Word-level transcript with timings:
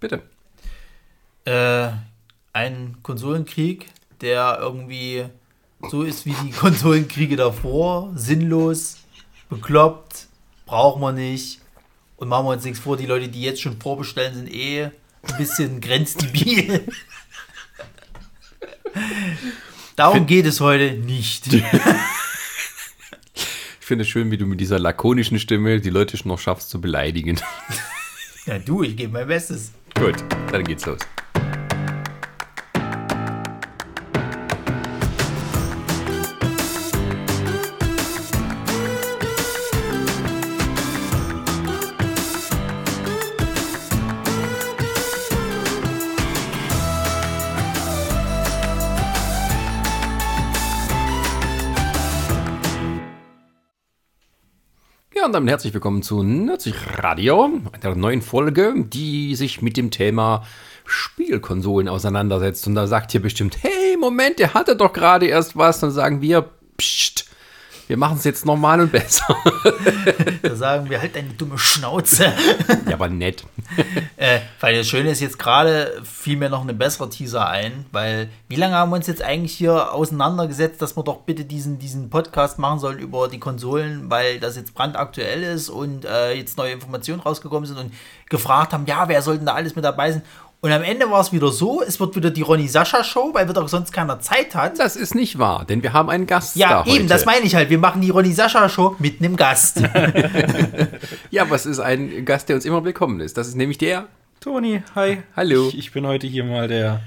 Bitte. 0.00 0.22
Äh, 1.44 1.90
ein 2.52 2.96
Konsolenkrieg, 3.02 3.86
der 4.20 4.58
irgendwie 4.60 5.24
so 5.90 6.02
ist 6.02 6.26
wie 6.26 6.34
die 6.44 6.50
Konsolenkriege 6.58 7.36
davor. 7.36 8.12
Sinnlos, 8.14 8.98
bekloppt, 9.48 10.26
brauchen 10.66 11.00
wir 11.00 11.12
nicht. 11.12 11.60
Und 12.16 12.28
machen 12.28 12.46
wir 12.46 12.50
uns 12.50 12.64
nichts 12.64 12.80
vor, 12.80 12.96
die 12.96 13.06
Leute, 13.06 13.28
die 13.28 13.42
jetzt 13.42 13.60
schon 13.62 13.80
vorbestellen, 13.80 14.34
sind 14.34 14.52
eh 14.52 14.84
ein 14.84 14.92
bisschen 15.36 15.80
grenzdebil. 15.86 16.84
Darum 19.96 20.26
geht 20.26 20.46
es 20.46 20.60
heute 20.60 20.94
nicht. 20.94 21.52
Ich 21.52 21.62
finde 23.80 24.02
es 24.02 24.08
schön, 24.08 24.30
wie 24.30 24.36
du 24.36 24.46
mit 24.46 24.60
dieser 24.60 24.78
lakonischen 24.78 25.38
Stimme 25.38 25.80
die 25.80 25.90
Leute 25.90 26.16
schon 26.16 26.28
noch 26.28 26.38
schaffst 26.38 26.70
zu 26.70 26.80
beleidigen. 26.80 27.40
Ja, 28.46 28.58
du, 28.58 28.82
ich 28.82 28.96
gebe 28.96 29.12
mein 29.12 29.26
Bestes. 29.26 29.72
Gut, 29.98 30.14
dann 30.52 30.62
geht's 30.62 30.86
los. 30.86 30.98
Und 55.28 55.34
damit 55.34 55.50
herzlich 55.50 55.74
willkommen 55.74 56.02
zu 56.02 56.22
Nerdsich 56.22 56.74
Radio, 56.96 57.50
einer 57.70 57.94
neuen 57.94 58.22
Folge, 58.22 58.72
die 58.78 59.34
sich 59.34 59.60
mit 59.60 59.76
dem 59.76 59.90
Thema 59.90 60.46
Spielkonsolen 60.86 61.86
auseinandersetzt. 61.86 62.66
Und 62.66 62.74
da 62.74 62.86
sagt 62.86 63.12
ihr 63.12 63.20
bestimmt, 63.20 63.62
hey, 63.62 63.98
Moment, 64.00 64.38
der 64.38 64.54
hatte 64.54 64.74
doch 64.74 64.94
gerade 64.94 65.26
erst 65.26 65.54
was. 65.54 65.80
Dann 65.80 65.90
sagen 65.90 66.22
wir, 66.22 66.48
pst, 66.78 67.28
wir 67.88 67.96
machen 67.96 68.18
es 68.18 68.24
jetzt 68.24 68.44
normal 68.44 68.80
und 68.80 68.92
besser. 68.92 69.24
Da 70.42 70.54
sagen 70.54 70.88
wir 70.88 71.00
halt 71.00 71.16
deine 71.16 71.30
dumme 71.30 71.58
Schnauze. 71.58 72.32
ja, 72.86 72.94
aber 72.94 73.08
nett. 73.08 73.44
Äh, 74.16 74.40
weil 74.58 74.76
das 74.76 74.88
Schöne 74.88 75.10
ist 75.10 75.20
jetzt 75.20 75.38
gerade, 75.38 76.02
fiel 76.02 76.36
mir 76.36 76.48
noch 76.48 76.62
eine 76.62 76.74
bessere 76.74 77.08
Teaser 77.08 77.48
ein, 77.48 77.86
weil 77.92 78.28
wie 78.48 78.56
lange 78.56 78.74
haben 78.74 78.90
wir 78.90 78.96
uns 78.96 79.06
jetzt 79.06 79.22
eigentlich 79.22 79.52
hier 79.52 79.94
auseinandergesetzt, 79.94 80.82
dass 80.82 80.96
wir 80.96 81.04
doch 81.04 81.18
bitte 81.18 81.44
diesen, 81.44 81.78
diesen 81.78 82.10
Podcast 82.10 82.58
machen 82.58 82.80
sollen 82.80 82.98
über 82.98 83.28
die 83.28 83.38
Konsolen, 83.38 84.10
weil 84.10 84.40
das 84.40 84.56
jetzt 84.56 84.74
brandaktuell 84.74 85.44
ist 85.44 85.68
und 85.68 86.04
äh, 86.04 86.32
jetzt 86.32 86.58
neue 86.58 86.72
Informationen 86.72 87.20
rausgekommen 87.20 87.66
sind 87.66 87.78
und 87.78 87.94
gefragt 88.28 88.72
haben, 88.72 88.86
ja, 88.86 89.06
wer 89.06 89.22
soll 89.22 89.36
denn 89.36 89.46
da 89.46 89.54
alles 89.54 89.76
mit 89.76 89.84
dabei 89.84 90.10
sein? 90.10 90.22
Und 90.60 90.72
am 90.72 90.82
Ende 90.82 91.08
war 91.08 91.20
es 91.20 91.32
wieder 91.32 91.52
so, 91.52 91.82
es 91.82 92.00
wird 92.00 92.16
wieder 92.16 92.30
die 92.30 92.42
Ronny 92.42 92.66
Sascha 92.66 93.04
Show, 93.04 93.30
weil 93.32 93.48
wieder 93.48 93.66
sonst 93.68 93.92
keiner 93.92 94.18
Zeit 94.18 94.56
hat. 94.56 94.76
Das 94.80 94.96
ist 94.96 95.14
nicht 95.14 95.38
wahr, 95.38 95.64
denn 95.64 95.84
wir 95.84 95.92
haben 95.92 96.10
einen 96.10 96.26
Gast 96.26 96.56
Ja, 96.56 96.68
da 96.68 96.80
eben, 96.82 96.90
heute. 96.90 97.06
das 97.06 97.26
meine 97.26 97.44
ich 97.46 97.54
halt. 97.54 97.70
Wir 97.70 97.78
machen 97.78 98.02
die 98.02 98.10
Ronny 98.10 98.32
Sascha 98.32 98.68
Show 98.68 98.96
mit 98.98 99.20
einem 99.20 99.36
Gast. 99.36 99.82
Ja, 101.30 101.42
aber 101.42 101.54
es 101.56 101.66
ist 101.66 101.78
ein 101.78 102.24
Gast, 102.24 102.48
der 102.48 102.56
uns 102.56 102.64
immer 102.64 102.84
willkommen 102.84 103.20
ist. 103.20 103.36
Das 103.36 103.46
ist 103.46 103.54
nämlich 103.54 103.78
der. 103.78 104.08
Toni, 104.40 104.82
hi. 104.94 105.18
Hallo. 105.36 105.68
Ich, 105.68 105.78
ich 105.78 105.92
bin 105.92 106.06
heute 106.06 106.26
hier 106.26 106.42
mal 106.42 106.66
der 106.66 107.02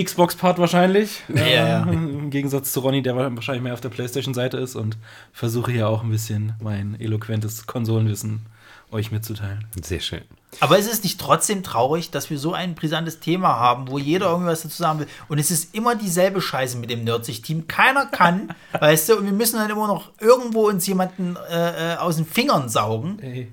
Xbox-Part 0.00 0.58
wahrscheinlich. 0.58 1.22
Ja, 1.34 1.46
ja. 1.46 1.82
Im 1.90 2.30
Gegensatz 2.30 2.72
zu 2.72 2.80
Ronny, 2.80 3.02
der 3.02 3.16
wahrscheinlich 3.16 3.62
mehr 3.62 3.74
auf 3.74 3.80
der 3.80 3.88
Playstation-Seite 3.90 4.56
ist 4.56 4.74
und 4.76 4.96
versuche 5.32 5.70
hier 5.72 5.88
auch 5.88 6.02
ein 6.02 6.10
bisschen 6.10 6.54
mein 6.62 6.98
eloquentes 6.98 7.66
Konsolenwissen 7.66 8.46
euch 8.90 9.10
mitzuteilen. 9.10 9.66
Sehr 9.82 10.00
schön. 10.00 10.22
Aber 10.60 10.78
ist 10.78 10.92
es 10.92 11.02
nicht 11.02 11.20
trotzdem 11.20 11.62
traurig, 11.62 12.10
dass 12.10 12.30
wir 12.30 12.38
so 12.38 12.52
ein 12.52 12.74
brisantes 12.74 13.20
Thema 13.20 13.58
haben, 13.58 13.88
wo 13.88 13.98
jeder 13.98 14.26
irgendwas 14.30 14.62
dazu 14.62 14.76
sagen 14.76 15.00
will? 15.00 15.06
Und 15.28 15.38
es 15.38 15.50
ist 15.50 15.74
immer 15.74 15.94
dieselbe 15.94 16.40
Scheiße 16.40 16.76
mit 16.78 16.90
dem 16.90 17.04
Nerdsich-Team. 17.04 17.66
Keiner 17.68 18.06
kann, 18.06 18.54
weißt 18.78 19.08
du, 19.08 19.16
und 19.16 19.26
wir 19.26 19.32
müssen 19.32 19.56
dann 19.56 19.70
immer 19.70 19.86
noch 19.86 20.12
irgendwo 20.20 20.68
uns 20.68 20.86
jemanden 20.86 21.36
äh, 21.50 21.94
äh, 21.94 21.96
aus 21.96 22.16
den 22.16 22.26
Fingern 22.26 22.68
saugen. 22.68 23.18
Ey. 23.20 23.52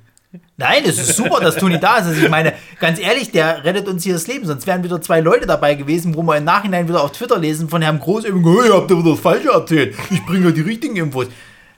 Nein, 0.56 0.84
es 0.86 0.98
ist 0.98 1.18
super, 1.18 1.42
dass 1.42 1.56
Toni 1.56 1.78
da 1.80 1.98
ist. 1.98 2.08
Also 2.08 2.22
ich 2.22 2.30
meine, 2.30 2.54
ganz 2.80 3.00
ehrlich, 3.00 3.32
der 3.32 3.66
rettet 3.66 3.88
uns 3.88 4.04
hier 4.04 4.14
das 4.14 4.28
Leben. 4.28 4.46
Sonst 4.46 4.66
wären 4.66 4.84
wieder 4.84 5.02
zwei 5.02 5.20
Leute 5.20 5.46
dabei 5.46 5.76
gewesen, 5.76 6.16
wo 6.16 6.24
wir 6.24 6.38
im 6.38 6.46
Nachhinein 6.46 6.88
wieder 6.88 7.04
auf 7.04 7.12
Twitter 7.12 7.38
lesen 7.38 7.68
von 7.68 7.82
Herrn 7.82 8.00
Groß, 8.00 8.24
hey, 8.24 8.32
ihr 8.32 8.74
habt 8.74 8.90
ja 8.90 8.98
wieder 8.98 9.12
das 9.12 9.20
Falsche 9.20 9.50
erzählt. 9.50 9.96
Ich 10.10 10.26
bringe 10.26 10.46
ja 10.46 10.52
die 10.52 10.62
richtigen 10.62 10.96
Infos. 10.96 11.28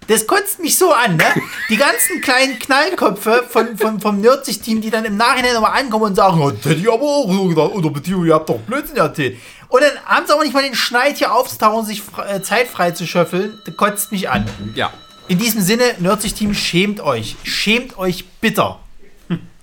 Das 0.08 0.28
kotzt 0.28 0.60
mich 0.60 0.78
so 0.78 0.92
an, 0.92 1.18
ne? 1.18 1.26
Die 1.70 1.78
ganzen 1.78 2.22
kleinen 2.22 2.60
Knallköpfe 2.60 3.44
von, 3.50 3.78
von, 3.78 4.00
vom 4.00 4.22
Nerdsich-Team, 4.22 4.82
die 4.82 4.90
dann 4.90 5.06
im 5.06 5.18
Nachhinein 5.18 5.54
nochmal 5.54 5.80
ankommen 5.80 6.06
und 6.06 6.16
sagen, 6.16 6.42
oh, 6.42 6.52
das 6.52 6.66
hätte 6.66 6.82
ich 6.82 6.92
aber 6.92 7.02
auch 7.02 7.32
so 7.32 7.48
gedacht. 7.48 7.72
Oder 7.72 7.90
beziehungsweise, 7.90 8.28
ihr 8.28 8.36
habt 8.36 8.50
doch 8.50 8.60
Blödsinn 8.60 8.98
erzählt. 8.98 9.38
Und 9.70 9.82
dann 9.82 10.06
haben 10.06 10.28
sie 10.28 10.34
aber 10.34 10.44
nicht 10.44 10.54
mal 10.54 10.64
den 10.64 10.76
Schneid 10.76 11.18
hier 11.18 11.34
aufzutauchen, 11.34 11.86
sich 11.86 12.04
äh, 12.28 12.42
Zeit 12.42 12.68
frei 12.68 12.92
zu 12.92 13.08
schöffeln. 13.08 13.60
Das 13.66 13.76
kotzt 13.76 14.12
mich 14.12 14.30
an. 14.30 14.46
Ja. 14.76 14.92
In 15.28 15.38
diesem 15.38 15.62
Sinne, 15.62 15.84
Nerdsich-Team, 16.00 16.54
schämt 16.54 17.00
euch. 17.00 17.38
Schämt 17.44 17.98
euch 17.98 18.26
bitter. 18.42 18.80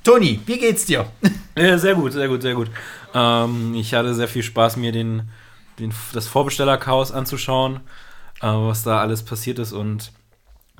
Toni, 0.02 0.40
wie 0.46 0.58
geht's 0.58 0.86
dir? 0.86 1.06
Ja, 1.56 1.76
sehr 1.76 1.94
gut, 1.94 2.12
sehr 2.12 2.26
gut, 2.26 2.40
sehr 2.40 2.54
gut. 2.54 2.70
Ähm, 3.12 3.74
ich 3.74 3.92
hatte 3.92 4.14
sehr 4.14 4.28
viel 4.28 4.42
Spaß, 4.42 4.76
mir 4.78 4.92
den, 4.92 5.28
den, 5.78 5.92
das 6.14 6.26
Vorbestellerchaos 6.26 7.12
anzuschauen, 7.12 7.80
äh, 8.40 8.46
was 8.46 8.82
da 8.82 9.00
alles 9.00 9.22
passiert 9.22 9.58
ist 9.58 9.72
und 9.72 10.10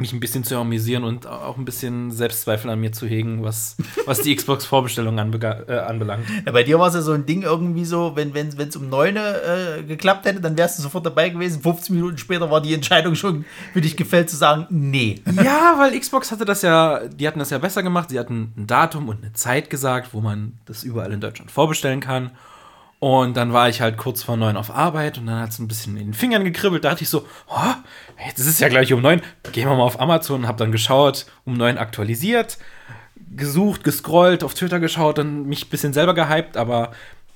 mich 0.00 0.12
ein 0.12 0.20
bisschen 0.20 0.44
zu 0.44 0.56
amüsieren 0.56 1.04
und 1.04 1.26
auch 1.26 1.56
ein 1.56 1.64
bisschen 1.64 2.10
Selbstzweifel 2.10 2.70
an 2.70 2.80
mir 2.80 2.92
zu 2.92 3.06
hegen, 3.06 3.42
was, 3.42 3.76
was 4.06 4.20
die 4.20 4.34
Xbox-Vorbestellung 4.34 5.16
äh, 5.18 5.20
anbelangt. 5.20 6.26
Ja, 6.44 6.52
bei 6.52 6.62
dir 6.62 6.78
war 6.78 6.88
es 6.88 6.94
ja 6.94 7.02
so 7.02 7.12
ein 7.12 7.26
Ding 7.26 7.42
irgendwie 7.42 7.84
so, 7.84 8.16
wenn 8.16 8.34
es 8.34 8.58
wenn, 8.58 8.70
um 8.74 8.88
9 8.88 9.16
äh, 9.16 9.82
geklappt 9.86 10.26
hätte, 10.26 10.40
dann 10.40 10.56
wärst 10.56 10.78
du 10.78 10.82
sofort 10.82 11.06
dabei 11.06 11.28
gewesen. 11.28 11.62
15 11.62 11.94
Minuten 11.94 12.18
später 12.18 12.50
war 12.50 12.60
die 12.60 12.74
Entscheidung 12.74 13.14
schon 13.14 13.44
für 13.72 13.80
dich 13.80 13.96
gefällt, 13.96 14.30
zu 14.30 14.36
sagen, 14.36 14.66
nee. 14.70 15.20
Ja, 15.36 15.74
weil 15.78 15.98
Xbox 15.98 16.32
hatte 16.32 16.44
das 16.44 16.62
ja, 16.62 17.00
die 17.08 17.26
hatten 17.26 17.38
das 17.38 17.50
ja 17.50 17.58
besser 17.58 17.82
gemacht. 17.82 18.10
Sie 18.10 18.18
hatten 18.18 18.52
ein 18.56 18.66
Datum 18.66 19.08
und 19.08 19.22
eine 19.22 19.32
Zeit 19.32 19.70
gesagt, 19.70 20.12
wo 20.12 20.20
man 20.20 20.58
das 20.66 20.84
überall 20.84 21.12
in 21.12 21.20
Deutschland 21.20 21.50
vorbestellen 21.50 22.00
kann. 22.00 22.30
Und 23.00 23.34
dann 23.38 23.54
war 23.54 23.68
ich 23.70 23.80
halt 23.80 23.96
kurz 23.96 24.22
vor 24.22 24.36
neun 24.36 24.58
auf 24.58 24.70
Arbeit 24.70 25.16
und 25.16 25.24
dann 25.26 25.40
hat 25.40 25.50
es 25.50 25.58
ein 25.58 25.68
bisschen 25.68 25.96
in 25.96 26.08
den 26.08 26.14
Fingern 26.14 26.44
gekribbelt. 26.44 26.84
Da 26.84 26.90
dachte 26.90 27.02
ich 27.02 27.08
so, 27.08 27.26
oh, 27.48 27.74
jetzt 28.26 28.38
ist 28.38 28.46
es 28.46 28.60
ja 28.60 28.68
gleich 28.68 28.92
um 28.92 29.00
neun. 29.00 29.22
Gehen 29.52 29.68
wir 29.68 29.74
mal 29.74 29.84
auf 29.84 29.98
Amazon, 29.98 30.46
hab 30.46 30.58
dann 30.58 30.70
geschaut, 30.70 31.24
um 31.46 31.54
neun 31.54 31.78
aktualisiert, 31.78 32.58
gesucht, 33.34 33.84
gescrollt, 33.84 34.44
auf 34.44 34.52
Twitter 34.52 34.80
geschaut, 34.80 35.16
dann 35.16 35.46
mich 35.46 35.64
ein 35.64 35.70
bisschen 35.70 35.94
selber 35.94 36.12
gehypt, 36.12 36.58
aber 36.58 36.92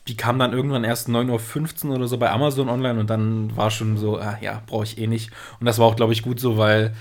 die 0.07 0.19
kam 0.19 0.39
dann 0.39 0.53
irgendwann 0.53 0.85
erst 0.85 1.09
9.15 1.09 1.87
Uhr 1.87 1.97
oder 1.97 2.09
so 2.09 2.19
bei 2.19 2.31
Amazon 2.31 2.69
online 2.69 3.01
und 3.01 3.09
dann 3.09 3.57
war 3.57 3.71
schon 3.71 3.97
so, 3.97 4.19
ah, 4.19 4.37
ja, 4.43 4.63
brauche 4.67 4.85
ich 4.85 4.99
eh 4.99 5.07
nicht. 5.07 5.31
Und 5.61 5.67
das 5.67 5.79
war 5.79 5.87
auch, 5.87 5.97
glaube 5.97 6.13
ich, 6.13 6.23
gut 6.23 6.41
so, 6.41 6.59
weil 6.59 6.95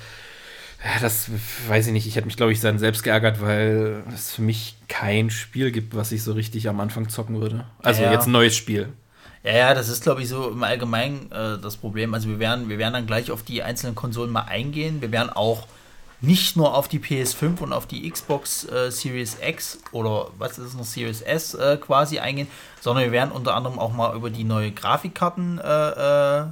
ja, 0.84 1.00
das 1.02 1.28
weiß 1.68 1.88
ich 1.88 1.94
nicht. 1.94 2.08
Ich 2.08 2.16
hätte 2.16 2.28
mich, 2.28 2.38
glaube 2.38 2.52
ich, 2.52 2.60
dann 2.60 2.78
selbst 2.80 3.04
geärgert, 3.04 3.42
weil 3.42 4.04
es 4.14 4.32
für 4.34 4.42
mich 4.42 4.76
kein 4.88 5.30
Spiel 5.30 5.72
gibt, 5.72 5.96
was 5.96 6.12
ich 6.12 6.24
so 6.24 6.34
richtig 6.34 6.68
am 6.70 6.80
Anfang 6.80 7.10
zocken 7.10 7.40
würde. 7.40 7.66
Also 7.82 8.04
Ja. 8.04 8.12
jetzt 8.12 8.28
ein 8.28 8.32
neues 8.32 8.56
Spiel. 8.56 8.90
Ja, 9.44 9.52
ja, 9.54 9.74
das 9.74 9.90
ist, 9.90 10.04
glaube 10.04 10.22
ich, 10.22 10.30
so 10.30 10.50
im 10.50 10.64
Allgemeinen 10.64 11.32
äh, 11.32 11.58
das 11.62 11.76
Problem. 11.78 12.14
Also 12.14 12.30
wir 12.30 12.40
werden, 12.40 12.70
wir 12.70 12.78
werden 12.78 12.94
dann 12.94 13.08
gleich 13.08 13.30
auf 13.32 13.44
die 13.44 13.62
einzelnen 13.64 13.94
Konsolen 13.96 14.32
mal 14.32 14.44
eingehen. 14.44 15.02
Wir 15.02 15.12
werden 15.12 15.30
auch 15.30 15.68
nicht 16.22 16.56
nur 16.56 16.74
auf 16.74 16.88
die 16.88 17.00
PS5 17.00 17.60
und 17.60 17.74
auf 17.74 17.86
die 17.86 18.10
Xbox 18.10 18.64
äh, 18.64 18.90
Series 18.92 19.38
X 19.46 19.80
oder 19.92 20.28
was 20.38 20.58
ist 20.58 20.68
es 20.68 20.74
noch, 20.76 20.86
Series 20.86 21.22
S 21.22 21.54
äh, 21.54 21.76
quasi 21.76 22.20
eingehen, 22.20 22.48
sondern 22.80 23.04
wir 23.04 23.12
werden 23.12 23.32
unter 23.34 23.56
anderem 23.56 23.78
auch 23.78 23.92
mal 23.92 24.16
über 24.16 24.30
die 24.30 24.46
neue 24.46 24.72
Grafikkarten 24.72 25.60
äh, 25.60 25.90
äh, 26.40 26.46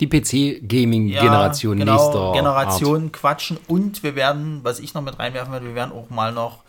Die 0.00 0.06
PC-Gaming-Generation 0.08 1.78
genau, 1.78 1.92
nächster 1.96 2.32
Generation 2.32 3.12
quatschen 3.12 3.58
und 3.68 4.02
wir 4.02 4.14
werden, 4.14 4.60
was 4.62 4.80
ich 4.80 4.94
noch 4.94 5.02
mit 5.02 5.18
reinwerfen 5.18 5.52
werde, 5.52 5.66
wir 5.66 5.74
werden 5.74 5.92
auch 5.92 6.08
mal 6.08 6.32
noch 6.32 6.60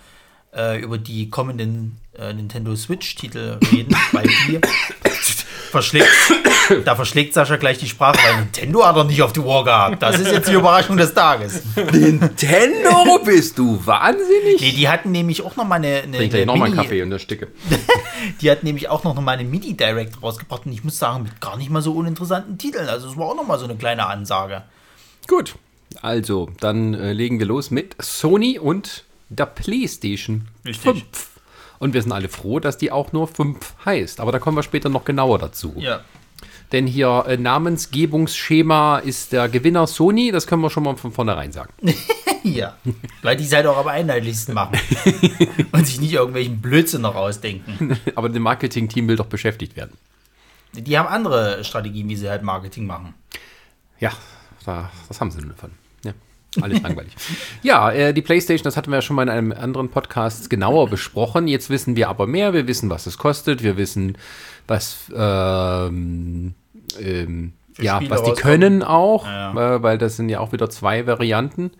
äh, 0.53 0.81
über 0.81 0.97
die 0.97 1.30
kommenden 1.30 1.97
äh, 2.18 2.34
Nintendo 2.34 2.75
Switch-Titel 2.75 3.58
reden, 3.72 3.96
weil 4.11 4.28
die 4.28 4.59
verschlägt, 5.72 6.08
da 6.85 6.96
verschlägt 6.96 7.34
Sascha 7.34 7.56
gleich 7.56 7.78
die 7.79 7.88
Sprache, 7.88 8.18
weil 8.23 8.41
Nintendo 8.41 8.85
hat 8.85 8.96
er 8.96 9.03
nicht 9.06 9.22
auf 9.22 9.34
die 9.34 9.40
Uhr 9.40 9.64
gehabt. 9.64 10.02
Das 10.02 10.20
ist 10.20 10.32
jetzt 10.32 10.47
die 10.50 10.53
Überraschung 10.53 10.97
des 10.97 11.14
Tages. 11.14 11.64
Nintendo 11.91 13.20
bist 13.23 13.58
du 13.58 13.84
wahnsinnig? 13.85 14.62
Nee, 14.62 14.72
die 14.72 14.88
hatten 14.88 15.12
nämlich 15.12 15.41
auch 15.44 15.56
noch 15.56 15.66
mal 15.66 15.76
eine, 15.76 16.02
eine, 16.03 16.18
Trink 16.18 16.34
eine 16.35 16.46
nochmal 16.46 16.68
einen 16.68 16.76
Mini- 16.76 16.84
Kaffee 16.88 17.02
und 17.02 17.08
eine 17.09 17.20
Stücke. 17.20 17.47
Die 18.41 18.52
hat 18.52 18.64
nämlich 18.64 18.88
auch 18.88 19.03
noch 19.03 19.20
mal 19.20 19.32
eine 19.32 19.44
Mini-Direct 19.44 20.22
rausgebracht 20.22 20.66
und 20.68 20.73
ich 20.73 20.84
muss 20.84 21.00
sagen, 21.00 21.23
mit 21.23 21.41
gar 21.41 21.58
nicht 21.58 21.72
mal 21.72 21.82
so 21.82 21.94
uninteressanten 21.94 22.58
Titeln. 22.59 22.88
Also 22.88 23.09
es 23.09 23.17
war 23.17 23.28
auch 23.29 23.35
noch 23.35 23.47
mal 23.47 23.58
so 23.58 23.66
eine 23.66 23.76
kleine 23.76 24.06
Ansage. 24.06 24.62
Gut, 25.28 25.56
also 26.02 26.50
dann 26.59 26.94
äh, 26.94 27.14
legen 27.14 27.40
wir 27.40 27.47
los 27.47 27.72
mit 27.72 27.96
Sony 28.00 28.59
und 28.59 29.06
der 29.29 29.47
PlayStation 29.47 30.47
Richtig. 30.66 30.84
5. 30.84 31.29
Und 31.81 31.95
wir 31.95 32.01
sind 32.03 32.11
alle 32.11 32.29
froh, 32.29 32.59
dass 32.59 32.78
die 32.78 32.91
auch 32.91 33.11
nur 33.11 33.28
5 33.28 33.57
heißt. 33.85 34.19
Aber 34.19 34.31
da 34.31 34.37
kommen 34.37 34.55
wir 34.55 34.61
später 34.61 34.87
noch 34.87 35.03
genauer 35.03 35.39
dazu. 35.39 35.73
Ja. 35.78 36.01
Denn 36.72 36.85
hier 36.85 37.25
äh, 37.28 37.37
Namensgebungsschema 37.37 38.99
ist 38.99 39.31
der 39.31 39.49
Gewinner 39.49 39.87
Sony, 39.87 40.31
das 40.31 40.45
können 40.45 40.61
wir 40.61 40.69
schon 40.69 40.83
mal 40.83 40.95
von 40.95 41.11
vornherein 41.11 41.51
sagen. 41.51 41.73
Hier. 42.43 42.75
Weil 43.23 43.35
die 43.35 43.49
halt 43.49 43.66
auch 43.66 43.78
am 43.78 43.87
einheitlichsten 43.87 44.53
machen. 44.53 44.79
Und 45.72 45.87
sich 45.87 45.99
nicht 45.99 46.13
irgendwelchen 46.13 46.61
Blödsinn 46.61 47.01
noch 47.01 47.16
ausdenken. 47.16 47.97
Aber 48.16 48.29
das 48.29 48.37
Marketing-Team 48.37 49.07
will 49.07 49.16
doch 49.16 49.25
beschäftigt 49.25 49.75
werden. 49.75 49.97
Die 50.73 50.99
haben 50.99 51.07
andere 51.07 51.63
Strategien, 51.63 52.07
wie 52.09 52.16
sie 52.16 52.29
halt 52.29 52.43
Marketing 52.43 52.85
machen. 52.85 53.16
Ja, 53.99 54.11
da, 54.67 54.91
das 55.07 55.19
haben 55.19 55.31
sie 55.31 55.41
nur 55.41 55.53
davon. 55.53 55.72
Ja, 56.56 56.64
alles 56.64 56.82
langweilig. 56.82 57.14
Ja, 57.64 57.92
äh, 57.92 58.14
die 58.14 58.22
PlayStation, 58.22 58.64
das 58.64 58.76
hatten 58.78 58.92
wir 58.92 58.98
ja 58.98 59.02
schon 59.02 59.16
mal 59.16 59.24
in 59.24 59.30
einem 59.30 59.52
anderen 59.52 59.90
Podcast 59.90 60.50
genauer 60.50 60.90
besprochen. 60.90 61.48
Jetzt 61.48 61.70
wissen 61.70 61.96
wir 61.96 62.09
aber 62.09 62.28
mehr. 62.28 62.53
Wir 62.53 62.68
wissen, 62.68 62.90
was 62.90 63.06
es 63.06 63.18
kostet. 63.18 63.64
Wir 63.64 63.78
wissen, 63.78 64.18
was, 64.68 65.12
ähm, 65.16 66.53
ähm, 67.00 67.53
ja, 67.80 67.96
Spiele 67.98 68.12
was 68.12 68.24
die 68.24 68.30
rauskommen. 68.32 68.59
können 68.59 68.84
auch, 68.84 69.26
Ja, 69.26 69.76
Äh, 69.76 69.84
weil 69.84 69.98
das 69.98 70.18
sind 70.18 70.30
ja 70.30 70.40
auch 70.40 70.52
wieder 70.52 70.70
zwei 70.70 71.08
Varianten. 71.08 71.72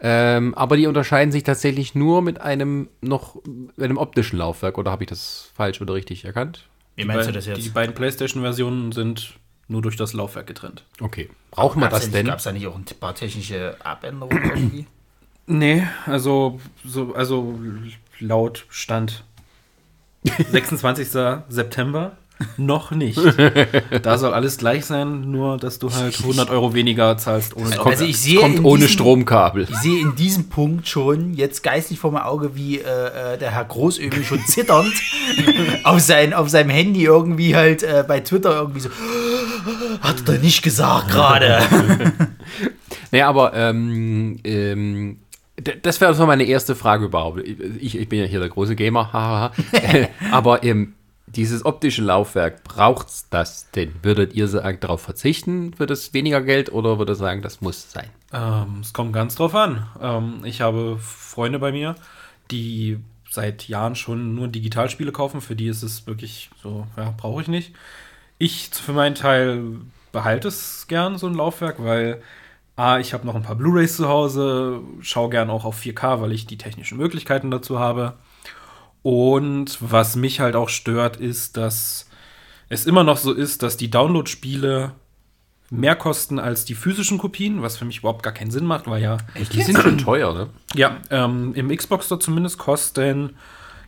Ähm, 0.00 0.54
aber 0.54 0.76
die 0.76 0.86
unterscheiden 0.86 1.30
sich 1.32 1.44
tatsächlich 1.44 1.94
nur 1.94 2.20
mit 2.20 2.40
einem 2.40 2.88
noch 3.00 3.36
mit 3.44 3.84
einem 3.84 3.96
optischen 3.96 4.38
Laufwerk. 4.38 4.76
Oder 4.78 4.90
habe 4.90 5.04
ich 5.04 5.08
das 5.10 5.50
falsch 5.54 5.80
oder 5.80 5.94
richtig 5.94 6.24
erkannt? 6.24 6.66
Wie 6.96 7.04
meinst 7.04 7.28
du 7.28 7.32
das 7.32 7.46
jetzt? 7.46 7.64
Die 7.64 7.68
beiden 7.70 7.94
PlayStation-Versionen 7.94 8.92
sind 8.92 9.34
nur 9.68 9.82
durch 9.82 9.96
das 9.96 10.12
Laufwerk 10.12 10.46
getrennt. 10.46 10.84
Okay. 11.00 11.28
Brauchen 11.50 11.80
wir 11.80 11.88
das 11.88 12.10
denn? 12.10 12.26
Gab 12.26 12.38
es 12.38 12.44
da 12.44 12.52
nicht 12.52 12.66
auch 12.66 12.76
ein 12.76 12.84
paar 13.00 13.14
technische 13.14 13.76
Abänderungen 13.82 14.42
irgendwie? 14.44 14.86
Nee, 15.46 15.86
also, 16.06 16.58
so, 16.86 17.14
also 17.14 17.58
laut 18.18 18.64
Stand 18.70 19.24
26. 20.52 21.08
September 21.50 22.16
noch 22.56 22.90
nicht. 22.90 23.18
Da 24.02 24.18
soll 24.18 24.34
alles 24.34 24.56
gleich 24.58 24.84
sein, 24.86 25.30
nur 25.30 25.56
dass 25.58 25.78
du 25.78 25.92
halt 25.92 26.18
100 26.18 26.50
Euro 26.50 26.74
weniger 26.74 27.16
zahlst 27.16 27.56
ohne 27.56 27.78
Also 27.84 28.04
ich 28.04 28.18
sehe 28.18 28.40
Kommt 28.40 28.56
in 28.56 28.64
ohne 28.64 28.80
diesem- 28.80 28.92
Stromkabel. 28.94 29.68
Ich 29.70 29.76
sehe 29.78 30.00
in 30.00 30.16
diesem 30.16 30.48
Punkt 30.48 30.88
schon 30.88 31.34
jetzt 31.34 31.62
geistig 31.62 31.98
vor 32.00 32.10
meinem 32.10 32.24
Auge, 32.24 32.56
wie 32.56 32.78
äh, 32.78 33.34
äh, 33.34 33.38
der 33.38 33.50
Herr 33.52 33.64
Großömel 33.64 34.24
schon 34.24 34.40
zitternd 34.46 34.92
auf, 35.84 36.00
sein, 36.00 36.32
auf 36.34 36.48
seinem 36.48 36.70
Handy 36.70 37.04
irgendwie 37.04 37.54
halt 37.54 37.82
äh, 37.82 38.02
bei 38.06 38.20
Twitter 38.20 38.56
irgendwie 38.56 38.80
so, 38.80 38.88
hat 40.00 40.28
er 40.28 40.38
nicht 40.38 40.62
gesagt 40.62 41.08
gerade. 41.08 41.60
Naja, 43.10 43.28
aber 43.28 43.54
ähm, 43.54 44.40
ähm, 44.42 45.20
das 45.82 46.00
wäre 46.00 46.14
so 46.14 46.26
meine 46.26 46.42
erste 46.42 46.74
Frage 46.74 47.04
überhaupt. 47.04 47.40
Ich, 47.78 47.96
ich 47.96 48.08
bin 48.08 48.18
ja 48.18 48.24
hier 48.24 48.40
der 48.40 48.48
große 48.48 48.74
Gamer. 48.74 49.52
Äh, 49.72 50.08
aber 50.32 50.64
ähm, 50.64 50.94
dieses 51.26 51.64
optische 51.64 52.02
Laufwerk, 52.02 52.64
braucht's 52.64 53.28
das 53.30 53.70
denn? 53.70 53.92
Würdet 54.02 54.34
ihr 54.34 54.48
sagen, 54.48 54.78
darauf 54.80 55.02
verzichten 55.02 55.74
für 55.74 55.86
das 55.86 56.12
weniger 56.12 56.42
Geld 56.42 56.72
oder 56.72 56.98
würdet 56.98 57.14
ihr 57.14 57.18
sagen, 57.18 57.42
das 57.42 57.60
muss 57.60 57.90
sein? 57.90 58.08
Ähm, 58.32 58.80
es 58.80 58.92
kommt 58.92 59.12
ganz 59.12 59.36
drauf 59.36 59.54
an. 59.54 59.86
Ähm, 60.00 60.40
ich 60.44 60.60
habe 60.60 60.98
Freunde 60.98 61.58
bei 61.58 61.70
mir, 61.70 61.94
die 62.50 62.98
seit 63.30 63.68
Jahren 63.68 63.94
schon 63.94 64.34
nur 64.34 64.48
Digitalspiele 64.48 65.12
kaufen. 65.12 65.40
Für 65.40 65.56
die 65.56 65.68
ist 65.68 65.82
es 65.82 66.06
wirklich 66.06 66.50
so, 66.62 66.86
ja, 66.96 67.14
brauche 67.16 67.42
ich 67.42 67.48
nicht. 67.48 67.72
Ich 68.38 68.70
für 68.72 68.92
meinen 68.92 69.14
Teil 69.14 69.62
behalte 70.12 70.48
es 70.48 70.86
gern, 70.88 71.18
so 71.18 71.26
ein 71.26 71.34
Laufwerk, 71.34 71.82
weil 71.82 72.22
A, 72.76 72.98
ich 72.98 73.14
habe 73.14 73.26
noch 73.26 73.34
ein 73.34 73.42
paar 73.42 73.54
Blu-Rays 73.54 73.96
zu 73.96 74.08
Hause, 74.08 74.80
schaue 75.00 75.30
gern 75.30 75.50
auch 75.50 75.64
auf 75.64 75.80
4K, 75.80 76.20
weil 76.20 76.32
ich 76.32 76.46
die 76.46 76.58
technischen 76.58 76.98
Möglichkeiten 76.98 77.50
dazu 77.50 77.78
habe. 77.78 78.14
Und 79.02 79.78
was 79.80 80.16
mich 80.16 80.40
halt 80.40 80.56
auch 80.56 80.68
stört, 80.68 81.16
ist, 81.16 81.56
dass 81.56 82.08
es 82.68 82.86
immer 82.86 83.04
noch 83.04 83.18
so 83.18 83.32
ist, 83.32 83.62
dass 83.62 83.76
die 83.76 83.90
Download-Spiele 83.90 84.92
mehr 85.70 85.96
kosten 85.96 86.38
als 86.38 86.64
die 86.64 86.74
physischen 86.74 87.18
Kopien, 87.18 87.62
was 87.62 87.76
für 87.76 87.84
mich 87.84 87.98
überhaupt 87.98 88.22
gar 88.22 88.32
keinen 88.32 88.50
Sinn 88.50 88.64
macht, 88.64 88.86
weil 88.86 89.02
ja, 89.02 89.18
Die 89.52 89.62
sind 89.62 89.78
schon 89.78 89.98
teuer, 89.98 90.32
ne? 90.32 90.48
ja 90.74 90.98
ähm, 91.10 91.52
im 91.54 91.74
Xbox 91.74 92.06
Store 92.06 92.18
zumindest 92.18 92.58
kosten 92.58 93.36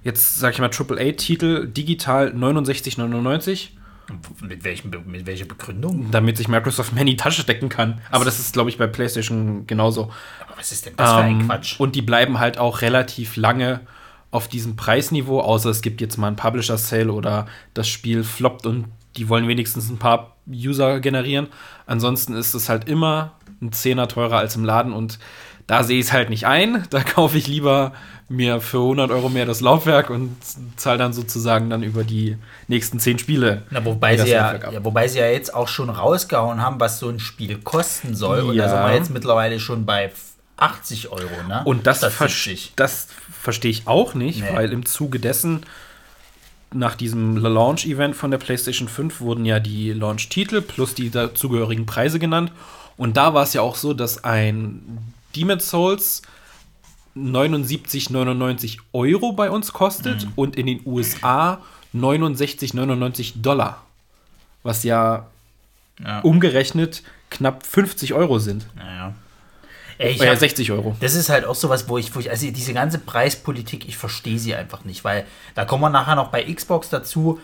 jetzt, 0.02 0.38
sag 0.38 0.54
ich 0.54 0.60
mal, 0.60 0.70
AAA-Titel 0.70 1.66
digital 1.66 2.28
69,99, 2.28 3.70
mit, 4.40 4.64
welchem, 4.64 4.90
mit 5.06 5.26
welcher 5.26 5.44
Begründung? 5.44 6.10
damit 6.10 6.36
sich 6.36 6.48
Microsoft 6.48 6.92
mehr 6.92 7.02
in 7.02 7.08
die 7.08 7.16
Tasche 7.16 7.42
stecken 7.42 7.68
kann. 7.68 8.00
Aber 8.10 8.24
das 8.24 8.38
ist, 8.38 8.52
glaube 8.52 8.70
ich, 8.70 8.78
bei 8.78 8.86
PlayStation 8.86 9.66
genauso. 9.66 10.10
Aber 10.46 10.58
was 10.58 10.72
ist 10.72 10.86
denn 10.86 10.94
das 10.96 11.10
für 11.10 11.16
ein 11.18 11.40
Ähm, 11.40 11.46
Quatsch? 11.46 11.80
Und 11.80 11.94
die 11.94 12.02
bleiben 12.02 12.38
halt 12.38 12.58
auch 12.58 12.82
relativ 12.82 13.36
lange 13.36 13.80
auf 14.30 14.48
diesem 14.48 14.76
Preisniveau, 14.76 15.40
außer 15.40 15.70
es 15.70 15.82
gibt 15.82 16.00
jetzt 16.00 16.16
mal 16.16 16.28
einen 16.28 16.36
Publisher-Sale 16.36 17.12
oder 17.12 17.46
das 17.74 17.88
Spiel 17.88 18.24
floppt 18.24 18.66
und 18.66 18.86
die 19.16 19.28
wollen 19.28 19.48
wenigstens 19.48 19.88
ein 19.88 19.98
paar 19.98 20.36
User 20.46 21.00
generieren. 21.00 21.48
Ansonsten 21.86 22.34
ist 22.34 22.54
es 22.54 22.68
halt 22.68 22.88
immer 22.88 23.32
ein 23.62 23.72
Zehner 23.72 24.08
teurer 24.08 24.38
als 24.38 24.56
im 24.56 24.64
Laden 24.64 24.92
und 24.92 25.18
da 25.66 25.82
sehe 25.82 25.98
ich 25.98 26.06
es 26.06 26.12
halt 26.12 26.30
nicht 26.30 26.46
ein. 26.46 26.84
Da 26.90 27.00
kaufe 27.02 27.38
ich 27.38 27.46
lieber 27.46 27.92
mir 28.28 28.60
für 28.60 28.78
100 28.78 29.10
Euro 29.12 29.28
mehr 29.28 29.46
das 29.46 29.60
Laufwerk 29.60 30.10
und 30.10 30.36
zahle 30.76 30.98
dann 30.98 31.12
sozusagen 31.12 31.70
dann 31.70 31.82
über 31.84 32.02
die 32.02 32.36
nächsten 32.66 32.98
10 32.98 33.18
Spiele. 33.20 33.62
Na, 33.70 33.84
wobei, 33.84 34.16
das 34.16 34.26
sie 34.26 34.32
ja, 34.32 34.56
ja, 34.72 34.84
wobei 34.84 35.06
sie 35.06 35.20
ja 35.20 35.28
jetzt 35.28 35.54
auch 35.54 35.68
schon 35.68 35.90
rausgehauen 35.90 36.60
haben, 36.60 36.80
was 36.80 36.98
so 36.98 37.08
ein 37.08 37.20
Spiel 37.20 37.58
kosten 37.58 38.16
soll. 38.16 38.40
Und 38.40 38.56
da 38.56 38.64
Ja. 38.64 38.68
sind 38.68 38.80
wir 38.80 38.94
jetzt 38.94 39.10
mittlerweile 39.10 39.60
schon 39.60 39.86
bei 39.86 40.10
80 40.56 41.10
Euro, 41.10 41.42
ne? 41.46 41.62
Und 41.66 41.86
das, 41.86 41.98
Statt 41.98 42.12
ver 42.14 42.28
70. 42.28 42.72
das 42.76 43.08
verstehe 43.40 43.70
ich 43.70 43.86
auch 43.86 44.14
nicht, 44.14 44.40
Nee. 44.40 44.54
weil 44.56 44.72
im 44.72 44.86
Zuge 44.86 45.20
dessen, 45.20 45.60
nach 46.72 46.96
diesem 46.96 47.36
Launch-Event 47.36 48.16
von 48.16 48.32
der 48.32 48.38
PlayStation 48.38 48.88
5, 48.88 49.20
wurden 49.20 49.44
ja 49.44 49.60
die 49.60 49.92
Launch-Titel 49.92 50.62
plus 50.62 50.94
die 50.94 51.10
dazugehörigen 51.10 51.86
Preise 51.86 52.18
genannt. 52.18 52.50
Und 52.96 53.16
da 53.16 53.34
war 53.34 53.44
es 53.44 53.52
ja 53.52 53.60
auch 53.60 53.76
so, 53.76 53.94
dass 53.94 54.24
ein 54.24 54.98
Demon's 55.36 55.68
Souls 55.70 56.22
79,99 57.16 58.78
Euro 58.92 59.32
bei 59.32 59.50
uns 59.50 59.72
kostet 59.72 60.24
Mhm. 60.26 60.32
und 60.36 60.56
in 60.56 60.66
den 60.66 60.80
USA 60.84 61.60
69,99 61.94 63.34
Dollar. 63.42 63.82
Was 64.62 64.82
ja, 64.84 65.26
Ja. 66.04 66.20
umgerechnet 66.20 67.02
knapp 67.30 67.64
50 67.64 68.12
Euro 68.14 68.38
sind. 68.38 68.66
Naja. 68.76 69.14
Ey, 69.98 70.12
ich 70.12 70.20
Äh, 70.20 70.28
hab, 70.28 70.36
60 70.38 70.70
Euro. 70.72 70.94
das 71.00 71.14
ist 71.14 71.30
halt 71.30 71.46
auch 71.46 71.54
sowas, 71.54 71.88
wo 71.88 71.96
ich, 71.96 72.14
wo 72.14 72.20
ich, 72.20 72.28
also 72.30 72.50
diese 72.50 72.74
ganze 72.74 72.98
Preispolitik, 72.98 73.88
ich 73.88 73.96
verstehe 73.96 74.38
sie 74.38 74.54
einfach 74.54 74.84
nicht, 74.84 75.04
weil 75.04 75.24
da 75.54 75.64
kommen 75.64 75.82
wir 75.84 75.88
nachher 75.90 76.16
noch 76.16 76.28
bei 76.28 76.42
Xbox 76.52 76.90
dazu. 76.90 77.40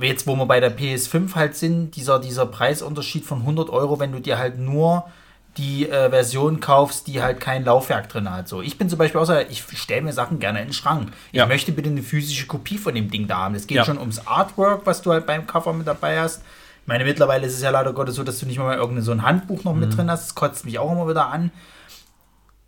Jetzt, 0.00 0.26
wo 0.26 0.36
wir 0.36 0.44
bei 0.46 0.60
der 0.60 0.70
PS5 0.76 1.34
halt 1.34 1.56
sind, 1.56 1.96
dieser, 1.96 2.18
dieser 2.20 2.44
Preisunterschied 2.46 3.24
von 3.24 3.40
100 3.40 3.70
Euro, 3.70 3.98
wenn 3.98 4.12
du 4.12 4.20
dir 4.20 4.38
halt 4.38 4.58
nur 4.58 5.04
die 5.58 5.88
äh, 5.88 6.08
Version 6.10 6.60
kaufst, 6.60 7.06
die 7.08 7.20
halt 7.22 7.40
kein 7.40 7.64
Laufwerk 7.64 8.08
drin 8.08 8.30
hat. 8.30 8.48
So, 8.48 8.62
ich 8.62 8.78
bin 8.78 8.88
zum 8.88 8.98
Beispiel 8.98 9.20
außer, 9.20 9.50
ich 9.50 9.62
stelle 9.74 10.02
mir 10.02 10.12
Sachen 10.12 10.38
gerne 10.38 10.60
in 10.60 10.68
den 10.68 10.72
Schrank. 10.72 11.10
Ja. 11.32 11.42
Ich 11.44 11.48
möchte 11.48 11.72
bitte 11.72 11.90
eine 11.90 12.02
physische 12.02 12.46
Kopie 12.46 12.78
von 12.78 12.94
dem 12.94 13.10
Ding 13.10 13.26
da 13.28 13.38
haben. 13.38 13.54
Es 13.54 13.66
geht 13.66 13.76
Ja. 13.76 13.84
schon 13.84 13.98
ums 13.98 14.26
Artwork, 14.26 14.86
was 14.86 15.02
du 15.02 15.12
halt 15.12 15.26
beim 15.26 15.46
Cover 15.46 15.72
mit 15.72 15.86
dabei 15.86 16.20
hast. 16.20 16.42
Ich 16.82 16.86
meine, 16.88 17.04
mittlerweile 17.04 17.46
ist 17.46 17.54
es 17.54 17.60
ja 17.62 17.70
leider 17.70 17.92
Gottes 17.92 18.14
so, 18.14 18.22
dass 18.24 18.38
du 18.38 18.46
nicht 18.46 18.58
mal 18.58 18.76
irgendein 18.76 19.04
so 19.04 19.12
ein 19.12 19.22
Handbuch 19.22 19.64
noch 19.64 19.74
Mhm. 19.74 19.80
mit 19.80 19.96
drin 19.96 20.10
hast. 20.10 20.22
Das 20.28 20.34
kotzt 20.34 20.64
mich 20.64 20.78
auch 20.78 20.90
immer 20.90 21.06
wieder 21.08 21.26
an. 21.26 21.50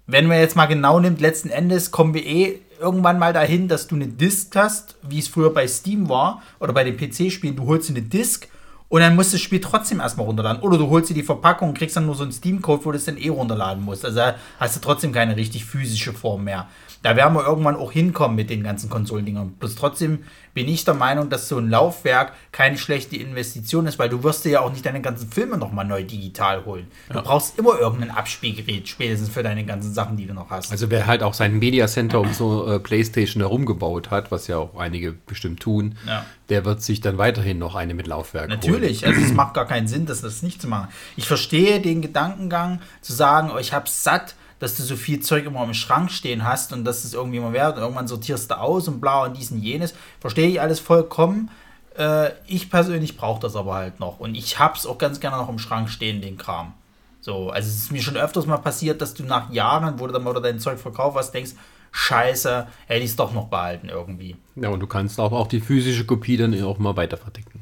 Wenn 0.07 0.27
man 0.27 0.39
jetzt 0.39 0.57
mal 0.57 0.67
genau 0.67 0.99
nimmt, 0.99 1.21
letzten 1.21 1.51
Endes 1.51 1.91
kommen 1.93 2.15
wir 2.15 2.27
eh 2.27 2.61
irgendwann 2.81 3.19
mal 3.19 3.33
dahin, 3.33 3.69
dass 3.69 3.87
du 3.87 3.95
eine 3.95 4.09
Disk 4.09 4.57
hast, 4.57 4.97
wie 5.03 5.21
es 5.21 5.29
früher 5.29 5.55
bei 5.55 5.69
Steam 5.69 6.09
war 6.09 6.43
oder 6.59 6.73
bei 6.73 6.83
den 6.83 6.97
PC-Spielen. 6.97 7.55
Du 7.55 7.67
holst 7.67 7.91
eine 7.91 8.03
Disk 8.03 8.49
und 8.91 9.01
dann 9.01 9.15
musst 9.15 9.33
du 9.33 9.37
das 9.37 9.43
Spiel 9.43 9.61
trotzdem 9.61 10.01
erstmal 10.01 10.27
runterladen. 10.27 10.61
Oder 10.63 10.77
du 10.77 10.91
holst 10.91 11.09
dir 11.09 11.15
die 11.15 11.23
Verpackung 11.23 11.69
und 11.69 11.79
kriegst 11.79 11.97
dann 11.97 12.07
nur 12.07 12.17
so 12.17 12.25
einen 12.25 12.33
Steam-Code, 12.33 12.85
wo 12.85 12.91
du 12.91 12.99
es 12.99 13.05
dann 13.05 13.17
eh 13.17 13.29
runterladen 13.29 13.85
musst. 13.85 14.05
Also 14.05 14.21
hast 14.59 14.77
du 14.77 14.81
trotzdem 14.81 15.13
keine 15.13 15.37
richtig 15.37 15.65
physische 15.65 16.13
Form 16.13 16.43
mehr. 16.43 16.69
Da 17.03 17.17
werden 17.17 17.33
wir 17.35 17.47
irgendwann 17.47 17.77
auch 17.77 17.93
hinkommen 17.93 18.37
mit 18.37 18.51
den 18.51 18.63
ganzen 18.63 18.91
Konsolendingern. 18.91 19.53
Bloß 19.53 19.75
trotzdem 19.75 20.19
bin 20.53 20.69
ich 20.69 20.85
der 20.85 20.93
Meinung, 20.95 21.31
dass 21.31 21.49
so 21.49 21.57
ein 21.57 21.71
Laufwerk 21.71 22.33
keine 22.53 22.77
schlechte 22.77 23.17
Investition 23.17 23.87
ist, 23.87 23.99
weil 23.99 24.11
du 24.11 24.23
wirst 24.23 24.45
dir 24.45 24.51
ja 24.51 24.61
auch 24.61 24.71
nicht 24.71 24.85
deine 24.85 25.01
ganzen 25.01 25.31
Filme 25.31 25.57
nochmal 25.57 25.87
neu 25.87 26.03
digital 26.05 26.65
holen. 26.67 26.89
Du 27.11 27.23
brauchst 27.23 27.59
immer 27.59 27.79
irgendein 27.79 28.11
Abspielgerät, 28.11 28.87
spätestens 28.89 29.31
für 29.31 29.43
deine 29.43 29.65
ganzen 29.65 29.95
Sachen, 29.95 30.17
die 30.19 30.27
du 30.27 30.35
noch 30.35 30.51
hast. 30.51 30.71
Also 30.73 30.91
wer 30.91 31.07
halt 31.07 31.23
auch 31.23 31.33
sein 31.33 31.59
Media 31.59 31.87
Center 31.87 32.21
um 32.21 32.33
so 32.35 32.67
äh, 32.67 32.79
Playstation 32.81 33.41
herumgebaut 33.41 34.11
hat, 34.11 34.31
was 34.31 34.47
ja 34.49 34.59
auch 34.59 34.77
einige 34.77 35.13
bestimmt 35.13 35.61
tun, 35.61 35.95
Ja. 36.07 36.27
der 36.51 36.65
wird 36.67 36.83
sich 36.83 37.01
dann 37.01 37.17
weiterhin 37.17 37.59
noch 37.59 37.77
eine 37.77 37.95
mit 37.95 38.09
Laufwerk 38.09 38.49
holen. 38.51 38.59
Natürlich, 38.61 39.07
also 39.07 39.21
es 39.23 39.33
macht 39.33 39.55
gar 39.55 39.67
keinen 39.67 39.89
Sinn, 39.89 40.05
das, 40.05 40.21
das 40.21 40.43
nicht 40.43 40.61
zu 40.61 40.69
machen. 40.69 40.89
Ich 41.17 41.27
verstehe 41.27 41.81
den 41.81 42.03
Gedankengang, 42.03 42.81
zu 43.01 43.13
sagen, 43.15 43.51
oh, 43.55 43.59
ich 43.59 43.73
hab's 43.73 44.05
satt, 44.05 44.35
dass 44.61 44.77
du 44.77 44.85
so 44.85 44.95
viel 44.95 45.21
Zeug 45.21 45.47
immer 45.47 45.65
im 45.65 45.75
Schrank 45.75 46.13
stehen 46.13 46.45
hast 46.45 46.73
und 46.73 46.85
dass 46.85 47.05
es 47.05 47.13
irgendwie 47.15 47.39
immer 47.39 47.53
wert 47.53 47.77
und 47.77 47.83
irgendwann 47.83 48.07
sortierst 48.07 48.51
du 48.51 48.59
aus 48.59 48.87
und 48.87 49.01
bla 49.01 49.25
und 49.25 49.37
dies 49.37 49.51
und 49.51 49.59
jenes. 49.59 49.95
Verstehe 50.21 50.49
ich 50.49 50.61
alles 50.61 50.79
vollkommen. 50.79 51.51
Äh, 51.99 52.31
ich 52.47 52.71
persönlich 52.71 53.17
brauche 53.17 53.41
das 53.41 53.57
aber 53.57 53.75
halt 53.75 53.99
noch 53.99 54.21
und 54.21 54.37
ich 54.37 54.61
hab's 54.61 54.87
auch 54.87 54.99
ganz 54.99 55.19
gerne 55.19 55.39
noch 55.39 55.49
im 55.49 55.59
Schrank 55.59 55.91
stehen, 55.91 56.23
den 56.23 56.39
Kram. 56.39 56.75
So, 57.21 57.51
also 57.51 57.69
es 57.69 57.77
ist 57.77 57.93
mir 57.93 58.01
schon 58.03 58.17
öfters 58.17 58.47
mal 58.47 58.59
passiert, 58.59 59.03
dass 59.03 59.13
du 59.15 59.25
nach 59.25 59.51
Jahren, 59.51 59.99
wo 59.99 60.07
du 60.07 60.13
dann 60.13 60.23
mal 60.23 60.33
dein 60.41 60.59
Zeug 60.59 60.79
verkauft 60.79 61.17
hast, 61.19 61.33
denkst, 61.33 61.53
scheiße, 61.93 62.67
hätte 62.87 63.05
ich 63.05 63.11
es 63.11 63.17
doch 63.17 63.33
noch 63.33 63.49
behalten 63.49 63.89
irgendwie. 63.89 64.37
Ja, 64.57 64.69
und 64.69 64.81
du 64.81 64.87
kannst 64.87 65.19
auch, 65.19 65.33
auch 65.33 65.49
die 65.49 65.61
physische 65.61 66.07
Kopie 66.07 66.37
dann 66.37 66.63
auch 66.63 66.79
mal 66.79 66.97
weiter 66.97 67.17
verticken. 67.17 67.61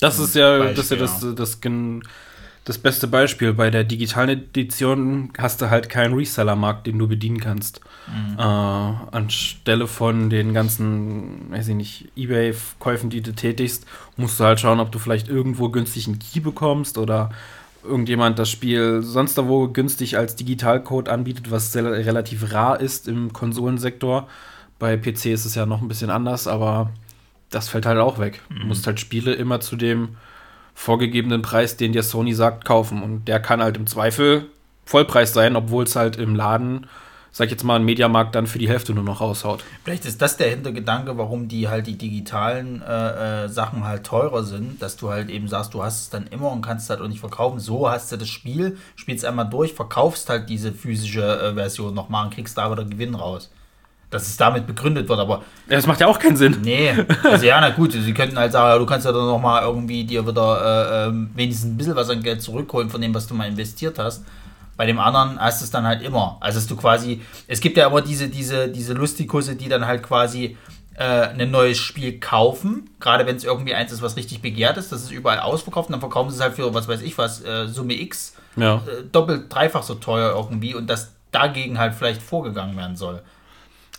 Das 0.00 0.18
ist 0.18 0.34
ja, 0.34 0.58
Beispiel, 0.58 0.74
das, 0.74 0.84
ist 0.84 0.90
ja 0.90 0.96
das, 0.96 1.22
ja. 1.22 1.32
das, 1.32 1.60
gen- 1.60 2.02
das 2.64 2.78
beste 2.78 3.08
Beispiel. 3.08 3.52
Bei 3.52 3.70
der 3.70 3.84
digitalen 3.84 4.30
Edition 4.30 5.32
hast 5.38 5.60
du 5.62 5.70
halt 5.70 5.88
keinen 5.88 6.14
Reseller-Markt, 6.14 6.86
den 6.86 6.98
du 6.98 7.08
bedienen 7.08 7.40
kannst. 7.40 7.80
Äh, 8.38 8.42
anstelle 8.42 9.86
von 9.86 10.30
den 10.30 10.52
ganzen, 10.52 11.50
weiß 11.50 11.68
ich 11.68 11.74
nicht, 11.74 12.08
Ebay-Käufen, 12.16 13.08
die 13.08 13.20
du 13.20 13.32
tätigst, 13.32 13.86
musst 14.16 14.40
du 14.40 14.44
halt 14.44 14.60
schauen, 14.60 14.80
ob 14.80 14.90
du 14.90 14.98
vielleicht 14.98 15.28
irgendwo 15.28 15.68
günstig 15.68 16.06
einen 16.06 16.18
Key 16.18 16.40
bekommst 16.40 16.98
oder 16.98 17.30
irgendjemand 17.84 18.38
das 18.38 18.50
Spiel 18.50 19.02
sonst 19.02 19.38
da 19.38 19.48
wo 19.48 19.68
günstig 19.68 20.18
als 20.18 20.36
Digitalcode 20.36 21.08
anbietet, 21.08 21.50
was 21.50 21.72
sehr, 21.72 21.84
relativ 21.84 22.52
rar 22.52 22.80
ist 22.80 23.08
im 23.08 23.32
Konsolensektor. 23.32 24.28
Bei 24.78 24.96
PC 24.96 25.26
ist 25.26 25.44
es 25.44 25.54
ja 25.54 25.66
noch 25.66 25.80
ein 25.80 25.88
bisschen 25.88 26.10
anders, 26.10 26.46
aber 26.46 26.90
das 27.48 27.68
fällt 27.68 27.86
halt 27.86 27.98
auch 27.98 28.18
weg. 28.18 28.42
Du 28.48 28.66
musst 28.66 28.86
halt 28.86 29.00
Spiele 29.00 29.32
immer 29.34 29.60
zu 29.60 29.76
dem 29.76 30.16
vorgegebenen 30.74 31.42
Preis, 31.42 31.76
den 31.76 31.92
dir 31.92 32.02
Sony 32.02 32.34
sagt, 32.34 32.64
kaufen. 32.64 33.02
Und 33.02 33.26
der 33.26 33.40
kann 33.40 33.62
halt 33.62 33.76
im 33.76 33.86
Zweifel 33.86 34.46
Vollpreis 34.84 35.32
sein, 35.32 35.54
obwohl 35.56 35.84
es 35.84 35.94
halt 35.94 36.16
im 36.16 36.34
Laden, 36.34 36.88
sag 37.30 37.44
ich 37.44 37.52
jetzt 37.52 37.62
mal, 37.62 37.76
ein 37.76 37.84
Mediamarkt 37.84 38.34
dann 38.34 38.48
für 38.48 38.58
die 38.58 38.68
Hälfte 38.68 38.92
nur 38.92 39.04
noch 39.04 39.20
raushaut. 39.20 39.62
Vielleicht 39.84 40.04
ist 40.04 40.20
das 40.20 40.36
der 40.36 40.50
Hintergedanke, 40.50 41.16
warum 41.16 41.46
die 41.46 41.68
halt 41.68 41.86
die 41.86 41.96
digitalen 41.96 42.82
äh, 42.82 43.44
äh, 43.44 43.48
Sachen 43.48 43.84
halt 43.84 44.04
teurer 44.04 44.42
sind, 44.42 44.82
dass 44.82 44.96
du 44.96 45.10
halt 45.10 45.30
eben 45.30 45.46
sagst, 45.46 45.74
du 45.74 45.84
hast 45.84 46.00
es 46.00 46.10
dann 46.10 46.26
immer 46.26 46.50
und 46.50 46.62
kannst 46.62 46.84
es 46.84 46.90
halt 46.90 47.00
auch 47.00 47.08
nicht 47.08 47.20
verkaufen. 47.20 47.60
So 47.60 47.88
hast 47.88 48.10
du 48.10 48.16
das 48.16 48.28
Spiel, 48.28 48.78
spielst 48.96 49.24
einmal 49.24 49.48
durch, 49.48 49.74
verkaufst 49.74 50.28
halt 50.28 50.48
diese 50.48 50.72
physische 50.72 51.40
äh, 51.40 51.54
Version 51.54 51.94
nochmal 51.94 52.24
und 52.24 52.34
kriegst 52.34 52.58
da 52.58 52.64
aber 52.64 52.76
den 52.76 52.90
Gewinn 52.90 53.14
raus. 53.14 53.50
Dass 54.10 54.26
es 54.26 54.36
damit 54.36 54.66
begründet 54.66 55.08
wird, 55.08 55.20
aber 55.20 55.42
Ja, 55.68 55.76
Das 55.76 55.86
macht 55.86 56.00
ja 56.00 56.08
auch 56.08 56.18
keinen 56.18 56.36
Sinn. 56.36 56.58
nee, 56.62 56.90
also 57.22 57.46
ja, 57.46 57.60
na 57.60 57.70
gut, 57.70 57.92
sie 57.92 58.12
könnten 58.12 58.36
halt 58.38 58.50
sagen, 58.52 58.80
du 58.80 58.86
kannst 58.86 59.06
ja 59.06 59.12
dann 59.12 59.26
nochmal 59.26 59.62
irgendwie 59.62 60.02
dir 60.02 60.26
wieder 60.26 61.06
äh, 61.06 61.08
ähm, 61.08 61.30
wenigstens 61.34 61.70
ein 61.70 61.76
bisschen 61.76 61.94
was 61.94 62.10
an 62.10 62.20
Geld 62.22 62.42
zurückholen 62.42 62.90
von 62.90 63.00
dem, 63.00 63.14
was 63.14 63.28
du 63.28 63.34
mal 63.34 63.46
investiert 63.48 63.98
hast. 64.00 64.24
Bei 64.76 64.86
dem 64.86 64.98
anderen 64.98 65.38
hast 65.38 65.60
du 65.60 65.64
es 65.64 65.70
dann 65.70 65.84
halt 65.86 66.02
immer. 66.02 66.38
Also 66.40 66.58
dass 66.58 66.66
du 66.66 66.74
quasi, 66.74 67.20
es 67.46 67.60
gibt 67.60 67.76
ja 67.76 67.86
immer 67.86 68.00
diese, 68.00 68.28
diese, 68.28 68.66
diese 68.68 68.94
Lustikusse, 68.94 69.54
die 69.54 69.68
dann 69.68 69.86
halt 69.86 70.02
quasi 70.02 70.56
äh, 70.94 71.04
ein 71.04 71.50
neues 71.52 71.78
Spiel 71.78 72.18
kaufen, 72.18 72.90
gerade 72.98 73.26
wenn 73.26 73.36
es 73.36 73.44
irgendwie 73.44 73.74
eins 73.74 73.92
ist, 73.92 74.02
was 74.02 74.16
richtig 74.16 74.42
begehrt 74.42 74.76
ist, 74.76 74.90
das 74.90 75.02
ist 75.02 75.12
überall 75.12 75.38
ausverkauft 75.38 75.88
und 75.88 75.92
dann 75.92 76.00
verkaufen 76.00 76.30
sie 76.30 76.36
es 76.36 76.42
halt 76.42 76.54
für, 76.54 76.74
was 76.74 76.88
weiß 76.88 77.02
ich 77.02 77.16
was, 77.16 77.44
äh, 77.44 77.68
Summe 77.68 77.94
X, 77.94 78.34
Ja. 78.56 78.76
äh, 78.76 79.04
doppelt, 79.12 79.44
dreifach 79.54 79.82
so 79.84 79.94
teuer 79.94 80.34
irgendwie 80.34 80.74
und 80.74 80.88
dass 80.90 81.12
dagegen 81.30 81.78
halt 81.78 81.94
vielleicht 81.94 82.20
vorgegangen 82.22 82.76
werden 82.76 82.96
soll. 82.96 83.22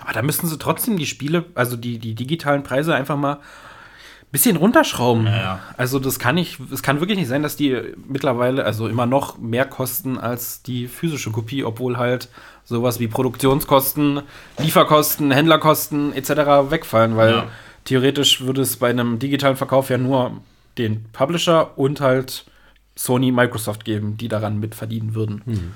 Aber 0.01 0.13
da 0.13 0.21
müssten 0.21 0.47
sie 0.47 0.57
trotzdem 0.57 0.97
die 0.97 1.05
Spiele, 1.05 1.45
also 1.55 1.77
die, 1.77 1.99
die 1.99 2.15
digitalen 2.15 2.63
Preise 2.63 2.93
einfach 2.95 3.17
mal 3.17 3.33
ein 3.35 4.31
bisschen 4.31 4.55
runterschrauben. 4.55 5.25
ja. 5.25 5.59
Also 5.77 5.99
das 5.99 6.17
kann 6.17 6.35
nicht, 6.35 6.59
es 6.71 6.81
kann 6.83 6.99
wirklich 6.99 7.17
nicht 7.17 7.27
sein, 7.27 7.43
dass 7.43 7.55
die 7.55 7.77
mittlerweile 8.07 8.63
also 8.65 8.87
immer 8.87 9.05
noch 9.05 9.37
mehr 9.37 9.65
kosten 9.65 10.17
als 10.17 10.61
die 10.63 10.87
physische 10.87 11.31
Kopie, 11.31 11.63
obwohl 11.63 11.97
halt 11.97 12.29
sowas 12.63 12.99
wie 12.99 13.07
Produktionskosten, 13.07 14.21
Lieferkosten, 14.59 15.31
Händlerkosten 15.31 16.13
etc. 16.13 16.29
wegfallen, 16.71 17.17
weil 17.17 17.31
Ja. 17.33 17.47
theoretisch 17.85 18.41
würde 18.41 18.61
es 18.61 18.77
bei 18.77 18.89
einem 18.89 19.19
digitalen 19.19 19.57
Verkauf 19.57 19.89
ja 19.89 19.97
nur 19.97 20.37
den 20.77 21.03
Publisher 21.11 21.77
und 21.77 21.99
halt 21.99 22.45
Sony, 22.95 23.31
Microsoft 23.31 23.83
geben, 23.83 24.15
die 24.17 24.27
daran 24.29 24.59
mitverdienen 24.59 25.13
würden. 25.15 25.73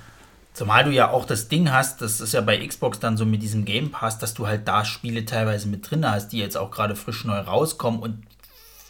Zumal 0.55 0.85
du 0.85 0.91
ja 0.91 1.09
auch 1.09 1.25
das 1.25 1.49
Ding 1.49 1.69
hast, 1.69 2.01
das 2.01 2.21
ist 2.21 2.33
ja 2.33 2.39
bei 2.39 2.65
Xbox 2.65 2.97
dann 2.99 3.17
so 3.17 3.25
mit 3.25 3.41
diesem 3.41 3.65
Game 3.65 3.91
Pass, 3.91 4.19
dass 4.19 4.33
du 4.33 4.47
halt 4.47 4.65
da 4.69 4.85
Spiele 4.85 5.25
teilweise 5.25 5.67
mit 5.67 5.91
drin 5.91 6.09
hast, 6.09 6.29
die 6.29 6.37
jetzt 6.37 6.55
auch 6.55 6.71
gerade 6.71 6.95
frisch 6.95 7.25
neu 7.25 7.37
rauskommen. 7.37 7.99
Und 7.99 8.23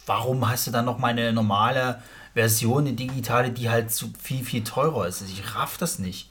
warum 0.06 0.48
hast 0.48 0.68
du 0.68 0.70
dann 0.70 0.84
noch 0.84 0.98
mal 0.98 1.08
eine 1.08 1.32
normale 1.32 2.00
Version, 2.34 2.86
eine 2.86 2.92
digitale, 2.92 3.50
die 3.50 3.68
halt 3.68 3.90
so 3.90 4.06
viel, 4.16 4.44
viel 4.44 4.62
teurer 4.62 5.08
ist? 5.08 5.22
Ich 5.22 5.56
raff 5.56 5.76
das 5.76 5.98
nicht. 5.98 6.30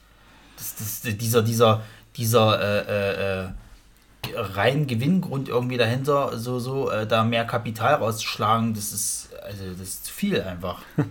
Das, 0.56 0.76
das, 0.76 1.16
dieser, 1.18 1.42
dieser, 1.42 1.82
dieser 2.16 2.58
äh, 2.58 3.44
äh, 3.44 3.44
äh, 3.44 3.48
rein 4.36 4.86
Gewinngrund 4.86 5.50
irgendwie 5.50 5.76
dahinter, 5.76 6.38
so, 6.38 6.58
so, 6.58 6.90
äh, 6.90 7.06
da 7.06 7.24
mehr 7.24 7.44
Kapital 7.44 7.96
rauszuschlagen, 7.96 8.72
das 8.72 8.90
ist, 8.90 9.28
also 9.44 9.70
das 9.72 9.86
ist 9.86 10.06
zu 10.06 10.14
viel 10.14 10.40
einfach. 10.40 10.78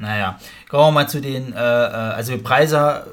Naja, 0.00 0.38
kommen 0.70 0.86
wir 0.86 0.92
mal 0.92 1.08
zu 1.10 1.20
den, 1.20 1.52
äh, 1.52 1.58
äh, 1.58 1.60
also 1.60 2.38
Preise 2.38 3.06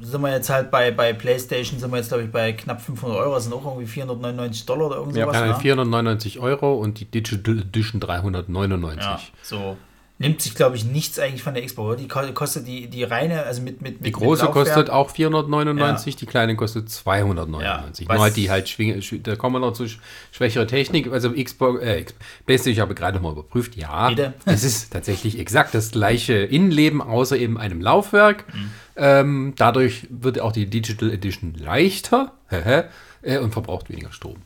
sind 0.00 0.20
wir 0.20 0.30
jetzt 0.32 0.50
halt 0.50 0.70
bei, 0.70 0.90
bei 0.90 1.12
PlayStation, 1.12 1.78
sind 1.78 1.90
wir 1.90 1.96
jetzt 1.98 2.08
glaube 2.08 2.24
ich 2.24 2.30
bei 2.30 2.52
knapp 2.52 2.80
500 2.80 3.18
Euro, 3.18 3.34
das 3.34 3.44
sind 3.44 3.52
auch 3.52 3.64
irgendwie 3.64 3.86
499 3.86 4.66
Dollar 4.66 4.86
oder 4.86 4.96
irgend 4.96 5.14
sowas. 5.14 5.34
Ja, 5.36 5.46
ne? 5.46 5.54
499 5.56 6.38
Euro 6.40 6.74
und 6.74 7.00
die 7.00 7.04
Digital 7.04 7.58
Edition 7.58 8.00
399. 8.00 9.02
ja, 9.04 9.20
so. 9.42 9.76
Nimmt 10.20 10.42
sich, 10.42 10.56
glaube 10.56 10.74
ich, 10.74 10.84
nichts 10.84 11.20
eigentlich 11.20 11.44
von 11.44 11.54
der 11.54 11.64
Xbox. 11.64 11.96
Die 12.00 12.08
ko- 12.08 12.32
kostet 12.34 12.66
die, 12.66 12.88
die 12.88 13.04
reine, 13.04 13.44
also 13.44 13.62
mit. 13.62 13.80
mit, 13.80 13.98
mit 13.98 14.06
Die 14.06 14.10
große 14.10 14.46
mit 14.46 14.52
kostet 14.52 14.90
auch 14.90 15.10
499, 15.10 16.16
die 16.16 16.26
kleine 16.26 16.56
kostet 16.56 16.90
299. 16.90 18.08
Ja, 18.08 18.14
Nur 18.14 18.22
halt 18.24 18.36
die 18.36 18.50
halt 18.50 18.76
da 19.24 19.36
kommen 19.36 19.54
wir 19.54 19.60
noch 19.60 19.74
zu 19.74 19.84
sch- 19.84 19.98
schwächere 20.32 20.66
Technik. 20.66 21.12
Also 21.12 21.30
Xbox, 21.30 21.80
äh, 21.82 22.04
PlayStation, 22.46 22.72
ich 22.72 22.80
habe 22.80 22.96
gerade 22.96 23.20
mal 23.20 23.30
überprüft, 23.30 23.76
ja, 23.76 24.08
Bitte? 24.08 24.34
es 24.44 24.64
ist 24.64 24.92
tatsächlich 24.92 25.38
exakt 25.38 25.72
das 25.72 25.92
gleiche 25.92 26.34
Innenleben, 26.34 27.00
außer 27.00 27.36
eben 27.36 27.56
einem 27.56 27.80
Laufwerk. 27.80 28.44
Mhm. 28.52 28.70
Ähm, 28.98 29.54
dadurch 29.56 30.06
wird 30.10 30.40
auch 30.40 30.52
die 30.52 30.66
Digital 30.66 31.10
Edition 31.12 31.54
leichter 31.54 32.32
äh, 32.50 33.38
und 33.38 33.52
verbraucht 33.52 33.88
weniger 33.88 34.12
Strom. 34.12 34.36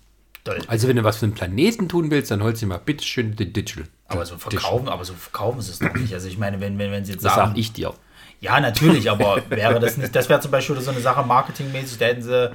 Toll. 0.44 0.58
Also 0.66 0.88
wenn 0.88 0.96
du 0.96 1.04
was 1.04 1.18
für 1.18 1.26
einen 1.26 1.34
Planeten 1.34 1.88
tun 1.88 2.10
willst, 2.10 2.30
dann 2.30 2.42
holst 2.42 2.60
du 2.60 2.66
dir 2.66 2.70
mal 2.70 2.78
bitteschön 2.78 3.34
die 3.36 3.52
Digital. 3.52 3.84
Aber 4.08 4.26
so 4.26 4.36
verkaufen, 4.36 4.88
aber 4.88 5.04
so 5.04 5.14
verkaufen 5.14 5.60
sie 5.62 5.70
es 5.70 5.78
doch 5.78 5.94
nicht. 5.94 6.12
Also 6.12 6.28
ich 6.28 6.36
meine, 6.36 6.60
wenn, 6.60 6.78
wenn, 6.78 6.90
wenn 6.90 7.04
sie 7.04 7.12
jetzt 7.12 7.24
Das 7.24 7.34
sagen. 7.34 7.52
sag 7.52 7.58
ich 7.58 7.72
dir. 7.72 7.94
Ja, 8.40 8.60
natürlich, 8.60 9.08
aber 9.10 9.40
wäre 9.48 9.78
das 9.78 9.96
nicht, 9.96 10.14
das 10.14 10.28
wäre 10.28 10.40
zum 10.40 10.50
Beispiel 10.50 10.78
so 10.80 10.90
eine 10.90 11.00
Sache 11.00 11.24
marketingmäßig, 11.24 11.98
da 11.98 12.06
hätten 12.06 12.22
sie 12.22 12.50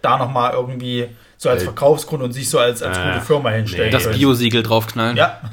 da 0.00 0.18
nochmal 0.18 0.52
irgendwie 0.52 1.08
so 1.38 1.50
als 1.50 1.62
Verkaufsgrund 1.64 2.22
und 2.22 2.32
sich 2.32 2.48
so 2.48 2.58
als, 2.58 2.82
als 2.82 2.96
gute 2.98 3.20
Firma 3.20 3.50
hinstellen. 3.50 3.86
nee. 3.94 4.04
Das. 4.04 4.10
Biosiegel 4.10 4.62
draufknallen. 4.62 5.16
Ja. 5.16 5.38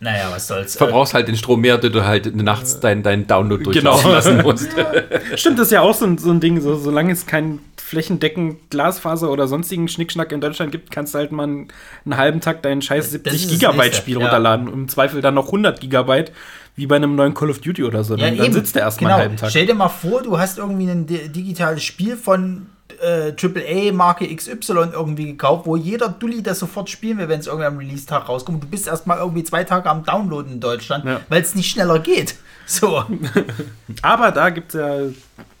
naja, 0.00 0.28
was 0.30 0.46
soll's. 0.46 0.74
Äh, 0.74 0.78
Verbrauchst 0.78 1.14
halt 1.14 1.28
den 1.28 1.36
Strom 1.36 1.60
mehr, 1.60 1.78
den 1.78 1.92
du 1.92 2.04
halt 2.04 2.34
nachts 2.34 2.80
deinen 2.80 3.02
dein 3.02 3.26
Download 3.26 3.62
Genau. 3.62 3.72
durchlaufen 3.72 4.12
lassen 4.12 4.42
musst. 4.42 4.68
Stimmt, 5.36 5.58
das 5.58 5.66
ist 5.68 5.72
ja 5.72 5.80
auch 5.82 5.94
so 5.94 6.06
ein, 6.06 6.18
so 6.18 6.30
ein 6.30 6.40
Ding, 6.40 6.60
so, 6.60 6.76
solange 6.76 7.12
es 7.12 7.26
kein 7.26 7.60
flächendeckend 7.76 8.70
Glasfaser 8.70 9.30
oder 9.30 9.46
sonstigen 9.46 9.88
Schnickschnack 9.88 10.32
in 10.32 10.40
Deutschland 10.40 10.72
gibt, 10.72 10.90
kannst 10.90 11.14
du 11.14 11.18
halt 11.18 11.30
mal 11.32 11.44
einen, 11.44 11.68
einen 12.04 12.16
halben 12.16 12.40
Tag 12.40 12.62
dein 12.62 12.82
scheiß 12.82 13.04
Das 13.04 13.12
70 13.12 13.34
ist 13.34 13.44
das 13.44 13.58
Gigabyte 13.58 13.94
Spiel 13.94 14.14
ja. 14.14 14.20
runterladen. 14.22 14.72
Im 14.72 14.88
Zweifel 14.88 15.20
dann 15.20 15.34
noch 15.34 15.46
100 15.46 15.80
Gigabyte, 15.80 16.32
wie 16.74 16.86
bei 16.86 16.96
einem 16.96 17.14
neuen 17.14 17.34
Call 17.34 17.50
of 17.50 17.60
Duty 17.60 17.84
oder 17.84 18.02
so. 18.04 18.16
ja, 18.16 18.26
dann, 18.28 18.38
dann 18.38 18.52
sitzt 18.52 18.74
der 18.74 18.82
erstmal 18.82 19.10
genau. 19.10 19.14
einen 19.16 19.22
halben 19.30 19.36
Tag. 19.36 19.50
Stell 19.50 19.66
dir 19.66 19.74
mal 19.74 19.88
vor, 19.88 20.22
du 20.22 20.38
hast 20.38 20.58
irgendwie 20.58 20.90
ein 20.90 21.06
di- 21.06 21.28
digitales 21.28 21.84
Spiel 21.84 22.16
von 22.16 22.66
äh, 23.02 23.34
AAA-Marke 23.40 24.34
XY 24.34 24.72
irgendwie 24.92 25.26
gekauft, 25.26 25.66
wo 25.66 25.76
jeder 25.76 26.08
Dulli 26.08 26.42
das 26.42 26.58
sofort 26.58 26.88
spielen 26.90 27.18
will, 27.18 27.28
wenn 27.28 27.40
es 27.40 27.46
irgendwie 27.46 27.66
am 27.66 27.78
Release-Tag 27.78 28.28
rauskommt. 28.28 28.62
Du 28.62 28.68
bist 28.68 28.86
erstmal 28.86 29.18
irgendwie 29.18 29.44
zwei 29.44 29.64
Tage 29.64 29.88
am 29.88 30.04
Downloaden 30.04 30.52
in 30.52 30.60
Deutschland, 30.60 31.04
Ja. 31.04 31.20
weil 31.28 31.42
es 31.42 31.54
nicht 31.54 31.70
schneller 31.70 31.98
geht. 31.98 32.36
So. 32.66 33.04
Aber 34.02 34.32
da 34.32 34.50
gibt 34.50 34.74
es 34.74 34.80
ja, 34.80 34.96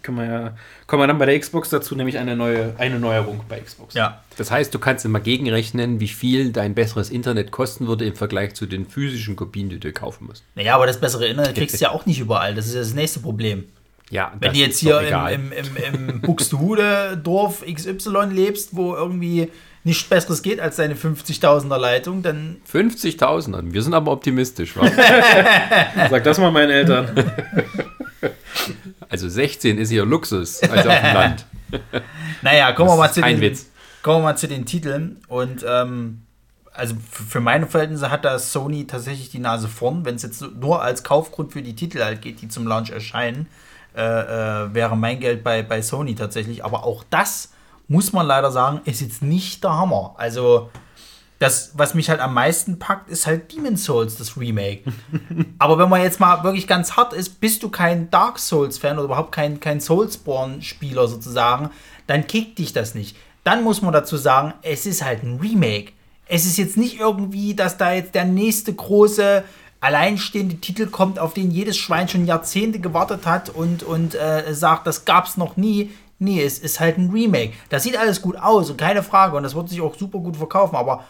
können 0.02 0.18
wir 0.18 0.24
ja, 0.24 0.56
kommen 0.86 1.02
wir 1.02 1.06
dann 1.06 1.18
bei 1.18 1.26
der 1.26 1.38
Xbox 1.38 1.70
dazu, 1.70 1.94
nämlich 1.94 2.18
eine 2.18 2.36
neue, 2.36 2.74
eine 2.78 2.98
Neuerung 2.98 3.40
bei 3.48 3.60
Xbox. 3.60 3.94
ja. 3.94 4.22
Das 4.36 4.50
heißt, 4.50 4.74
du 4.74 4.78
kannst 4.78 5.04
immer 5.06 5.20
gegenrechnen, 5.20 5.98
wie 5.98 6.08
viel 6.08 6.52
dein 6.52 6.74
besseres 6.74 7.08
Internet 7.08 7.52
kosten 7.52 7.86
würde 7.86 8.04
im 8.04 8.14
Vergleich 8.14 8.54
zu 8.54 8.66
den 8.66 8.86
physischen 8.86 9.34
Kopien, 9.34 9.70
die 9.70 9.80
du 9.80 9.90
kaufen 9.92 10.26
musst. 10.26 10.44
Naja, 10.54 10.74
aber 10.74 10.86
das 10.86 11.00
bessere 11.00 11.26
Internet 11.26 11.54
kriegst 11.56 11.76
du 11.80 11.84
ja 11.84 11.90
auch 11.90 12.04
nicht 12.04 12.20
überall. 12.20 12.54
Das 12.54 12.66
ist 12.66 12.74
ja 12.74 12.80
das 12.80 12.92
nächste 12.92 13.20
Problem. 13.20 13.64
Ja, 14.10 14.32
Wenn 14.38 14.48
das 14.48 14.52
du 14.52 14.58
jetzt 14.58 14.74
ist 14.74 14.80
hier 14.80 15.00
im, 15.30 15.52
im, 15.52 15.76
im, 15.76 16.08
im 16.10 16.20
Buxtehude 16.20 17.20
Dorf 17.22 17.64
XY 17.66 18.26
lebst, 18.30 18.76
wo 18.76 18.94
irgendwie 18.94 19.50
nichts 19.82 20.04
Besseres 20.04 20.42
geht 20.42 20.60
als 20.60 20.76
deine 20.76 20.94
50.000er 20.94 21.78
Leitung, 21.78 22.22
dann 22.22 22.56
50.000, 22.72 23.72
wir 23.72 23.82
sind 23.82 23.94
aber 23.94 24.12
optimistisch. 24.12 24.76
Wa? 24.76 24.86
Sag 26.10 26.24
das 26.24 26.38
mal 26.38 26.50
meinen 26.50 26.70
Eltern. 26.70 27.08
also 29.08 29.28
16 29.28 29.78
ist 29.78 29.90
hier 29.90 30.04
Luxus, 30.04 30.62
also 30.62 30.88
auf 30.88 31.00
dem 31.00 31.14
Land. 31.14 31.46
Naja, 32.42 32.72
kommen 32.72 32.90
wir 32.90 32.96
mal 32.96 33.06
ist 33.06 33.14
zu 33.14 33.22
den, 33.22 33.40
Witz. 33.40 33.66
Kommen 34.02 34.18
wir 34.18 34.24
mal 34.24 34.36
zu 34.36 34.48
den 34.48 34.66
Titeln. 34.66 35.20
Und 35.28 35.64
ähm, 35.68 36.22
also 36.72 36.94
für 37.10 37.40
meine 37.40 37.66
Verhältnisse 37.66 38.10
hat 38.10 38.24
da 38.24 38.38
Sony 38.38 38.86
tatsächlich 38.86 39.30
die 39.30 39.38
Nase 39.38 39.68
vorn. 39.68 40.04
Wenn 40.04 40.16
es 40.16 40.22
jetzt 40.22 40.44
nur 40.60 40.82
als 40.82 41.02
Kaufgrund 41.02 41.52
für 41.52 41.62
die 41.62 41.74
Titel 41.74 42.02
halt 42.02 42.22
geht, 42.22 42.42
die 42.42 42.48
zum 42.48 42.66
Launch 42.66 42.90
erscheinen, 42.90 43.46
äh, 43.96 44.64
äh, 44.64 44.74
wäre 44.74 44.96
mein 44.96 45.20
Geld 45.20 45.42
bei, 45.42 45.62
bei 45.62 45.82
Sony 45.82 46.14
tatsächlich. 46.14 46.64
Aber 46.64 46.84
auch 46.84 47.04
das 47.10 47.52
muss 47.88 48.12
man 48.12 48.26
leider 48.26 48.50
sagen, 48.50 48.80
ist 48.84 49.00
jetzt 49.00 49.22
nicht 49.22 49.64
der 49.64 49.72
Hammer. 49.72 50.14
Also 50.18 50.70
das, 51.38 51.72
was 51.74 51.94
mich 51.94 52.08
halt 52.08 52.20
am 52.20 52.34
meisten 52.34 52.78
packt, 52.78 53.10
ist 53.10 53.26
halt 53.26 53.52
Demon's 53.52 53.84
Souls, 53.84 54.16
das 54.16 54.36
Remake. 54.36 54.82
Aber 55.58 55.78
wenn 55.78 55.88
man 55.88 56.02
jetzt 56.02 56.18
mal 56.18 56.42
wirklich 56.44 56.66
ganz 56.66 56.96
hart 56.96 57.12
ist, 57.12 57.40
bist 57.40 57.62
du 57.62 57.68
kein 57.68 58.10
Dark 58.10 58.38
Souls-Fan 58.38 58.96
oder 58.96 59.04
überhaupt 59.04 59.32
kein, 59.32 59.60
kein 59.60 59.80
Soulsborne-Spieler 59.80 61.08
sozusagen, 61.08 61.70
dann 62.06 62.26
kickt 62.26 62.58
dich 62.58 62.72
das 62.72 62.94
nicht. 62.94 63.16
Dann 63.44 63.62
muss 63.62 63.82
man 63.82 63.92
dazu 63.92 64.16
sagen, 64.16 64.54
es 64.62 64.86
ist 64.86 65.04
halt 65.04 65.22
ein 65.22 65.38
Remake. 65.38 65.92
Es 66.26 66.46
ist 66.46 66.56
jetzt 66.56 66.76
nicht 66.76 66.98
irgendwie, 66.98 67.54
dass 67.54 67.76
da 67.76 67.92
jetzt 67.92 68.14
der 68.14 68.24
nächste 68.24 68.74
große 68.74 69.44
alleinstehende 69.80 70.56
Titel 70.56 70.86
kommt, 70.86 71.18
auf 71.18 71.34
den 71.34 71.50
jedes 71.50 71.76
Schwein 71.76 72.08
schon 72.08 72.26
Jahrzehnte 72.26 72.80
gewartet 72.80 73.26
hat 73.26 73.50
und, 73.50 73.82
und 73.82 74.14
äh, 74.14 74.54
sagt, 74.54 74.86
das 74.86 75.04
gab's 75.04 75.36
noch 75.36 75.56
nie. 75.56 75.90
Nee, 76.18 76.42
es 76.42 76.58
ist 76.58 76.80
halt 76.80 76.98
ein 76.98 77.10
Remake. 77.10 77.52
Das 77.68 77.82
sieht 77.82 77.96
alles 77.96 78.22
gut 78.22 78.36
aus 78.36 78.70
und 78.70 78.78
keine 78.78 79.02
Frage 79.02 79.36
und 79.36 79.42
das 79.42 79.54
wird 79.54 79.68
sich 79.68 79.80
auch 79.80 79.94
super 79.96 80.18
gut 80.18 80.36
verkaufen, 80.36 80.76
aber 80.76 81.04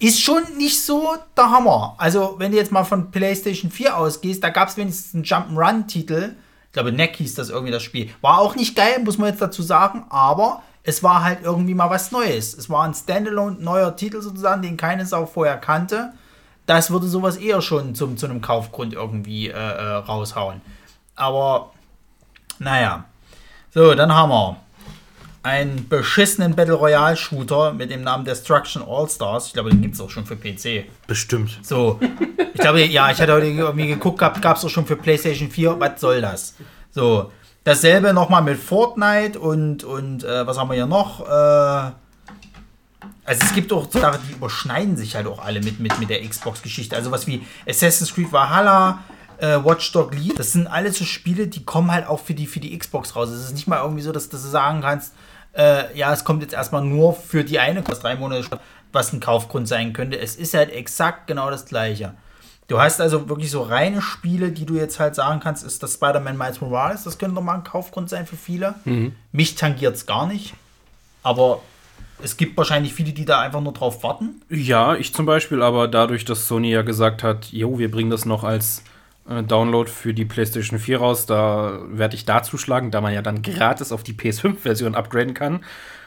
ist 0.00 0.20
schon 0.20 0.42
nicht 0.58 0.82
so 0.82 1.14
der 1.36 1.50
Hammer. 1.50 1.94
Also, 1.98 2.34
wenn 2.38 2.52
du 2.52 2.58
jetzt 2.58 2.72
mal 2.72 2.84
von 2.84 3.10
PlayStation 3.10 3.70
4 3.70 3.96
ausgehst, 3.96 4.42
da 4.42 4.50
gab 4.50 4.68
es 4.68 4.76
wenigstens 4.76 5.14
einen 5.14 5.24
Jump'n'Run-Titel. 5.24 6.34
Ich 6.66 6.72
glaube, 6.72 6.92
Neck 6.92 7.16
hieß 7.16 7.34
das 7.34 7.50
irgendwie 7.50 7.72
das 7.72 7.82
Spiel. 7.82 8.10
War 8.20 8.38
auch 8.38 8.54
nicht 8.56 8.74
geil, 8.76 9.00
muss 9.04 9.18
man 9.18 9.30
jetzt 9.30 9.40
dazu 9.40 9.62
sagen, 9.62 10.04
aber 10.10 10.62
es 10.84 11.02
war 11.02 11.24
halt 11.24 11.38
irgendwie 11.42 11.74
mal 11.74 11.88
was 11.88 12.12
Neues. 12.12 12.54
Es 12.54 12.68
war 12.68 12.84
ein 12.84 12.94
Standalone 12.94 13.56
neuer 13.58 13.96
Titel 13.96 14.20
sozusagen, 14.20 14.62
den 14.62 14.76
keine 14.76 15.06
Sau 15.06 15.24
vorher 15.24 15.56
kannte. 15.56 16.12
Das 16.66 16.90
würde 16.90 17.06
sowas 17.06 17.36
eher 17.36 17.62
schon 17.62 17.94
zum, 17.94 18.16
zu 18.16 18.26
einem 18.26 18.42
Kaufgrund 18.42 18.92
irgendwie 18.92 19.48
äh, 19.48 19.52
äh, 19.52 19.94
raushauen. 19.94 20.60
Aber 21.16 21.72
naja. 22.58 23.04
So, 23.72 23.94
dann 23.94 24.14
haben 24.14 24.28
wir 24.30 24.56
einen 25.42 25.88
beschissenen 25.88 26.54
Battle 26.54 26.74
Royale 26.74 27.16
Shooter 27.16 27.72
mit 27.72 27.90
dem 27.90 28.02
Namen 28.02 28.24
Destruction 28.24 28.82
All 28.86 29.08
Stars. 29.08 29.48
Ich 29.48 29.52
glaube, 29.54 29.70
den 29.70 29.82
gibt 29.82 29.94
es 29.94 30.00
auch 30.00 30.10
schon 30.10 30.24
für 30.24 30.36
PC. 30.36 30.86
Bestimmt. 31.06 31.58
So, 31.62 31.98
ich 32.54 32.60
glaube, 32.60 32.84
ja, 32.84 33.10
ich 33.10 33.20
hatte 33.20 33.32
heute 33.32 33.46
irgendwie 33.46 33.88
geguckt, 33.88 34.18
gab 34.18 34.56
es 34.56 34.64
auch 34.64 34.70
schon 34.70 34.86
für 34.86 34.96
PlayStation 34.96 35.50
4. 35.50 35.80
Was 35.80 36.00
soll 36.00 36.20
das? 36.20 36.54
So, 36.92 37.30
dasselbe 37.64 38.12
nochmal 38.12 38.42
mit 38.42 38.58
Fortnite 38.58 39.38
und, 39.40 39.84
und 39.84 40.22
äh, 40.22 40.46
was 40.46 40.58
haben 40.58 40.68
wir 40.68 40.74
hier 40.74 40.86
noch? 40.86 41.26
Äh, 41.26 41.92
also 43.26 43.42
es 43.42 43.54
gibt 43.54 43.72
auch 43.72 43.90
Sachen, 43.90 44.20
die 44.28 44.34
überschneiden 44.34 44.96
sich 44.96 45.16
halt 45.16 45.26
auch 45.26 45.42
alle 45.42 45.60
mit, 45.60 45.80
mit, 45.80 45.98
mit 45.98 46.10
der 46.10 46.26
Xbox-Geschichte. 46.26 46.94
Also 46.94 47.10
was 47.10 47.26
wie 47.26 47.46
Assassin's 47.66 48.14
Creed 48.14 48.30
Valhalla, 48.30 48.98
äh, 49.38 49.56
Watch 49.64 49.90
Dog 49.92 50.14
Lead, 50.14 50.38
das 50.38 50.52
sind 50.52 50.66
alles 50.66 50.98
so 50.98 51.04
Spiele, 51.04 51.46
die 51.46 51.64
kommen 51.64 51.90
halt 51.90 52.06
auch 52.06 52.20
für 52.20 52.34
die, 52.34 52.46
für 52.46 52.60
die 52.60 52.76
Xbox 52.78 53.16
raus. 53.16 53.30
Es 53.30 53.44
ist 53.44 53.54
nicht 53.54 53.66
mal 53.66 53.80
irgendwie 53.80 54.02
so, 54.02 54.12
dass, 54.12 54.28
dass 54.28 54.42
du 54.42 54.48
sagen 54.48 54.82
kannst, 54.82 55.14
äh, 55.56 55.96
ja, 55.96 56.12
es 56.12 56.24
kommt 56.24 56.42
jetzt 56.42 56.52
erstmal 56.52 56.82
nur 56.82 57.14
für 57.14 57.44
die 57.44 57.58
eine, 57.58 57.82
kostet 57.82 58.04
drei 58.04 58.16
Monate, 58.16 58.44
was 58.92 59.12
ein 59.12 59.20
Kaufgrund 59.20 59.68
sein 59.68 59.92
könnte. 59.92 60.18
Es 60.18 60.36
ist 60.36 60.52
halt 60.52 60.70
exakt 60.70 61.26
genau 61.26 61.50
das 61.50 61.64
gleiche. 61.64 62.14
Du 62.66 62.80
hast 62.80 63.00
also 63.00 63.28
wirklich 63.28 63.50
so 63.50 63.62
reine 63.62 64.00
Spiele, 64.00 64.50
die 64.50 64.64
du 64.64 64.74
jetzt 64.74 64.98
halt 64.98 65.14
sagen 65.14 65.40
kannst, 65.40 65.64
ist 65.64 65.82
das 65.82 65.94
Spider-Man 65.94 66.38
Miles 66.38 66.60
Morales, 66.60 67.04
das 67.04 67.18
könnte 67.18 67.40
mal 67.40 67.56
ein 67.56 67.64
Kaufgrund 67.64 68.08
sein 68.08 68.26
für 68.26 68.36
viele. 68.36 68.74
Mhm. 68.84 69.12
Mich 69.32 69.54
tangiert 69.54 69.96
es 69.96 70.06
gar 70.06 70.26
nicht. 70.26 70.54
Aber 71.22 71.60
es 72.22 72.36
gibt 72.36 72.56
wahrscheinlich 72.56 72.94
viele, 72.94 73.12
die 73.12 73.24
da 73.24 73.40
einfach 73.40 73.60
nur 73.60 73.72
drauf 73.72 74.02
warten. 74.02 74.40
Ja, 74.48 74.94
ich 74.94 75.14
zum 75.14 75.26
Beispiel, 75.26 75.62
aber 75.62 75.88
dadurch, 75.88 76.24
dass 76.24 76.46
Sony 76.46 76.70
ja 76.70 76.82
gesagt 76.82 77.22
hat, 77.22 77.52
jo, 77.52 77.78
wir 77.78 77.90
bringen 77.90 78.10
das 78.10 78.24
noch 78.24 78.44
als 78.44 78.82
äh, 79.28 79.42
Download 79.42 79.90
für 79.90 80.14
die 80.14 80.24
PlayStation 80.24 80.78
4 80.78 80.98
raus, 80.98 81.26
da 81.26 81.80
werde 81.88 82.14
ich 82.14 82.24
da 82.24 82.42
zuschlagen, 82.42 82.90
da 82.90 83.00
man 83.00 83.12
ja 83.12 83.22
dann 83.22 83.42
gratis 83.42 83.92
auf 83.92 84.02
die 84.02 84.14
PS5-Version 84.14 84.94
upgraden 84.94 85.34
kann. 85.34 85.64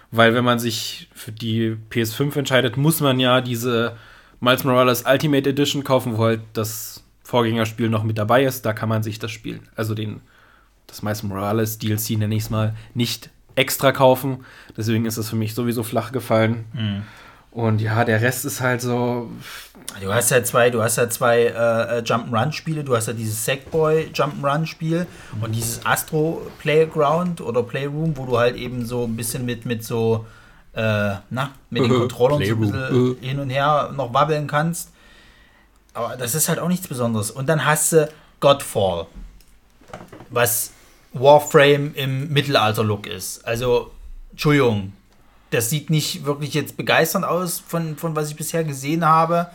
Weil 0.09 0.33
wenn 0.33 0.45
man 0.45 0.57
sich 0.57 1.09
für 1.13 1.33
die 1.33 1.75
PS5 1.91 2.37
entscheidet, 2.37 2.77
muss 2.77 3.01
man 3.01 3.19
ja 3.19 3.41
diese 3.41 3.97
Miles 4.39 4.63
Morales 4.63 5.03
Ultimate 5.05 5.49
Edition 5.49 5.83
kaufen, 5.83 6.17
wo 6.17 6.25
halt 6.25 6.41
das 6.53 7.03
Vorgängerspiel 7.23 7.89
noch 7.89 8.03
mit 8.03 8.17
dabei 8.17 8.43
ist. 8.43 8.65
Da 8.65 8.73
kann 8.73 8.89
man 8.89 9.03
sich 9.03 9.19
das 9.19 9.31
Spiel, 9.31 9.59
also 9.75 9.95
den, 9.95 10.21
das 10.87 11.01
Miles 11.01 11.23
Morales 11.23 11.79
DLC 11.79 12.11
nenne 12.11 12.35
ich 12.35 12.43
es 12.43 12.49
mal, 12.49 12.75
nicht 12.93 13.29
extra 13.55 13.91
kaufen. 13.91 14.45
Deswegen 14.77 15.05
ist 15.05 15.17
es 15.17 15.29
für 15.29 15.35
mich 15.35 15.53
sowieso 15.53 15.83
flach 15.83 16.11
gefallen. 16.11 16.65
Mhm. 16.73 17.03
Und 17.51 17.81
ja, 17.81 18.05
der 18.05 18.21
Rest 18.21 18.45
ist 18.45 18.61
halt 18.61 18.81
so. 18.81 19.31
Du 19.99 20.13
hast 20.13 20.29
ja 20.29 20.43
zwei, 20.43 20.69
du 20.69 20.83
hast 20.83 20.97
ja 20.97 21.09
zwei 21.09 21.45
äh, 21.45 21.47
äh 21.47 22.01
Jump'n'Run-Spiele. 22.03 22.83
Du 22.83 22.95
hast 22.95 23.07
ja 23.07 23.13
dieses 23.13 23.43
Sackboy 23.43 24.11
Jump'n'Run-Spiel 24.13 25.07
mhm. 25.35 25.43
und 25.43 25.55
dieses 25.55 25.83
Astro 25.83 26.51
Playground 26.59 27.41
oder 27.41 27.63
Playroom, 27.63 28.15
wo 28.15 28.25
du 28.25 28.37
halt 28.37 28.57
eben 28.57 28.85
so 28.85 29.05
ein 29.05 29.15
bisschen 29.15 29.43
mit, 29.45 29.65
mit 29.65 29.83
so, 29.83 30.27
äh, 30.77 31.15
na, 31.31 31.51
mit 31.71 31.83
den 31.83 31.91
Controllern 31.91 32.45
so 32.45 32.53
ein 32.53 32.59
bisschen 32.59 33.17
hin 33.19 33.39
und 33.39 33.49
her 33.49 33.91
noch 33.95 34.13
wabbeln 34.13 34.45
kannst. 34.45 34.91
Aber 35.95 36.15
das 36.15 36.35
ist 36.35 36.47
halt 36.49 36.59
auch 36.59 36.67
nichts 36.67 36.87
Besonderes. 36.87 37.31
Und 37.31 37.49
dann 37.49 37.65
hast 37.65 37.93
du 37.93 38.07
Godfall, 38.39 39.07
was 40.29 40.71
Warframe 41.13 41.95
im 41.95 42.31
Mittelalter-Look 42.31 43.07
ist. 43.07 43.43
Also, 43.43 43.89
Entschuldigung, 44.31 44.93
das 45.49 45.71
sieht 45.71 45.89
nicht 45.89 46.25
wirklich 46.25 46.53
jetzt 46.53 46.77
begeisternd 46.77 47.25
aus 47.25 47.59
von, 47.65 47.97
von 47.97 48.15
was 48.15 48.29
ich 48.29 48.35
bisher 48.35 48.63
gesehen 48.63 49.03
habe. 49.03 49.47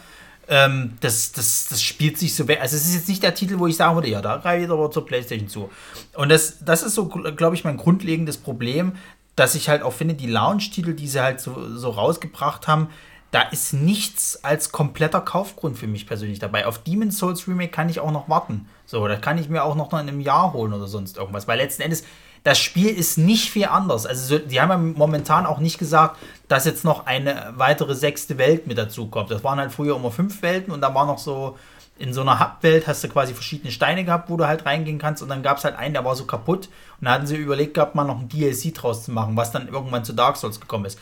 Ähm, 0.49 0.95
das, 1.01 1.31
das, 1.31 1.69
das 1.71 1.81
spielt 1.81 2.19
sich 2.19 2.35
so 2.35 2.49
weg. 2.49 2.59
Also 2.61 2.75
es 2.75 2.85
ist 2.85 2.95
jetzt 2.95 3.09
nicht 3.09 3.23
der 3.23 3.35
Titel, 3.35 3.61
wo 3.61 3.69
ich 3.69 3.77
sagen 3.77 3.95
würde, 3.95 4.09
ja, 4.09 4.21
da 4.21 4.39
greife 4.39 4.65
ich 4.65 4.71
aber 4.71 4.91
zur 4.91 5.07
Playstation 5.07 5.49
zu. 5.49 5.71
Und 6.15 6.31
das, 6.31 6.57
das 6.65 6.83
ist 6.83 6.97
so, 6.97 7.07
glaube 7.07 7.55
ich, 7.55 7.63
mein 7.63 7.77
grundlegendes 7.77 8.39
Problem, 8.39 8.95
dass 9.37 9.55
ich 9.55 9.69
halt 9.69 9.83
auch 9.83 9.93
finde, 9.93 10.15
die 10.15 10.27
Launch-Titel, 10.27 10.95
die 10.95 11.09
sie 11.09 11.23
halt 11.23 11.41
so, 11.41 11.77
so 11.77 11.91
rausgebracht 11.91 12.69
haben, 12.69 12.89
da 13.31 13.41
ist 13.41 13.73
nichts 13.73 14.45
als 14.45 14.73
kompletter 14.73 15.23
Kaufgrund 15.23 15.79
für 15.79 15.87
mich 15.87 16.07
persönlich 16.07 16.39
dabei. 16.39 16.67
Auf 16.67 16.83
Demon's 16.83 17.17
Souls 17.17 17.49
Remake 17.49 17.71
kann 17.71 17.89
ich 17.89 17.99
auch 17.99 18.13
noch 18.13 18.29
warten. 18.29 18.69
So, 18.85 19.09
da 19.09 19.17
kann 19.17 19.39
ich 19.39 19.49
mir 19.49 19.65
auch 19.65 19.75
noch 19.75 19.91
in 19.95 20.01
einem 20.01 20.21
Jahr 20.21 20.53
holen 20.53 20.75
oder 20.75 20.87
sonst 20.87 21.17
irgendwas. 21.17 21.49
Weil 21.49 21.57
letzten 21.57 21.81
Endes, 21.81 22.05
das 22.45 22.59
Spiel 22.59 22.89
ist 22.89 23.17
nicht 23.17 23.51
viel 23.51 23.65
anders. 23.65 24.05
Also, 24.05 24.39
die 24.39 24.61
haben 24.61 24.69
ja 24.69 24.77
momentan 24.77 25.47
auch 25.47 25.61
nicht 25.61 25.79
gesagt, 25.79 26.19
dass 26.49 26.67
jetzt 26.67 26.85
noch 26.85 27.07
eine 27.07 27.55
weitere 27.57 27.95
sechste 27.95 28.37
Welt 28.37 28.67
mit 28.67 28.77
dazu 28.77 29.07
kommt. 29.07 29.31
Das 29.31 29.43
waren 29.43 29.59
halt 29.59 29.73
früher 29.73 29.97
immer 29.97 30.11
fünf 30.11 30.43
Welten 30.43 30.71
und 30.71 30.83
da 30.83 30.95
war 30.95 31.07
noch 31.07 31.19
so, 31.19 31.57
in 32.03 32.13
so 32.13 32.23
einer 32.23 32.41
Hub-Welt 32.41 32.89
hast 32.89 33.05
du 33.05 33.09
quasi 33.09 33.33
verschiedene 33.33 33.71
Steine 33.71 34.05
gehabt, 34.05 34.29
wo 34.29 34.37
du 34.37 34.49
halt 34.49 34.67
reingehen 34.67 34.99
kannst 34.99 35.23
und 35.23 35.29
dann 35.29 35.45
gab 35.45 35.59
es 35.59 35.65
halt 35.65 35.77
einen, 35.77 35.95
der 35.95 36.05
war 36.05 36.17
so 36.17 36.25
kaputt 36.25 36.69
und 37.01 37.05
da 37.05 37.13
hatten 37.13 37.29
sie 37.29 37.37
überlegt 37.37 37.75
gehabt, 37.75 37.95
mal 37.95 38.03
noch 38.03 38.19
ein 38.19 38.29
DLC 38.29 38.75
draus 38.75 39.05
zu 39.05 39.13
machen, 39.13 39.37
was 39.37 39.53
dann 39.53 39.69
irgendwann 39.69 40.05
zu 40.05 40.13
Dark 40.13 40.37
Souls 40.37 40.61
gekommen 40.61 40.87
ist. 40.87 40.99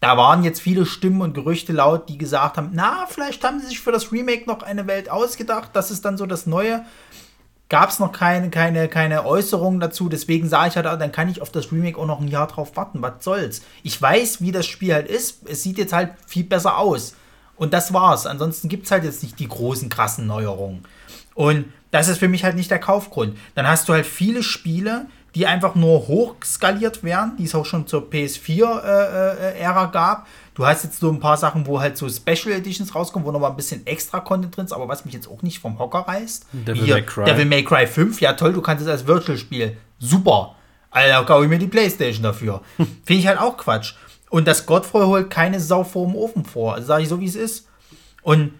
Da 0.00 0.18
waren 0.18 0.44
jetzt 0.44 0.60
viele 0.60 0.84
Stimmen 0.84 1.22
und 1.22 1.32
Gerüchte 1.32 1.72
laut, 1.72 2.10
die 2.10 2.18
gesagt 2.18 2.58
haben, 2.58 2.72
na, 2.74 3.06
vielleicht 3.08 3.42
haben 3.42 3.58
sie 3.58 3.68
sich 3.68 3.80
für 3.80 3.90
das 3.90 4.12
Remake 4.12 4.44
noch 4.46 4.62
eine 4.62 4.86
Welt 4.86 5.08
ausgedacht, 5.08 5.70
das 5.72 5.90
ist 5.90 6.04
dann 6.04 6.18
so 6.18 6.26
das 6.26 6.44
Neue 6.44 6.84
gab 7.70 7.88
es 7.88 7.98
noch 7.98 8.12
keine, 8.12 8.50
keine, 8.50 8.88
keine 8.88 9.24
Äußerungen 9.24 9.80
dazu. 9.80 10.10
Deswegen 10.10 10.48
sage 10.48 10.68
ich 10.68 10.76
halt, 10.76 10.84
dann 10.84 11.10
kann 11.10 11.30
ich 11.30 11.40
auf 11.40 11.50
das 11.50 11.72
Remake 11.72 11.98
auch 11.98 12.06
noch 12.06 12.20
ein 12.20 12.28
Jahr 12.28 12.46
drauf 12.46 12.76
warten. 12.76 13.00
Was 13.00 13.24
soll's? 13.24 13.62
Ich 13.82 14.00
weiß, 14.00 14.42
wie 14.42 14.52
das 14.52 14.66
Spiel 14.66 14.92
halt 14.92 15.08
ist. 15.08 15.48
Es 15.48 15.62
sieht 15.62 15.78
jetzt 15.78 15.94
halt 15.94 16.10
viel 16.26 16.44
besser 16.44 16.78
aus. 16.78 17.14
Und 17.56 17.72
das 17.72 17.92
war's. 17.92 18.26
Ansonsten 18.26 18.68
gibt 18.68 18.86
es 18.86 18.90
halt 18.90 19.04
jetzt 19.04 19.22
nicht 19.22 19.38
die 19.38 19.48
großen, 19.48 19.88
krassen 19.88 20.26
Neuerungen. 20.26 20.84
Und 21.34 21.66
das 21.90 22.08
ist 22.08 22.18
für 22.18 22.28
mich 22.28 22.44
halt 22.44 22.56
nicht 22.56 22.70
der 22.70 22.80
Kaufgrund. 22.80 23.36
Dann 23.54 23.66
hast 23.66 23.88
du 23.88 23.92
halt 23.92 24.06
viele 24.06 24.42
Spiele, 24.42 25.06
die 25.34 25.46
einfach 25.46 25.74
nur 25.74 26.06
hochskaliert 26.06 27.02
werden, 27.02 27.36
die 27.36 27.44
es 27.44 27.54
auch 27.54 27.66
schon 27.66 27.86
zur 27.86 28.08
PS4-Ära 28.08 29.84
äh, 29.84 29.88
äh, 29.88 29.92
gab. 29.92 30.26
Du 30.54 30.64
hast 30.64 30.84
jetzt 30.84 31.00
so 31.00 31.10
ein 31.10 31.18
paar 31.18 31.36
Sachen, 31.36 31.66
wo 31.66 31.80
halt 31.80 31.96
so 31.96 32.08
Special 32.08 32.54
Editions 32.54 32.94
rauskommen, 32.94 33.26
wo 33.26 33.32
nochmal 33.32 33.50
ein 33.50 33.56
bisschen 33.56 33.84
extra 33.86 34.20
Content 34.20 34.56
drin 34.56 34.66
ist, 34.66 34.72
aber 34.72 34.86
was 34.86 35.04
mich 35.04 35.14
jetzt 35.14 35.28
auch 35.28 35.42
nicht 35.42 35.58
vom 35.58 35.78
Hocker 35.80 36.00
reißt. 36.00 36.46
Devil 36.52 36.84
Hier, 36.84 36.94
May 36.94 37.02
Cry. 37.02 37.24
Devil 37.24 37.44
May 37.46 37.64
Cry 37.64 37.86
5, 37.86 38.20
ja 38.20 38.34
toll, 38.34 38.52
du 38.52 38.60
kannst 38.60 38.82
es 38.84 38.88
als 38.88 39.06
Virtual 39.06 39.36
spielen. 39.36 39.76
Super. 39.98 40.54
Alter, 40.90 41.24
kaufe 41.24 41.44
ich 41.44 41.50
mir 41.50 41.58
die 41.58 41.66
Playstation 41.66 42.22
dafür. 42.22 42.60
Finde 42.76 43.20
ich 43.20 43.26
halt 43.26 43.40
auch 43.40 43.56
Quatsch. 43.56 43.94
Und 44.34 44.48
das 44.48 44.66
Godfrey 44.66 45.04
holt 45.04 45.30
keine 45.30 45.60
Sau 45.60 45.84
vor 45.84 46.08
dem 46.08 46.16
Ofen 46.16 46.44
vor. 46.44 46.74
Also 46.74 46.88
sage 46.88 47.04
ich 47.04 47.08
so, 47.08 47.20
wie 47.20 47.26
es 47.26 47.36
ist. 47.36 47.68
Und 48.20 48.52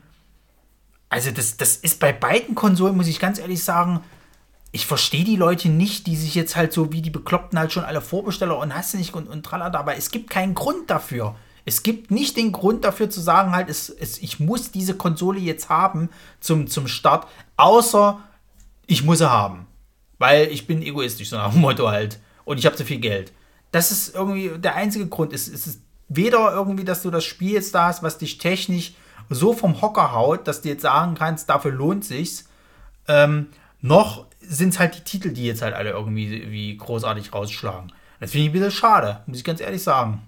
also 1.09 1.33
das, 1.33 1.57
das 1.57 1.75
ist 1.75 1.99
bei 1.99 2.13
beiden 2.13 2.55
Konsolen, 2.55 2.97
muss 2.97 3.09
ich 3.09 3.19
ganz 3.19 3.41
ehrlich 3.41 3.65
sagen, 3.65 3.99
ich 4.71 4.87
verstehe 4.87 5.25
die 5.25 5.35
Leute 5.35 5.69
nicht, 5.69 6.07
die 6.07 6.15
sich 6.15 6.37
jetzt 6.37 6.55
halt 6.55 6.73
so 6.73 6.93
wie 6.93 7.03
die 7.03 7.11
Bekloppten 7.11 7.59
halt 7.59 7.73
schon 7.73 7.83
alle 7.83 8.01
Vorbesteller 8.01 8.57
und 8.57 8.73
hast 8.73 8.95
du 8.95 8.99
nicht 8.99 9.13
und, 9.15 9.27
und 9.27 9.45
tralala, 9.45 9.77
aber 9.77 9.97
es 9.97 10.13
gibt 10.13 10.31
keinen 10.31 10.55
Grund 10.55 10.91
dafür. 10.91 11.35
Es 11.65 11.83
gibt 11.83 12.13
nicht 12.13 12.37
den 12.37 12.53
Grund 12.53 12.85
dafür 12.85 13.11
zu 13.11 13.21
sagen, 13.21 13.51
halt, 13.51 13.69
es, 13.69 13.89
es, 13.89 14.19
ich 14.19 14.39
muss 14.39 14.71
diese 14.71 14.95
Konsole 14.95 15.41
jetzt 15.41 15.71
haben 15.71 16.09
zum, 16.39 16.69
zum 16.69 16.87
Start, 16.87 17.27
außer 17.57 18.21
ich 18.87 19.03
muss 19.03 19.19
sie 19.19 19.29
haben. 19.29 19.67
Weil 20.19 20.47
ich 20.53 20.69
bin 20.69 20.83
egoistisch, 20.83 21.31
so 21.31 21.37
nach 21.37 21.51
dem 21.51 21.63
Motto 21.63 21.89
halt. 21.89 22.21
Und 22.45 22.59
ich 22.59 22.67
habe 22.67 22.77
zu 22.77 22.85
viel 22.85 23.01
Geld. 23.01 23.33
Das 23.75 23.91
ist 23.91 24.15
irgendwie 24.15 24.51
der 24.57 24.77
einzige 24.77 25.09
Grund. 25.09 25.33
Es, 25.33 25.49
es 25.49 25.67
ist 25.67 25.81
weder 26.09 26.53
irgendwie, 26.53 26.85
dass 26.85 27.03
du 27.03 27.11
das 27.11 27.25
Spiel 27.25 27.55
jetzt 27.55 27.75
da 27.75 27.89
hast, 27.89 28.05
was 28.05 28.19
dich 28.19 28.39
technisch 28.39 28.95
so 29.31 29.53
vom 29.53 29.83
Hocker 29.83 30.13
haut, 30.13 30.47
dass 30.47 30.63
du 30.63 30.69
jetzt 30.69 30.83
sagen 30.83 31.17
kannst, 31.17 31.51
dafür 31.51 31.73
lohnt 31.73 32.05
sich's. 32.05 32.49
Ähm, 33.09 33.49
noch 33.81 34.27
sind 34.41 34.69
es 34.69 34.79
halt 34.79 34.95
die 34.95 35.01
Titel, 35.01 35.33
die 35.33 35.45
jetzt 35.45 35.61
halt 35.61 35.75
alle 35.75 35.91
irgendwie 35.91 36.53
wie 36.53 36.77
großartig 36.77 37.33
rausschlagen. 37.33 37.91
Das 38.21 38.31
finde 38.31 38.45
ich 38.45 38.51
ein 38.51 38.53
bisschen 38.53 38.71
schade, 38.71 39.25
muss 39.27 39.39
ich 39.39 39.45
ganz 39.45 39.61
ehrlich 39.61 39.83
sagen. 39.83 40.23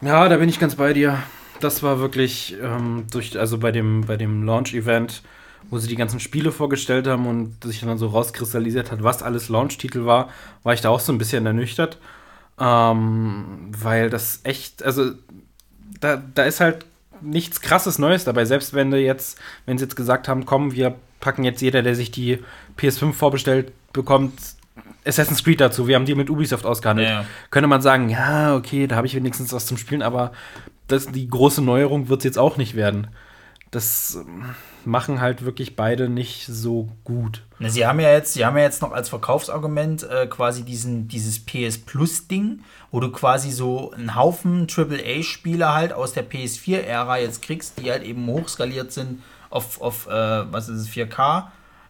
Ja, 0.00 0.26
da 0.26 0.38
bin 0.38 0.48
ich 0.48 0.58
ganz 0.58 0.76
bei 0.76 0.94
dir. 0.94 1.22
Das 1.60 1.82
war 1.82 1.98
wirklich 1.98 2.56
ähm, 2.62 3.08
durch, 3.10 3.38
also 3.38 3.58
bei 3.58 3.72
dem, 3.72 4.06
bei 4.06 4.16
dem 4.16 4.42
Launch-Event, 4.44 5.22
wo 5.74 5.78
sie 5.78 5.88
die 5.88 5.96
ganzen 5.96 6.20
Spiele 6.20 6.52
vorgestellt 6.52 7.08
haben 7.08 7.26
und 7.26 7.64
sich 7.64 7.80
dann 7.80 7.98
so 7.98 8.06
rauskristallisiert 8.06 8.92
hat, 8.92 9.02
was 9.02 9.24
alles 9.24 9.48
Launch-Titel 9.48 10.04
war, 10.04 10.28
war 10.62 10.72
ich 10.72 10.80
da 10.80 10.88
auch 10.88 11.00
so 11.00 11.12
ein 11.12 11.18
bisschen 11.18 11.44
ernüchtert. 11.44 11.98
Ähm, 12.60 13.72
weil 13.76 14.08
das 14.08 14.38
echt, 14.44 14.84
also 14.84 15.10
da, 15.98 16.22
da 16.32 16.44
ist 16.44 16.60
halt 16.60 16.86
nichts 17.20 17.60
krasses 17.60 17.98
Neues 17.98 18.22
dabei. 18.22 18.44
Selbst 18.44 18.72
wenn 18.72 18.92
du 18.92 19.00
jetzt, 19.00 19.40
wenn 19.66 19.76
sie 19.76 19.84
jetzt 19.84 19.96
gesagt 19.96 20.28
haben, 20.28 20.46
komm, 20.46 20.74
wir 20.74 20.94
packen 21.18 21.42
jetzt 21.42 21.60
jeder, 21.60 21.82
der 21.82 21.96
sich 21.96 22.12
die 22.12 22.38
PS5 22.78 23.12
vorbestellt, 23.12 23.72
bekommt 23.92 24.38
Assassin's 25.04 25.42
Creed 25.42 25.60
dazu. 25.60 25.88
Wir 25.88 25.96
haben 25.96 26.06
die 26.06 26.14
mit 26.14 26.30
Ubisoft 26.30 26.66
ausgehandelt. 26.66 27.08
Ja. 27.08 27.24
Könnte 27.50 27.66
man 27.66 27.82
sagen, 27.82 28.10
ja, 28.10 28.54
okay, 28.54 28.86
da 28.86 28.94
habe 28.94 29.08
ich 29.08 29.16
wenigstens 29.16 29.52
was 29.52 29.66
zum 29.66 29.76
Spielen, 29.76 30.02
aber 30.02 30.30
das, 30.86 31.06
die 31.06 31.28
große 31.28 31.62
Neuerung 31.62 32.08
wird 32.08 32.20
es 32.20 32.24
jetzt 32.24 32.38
auch 32.38 32.58
nicht 32.58 32.76
werden. 32.76 33.08
Das 33.74 34.14
ähm, 34.14 34.54
machen 34.84 35.20
halt 35.20 35.44
wirklich 35.44 35.74
beide 35.74 36.08
nicht 36.08 36.46
so 36.46 36.88
gut. 37.02 37.42
Sie 37.58 37.86
haben 37.86 37.98
ja 37.98 38.10
jetzt, 38.10 38.34
Sie 38.34 38.44
haben 38.46 38.56
ja 38.56 38.62
jetzt 38.62 38.82
noch 38.82 38.92
als 38.92 39.08
Verkaufsargument 39.08 40.04
äh, 40.04 40.26
quasi 40.28 40.62
diesen, 40.62 41.08
dieses 41.08 41.44
PS 41.44 41.78
Plus 41.78 42.28
Ding, 42.28 42.60
wo 42.92 43.00
du 43.00 43.10
quasi 43.10 43.50
so 43.50 43.90
einen 43.90 44.14
Haufen 44.14 44.68
AAA-Spiele 44.68 45.74
halt 45.74 45.92
aus 45.92 46.12
der 46.12 46.28
PS4-Ära 46.28 47.18
jetzt 47.18 47.42
kriegst, 47.42 47.80
die 47.80 47.90
halt 47.90 48.04
eben 48.04 48.26
hochskaliert 48.28 48.92
sind 48.92 49.22
auf, 49.50 49.80
auf 49.80 50.06
äh, 50.06 50.10
was 50.52 50.68
ist 50.68 50.80
es, 50.80 50.88
4K. 50.88 51.48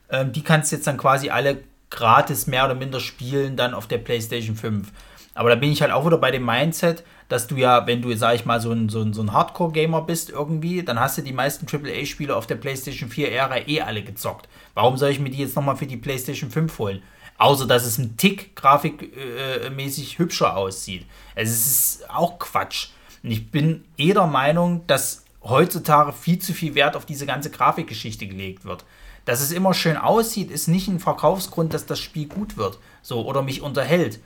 Ähm, 0.09 0.33
die 0.33 0.43
kannst 0.43 0.73
jetzt 0.73 0.87
dann 0.87 0.97
quasi 0.97 1.29
alle 1.29 1.65
gratis 1.91 2.47
mehr 2.47 2.65
oder 2.65 2.75
minder 2.75 3.01
spielen 3.01 3.57
dann 3.57 3.75
auf 3.75 3.87
der 3.87 3.99
PlayStation 3.99 4.57
5. 4.57 4.89
Aber 5.35 5.51
da 5.51 5.57
bin 5.57 5.71
ich 5.71 5.83
halt 5.83 5.93
auch 5.93 6.07
wieder 6.07 6.19
bei 6.19 6.31
dem 6.31 6.47
Mindset, 6.47 7.05
dass 7.29 7.47
du 7.47 7.57
ja, 7.57 7.87
wenn 7.87 8.03
du, 8.03 8.15
sag 8.17 8.35
ich 8.35 8.45
mal, 8.45 8.61
so 8.61 8.73
ein, 8.73 8.89
so 8.89 9.03
ein, 9.03 9.13
so 9.13 9.23
ein 9.23 9.33
Hardcore-Gamer 9.33 10.03
bist 10.03 10.31
irgendwie, 10.31 10.83
dann 10.83 11.01
hast 11.01 11.19
du 11.19 11.23
die 11.23 11.33
meisten 11.33 11.67
AAA-Spiele 11.67 12.35
auf 12.35 12.47
der 12.47 12.57
PlayStation 12.57 13.11
4-Ära 13.11 13.67
eh 13.67 13.81
alle 13.81 14.03
gezockt. 14.03 14.49
Warum 14.75 14.97
soll 14.97 15.11
ich 15.11 15.21
mir 15.21 15.31
die 15.31 15.39
jetzt 15.39 15.57
nochmal 15.57 15.77
für 15.77 15.87
die 15.87 15.97
PlayStation 15.97 16.51
5 16.51 16.79
holen? 16.79 17.03
Außer, 17.39 17.67
dass 17.67 17.85
es 17.85 17.99
ein 17.99 18.17
Tick 18.17 18.55
grafikmäßig 18.55 20.19
hübscher 20.19 20.57
aussieht. 20.57 21.05
Also, 21.35 21.53
es 21.53 21.67
ist 21.67 22.11
auch 22.11 22.39
Quatsch. 22.39 22.89
Und 23.23 23.31
ich 23.31 23.51
bin 23.51 23.85
eh 23.97 24.13
der 24.13 24.27
Meinung, 24.27 24.87
dass 24.87 25.25
heutzutage 25.43 26.13
viel 26.13 26.39
zu 26.39 26.53
viel 26.53 26.75
Wert 26.75 26.97
auf 26.97 27.07
diese 27.07 27.27
ganze 27.27 27.51
Grafikgeschichte 27.51 28.27
gelegt 28.27 28.65
wird. 28.65 28.85
Dass 29.25 29.41
es 29.41 29.53
immer 29.53 29.75
schön 29.75 29.97
aussieht, 29.97 30.51
ist 30.51 30.69
nicht 30.69 30.89
ein 30.89 31.01
Verkaufsgrund, 31.01 31.73
dass 31.75 31.87
das 31.87 31.99
Spiel 31.99 32.29
gut 32.29 32.57
wird. 32.57 32.79
So, 33.03 33.27
oder 33.27 33.43
mich 33.43 33.63
unterhält. 33.63 34.21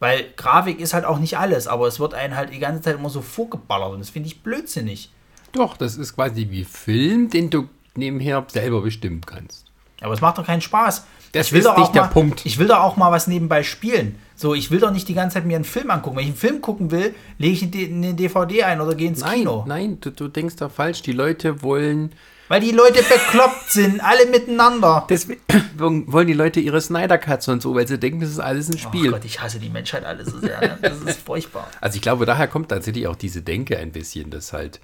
Weil 0.00 0.26
Grafik 0.36 0.80
ist 0.80 0.94
halt 0.94 1.04
auch 1.04 1.18
nicht 1.18 1.38
alles, 1.38 1.66
aber 1.66 1.86
es 1.88 1.98
wird 1.98 2.14
einen 2.14 2.36
halt 2.36 2.52
die 2.52 2.58
ganze 2.58 2.82
Zeit 2.82 2.96
immer 2.96 3.10
so 3.10 3.20
vorgeballert 3.20 3.92
und 3.92 3.98
das 3.98 4.10
finde 4.10 4.28
ich 4.28 4.42
blödsinnig. 4.42 5.10
Doch, 5.52 5.76
das 5.76 5.96
ist 5.96 6.14
quasi 6.14 6.48
wie 6.50 6.64
Film, 6.64 7.30
den 7.30 7.50
du 7.50 7.68
nebenher 7.96 8.44
selber 8.48 8.82
bestimmen 8.82 9.22
kannst. 9.26 9.66
Aber 10.00 10.14
es 10.14 10.20
macht 10.20 10.38
doch 10.38 10.46
keinen 10.46 10.60
Spaß. 10.60 11.04
Das 11.32 11.48
ich 11.48 11.52
will 11.52 11.58
ist 11.60 11.66
doch 11.66 11.76
nicht 11.76 11.94
der 11.94 12.02
mal, 12.02 12.08
Punkt. 12.08 12.46
Ich 12.46 12.58
will 12.58 12.68
doch 12.68 12.78
auch 12.78 12.96
mal 12.96 13.10
was 13.10 13.26
nebenbei 13.26 13.62
spielen. 13.64 14.18
So, 14.36 14.54
ich 14.54 14.70
will 14.70 14.78
doch 14.78 14.92
nicht 14.92 15.08
die 15.08 15.14
ganze 15.14 15.34
Zeit 15.34 15.46
mir 15.46 15.56
einen 15.56 15.64
Film 15.64 15.90
angucken. 15.90 16.16
Wenn 16.16 16.22
ich 16.24 16.30
einen 16.30 16.38
Film 16.38 16.60
gucken 16.60 16.90
will, 16.92 17.14
lege 17.38 17.66
ich 17.66 17.90
eine 17.90 18.14
DVD 18.14 18.62
ein 18.62 18.80
oder 18.80 18.94
gehe 18.94 19.08
ins 19.08 19.20
Nein, 19.20 19.40
Kino. 19.40 19.64
nein, 19.66 19.98
du, 20.00 20.10
du 20.10 20.28
denkst 20.28 20.56
da 20.56 20.68
falsch. 20.68 21.02
Die 21.02 21.12
Leute 21.12 21.62
wollen. 21.62 22.12
Weil 22.48 22.60
die 22.62 22.70
Leute 22.72 23.02
bekloppt 23.02 23.70
sind, 23.70 24.00
alle 24.00 24.26
miteinander. 24.26 25.06
Deswegen 25.08 25.40
wollen 25.76 26.26
die 26.26 26.32
Leute 26.32 26.60
ihre 26.60 26.80
Snyder 26.80 27.18
Cuts 27.18 27.46
und 27.48 27.60
so, 27.62 27.74
weil 27.74 27.86
sie 27.86 27.98
denken, 27.98 28.20
das 28.20 28.30
ist 28.30 28.38
alles 28.40 28.68
ein 28.68 28.74
Oh 28.76 28.78
Spiel. 28.78 29.10
Gott, 29.10 29.24
ich 29.24 29.40
hasse 29.40 29.58
die 29.60 29.68
Menschheit 29.68 30.04
alle 30.04 30.24
so 30.24 30.38
sehr. 30.38 30.60
Ne? 30.60 30.78
Das 30.80 30.98
ist 31.02 31.20
furchtbar. 31.20 31.68
Also 31.80 31.96
ich 31.96 32.02
glaube, 32.02 32.24
daher 32.26 32.48
kommt 32.48 32.70
tatsächlich 32.70 33.06
auch 33.06 33.16
diese 33.16 33.42
Denke 33.42 33.76
ein 33.78 33.92
bisschen, 33.92 34.30
dass 34.30 34.52
halt, 34.52 34.80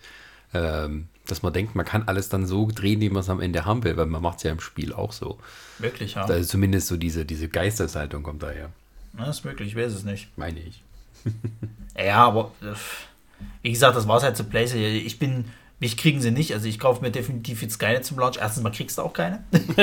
ähm, 0.53 1.09
dass 1.27 1.43
man 1.43 1.53
denkt, 1.55 1.75
man 1.75 1.87
kann 1.87 2.03
alles 2.07 2.29
dann 2.29 2.47
so 2.47 2.69
drehen, 2.73 3.01
wie 3.01 3.09
man 3.11 3.21
es 3.21 3.31
am 3.31 3.41
Ende 3.41 3.65
haben 3.65 3.83
will, 3.83 3.97
weil 3.97 4.07
man 4.07 4.21
macht 4.23 4.39
es 4.39 4.43
ja 4.45 4.53
im 4.53 4.61
Spiel 4.61 4.93
auch 4.93 5.13
so. 5.13 5.39
Wirklich, 5.79 6.15
ja. 6.15 6.25
Also 6.27 6.47
zumindest 6.49 6.89
so 6.89 6.97
diese, 6.99 7.25
diese 7.25 7.49
Geisteshaltung 7.49 8.23
kommt 8.23 8.43
daher, 8.43 8.69
Ja, 9.19 9.31
ist 9.31 9.45
möglich, 9.45 9.69
ich 9.71 9.77
weiß 9.77 9.93
es 9.93 10.05
nicht. 10.05 10.29
meine 10.37 10.61
ich. 10.61 10.83
Ja, 11.99 12.27
aber 12.27 12.51
äh, 12.61 12.75
wie 13.63 13.71
gesagt, 13.73 13.97
das 13.97 14.07
war 14.07 14.19
es 14.19 14.23
halt 14.23 14.37
zu 14.37 14.45
PlayStation. 14.45 14.91
Ich 14.95 15.19
bin, 15.19 15.47
mich 15.81 15.97
kriegen 15.97 16.21
sie 16.21 16.31
nicht. 16.31 16.53
Also 16.55 16.67
ich 16.67 16.79
kaufe 16.79 17.03
mir 17.03 17.11
definitiv 17.11 17.61
jetzt 17.63 17.79
keine 17.79 18.01
zum 18.01 18.19
Launch. 18.19 18.39
Erstens 18.41 18.63
mal 18.63 18.71
kriegst 18.71 18.97
du 18.97 19.03
auch 19.03 19.13
keine. 19.13 19.45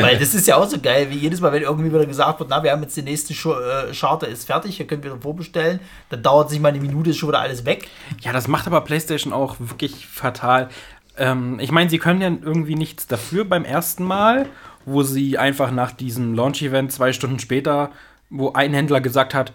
Weil 0.00 0.18
das 0.18 0.34
ist 0.34 0.46
ja 0.46 0.56
auch 0.56 0.68
so 0.68 0.78
geil, 0.80 1.06
wie 1.10 1.16
jedes 1.16 1.40
Mal, 1.40 1.52
wenn 1.52 1.62
irgendwie 1.62 1.90
wieder 1.90 2.04
gesagt 2.04 2.40
wird, 2.40 2.50
na, 2.50 2.62
wir 2.62 2.72
haben 2.72 2.82
jetzt 2.82 2.96
die 2.96 3.02
nächste 3.02 3.32
Sch- 3.32 3.88
äh, 3.88 3.92
Charter 3.94 4.28
ist 4.28 4.44
fertig, 4.46 4.78
ihr 4.80 4.86
könnt 4.86 5.04
wieder 5.04 5.16
vorbestellen. 5.18 5.80
Dann 6.10 6.22
dauert 6.22 6.50
sich 6.50 6.60
mal 6.60 6.68
eine 6.70 6.80
Minute, 6.80 7.14
schon 7.14 7.28
wieder 7.30 7.40
alles 7.40 7.64
weg. 7.64 7.88
Ja, 8.20 8.32
das 8.32 8.48
macht 8.48 8.66
aber 8.66 8.80
PlayStation 8.82 9.32
auch 9.32 9.56
wirklich 9.58 10.06
fatal. 10.06 10.68
Ähm, 11.16 11.58
ich 11.60 11.70
meine, 11.70 11.88
sie 11.88 11.98
können 11.98 12.20
ja 12.20 12.28
irgendwie 12.28 12.74
nichts 12.74 13.06
dafür 13.06 13.44
beim 13.44 13.64
ersten 13.64 14.04
Mal, 14.04 14.46
wo 14.84 15.02
sie 15.02 15.38
einfach 15.38 15.70
nach 15.70 15.92
diesem 15.92 16.34
Launch-Event 16.34 16.92
zwei 16.92 17.12
Stunden 17.12 17.38
später, 17.38 17.90
wo 18.28 18.52
ein 18.52 18.74
Händler 18.74 19.00
gesagt 19.00 19.32
hat, 19.32 19.52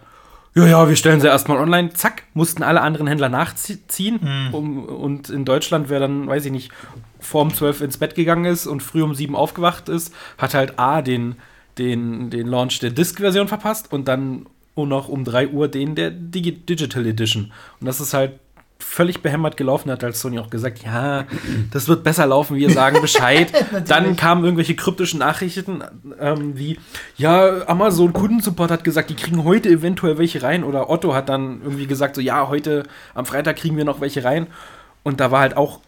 ja, 0.53 0.67
ja, 0.67 0.89
wir 0.89 0.95
stellen 0.95 1.21
sie 1.21 1.27
erstmal 1.27 1.57
online, 1.57 1.93
zack, 1.93 2.23
mussten 2.33 2.63
alle 2.63 2.81
anderen 2.81 3.07
Händler 3.07 3.29
nachziehen. 3.29 4.19
Um, 4.51 4.85
und 4.85 5.29
in 5.29 5.45
Deutschland, 5.45 5.89
wer 5.89 5.99
dann, 5.99 6.27
weiß 6.27 6.45
ich 6.45 6.51
nicht, 6.51 6.71
vor 7.19 7.41
um 7.41 7.53
12 7.53 7.81
ins 7.81 7.97
Bett 7.97 8.15
gegangen 8.15 8.45
ist 8.45 8.67
und 8.67 8.83
früh 8.83 9.01
um 9.01 9.15
7 9.15 9.35
aufgewacht 9.35 9.87
ist, 9.87 10.13
hat 10.37 10.53
halt 10.53 10.77
A, 10.77 11.01
den, 11.01 11.35
den, 11.77 12.29
den 12.29 12.47
Launch 12.47 12.79
der 12.79 12.89
Disk-Version 12.89 13.47
verpasst 13.47 13.91
und 13.93 14.07
dann 14.07 14.45
noch 14.75 15.09
um 15.09 15.23
3 15.23 15.49
Uhr 15.49 15.67
den 15.67 15.93
der 15.93 16.09
Digi 16.09 16.53
Digital 16.53 17.05
Edition. 17.05 17.51
Und 17.79 17.85
das 17.85 18.01
ist 18.01 18.15
halt 18.15 18.39
völlig 18.83 19.21
behämmert 19.21 19.57
gelaufen, 19.57 19.91
hat 19.91 20.03
halt 20.03 20.15
Sony 20.15 20.39
auch 20.39 20.49
gesagt, 20.49 20.83
ja, 20.83 21.25
das 21.71 21.87
wird 21.87 22.03
besser 22.03 22.25
laufen, 22.25 22.57
wir 22.57 22.69
sagen 22.69 23.01
Bescheid. 23.01 23.51
Dann 23.87 24.15
kamen 24.15 24.43
irgendwelche 24.43 24.75
kryptischen 24.75 25.19
Nachrichten, 25.19 25.83
ähm, 26.19 26.57
wie, 26.57 26.79
ja, 27.17 27.67
Amazon 27.67 28.13
Kundensupport 28.13 28.71
hat 28.71 28.83
gesagt, 28.83 29.09
die 29.09 29.15
kriegen 29.15 29.43
heute 29.43 29.69
eventuell 29.69 30.17
welche 30.17 30.43
rein 30.43 30.63
oder 30.63 30.89
Otto 30.89 31.13
hat 31.13 31.29
dann 31.29 31.61
irgendwie 31.63 31.87
gesagt, 31.87 32.15
so, 32.15 32.21
ja, 32.21 32.47
heute 32.47 32.83
am 33.13 33.25
Freitag 33.25 33.57
kriegen 33.57 33.77
wir 33.77 33.85
noch 33.85 34.01
welche 34.01 34.23
rein. 34.23 34.47
Und 35.03 35.19
da 35.19 35.31
war 35.31 35.41
halt 35.41 35.57
auch 35.57 35.79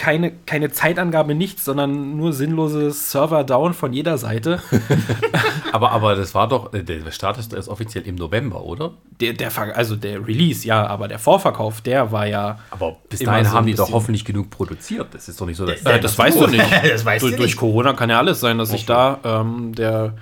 keine, 0.00 0.32
keine 0.46 0.70
Zeitangabe, 0.70 1.34
nichts, 1.34 1.66
sondern 1.66 2.16
nur 2.16 2.32
sinnloses 2.32 3.10
Server-Down 3.10 3.74
von 3.74 3.92
jeder 3.92 4.16
Seite. 4.16 4.62
Aber, 5.72 5.92
aber 5.92 6.16
das 6.16 6.34
war 6.34 6.48
doch, 6.48 6.74
äh, 6.74 6.82
der 6.82 7.08
Start 7.12 7.38
ist 7.38 7.52
erst 7.52 7.68
offiziell 7.68 8.04
im 8.04 8.16
November, 8.16 8.64
oder? 8.64 8.90
Der, 9.20 9.34
der, 9.34 9.52
also 9.76 9.94
der 9.94 10.26
Release, 10.26 10.66
ja, 10.66 10.84
aber 10.84 11.06
der 11.06 11.20
Vorverkauf, 11.20 11.80
der 11.80 12.10
war 12.10 12.26
ja. 12.26 12.58
Aber 12.72 12.96
bis 13.08 13.20
dahin 13.20 13.44
so 13.44 13.52
haben 13.52 13.66
die 13.66 13.74
doch 13.74 13.92
hoffentlich 13.92 14.24
genug 14.24 14.50
produziert. 14.50 15.14
Das 15.14 15.28
ist 15.28 15.40
doch 15.40 15.46
nicht 15.46 15.58
so, 15.58 15.66
dass 15.66 15.82
Äh, 15.82 16.00
das 16.00 16.18
weißt 16.18 16.40
du 16.40 16.48
nicht. 16.48 16.64
Das 16.82 17.04
weißt 17.04 17.22
durch, 17.22 17.32
du 17.32 17.36
durch 17.36 17.50
nicht. 17.50 17.56
Corona 17.56 17.92
kann 17.92 18.10
ja 18.10 18.18
alles 18.18 18.40
sein, 18.40 18.58
dass 18.58 18.70
sich 18.70 18.84
da 18.84 19.20
ähm, 19.22 19.72
der, 19.76 20.14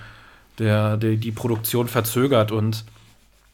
der, 0.58 0.98
der, 0.98 1.16
die 1.16 1.32
Produktion 1.32 1.88
verzögert 1.88 2.52
und 2.52 2.84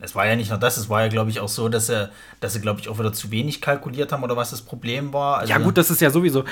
Es 0.04 0.14
war 0.14 0.26
ja 0.26 0.36
nicht 0.36 0.50
nur 0.50 0.58
das, 0.58 0.76
es 0.76 0.88
war 0.88 1.02
ja, 1.02 1.08
glaube 1.08 1.30
ich, 1.30 1.40
auch 1.40 1.48
so, 1.48 1.68
dass 1.68 1.86
sie, 1.88 2.08
dass 2.40 2.52
sie, 2.52 2.60
glaube 2.60 2.80
ich, 2.80 2.88
auch 2.88 2.98
wieder 2.98 3.12
zu 3.12 3.30
wenig 3.30 3.60
kalkuliert 3.60 4.12
haben 4.12 4.22
oder 4.22 4.36
was 4.36 4.50
das 4.50 4.62
Problem 4.62 5.12
war. 5.12 5.38
Also, 5.38 5.50
ja 5.52 5.58
gut, 5.58 5.76
das 5.78 5.90
ist 5.90 6.00
ja 6.00 6.10
sowieso. 6.10 6.40
äh, 6.40 6.44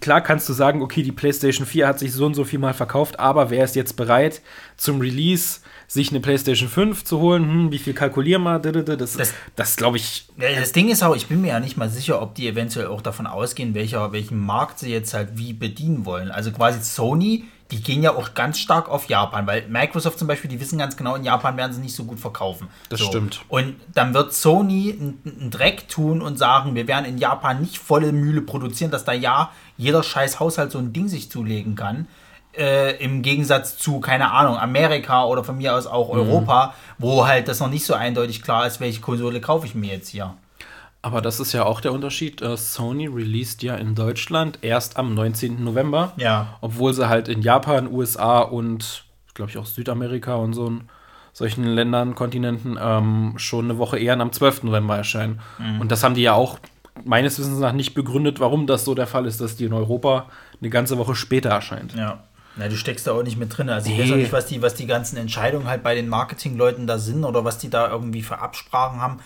Klar 0.00 0.20
kannst 0.20 0.46
du 0.48 0.52
sagen, 0.52 0.82
okay, 0.82 1.02
die 1.02 1.10
PlayStation 1.10 1.66
4 1.66 1.88
hat 1.88 1.98
sich 1.98 2.12
so 2.12 2.26
und 2.26 2.34
so 2.34 2.44
viel 2.44 2.58
mal 2.58 2.74
verkauft, 2.74 3.18
aber 3.18 3.48
wer 3.48 3.64
ist 3.64 3.74
jetzt 3.76 3.96
bereit 3.96 4.42
zum 4.76 5.00
Release 5.00 5.60
sich 5.88 6.10
eine 6.10 6.20
PlayStation 6.20 6.68
5 6.68 7.02
zu 7.04 7.18
holen? 7.18 7.44
Hm, 7.44 7.72
wie 7.72 7.78
viel 7.78 7.94
kalkulieren 7.94 8.42
wir? 8.42 8.58
Das, 8.58 9.14
Das- 9.16 9.32
das, 9.56 9.76
glaube 9.76 9.96
ich, 9.96 10.28
das 10.36 10.72
Ding 10.72 10.90
ist 10.90 11.02
auch, 11.02 11.16
ich 11.16 11.28
bin 11.28 11.40
mir 11.40 11.48
ja 11.48 11.60
nicht 11.60 11.78
mal 11.78 11.88
sicher, 11.88 12.20
ob 12.20 12.34
die 12.34 12.46
eventuell 12.46 12.88
auch 12.88 13.00
davon 13.00 13.26
ausgehen, 13.26 13.72
welcher, 13.74 14.12
welchen 14.12 14.38
Markt 14.38 14.80
sie 14.80 14.90
jetzt 14.90 15.14
halt 15.14 15.30
wie 15.38 15.54
bedienen 15.54 16.04
wollen. 16.04 16.30
Also 16.30 16.52
quasi 16.52 16.82
Sony, 16.82 17.44
die 17.70 17.82
gehen 17.82 18.02
ja 18.02 18.14
auch 18.14 18.34
ganz 18.34 18.58
stark 18.58 18.88
auf 18.88 19.08
Japan, 19.08 19.46
weil 19.46 19.66
Microsoft 19.68 20.18
zum 20.18 20.28
Beispiel, 20.28 20.48
die 20.48 20.60
wissen 20.60 20.78
ganz 20.78 20.96
genau, 20.96 21.16
in 21.16 21.24
Japan 21.24 21.56
werden 21.56 21.72
sie 21.72 21.80
nicht 21.80 21.96
so 21.96 22.04
gut 22.04 22.20
verkaufen. 22.20 22.68
Das 22.88 23.00
so. 23.00 23.06
stimmt. 23.06 23.44
Und 23.48 23.76
dann 23.92 24.14
wird 24.14 24.32
Sony 24.32 24.96
einen 24.98 25.50
Dreck 25.50 25.88
tun 25.88 26.22
und 26.22 26.38
sagen, 26.38 26.74
wir 26.74 26.86
werden 26.86 27.06
in 27.06 27.18
Japan 27.18 27.60
nicht 27.60 27.78
volle 27.78 28.12
Mühle 28.12 28.42
produzieren, 28.42 28.90
dass 28.90 29.04
da 29.04 29.12
ja 29.12 29.50
jeder 29.76 30.02
scheiß 30.02 30.38
Haushalt 30.38 30.70
so 30.70 30.78
ein 30.78 30.92
Ding 30.92 31.08
sich 31.08 31.30
zulegen 31.30 31.74
kann. 31.74 32.06
Äh, 32.56 32.96
Im 33.04 33.22
Gegensatz 33.22 33.76
zu, 33.76 34.00
keine 34.00 34.30
Ahnung, 34.30 34.56
Amerika 34.56 35.24
oder 35.24 35.44
von 35.44 35.58
mir 35.58 35.74
aus 35.74 35.86
auch 35.86 36.08
Europa, 36.08 36.74
wo 36.98 37.26
halt 37.26 37.48
das 37.48 37.60
noch 37.60 37.68
nicht 37.68 37.84
so 37.84 37.94
eindeutig 37.94 38.42
klar 38.42 38.66
ist, 38.66 38.80
welche 38.80 39.00
Konsole 39.00 39.40
kaufe 39.40 39.66
ich 39.66 39.74
mir 39.74 39.92
jetzt 39.92 40.08
hier. 40.08 40.34
Aber 41.02 41.20
das 41.20 41.38
ist 41.40 41.52
ja 41.52 41.64
auch 41.64 41.80
der 41.80 41.92
Unterschied. 41.92 42.42
Äh, 42.42 42.56
Sony 42.56 43.06
released 43.06 43.62
ja 43.62 43.76
in 43.76 43.94
Deutschland 43.94 44.58
erst 44.62 44.96
am 44.96 45.14
19. 45.14 45.62
November. 45.62 46.12
Ja. 46.16 46.56
Obwohl 46.60 46.92
sie 46.94 47.08
halt 47.08 47.28
in 47.28 47.42
Japan, 47.42 47.90
USA 47.92 48.40
und, 48.40 49.04
glaube 49.34 49.50
ich, 49.50 49.58
auch 49.58 49.66
Südamerika 49.66 50.34
und 50.36 50.52
so 50.54 50.68
ein, 50.70 50.88
solchen 51.32 51.64
Ländern, 51.64 52.14
Kontinenten 52.14 52.78
ähm, 52.80 53.34
schon 53.36 53.66
eine 53.66 53.78
Woche 53.78 53.98
eher 53.98 54.18
am 54.18 54.32
12. 54.32 54.62
November 54.64 54.96
erscheinen. 54.96 55.40
Und 55.78 55.92
das 55.92 56.02
haben 56.02 56.14
die 56.14 56.22
ja 56.22 56.32
auch 56.32 56.58
meines 57.04 57.38
Wissens 57.38 57.58
nach 57.58 57.72
nicht 57.74 57.92
begründet, 57.92 58.40
warum 58.40 58.66
das 58.66 58.86
so 58.86 58.94
der 58.94 59.06
Fall 59.06 59.26
ist, 59.26 59.40
dass 59.42 59.54
die 59.54 59.66
in 59.66 59.74
Europa 59.74 60.30
eine 60.60 60.70
ganze 60.70 60.96
Woche 60.96 61.14
später 61.14 61.50
erscheint. 61.50 61.94
Ja. 61.94 62.20
Na, 62.56 62.68
du 62.68 62.76
steckst 62.76 63.06
da 63.06 63.12
auch 63.12 63.22
nicht 63.22 63.36
mit 63.36 63.54
drin. 63.56 63.68
Also 63.68 63.90
ich 63.90 63.98
Nee. 63.98 64.04
weiß 64.04 64.12
auch 64.12 64.16
nicht, 64.16 64.32
was 64.32 64.46
die, 64.46 64.62
was 64.62 64.72
die 64.74 64.86
ganzen 64.86 65.18
Entscheidungen 65.18 65.66
halt 65.66 65.82
bei 65.82 65.94
den 65.94 66.08
Marketingleuten 66.08 66.86
da 66.86 66.96
sind 66.96 67.22
oder 67.24 67.44
was 67.44 67.58
die 67.58 67.68
da 67.68 67.90
irgendwie 67.90 68.22
für 68.22 68.38
Absprachen 68.38 69.02
haben. 69.02 69.18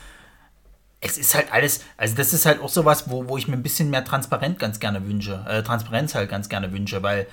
Es 1.01 1.17
ist 1.17 1.35
halt 1.35 1.53
alles, 1.53 1.81
also 1.97 2.15
das 2.15 2.33
ist 2.35 2.45
halt 2.45 2.61
auch 2.61 2.69
sowas, 2.69 3.09
wo, 3.11 3.27
wo 3.29 3.39
ich 3.39 3.49
mir 3.49 3.55
ein 3.55 3.63
bisschen 3.63 3.89
mehr 3.91 4.05
Transparenz 4.05 4.59
ganz 4.59 4.81
gerne 4.81 5.07
wünsche, 5.07 5.45
äh, 5.49 5.63
Transparenz 5.63 6.15
halt 6.15 6.29
ganz 6.29 6.49
gerne 6.49 6.73
wünsche, 6.73 7.03
weil 7.03 7.27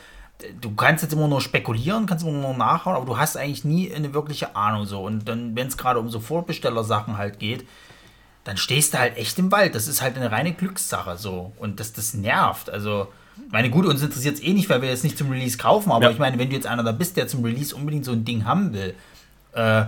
du 0.62 0.74
kannst 0.76 1.04
jetzt 1.04 1.14
immer 1.14 1.28
nur 1.28 1.42
spekulieren, 1.42 2.06
kannst 2.06 2.24
immer 2.26 2.38
nur 2.38 2.54
nachhauen, 2.54 2.96
aber 2.96 3.06
du 3.06 3.18
hast 3.18 3.36
eigentlich 3.38 3.66
nie 3.66 3.94
eine 3.94 4.14
wirkliche 4.14 4.56
Ahnung 4.56 4.86
so. 4.86 5.02
Und 5.04 5.28
dann, 5.28 5.56
wenn 5.56 5.68
es 5.68 5.78
gerade 5.78 6.00
um 6.00 6.10
so 6.10 6.20
Vorbestellersachen 6.20 7.18
halt 7.18 7.40
geht, 7.40 7.68
dann 8.44 8.56
stehst 8.56 8.94
du 8.94 9.00
halt 9.00 9.18
echt 9.18 9.38
im 9.40 9.52
Wald. 9.52 9.76
Das 9.76 9.88
ist 9.88 10.02
halt 10.02 10.16
eine 10.16 10.32
reine 10.32 10.54
Glückssache 10.54 11.18
so. 11.18 11.52
Und 11.58 11.80
das, 11.80 11.92
das 11.92 12.14
nervt. 12.14 12.70
Also, 12.70 13.08
meine, 13.50 13.70
gut, 13.70 13.86
uns 13.86 14.02
interessiert 14.02 14.36
es 14.36 14.44
eh 14.44 14.54
nicht, 14.54 14.70
weil 14.70 14.82
wir 14.82 14.90
jetzt 14.90 15.04
nicht 15.04 15.18
zum 15.18 15.30
Release 15.32 15.58
kaufen, 15.58 15.92
aber 15.92 16.06
Ja. 16.06 16.12
ich 16.12 16.20
meine, 16.20 16.38
wenn 16.40 16.50
du 16.50 16.56
jetzt 16.56 16.68
einer 16.68 16.84
da 16.84 16.92
bist, 16.94 17.18
der 17.18 17.28
zum 17.28 17.44
Release 17.44 17.76
unbedingt 17.76 18.06
so 18.06 18.12
ein 18.14 18.24
Ding 18.24 18.46
haben 18.46 18.74
will, 18.74 18.96
äh, 19.54 19.86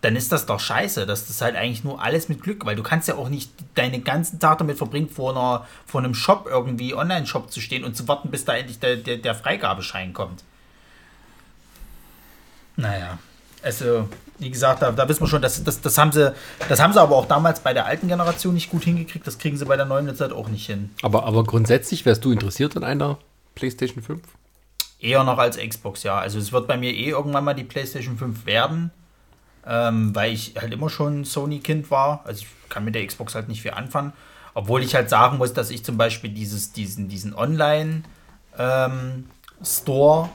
dann 0.00 0.16
ist 0.16 0.30
das 0.32 0.46
doch 0.46 0.60
scheiße. 0.60 1.06
Das 1.06 1.28
ist 1.28 1.40
halt 1.40 1.56
eigentlich 1.56 1.84
nur 1.84 2.02
alles 2.02 2.28
mit 2.28 2.42
Glück, 2.42 2.64
weil 2.64 2.76
du 2.76 2.82
kannst 2.82 3.08
ja 3.08 3.16
auch 3.16 3.28
nicht 3.28 3.50
deinen 3.74 4.04
ganzen 4.04 4.38
Tag 4.38 4.58
damit 4.58 4.78
verbringen, 4.78 5.08
vor, 5.08 5.32
einer, 5.32 5.66
vor 5.86 6.00
einem 6.00 6.14
Shop 6.14 6.46
irgendwie, 6.48 6.94
Online-Shop 6.94 7.50
zu 7.50 7.60
stehen 7.60 7.84
und 7.84 7.96
zu 7.96 8.06
warten, 8.06 8.30
bis 8.30 8.44
da 8.44 8.54
endlich 8.54 8.78
der, 8.78 8.96
der, 8.96 9.16
der 9.16 9.34
Freigabeschein 9.34 10.12
kommt. 10.12 10.44
Naja, 12.76 13.18
also, 13.62 14.08
wie 14.38 14.50
gesagt, 14.50 14.82
da, 14.82 14.92
da 14.92 15.08
wissen 15.08 15.20
wir 15.20 15.26
schon, 15.26 15.42
das, 15.42 15.64
das, 15.64 15.80
das, 15.80 15.98
haben 15.98 16.12
sie, 16.12 16.32
das 16.68 16.80
haben 16.80 16.92
sie 16.92 17.00
aber 17.00 17.16
auch 17.16 17.26
damals 17.26 17.60
bei 17.60 17.74
der 17.74 17.86
alten 17.86 18.06
Generation 18.06 18.54
nicht 18.54 18.70
gut 18.70 18.84
hingekriegt, 18.84 19.26
das 19.26 19.38
kriegen 19.38 19.56
sie 19.56 19.64
bei 19.64 19.76
der 19.76 19.84
neuen 19.84 20.06
jetzt 20.06 20.20
halt 20.20 20.32
auch 20.32 20.48
nicht 20.48 20.66
hin. 20.66 20.90
Aber, 21.02 21.24
aber 21.24 21.42
grundsätzlich 21.42 22.06
wärst 22.06 22.24
du 22.24 22.30
interessiert 22.30 22.76
an 22.76 22.84
einer 22.84 23.18
PlayStation 23.56 24.02
5? 24.02 24.22
Eher 25.00 25.24
noch 25.24 25.38
als 25.38 25.56
Xbox, 25.56 26.04
ja. 26.04 26.18
Also 26.18 26.38
es 26.38 26.52
wird 26.52 26.68
bei 26.68 26.76
mir 26.76 26.92
eh 26.92 27.08
irgendwann 27.08 27.44
mal 27.44 27.54
die 27.54 27.64
PlayStation 27.64 28.16
5 28.16 28.46
werden, 28.46 28.92
ähm, 29.66 30.14
weil 30.14 30.32
ich 30.32 30.54
halt 30.60 30.72
immer 30.72 30.90
schon 30.90 31.24
Sony-Kind 31.24 31.90
war. 31.90 32.22
Also 32.24 32.42
ich 32.42 32.68
kann 32.68 32.84
mit 32.84 32.94
der 32.94 33.06
Xbox 33.06 33.34
halt 33.34 33.48
nicht 33.48 33.62
viel 33.62 33.72
anfangen. 33.72 34.12
Obwohl 34.54 34.82
ich 34.82 34.94
halt 34.94 35.08
sagen 35.08 35.38
muss, 35.38 35.52
dass 35.52 35.70
ich 35.70 35.84
zum 35.84 35.96
Beispiel 35.96 36.30
dieses, 36.30 36.72
diesen, 36.72 37.08
diesen 37.08 37.34
Online- 37.34 38.02
ähm, 38.58 39.26
Store 39.62 40.28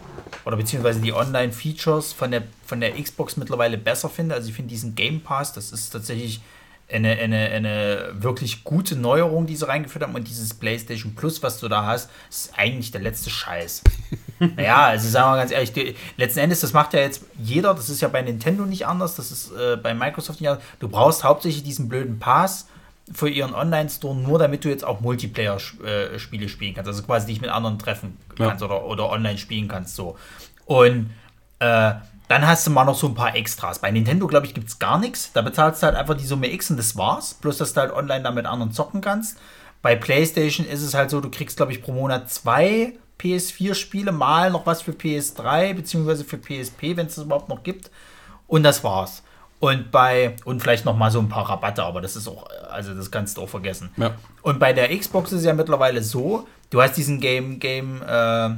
oder 0.45 0.57
beziehungsweise 0.57 0.99
die 0.99 1.13
Online-Features 1.13 2.13
von 2.13 2.31
der, 2.31 2.43
von 2.65 2.81
der 2.81 2.91
Xbox 3.01 3.37
mittlerweile 3.37 3.77
besser 3.77 4.09
finde. 4.09 4.35
Also 4.35 4.49
ich 4.49 4.55
finde 4.55 4.69
diesen 4.69 4.95
Game 4.95 5.21
Pass, 5.21 5.53
das 5.53 5.71
ist 5.71 5.91
tatsächlich 5.91 6.41
eine, 6.91 7.11
eine, 7.11 7.49
eine 7.49 8.09
wirklich 8.13 8.63
gute 8.63 8.95
Neuerung, 8.95 9.45
die 9.45 9.55
sie 9.55 9.67
reingeführt 9.67 10.03
haben. 10.03 10.15
Und 10.15 10.27
dieses 10.27 10.53
PlayStation 10.53 11.15
Plus, 11.15 11.41
was 11.41 11.59
du 11.59 11.67
da 11.67 11.85
hast, 11.85 12.09
ist 12.29 12.53
eigentlich 12.57 12.91
der 12.91 13.01
letzte 13.01 13.29
Scheiß. 13.29 13.83
naja, 14.39 14.87
also 14.87 15.07
sagen 15.09 15.31
wir 15.33 15.37
ganz 15.37 15.51
ehrlich, 15.51 15.73
die, 15.73 15.95
letzten 16.17 16.39
Endes, 16.39 16.59
das 16.61 16.73
macht 16.73 16.93
ja 16.93 16.99
jetzt 16.99 17.23
jeder, 17.39 17.73
das 17.73 17.89
ist 17.89 18.01
ja 18.01 18.07
bei 18.09 18.21
Nintendo 18.21 18.65
nicht 18.65 18.85
anders, 18.85 19.15
das 19.15 19.31
ist 19.31 19.51
äh, 19.51 19.77
bei 19.77 19.93
Microsoft 19.93 20.41
nicht 20.41 20.49
anders. 20.49 20.63
Du 20.79 20.87
brauchst 20.87 21.23
hauptsächlich 21.23 21.63
diesen 21.63 21.89
blöden 21.89 22.19
Pass 22.19 22.67
für 23.11 23.29
ihren 23.29 23.53
Online-Store, 23.53 24.15
nur 24.15 24.39
damit 24.39 24.63
du 24.63 24.69
jetzt 24.69 24.85
auch 24.85 25.01
Multiplayer-Spiele 25.01 26.47
spielen 26.47 26.73
kannst. 26.73 26.87
Also 26.87 27.03
quasi 27.03 27.27
dich 27.27 27.41
mit 27.41 27.49
anderen 27.49 27.79
treffen 27.79 28.17
Ja. 28.37 28.47
kannst 28.49 28.63
oder, 28.63 28.85
oder 28.85 29.09
online 29.09 29.37
spielen 29.37 29.67
kannst. 29.67 29.95
So. 29.95 30.17
Und 30.65 31.09
äh, 31.59 31.93
dann 32.33 32.47
hast 32.47 32.65
du 32.65 32.71
mal 32.71 32.83
noch 32.83 32.95
so 32.95 33.07
ein 33.07 33.13
paar 33.13 33.35
Extras. 33.35 33.77
Bei 33.77 33.91
Nintendo, 33.91 34.25
glaube 34.25 34.47
ich, 34.47 34.55
gibt 34.55 34.67
es 34.67 34.79
gar 34.79 34.97
nichts. 34.97 35.31
Da 35.33 35.43
bezahlst 35.43 35.83
du 35.83 35.85
halt 35.85 35.95
einfach 35.95 36.17
die 36.17 36.25
Summe 36.25 36.51
X 36.51 36.71
und 36.71 36.77
das 36.77 36.97
war's. 36.97 37.35
Bloß, 37.35 37.59
dass 37.59 37.73
du 37.73 37.81
halt 37.81 37.93
online 37.93 38.23
da 38.23 38.31
mit 38.31 38.47
anderen 38.47 38.71
zocken 38.71 39.01
kannst. 39.01 39.37
Bei 39.83 39.95
PlayStation 39.95 40.65
ist 40.65 40.81
es 40.81 40.95
halt 40.95 41.11
so, 41.11 41.21
du 41.21 41.29
kriegst, 41.29 41.57
glaube 41.57 41.73
ich, 41.73 41.83
pro 41.83 41.91
Monat 41.91 42.31
zwei 42.31 42.93
PS4-Spiele, 43.19 44.11
mal 44.11 44.49
noch 44.49 44.65
was 44.65 44.81
für 44.81 44.93
PS3, 44.93 45.75
beziehungsweise 45.75 46.23
für 46.23 46.39
PSP, 46.39 46.97
wenn 46.97 47.05
es 47.05 47.15
das 47.15 47.25
überhaupt 47.25 47.49
noch 47.49 47.61
gibt. 47.61 47.91
Und 48.47 48.63
das 48.63 48.83
war's. 48.83 49.21
Und 49.59 49.91
bei, 49.91 50.35
und 50.43 50.59
vielleicht 50.59 50.85
noch 50.85 50.97
mal 50.97 51.11
so 51.11 51.19
ein 51.19 51.29
paar 51.29 51.47
Rabatte, 51.47 51.83
aber 51.83 52.01
das 52.01 52.15
ist 52.15 52.27
auch, 52.27 52.47
also 52.71 52.95
das 52.95 53.11
kannst 53.11 53.37
du 53.37 53.43
auch 53.43 53.49
vergessen. 53.49 53.91
Ja. 53.97 54.15
Und 54.41 54.59
bei 54.59 54.73
der 54.73 54.89
Xbox 54.97 55.31
ist 55.33 55.41
es 55.41 55.45
ja 55.45 55.53
mittlerweile 55.53 56.01
so, 56.01 56.47
du 56.71 56.81
hast 56.81 56.97
diesen 56.97 57.19
Game, 57.19 57.59
Game, 57.59 58.01
äh, 58.01 58.49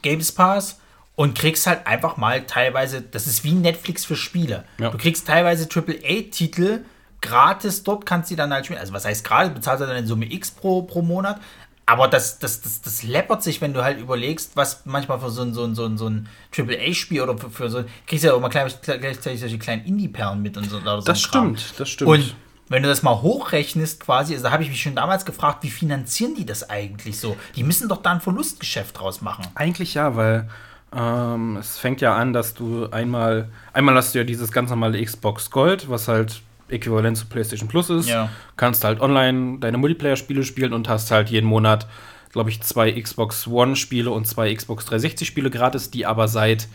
Games 0.00 0.30
Pass 0.30 0.78
und 1.16 1.36
kriegst 1.36 1.66
halt 1.66 1.86
einfach 1.86 2.16
mal 2.16 2.46
teilweise, 2.46 3.02
das 3.02 3.26
ist 3.26 3.44
wie 3.44 3.52
Netflix 3.52 4.04
für 4.04 4.16
Spiele. 4.16 4.64
Ja. 4.78 4.90
Du 4.90 4.98
kriegst 4.98 5.26
teilweise 5.26 5.68
AAA-Titel 5.68 6.84
gratis 7.20 7.82
dort, 7.82 8.06
kannst 8.06 8.30
die 8.30 8.36
dann 8.36 8.52
halt 8.52 8.64
spielen. 8.64 8.80
Also 8.80 8.92
was 8.92 9.04
heißt 9.04 9.24
gerade, 9.24 9.50
bezahlst 9.50 9.82
du 9.82 9.86
dann 9.86 9.96
in 9.96 10.06
Summe 10.06 10.32
X 10.32 10.50
pro, 10.50 10.82
pro 10.82 11.02
Monat. 11.02 11.40
Aber 11.86 12.06
das, 12.06 12.38
das, 12.38 12.60
das, 12.60 12.82
das 12.82 13.02
läppert 13.02 13.42
sich, 13.42 13.60
wenn 13.60 13.74
du 13.74 13.82
halt 13.82 13.98
überlegst, 13.98 14.52
was 14.54 14.82
manchmal 14.86 15.18
für 15.18 15.30
so 15.30 15.42
ein, 15.42 15.52
so 15.52 15.64
ein, 15.64 15.74
so 15.74 15.86
ein, 15.86 15.98
so 15.98 16.08
ein 16.08 16.28
AAA-Spiel 16.56 17.20
oder 17.20 17.36
für, 17.36 17.50
für 17.50 17.68
so 17.68 17.84
kriegst 18.06 18.22
du 18.22 18.28
ja 18.28 18.34
auch 18.34 18.40
mal 18.40 18.48
gleich, 18.48 18.80
gleichzeitig 18.80 19.40
solche 19.40 19.58
kleinen 19.58 19.84
Indie-Perlen 19.84 20.40
mit 20.40 20.56
und 20.56 20.70
so. 20.70 20.76
oder 20.76 21.00
so 21.00 21.06
Das 21.06 21.20
stimmt, 21.20 21.74
das 21.78 21.88
stimmt. 21.88 22.10
Und 22.10 22.36
wenn 22.68 22.84
du 22.84 22.88
das 22.88 23.02
mal 23.02 23.20
hochrechnest, 23.20 23.98
quasi, 23.98 24.34
also 24.34 24.44
da 24.44 24.52
habe 24.52 24.62
ich 24.62 24.68
mich 24.68 24.80
schon 24.80 24.94
damals 24.94 25.24
gefragt, 25.24 25.64
wie 25.64 25.70
finanzieren 25.70 26.36
die 26.36 26.46
das 26.46 26.70
eigentlich 26.70 27.18
so? 27.18 27.36
Die 27.56 27.64
müssen 27.64 27.88
doch 27.88 28.00
da 28.00 28.12
ein 28.12 28.20
Verlustgeschäft 28.20 28.96
draus 28.96 29.20
machen. 29.20 29.48
Eigentlich 29.56 29.94
ja, 29.94 30.14
weil 30.14 30.48
ähm, 30.94 31.56
es 31.56 31.78
fängt 31.78 32.00
ja 32.00 32.16
an, 32.16 32.32
dass 32.32 32.54
du 32.54 32.88
einmal, 32.90 33.48
einmal 33.72 33.94
hast 33.94 34.14
du 34.14 34.18
ja 34.18 34.24
dieses 34.24 34.50
ganz 34.50 34.70
normale 34.70 35.02
Xbox 35.02 35.50
Gold, 35.50 35.88
was 35.88 36.08
halt 36.08 36.42
äquivalent 36.68 37.16
zu 37.16 37.26
PlayStation 37.26 37.68
Plus 37.68 37.90
ist. 37.90 38.08
Ja. 38.08 38.30
Kannst 38.56 38.84
halt 38.84 39.00
online 39.00 39.58
deine 39.58 39.78
Multiplayer-Spiele 39.78 40.42
spielen 40.42 40.72
und 40.72 40.88
hast 40.88 41.10
halt 41.10 41.30
jeden 41.30 41.46
Monat, 41.46 41.86
glaube 42.32 42.50
ich, 42.50 42.62
zwei 42.62 42.92
Xbox 42.92 43.46
One-Spiele 43.46 44.10
und 44.10 44.26
zwei 44.26 44.54
Xbox 44.54 44.86
360-Spiele 44.88 45.50
gratis, 45.50 45.90
die 45.90 46.06
aber 46.06 46.28
seit 46.28 46.68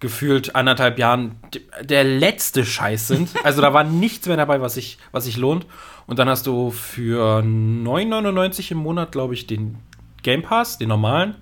gefühlt 0.00 0.56
anderthalb 0.56 0.98
Jahren 0.98 1.36
der 1.82 2.04
letzte 2.04 2.64
Scheiß 2.64 3.08
sind. 3.08 3.30
Also 3.44 3.60
da 3.60 3.72
war 3.72 3.84
nichts 3.84 4.26
mehr 4.26 4.36
dabei, 4.36 4.60
was 4.60 4.74
sich 4.74 4.98
was 5.12 5.24
sich 5.24 5.36
lohnt. 5.36 5.66
Und 6.06 6.18
dann 6.18 6.28
hast 6.28 6.46
du 6.46 6.70
für 6.70 7.40
9,99 7.40 8.72
im 8.72 8.78
Monat, 8.78 9.12
glaube 9.12 9.34
ich, 9.34 9.46
den 9.46 9.76
Game 10.22 10.42
Pass, 10.42 10.78
den 10.78 10.88
normalen, 10.88 11.36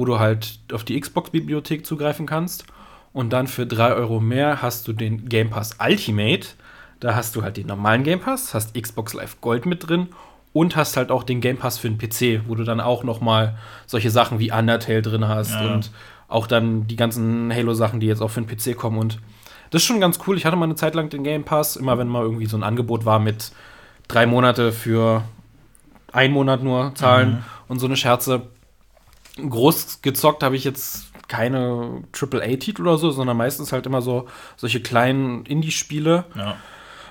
wo 0.00 0.06
du 0.06 0.18
halt 0.18 0.58
auf 0.72 0.82
die 0.82 0.98
Xbox-Bibliothek 0.98 1.84
zugreifen 1.84 2.24
kannst. 2.24 2.64
Und 3.12 3.34
dann 3.34 3.46
für 3.46 3.66
3 3.66 3.92
Euro 3.92 4.18
mehr 4.18 4.62
hast 4.62 4.88
du 4.88 4.94
den 4.94 5.28
Game 5.28 5.50
Pass 5.50 5.76
Ultimate. 5.78 6.48
Da 7.00 7.14
hast 7.14 7.36
du 7.36 7.42
halt 7.42 7.58
den 7.58 7.66
normalen 7.66 8.02
Game 8.02 8.18
Pass, 8.20 8.54
hast 8.54 8.72
Xbox 8.80 9.12
Live 9.12 9.42
Gold 9.42 9.66
mit 9.66 9.86
drin 9.88 10.08
und 10.54 10.74
hast 10.74 10.96
halt 10.96 11.10
auch 11.10 11.22
den 11.22 11.42
Game 11.42 11.58
Pass 11.58 11.76
für 11.76 11.90
den 11.90 11.98
PC, 11.98 12.48
wo 12.48 12.54
du 12.54 12.64
dann 12.64 12.80
auch 12.80 13.04
noch 13.04 13.20
mal 13.20 13.58
solche 13.86 14.10
Sachen 14.10 14.38
wie 14.38 14.52
Undertale 14.52 15.02
drin 15.02 15.28
hast 15.28 15.52
Ja. 15.52 15.74
und 15.74 15.90
auch 16.28 16.46
dann 16.46 16.86
die 16.86 16.96
ganzen 16.96 17.52
Halo-Sachen, 17.52 18.00
die 18.00 18.06
jetzt 18.06 18.22
auch 18.22 18.30
für 18.30 18.40
den 18.40 18.48
PC 18.48 18.74
kommen. 18.78 18.96
Und 18.98 19.18
das 19.70 19.82
ist 19.82 19.86
schon 19.86 20.00
ganz 20.00 20.18
cool. 20.26 20.38
Ich 20.38 20.46
hatte 20.46 20.56
mal 20.56 20.64
eine 20.64 20.76
Zeit 20.76 20.94
lang 20.94 21.10
den 21.10 21.24
Game 21.24 21.44
Pass, 21.44 21.76
immer 21.76 21.98
wenn 21.98 22.08
mal 22.08 22.22
irgendwie 22.22 22.46
so 22.46 22.56
ein 22.56 22.62
Angebot 22.62 23.04
war 23.04 23.18
mit 23.18 23.52
drei 24.08 24.24
Monate 24.24 24.72
für 24.72 25.24
ein 26.10 26.32
Monat 26.32 26.62
nur 26.62 26.94
zahlen 26.94 27.44
und 27.68 27.80
so 27.80 27.86
eine 27.86 27.96
Scherze. 27.96 28.42
Groß 29.36 30.02
gezockt 30.02 30.42
habe 30.42 30.56
ich 30.56 30.64
jetzt 30.64 31.10
keine 31.28 32.02
AAA-Titel 32.12 32.82
oder 32.82 32.98
so, 32.98 33.10
sondern 33.10 33.36
meistens 33.36 33.72
halt 33.72 33.86
immer 33.86 34.02
so 34.02 34.26
solche 34.56 34.80
kleinen 34.80 35.46
Indie-Spiele. 35.46 36.24
Ja. 36.34 36.56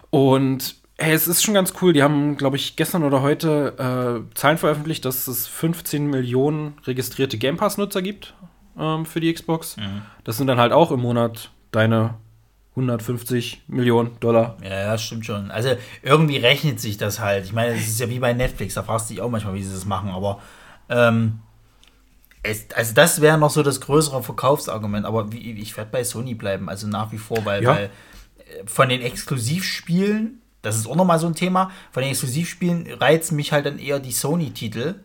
Und 0.10 0.75
hey, 0.97 1.13
es 1.13 1.27
ist 1.27 1.43
schon 1.43 1.53
ganz 1.53 1.73
cool. 1.82 1.93
Die 1.93 2.03
haben, 2.03 2.36
glaube 2.38 2.58
ich, 2.58 2.75
gestern 2.75 3.03
oder 3.03 3.21
heute 3.21 4.25
äh, 4.29 4.36
Zahlen 4.36 4.58
veröffentlicht, 4.58 5.05
dass 5.05 5.27
es 5.27 5.47
15 5.47 6.08
Millionen 6.08 6.77
registrierte 6.86 7.38
Game 7.38 7.58
Pass-Nutzer 7.58 8.01
gibt 8.01 8.34
ähm, 8.77 9.05
für 9.05 9.19
die 9.19 9.34
Xbox. 9.34 9.77
Das 10.23 10.38
sind 10.38 10.47
dann 10.47 10.60
halt 10.60 10.73
auch 10.73 10.91
im 10.91 10.99
Monat 10.99 11.51
deine 11.71 12.15
150 12.71 13.63
Millionen 13.67 14.19
Dollar. 14.19 14.58
Ja, 14.63 14.69
ja, 14.69 14.97
stimmt 14.97 15.25
schon. 15.25 15.51
Also 15.51 15.69
irgendwie 16.01 16.38
rechnet 16.38 16.79
sich 16.79 16.97
das 16.97 17.19
halt. 17.19 17.45
Ich 17.45 17.53
meine, 17.53 17.73
es 17.73 17.88
ist 17.88 17.99
ja 17.99 18.10
wie 18.10 18.19
bei 18.19 18.34
Netflix, 18.34 18.75
da 18.75 18.84
fragst 18.84 19.10
du 19.10 19.13
dich 19.13 19.21
auch 19.21 19.29
manchmal, 19.29 19.53
wie 19.55 19.63
sie 19.63 19.73
das 19.73 19.86
machen, 19.86 20.10
aber 20.10 20.41
ähm, 20.89 21.39
es, 22.43 22.67
also 22.73 22.93
das 22.93 23.21
wäre 23.21 23.38
noch 23.38 23.49
so 23.49 23.63
das 23.63 23.82
größere 23.82 24.23
Verkaufsargument, 24.23 25.06
aber 25.06 25.32
wie, 25.32 25.52
ich 25.54 25.75
werde 25.78 25.91
bei 25.91 26.04
Sony 26.04 26.36
bleiben, 26.36 26.69
also 26.69 26.88
nach 26.88 27.12
wie 27.12 27.17
vor, 27.17 27.43
weil, 27.45 27.63
Ja. 27.63 27.75
weil 27.75 27.86
äh, 27.86 27.89
von 28.65 28.89
den 28.89 29.02
Exklusivspielen, 29.02 30.41
das 30.62 30.78
ist 30.78 30.88
auch 30.88 30.95
nochmal 30.95 31.19
so 31.19 31.28
ein 31.28 31.36
Thema, 31.36 31.71
von 31.91 32.02
den 32.04 32.12
Exklusivspielen 32.12 32.88
reizen 32.93 33.36
mich 33.36 33.52
halt 33.52 33.65
dann 33.65 33.80
eher 33.80 33.99
die 33.99 34.12
Sony-Titel 34.12 34.95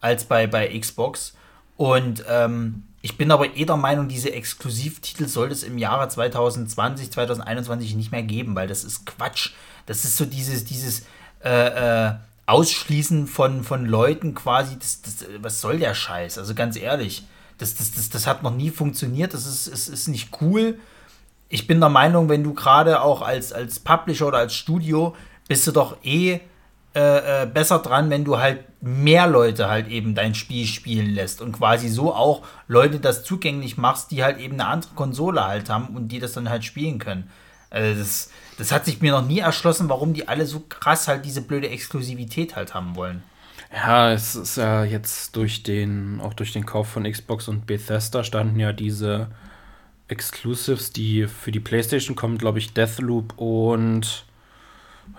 als 0.00 0.24
bei, 0.24 0.46
bei 0.46 0.78
Xbox. 0.78 1.34
Und 1.76 2.24
ähm, 2.28 2.84
ich 3.00 3.16
bin 3.16 3.30
aber 3.30 3.56
eh 3.56 3.64
der 3.64 3.76
Meinung, 3.76 4.08
diese 4.08 4.32
Exklusivtitel 4.32 5.26
sollte 5.28 5.54
es 5.54 5.62
im 5.62 5.78
Jahre 5.78 6.08
2020, 6.08 7.12
2021 7.12 7.94
nicht 7.94 8.12
mehr 8.12 8.22
geben, 8.22 8.54
weil 8.54 8.66
das 8.68 8.84
ist 8.84 9.06
Quatsch. 9.06 9.50
Das 9.86 10.04
ist 10.04 10.16
so 10.16 10.24
dieses, 10.24 10.64
dieses 10.64 11.04
äh, 11.44 12.08
äh, 12.08 12.14
Ausschließen 12.48 13.26
von, 13.26 13.62
von 13.62 13.84
Leuten 13.84 14.34
quasi. 14.34 14.78
Das, 14.78 15.02
das, 15.02 15.26
was 15.40 15.60
soll 15.60 15.78
der 15.78 15.94
Scheiß? 15.94 16.38
Also 16.38 16.54
ganz 16.54 16.76
ehrlich, 16.76 17.26
das, 17.58 17.74
das, 17.74 17.92
das, 17.92 18.08
das 18.08 18.26
hat 18.26 18.42
noch 18.42 18.54
nie 18.54 18.70
funktioniert. 18.70 19.34
Das 19.34 19.46
ist, 19.46 19.66
ist, 19.66 19.88
ist 19.88 20.08
nicht 20.08 20.30
cool. 20.40 20.78
Ich 21.48 21.66
bin 21.66 21.80
der 21.80 21.88
Meinung, 21.88 22.28
wenn 22.28 22.42
du 22.42 22.54
gerade 22.54 23.02
auch 23.02 23.22
als, 23.22 23.52
als 23.52 23.80
Publisher 23.80 24.28
oder 24.28 24.38
als 24.38 24.54
Studio 24.54 25.14
bist 25.46 25.66
du 25.66 25.72
doch 25.72 25.96
eh 26.02 26.40
äh, 26.94 27.42
äh, 27.42 27.46
besser 27.46 27.80
dran, 27.80 28.08
wenn 28.08 28.24
du 28.24 28.38
halt 28.38 28.64
mehr 28.80 29.26
Leute 29.26 29.68
halt 29.68 29.88
eben 29.88 30.14
dein 30.14 30.34
Spiel 30.34 30.66
spielen 30.66 31.10
lässt 31.10 31.42
und 31.42 31.52
quasi 31.52 31.88
so 31.88 32.14
auch 32.14 32.42
Leute 32.66 32.98
das 32.98 33.24
zugänglich 33.24 33.76
machst, 33.76 34.10
die 34.10 34.24
halt 34.24 34.38
eben 34.38 34.54
eine 34.54 34.66
andere 34.66 34.94
Konsole 34.94 35.46
halt 35.46 35.68
haben 35.68 35.94
und 35.94 36.08
die 36.08 36.18
das 36.18 36.32
dann 36.32 36.48
halt 36.48 36.64
spielen 36.64 36.98
können. 36.98 37.30
Also 37.70 37.98
das, 37.98 38.30
das 38.58 38.70
hat 38.72 38.84
sich 38.84 39.00
mir 39.00 39.12
noch 39.12 39.26
nie 39.26 39.38
erschlossen, 39.38 39.88
warum 39.88 40.12
die 40.12 40.28
alle 40.28 40.44
so 40.44 40.60
krass 40.68 41.08
halt 41.08 41.24
diese 41.24 41.40
blöde 41.42 41.68
Exklusivität 41.70 42.54
halt 42.56 42.74
haben 42.74 42.94
wollen. 42.96 43.22
Ja, 43.72 44.12
es 44.12 44.34
ist 44.34 44.56
ja 44.56 44.84
jetzt 44.84 45.36
durch 45.36 45.62
den, 45.62 46.20
auch 46.22 46.34
durch 46.34 46.52
den 46.52 46.66
Kauf 46.66 46.88
von 46.88 47.04
Xbox 47.10 47.48
und 47.48 47.66
Bethesda 47.66 48.24
standen 48.24 48.58
ja 48.60 48.72
diese 48.72 49.28
Exclusives, 50.08 50.90
die 50.92 51.26
für 51.26 51.50
die 51.52 51.60
PlayStation 51.60 52.16
kommen, 52.16 52.38
glaube 52.38 52.58
ich, 52.58 52.72
Deathloop 52.72 53.34
und 53.38 54.24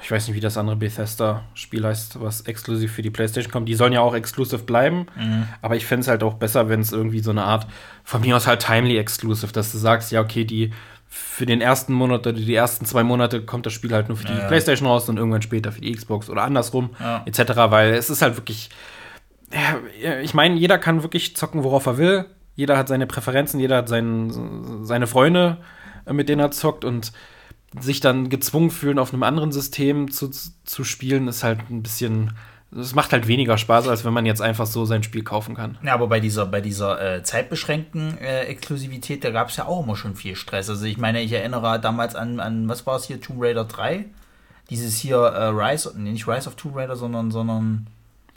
ich 0.01 0.09
weiß 0.11 0.27
nicht, 0.27 0.35
wie 0.35 0.39
das 0.39 0.57
andere 0.57 0.75
Bethesda-Spiel 0.77 1.83
heißt, 1.85 2.21
was 2.21 2.41
exklusiv 2.41 2.91
für 2.93 3.01
die 3.01 3.09
PlayStation 3.09 3.51
kommt. 3.51 3.67
Die 3.67 3.75
sollen 3.75 3.93
ja 3.93 4.01
auch 4.01 4.15
exklusiv 4.15 4.65
bleiben, 4.65 5.07
Mhm. 5.15 5.47
aber 5.61 5.75
ich 5.75 5.85
fände 5.85 6.01
es 6.01 6.07
halt 6.07 6.23
auch 6.23 6.35
besser, 6.35 6.69
wenn 6.69 6.79
es 6.79 6.91
irgendwie 6.91 7.19
so 7.19 7.31
eine 7.31 7.43
Art, 7.43 7.67
von 8.03 8.21
mir 8.21 8.35
aus 8.35 8.47
halt 8.47 8.61
timely 8.61 8.97
exclusive, 8.97 9.51
dass 9.51 9.71
du 9.71 9.77
sagst, 9.77 10.11
ja, 10.11 10.21
okay, 10.21 10.45
die 10.45 10.71
für 11.11 11.45
den 11.47 11.59
ersten 11.59 11.91
Monat 11.93 12.21
oder 12.27 12.33
die 12.33 12.53
ersten 12.53 12.85
zwei 12.85 13.03
Monate 13.03 13.41
kommt 13.43 13.65
das 13.65 13.73
Spiel 13.73 13.91
halt 13.93 14.07
nur 14.09 14.17
für 14.17 14.25
die 14.27 14.33
Ja. 14.33 14.45
PlayStation 14.47 14.87
raus 14.87 15.09
und 15.09 15.17
irgendwann 15.17 15.41
später 15.41 15.71
für 15.71 15.81
die 15.81 15.91
Xbox 15.91 16.29
oder 16.29 16.43
andersrum, 16.43 16.91
Ja. 16.99 17.23
etc., 17.25 17.41
weil 17.71 17.93
es 17.95 18.09
ist 18.11 18.21
halt 18.21 18.37
wirklich, 18.37 18.69
ich 20.21 20.33
meine, 20.33 20.55
jeder 20.55 20.77
kann 20.77 21.01
wirklich 21.03 21.35
zocken, 21.35 21.63
worauf 21.63 21.85
er 21.87 21.97
will. 21.97 22.25
Jeder 22.55 22.77
hat 22.77 22.87
seine 22.87 23.07
Präferenzen, 23.07 23.59
jeder 23.59 23.77
hat 23.77 23.89
seinen, 23.89 24.85
seine 24.85 25.07
Freunde, 25.07 25.57
äh, 26.05 26.13
mit 26.13 26.29
denen 26.29 26.41
er 26.41 26.51
zockt 26.51 26.85
und 26.85 27.11
sich 27.79 27.99
dann 27.99 28.29
gezwungen 28.29 28.69
fühlen, 28.71 28.99
auf 28.99 29.13
einem 29.13 29.23
anderen 29.23 29.51
System 29.51 30.11
zu, 30.11 30.29
zu 30.29 30.83
spielen, 30.83 31.27
ist 31.27 31.43
halt 31.43 31.59
ein 31.69 31.81
bisschen. 31.83 32.33
Es 32.77 32.93
macht 32.93 33.13
halt 33.13 33.27
weniger 33.27 33.57
Spaß, 33.57 33.87
als 33.87 34.05
wenn 34.05 34.13
man 34.13 34.27
jetzt 34.27 34.41
einfach 34.41 34.67
so 34.67 34.85
sein 34.85 35.01
Spiel 35.01 35.23
kaufen 35.23 35.55
kann. 35.55 35.79
Ja, 35.81 35.93
aber 35.95 36.07
bei 36.07 36.19
dieser, 36.19 36.45
bei 36.45 36.61
dieser 36.61 37.15
äh, 37.15 37.23
zeitbeschränkten 37.23 38.17
äh, 38.19 38.41
Exklusivität, 38.43 39.23
da 39.23 39.31
gab 39.31 39.49
es 39.49 39.57
ja 39.57 39.65
auch 39.65 39.83
immer 39.83 39.95
schon 39.95 40.15
viel 40.15 40.35
Stress. 40.35 40.69
Also 40.69 40.85
ich 40.85 40.97
meine, 40.97 41.21
ich 41.21 41.31
erinnere 41.31 41.79
damals 41.79 42.15
an, 42.15 42.39
an 42.39 42.69
was 42.69 42.85
war 42.85 42.95
es 42.97 43.05
hier, 43.05 43.19
Tomb 43.19 43.41
Raider 43.41 43.65
3? 43.65 44.05
Dieses 44.69 44.97
hier 44.97 45.17
äh, 45.17 45.45
Rise, 45.45 45.93
nee, 45.97 46.11
nicht 46.11 46.27
Rise 46.27 46.47
of 46.47 46.55
Tomb 46.55 46.75
Raider, 46.75 46.95
sondern, 46.95 47.31
sondern 47.31 47.87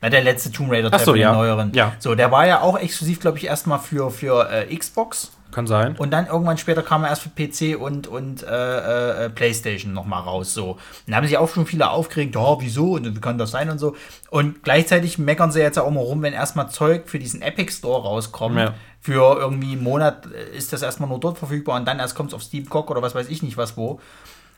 na, 0.03 0.11
der 0.11 0.23
letzte 0.23 0.51
Tomb 0.51 0.73
Raider 0.73 0.89
Ach 0.91 0.99
so, 0.99 1.13
den 1.13 1.23
ja. 1.23 1.33
neueren. 1.33 1.73
Ja. 1.75 1.95
So, 1.99 2.15
der 2.15 2.33
war 2.33 2.47
ja 2.47 2.61
auch 2.61 2.77
exklusiv, 2.77 3.21
glaube 3.21 3.39
ich, 3.39 3.47
erstmal 3.47 3.79
für, 3.79 4.11
für 4.11 4.51
äh, 4.51 4.75
Xbox. 4.75 5.31
Kann 5.53 5.67
sein. 5.67 5.97
Und 5.97 6.11
dann 6.11 6.27
irgendwann 6.27 6.57
später 6.57 6.83
kam 6.83 7.05
er 7.05 7.11
erst 7.11 7.23
für 7.23 7.29
PC 7.29 7.79
und, 7.79 8.07
und 8.07 8.43
äh, 8.43 9.27
äh, 9.27 9.31
PlayStation 9.31 9.93
nochmal 9.93 10.23
raus. 10.23 10.55
So. 10.55 10.73
Und 10.73 10.79
da 11.07 11.17
haben 11.17 11.27
sich 11.27 11.37
auch 11.37 11.49
schon 11.49 11.67
viele 11.67 11.91
aufgeregt, 11.91 12.35
ja, 12.35 12.61
wieso 12.61 12.93
und 12.93 13.15
wie 13.15 13.21
kann 13.21 13.37
das 13.37 13.51
sein 13.51 13.69
und 13.69 13.79
so. 13.79 13.95
Und 14.31 14.63
gleichzeitig 14.65 15.19
meckern 15.19 15.53
sie 15.53 15.61
jetzt 15.61 15.79
auch 15.79 15.91
mal 15.91 16.01
rum, 16.01 16.23
wenn 16.23 16.33
erstmal 16.33 16.71
Zeug 16.71 17.09
für 17.09 17.19
diesen 17.19 17.43
Epic 17.43 17.71
Store 17.73 18.03
rauskommt. 18.03 18.57
Ja. 18.57 18.75
Für 19.01 19.39
irgendwie 19.39 19.73
einen 19.73 19.83
Monat 19.83 20.27
äh, 20.27 20.57
ist 20.57 20.73
das 20.73 20.83
erstmal 20.83 21.09
nur 21.09 21.21
dort 21.21 21.37
verfügbar 21.39 21.77
und 21.77 21.87
dann 21.87 21.99
erst 21.99 22.15
kommt 22.15 22.31
es 22.31 22.35
auf 22.35 22.43
Steam 22.43 22.69
Cock 22.69 22.91
oder 22.91 23.03
was 23.03 23.15
weiß 23.15 23.29
ich 23.29 23.43
nicht 23.43 23.57
was 23.57 23.77
wo. 23.77 24.01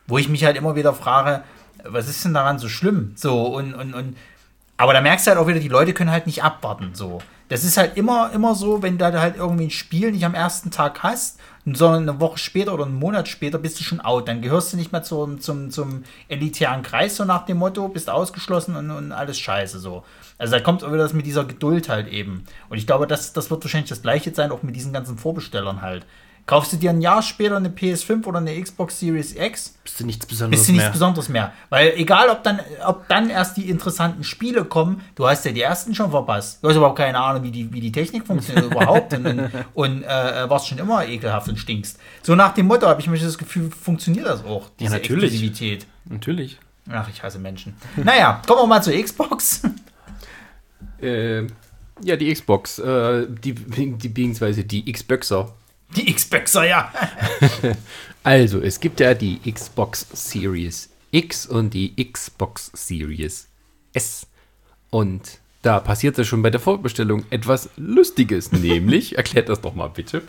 Wo 0.07 0.19
ich 0.19 0.29
mich 0.29 0.45
halt 0.45 0.57
immer 0.57 0.77
wieder 0.77 0.93
frage, 0.93 1.43
was 1.83 2.09
ist 2.09 2.25
denn 2.25 2.35
daran 2.35 2.59
so 2.59 2.69
schlimm? 2.69 3.13
So, 3.17 3.47
und, 3.47 3.75
und, 3.75 3.95
und 3.95 4.17
aber 4.77 4.93
da 4.93 5.01
merkst 5.01 5.27
du 5.27 5.31
halt 5.31 5.41
auch 5.41 5.47
wieder, 5.47 5.61
die 5.61 5.69
Leute 5.69 5.93
können 5.95 6.11
halt 6.11 6.27
nicht 6.27 6.43
abwarten. 6.43 6.91
So. 6.95 7.21
Das 7.55 7.63
ist 7.63 7.77
halt 7.77 7.97
immer, 7.97 8.33
immer 8.33 8.57
so, 8.57 8.83
wenn 8.83 8.99
du 8.99 9.05
halt 9.05 9.37
irgendwie 9.37 9.67
ein 9.67 9.71
Spiel 9.71 10.11
nicht 10.11 10.25
am 10.25 10.35
ersten 10.35 10.73
Tag 10.73 11.05
hast, 11.05 11.39
sondern 11.65 12.09
eine 12.09 12.19
Woche 12.19 12.37
später 12.37 12.75
oder 12.75 12.85
einen 12.85 12.97
Monat 12.97 13.29
später 13.29 13.59
bist 13.59 13.79
du 13.79 13.85
schon 13.85 14.01
out. 14.01 14.27
Dann 14.27 14.43
gehörst 14.43 14.73
du 14.73 14.77
nicht 14.77 14.91
mehr 14.91 15.05
zum, 15.05 15.41
zum, 15.41 15.71
zum 15.71 16.03
elitären 16.27 16.83
Kreis, 16.83 17.15
so 17.15 17.25
nach 17.25 17.47
dem 17.47 17.59
Motto, 17.59 17.87
bist 17.87 18.11
ausgeschlossen 18.11 18.75
und, 18.75 18.91
und 18.91 19.13
alles 19.13 19.39
scheiße 19.39 19.79
so. 19.79 20.03
Also 20.37 20.57
da 20.57 20.61
kommt 20.61 20.83
auch 20.83 20.89
wieder 20.89 21.05
das 21.05 21.13
mit 21.13 21.27
dieser 21.27 21.45
Geduld 21.45 21.89
halt 21.89 22.09
eben. 22.09 22.43
Und 22.71 22.79
ich 22.79 22.89
glaube, 22.89 23.07
das, 23.07 23.33
das 23.33 23.53
wird 23.53 23.63
wahrscheinlich 23.63 23.89
das 23.89 24.03
gleiche 24.03 24.35
sein, 24.35 24.51
auch 24.51 24.65
mit 24.65 24.75
diesen 24.75 24.93
ganzen 24.93 25.17
Vorbestellern 25.17 25.81
halt. 25.81 26.05
Kaufst 26.47 26.75
du 26.75 26.77
dir 26.77 26.91
ein 26.91 27.01
Jahr 27.01 27.23
später 27.23 27.57
eine 27.57 27.71
PS5 27.71 28.27
oder 28.27 28.39
eine 28.39 28.61
Xbox 28.61 29.01
Series 29.01 29.35
X, 29.35 29.79
Bist 29.83 29.99
du 29.99 30.05
nichts 30.05 30.27
Besonderes 30.27 30.61
bist 30.61 30.69
du 30.69 30.73
nichts 30.73 30.85
mehr. 30.85 30.93
Besonderes 30.93 31.29
mehr. 31.31 31.53
Weil 31.71 31.95
egal, 31.97 32.29
ob 32.29 32.43
dann, 32.43 32.61
ob 32.85 33.09
dann 33.09 33.31
erst 33.31 33.57
die 33.57 33.71
interessanten 33.71 34.25
Spiele 34.25 34.67
kommen, 34.67 35.01
du 35.15 35.27
hast 35.27 35.47
ja 35.47 35.53
die 35.53 35.63
ersten 35.63 35.95
schon 35.95 36.11
verpasst. 36.11 36.63
Du 36.63 36.69
hast 36.69 36.77
überhaupt 36.77 36.99
keine 36.99 37.19
Ahnung, 37.19 37.45
wie 37.45 37.51
die, 37.51 37.73
wie 37.73 37.81
die 37.81 37.93
Technik 37.93 38.27
funktioniert 38.27 38.71
überhaupt 38.71 39.15
und, 39.15 39.27
und, 39.27 39.51
und 39.73 40.03
äh, 40.03 40.51
warst 40.51 40.69
schon 40.69 40.77
immer 40.77 41.07
ekelhaft 41.07 41.49
und 41.49 41.59
stinkst. 41.59 41.99
So 42.23 42.35
nach 42.35 42.53
dem 42.53 42.67
Motto 42.67 42.87
habe 42.89 43.01
ich 43.01 43.07
mir 43.07 43.19
das 43.19 43.39
Gefühl, 43.39 43.71
funktioniert 43.71 44.27
das 44.27 44.45
auch, 44.45 44.69
diese 44.79 44.93
natürlich. 44.93 45.33
Exklusivität. 45.33 45.87
Natürlich. 46.05 46.59
Ach, 46.91 47.09
ich 47.09 47.23
hasse 47.23 47.39
Menschen. 47.39 47.75
Naja, 47.97 48.43
kommen 48.47 48.61
wir 48.61 48.67
mal 48.67 48.83
zur 48.83 48.93
Xbox. 48.93 49.63
Äh, 51.01 51.47
ja, 52.03 52.17
die 52.17 52.33
Xbox, 52.33 52.79
äh, 52.79 53.27
die, 53.29 53.55
die, 53.55 54.09
beziehungsweise 54.09 54.65
die 54.65 54.93
Xboxer. 54.93 55.55
Die 55.97 56.13
Xboxer, 56.13 56.67
ja. 56.67 56.93
Also, 58.25 58.63
es 58.63 58.81
gibt 58.81 59.01
ja 59.01 59.13
die 59.13 59.39
Xbox 59.53 60.07
Series 60.13 60.89
X 61.11 61.47
und 61.47 61.75
die 61.75 61.95
Xbox 62.11 62.71
Series 62.73 63.49
S. 63.93 64.27
Und 64.89 65.41
da 65.61 65.79
passierte 65.79 66.25
schon 66.25 66.43
bei 66.43 66.51
der 66.51 66.61
Vorbestellung 66.61 67.25
etwas 67.31 67.69
Lustiges, 67.77 68.51
nämlich, 68.51 69.17
erklärt 69.19 69.49
das 69.49 69.61
doch 69.61 69.75
mal 69.75 69.89
bitte. 69.89 70.23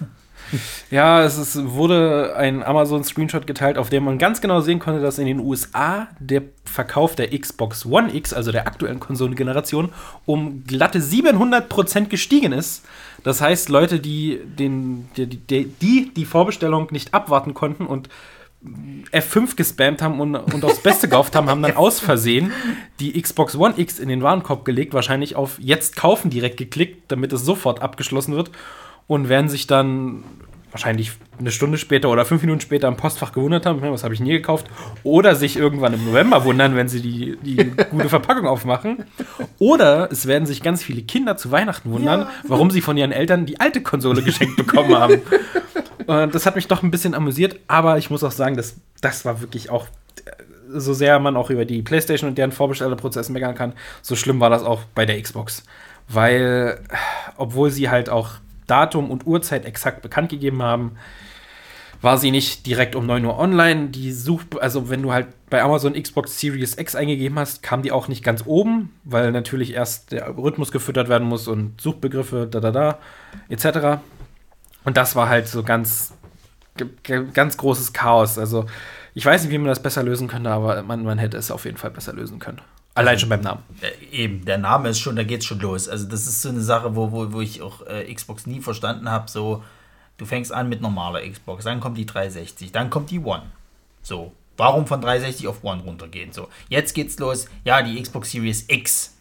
Ja, 0.92 1.24
es 1.24 1.38
ist, 1.38 1.72
wurde 1.72 2.36
ein 2.36 2.64
Amazon-Screenshot 2.64 3.48
geteilt, 3.48 3.78
auf 3.78 3.90
dem 3.90 4.04
man 4.04 4.18
ganz 4.18 4.42
genau 4.42 4.62
sehen 4.62 4.80
konnte, 4.80 5.02
dass 5.02 5.18
in 5.18 5.26
den 5.26 5.40
USA 5.40 6.08
der 6.20 6.44
Verkauf 6.66 7.16
der 7.16 7.38
Xbox 7.38 7.86
One 7.86 8.14
X, 8.14 8.34
also 8.34 8.52
der 8.52 8.68
aktuellen 8.68 9.00
Konsolengeneration, 9.00 9.90
um 10.26 10.64
glatte 10.66 11.00
700% 11.00 12.08
gestiegen 12.08 12.52
ist. 12.52 12.86
Das 13.26 13.42
heißt, 13.42 13.70
Leute, 13.70 14.00
die, 14.00 14.40
den, 14.46 15.10
die, 15.18 15.26
die, 15.26 15.66
die 15.66 16.14
die 16.14 16.26
Vorbestellung 16.26 16.90
nicht 16.92 17.16
abwarten 17.16 17.56
konnten 17.56 17.88
und 17.88 18.08
F5 19.12 19.56
gespammt 19.56 20.04
haben 20.04 20.22
und, 20.22 20.36
und 20.36 20.64
aufs 20.64 20.84
Beste 20.84 21.10
gehofft 21.10 21.36
haben, 21.36 21.50
haben 21.50 21.64
dann 21.64 21.76
aus 21.76 22.00
Versehen 22.00 22.52
die 23.00 23.20
Xbox 23.20 23.56
One 23.56 23.74
X 23.78 23.98
in 23.98 24.10
den 24.10 24.22
Warenkorb 24.22 24.64
gelegt, 24.64 24.94
wahrscheinlich 24.94 25.36
auf 25.36 25.58
Jetzt 25.60 25.96
kaufen 25.96 26.30
direkt 26.30 26.58
geklickt, 26.58 27.12
damit 27.12 27.34
es 27.34 27.42
sofort 27.42 27.82
abgeschlossen 27.82 28.36
wird 28.36 28.52
und 29.08 29.28
werden 29.28 29.50
sich 29.50 29.66
dann 29.66 30.24
wahrscheinlich 30.76 31.14
eine 31.40 31.52
Stunde 31.52 31.78
später 31.78 32.10
oder 32.10 32.26
fünf 32.26 32.42
Minuten 32.42 32.60
später 32.60 32.90
im 32.90 32.98
Postfach 32.98 33.32
gewundert 33.32 33.66
haben, 33.66 33.82
"Hm, 33.82 33.94
was 33.94 34.04
habe 34.04 34.14
ich 34.14 34.20
nie 34.20 34.32
gekauft, 34.32 34.68
oder 35.04 35.34
sich 35.36 35.56
irgendwann 35.56 35.94
im 35.94 36.06
November 36.06 36.44
wundern, 36.44 36.76
wenn 36.76 36.90
sie 36.90 37.00
die, 37.02 37.38
die 37.42 37.72
gute 37.92 38.10
Verpackung 38.10 38.46
aufmachen. 38.46 39.06
Oder 39.58 40.12
es 40.12 40.28
werden 40.28 40.46
sich 40.46 40.62
ganz 40.62 40.84
viele 40.84 41.02
Kinder 41.04 41.38
zu 41.38 41.50
Weihnachten 41.50 41.92
wundern, 41.92 42.28
warum 42.46 42.72
sie 42.72 42.82
von 42.82 42.98
ihren 42.98 43.14
Eltern 43.14 43.46
die 43.46 43.62
alte 43.62 43.82
Konsole 43.82 44.22
geschenkt 44.22 44.58
bekommen 44.58 44.94
haben. 44.98 45.22
Und 46.08 46.36
das 46.36 46.46
hat 46.46 46.56
mich 46.58 46.68
doch 46.68 46.84
ein 46.84 46.92
bisschen 46.92 47.14
amüsiert, 47.14 47.58
aber 47.68 47.98
ich 47.98 48.10
muss 48.10 48.24
auch 48.24 48.32
sagen, 48.32 48.58
das, 48.58 48.76
das 49.00 49.24
war 49.24 49.40
wirklich 49.40 49.70
auch, 49.70 49.88
äh, 50.26 50.32
so 50.78 50.94
sehr 50.94 51.20
man 51.20 51.38
auch 51.38 51.50
über 51.50 51.64
die 51.64 51.82
PlayStation 51.82 52.30
und 52.30 52.38
deren 52.38 52.52
Vorbestellerprozess 52.52 53.30
meckern 53.30 53.56
kann, 53.56 53.74
so 54.02 54.16
schlimm 54.16 54.40
war 54.42 54.50
das 54.50 54.64
auch 54.64 54.82
bei 54.94 55.06
der 55.06 55.20
Xbox. 55.22 55.64
Weil, 56.10 56.80
äh, 56.92 56.96
obwohl 57.38 57.72
sie 57.72 57.90
halt 57.90 58.10
auch 58.10 58.32
Datum 58.68 59.12
und 59.12 59.26
Uhrzeit 59.26 59.66
exakt 59.66 60.02
bekannt 60.02 60.30
gegeben 60.30 60.62
haben, 60.62 60.98
war 62.02 62.18
sie 62.18 62.32
nicht 62.32 62.66
direkt 62.66 62.96
um 62.96 63.06
9 63.06 63.26
Uhr 63.26 63.38
online. 63.38 63.88
Die 63.88 64.12
Such, 64.12 64.44
also 64.60 64.90
wenn 64.90 65.02
du 65.02 65.12
halt 65.12 65.28
bei 65.50 65.62
Amazon 65.62 65.94
Xbox 65.94 66.40
Series 66.40 66.78
X 66.78 66.96
eingegeben 66.96 67.40
hast, 67.40 67.64
kam 67.64 67.82
die 67.82 67.92
auch 67.92 68.08
nicht 68.08 68.24
ganz 68.24 68.44
oben, 68.46 68.94
weil 69.04 69.32
natürlich 69.32 69.74
erst 69.74 70.12
der 70.12 70.38
Rhythmus 70.38 70.72
gefüttert 70.72 71.10
werden 71.10 71.28
muss 71.28 71.48
und 71.48 71.80
Suchbegriffe, 71.82 72.48
da 72.50 72.60
da 72.60 72.72
da, 72.72 73.00
etc. 73.50 74.02
Und 74.84 74.98
das 74.98 75.16
war 75.16 75.30
halt 75.30 75.48
so 75.48 75.64
ganz, 75.64 76.14
ganz 77.34 77.58
großes 77.58 77.94
Chaos. 77.94 78.38
Also 78.38 78.66
ich 79.14 79.26
weiß 79.26 79.44
nicht, 79.44 79.52
wie 79.52 79.58
man 79.58 79.68
das 79.68 79.82
besser 79.82 80.04
lösen 80.04 80.28
könnte, 80.28 80.50
aber 80.52 80.84
man, 80.84 81.04
man 81.04 81.18
hätte 81.18 81.38
es 81.38 81.50
auf 81.50 81.66
jeden 81.66 81.78
Fall 81.78 81.92
besser 81.92 82.14
lösen 82.14 82.40
können. 82.40 82.62
Allein 82.96 83.20
schon 83.20 83.30
beim 83.30 83.42
Namen. 83.42 83.62
Äh, 83.82 84.06
eben, 84.16 84.46
der 84.46 84.58
Name 84.58 84.90
ist 84.90 85.00
schon, 85.00 85.16
da 85.18 85.24
geht's 85.24 85.46
schon 85.46 85.60
los. 85.60 85.88
Also 85.90 86.08
das 86.08 86.26
ist 86.28 86.42
so 86.42 86.50
eine 86.50 86.62
Sache, 86.62 86.96
wo, 86.96 87.12
wo, 87.12 87.32
wo 87.34 87.42
ich 87.42 87.62
auch 87.62 87.86
äh, 87.86 88.12
Xbox 88.14 88.48
nie 88.48 88.62
verstanden 88.62 89.10
habe. 89.12 89.30
So, 89.30 89.64
du 90.18 90.26
fängst 90.26 90.52
an 90.54 90.70
mit 90.70 90.82
normaler 90.82 91.22
Xbox, 91.30 91.66
dann 91.66 91.80
kommt 91.82 91.98
die 91.98 92.06
360, 92.06 92.72
dann 92.72 92.90
kommt 92.90 93.12
die 93.12 93.20
One. 93.20 93.44
So, 94.02 94.32
warum 94.58 94.88
von 94.88 95.02
360 95.02 95.48
auf 95.48 95.64
One 95.64 95.84
runtergehen? 95.84 96.32
So, 96.32 96.48
jetzt 96.70 96.94
geht's 96.94 97.20
los. 97.20 97.48
Ja, 97.66 97.82
die 97.82 98.02
Xbox 98.02 98.32
Series 98.32 98.66
X. 98.70 99.12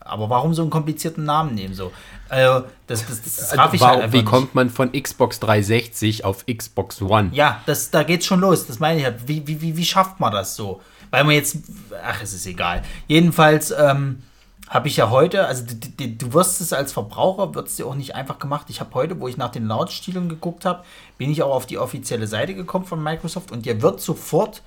Aber 0.00 0.28
warum 0.28 0.52
so 0.52 0.62
einen 0.62 0.70
komplizierten 0.70 1.24
Namen 1.24 1.54
nehmen? 1.54 1.74
So, 1.74 1.92
also, 2.28 2.66
das, 2.88 3.06
das, 3.06 3.22
das, 3.22 3.36
das 3.36 3.56
raff 3.56 3.72
ich 3.72 3.80
halt 3.80 3.90
Warum- 3.90 4.00
einfach 4.02 4.12
wie 4.12 4.16
nicht. 4.18 4.26
kommt 4.26 4.54
man 4.54 4.68
von 4.68 4.92
Xbox 4.92 5.38
360 5.40 6.24
auf 6.24 6.44
Xbox 6.44 7.00
One? 7.00 7.30
Ja, 7.32 7.62
das, 7.66 7.90
da 7.90 8.02
geht's 8.02 8.26
schon 8.26 8.40
los. 8.40 8.66
Das 8.66 8.80
meine 8.80 8.98
ich 8.98 9.04
halt. 9.06 9.26
Wie, 9.28 9.46
wie, 9.46 9.60
wie, 9.62 9.76
wie 9.76 9.84
schafft 9.84 10.18
man 10.20 10.32
das 10.32 10.56
so? 10.56 10.82
Weil 11.12 11.24
man 11.24 11.34
jetzt, 11.34 11.58
ach, 12.04 12.22
es 12.22 12.32
ist 12.32 12.46
egal. 12.46 12.82
Jedenfalls 13.06 13.70
ähm, 13.70 14.22
habe 14.68 14.88
ich 14.88 14.96
ja 14.96 15.10
heute, 15.10 15.46
also 15.46 15.62
du, 15.66 16.08
du, 16.08 16.32
wirst 16.32 16.62
es 16.62 16.72
als 16.72 16.90
Verbraucher, 16.90 17.54
wird 17.54 17.68
es 17.68 17.76
dir 17.76 17.86
auch 17.86 17.94
nicht 17.94 18.14
einfach 18.14 18.38
gemacht. 18.38 18.68
Ich 18.70 18.80
habe 18.80 18.94
heute, 18.94 19.20
wo 19.20 19.28
ich 19.28 19.36
nach 19.36 19.50
den 19.50 19.66
Lautstilen 19.66 20.30
geguckt 20.30 20.64
habe, 20.64 20.82
bin 21.18 21.30
ich 21.30 21.42
auch 21.42 21.54
auf 21.54 21.66
die 21.66 21.76
offizielle 21.76 22.26
Seite 22.26 22.54
gekommen 22.54 22.86
von 22.86 23.02
Microsoft 23.02 23.52
und 23.52 23.66
dir 23.66 23.82
wird 23.82 24.00
sofort 24.00 24.62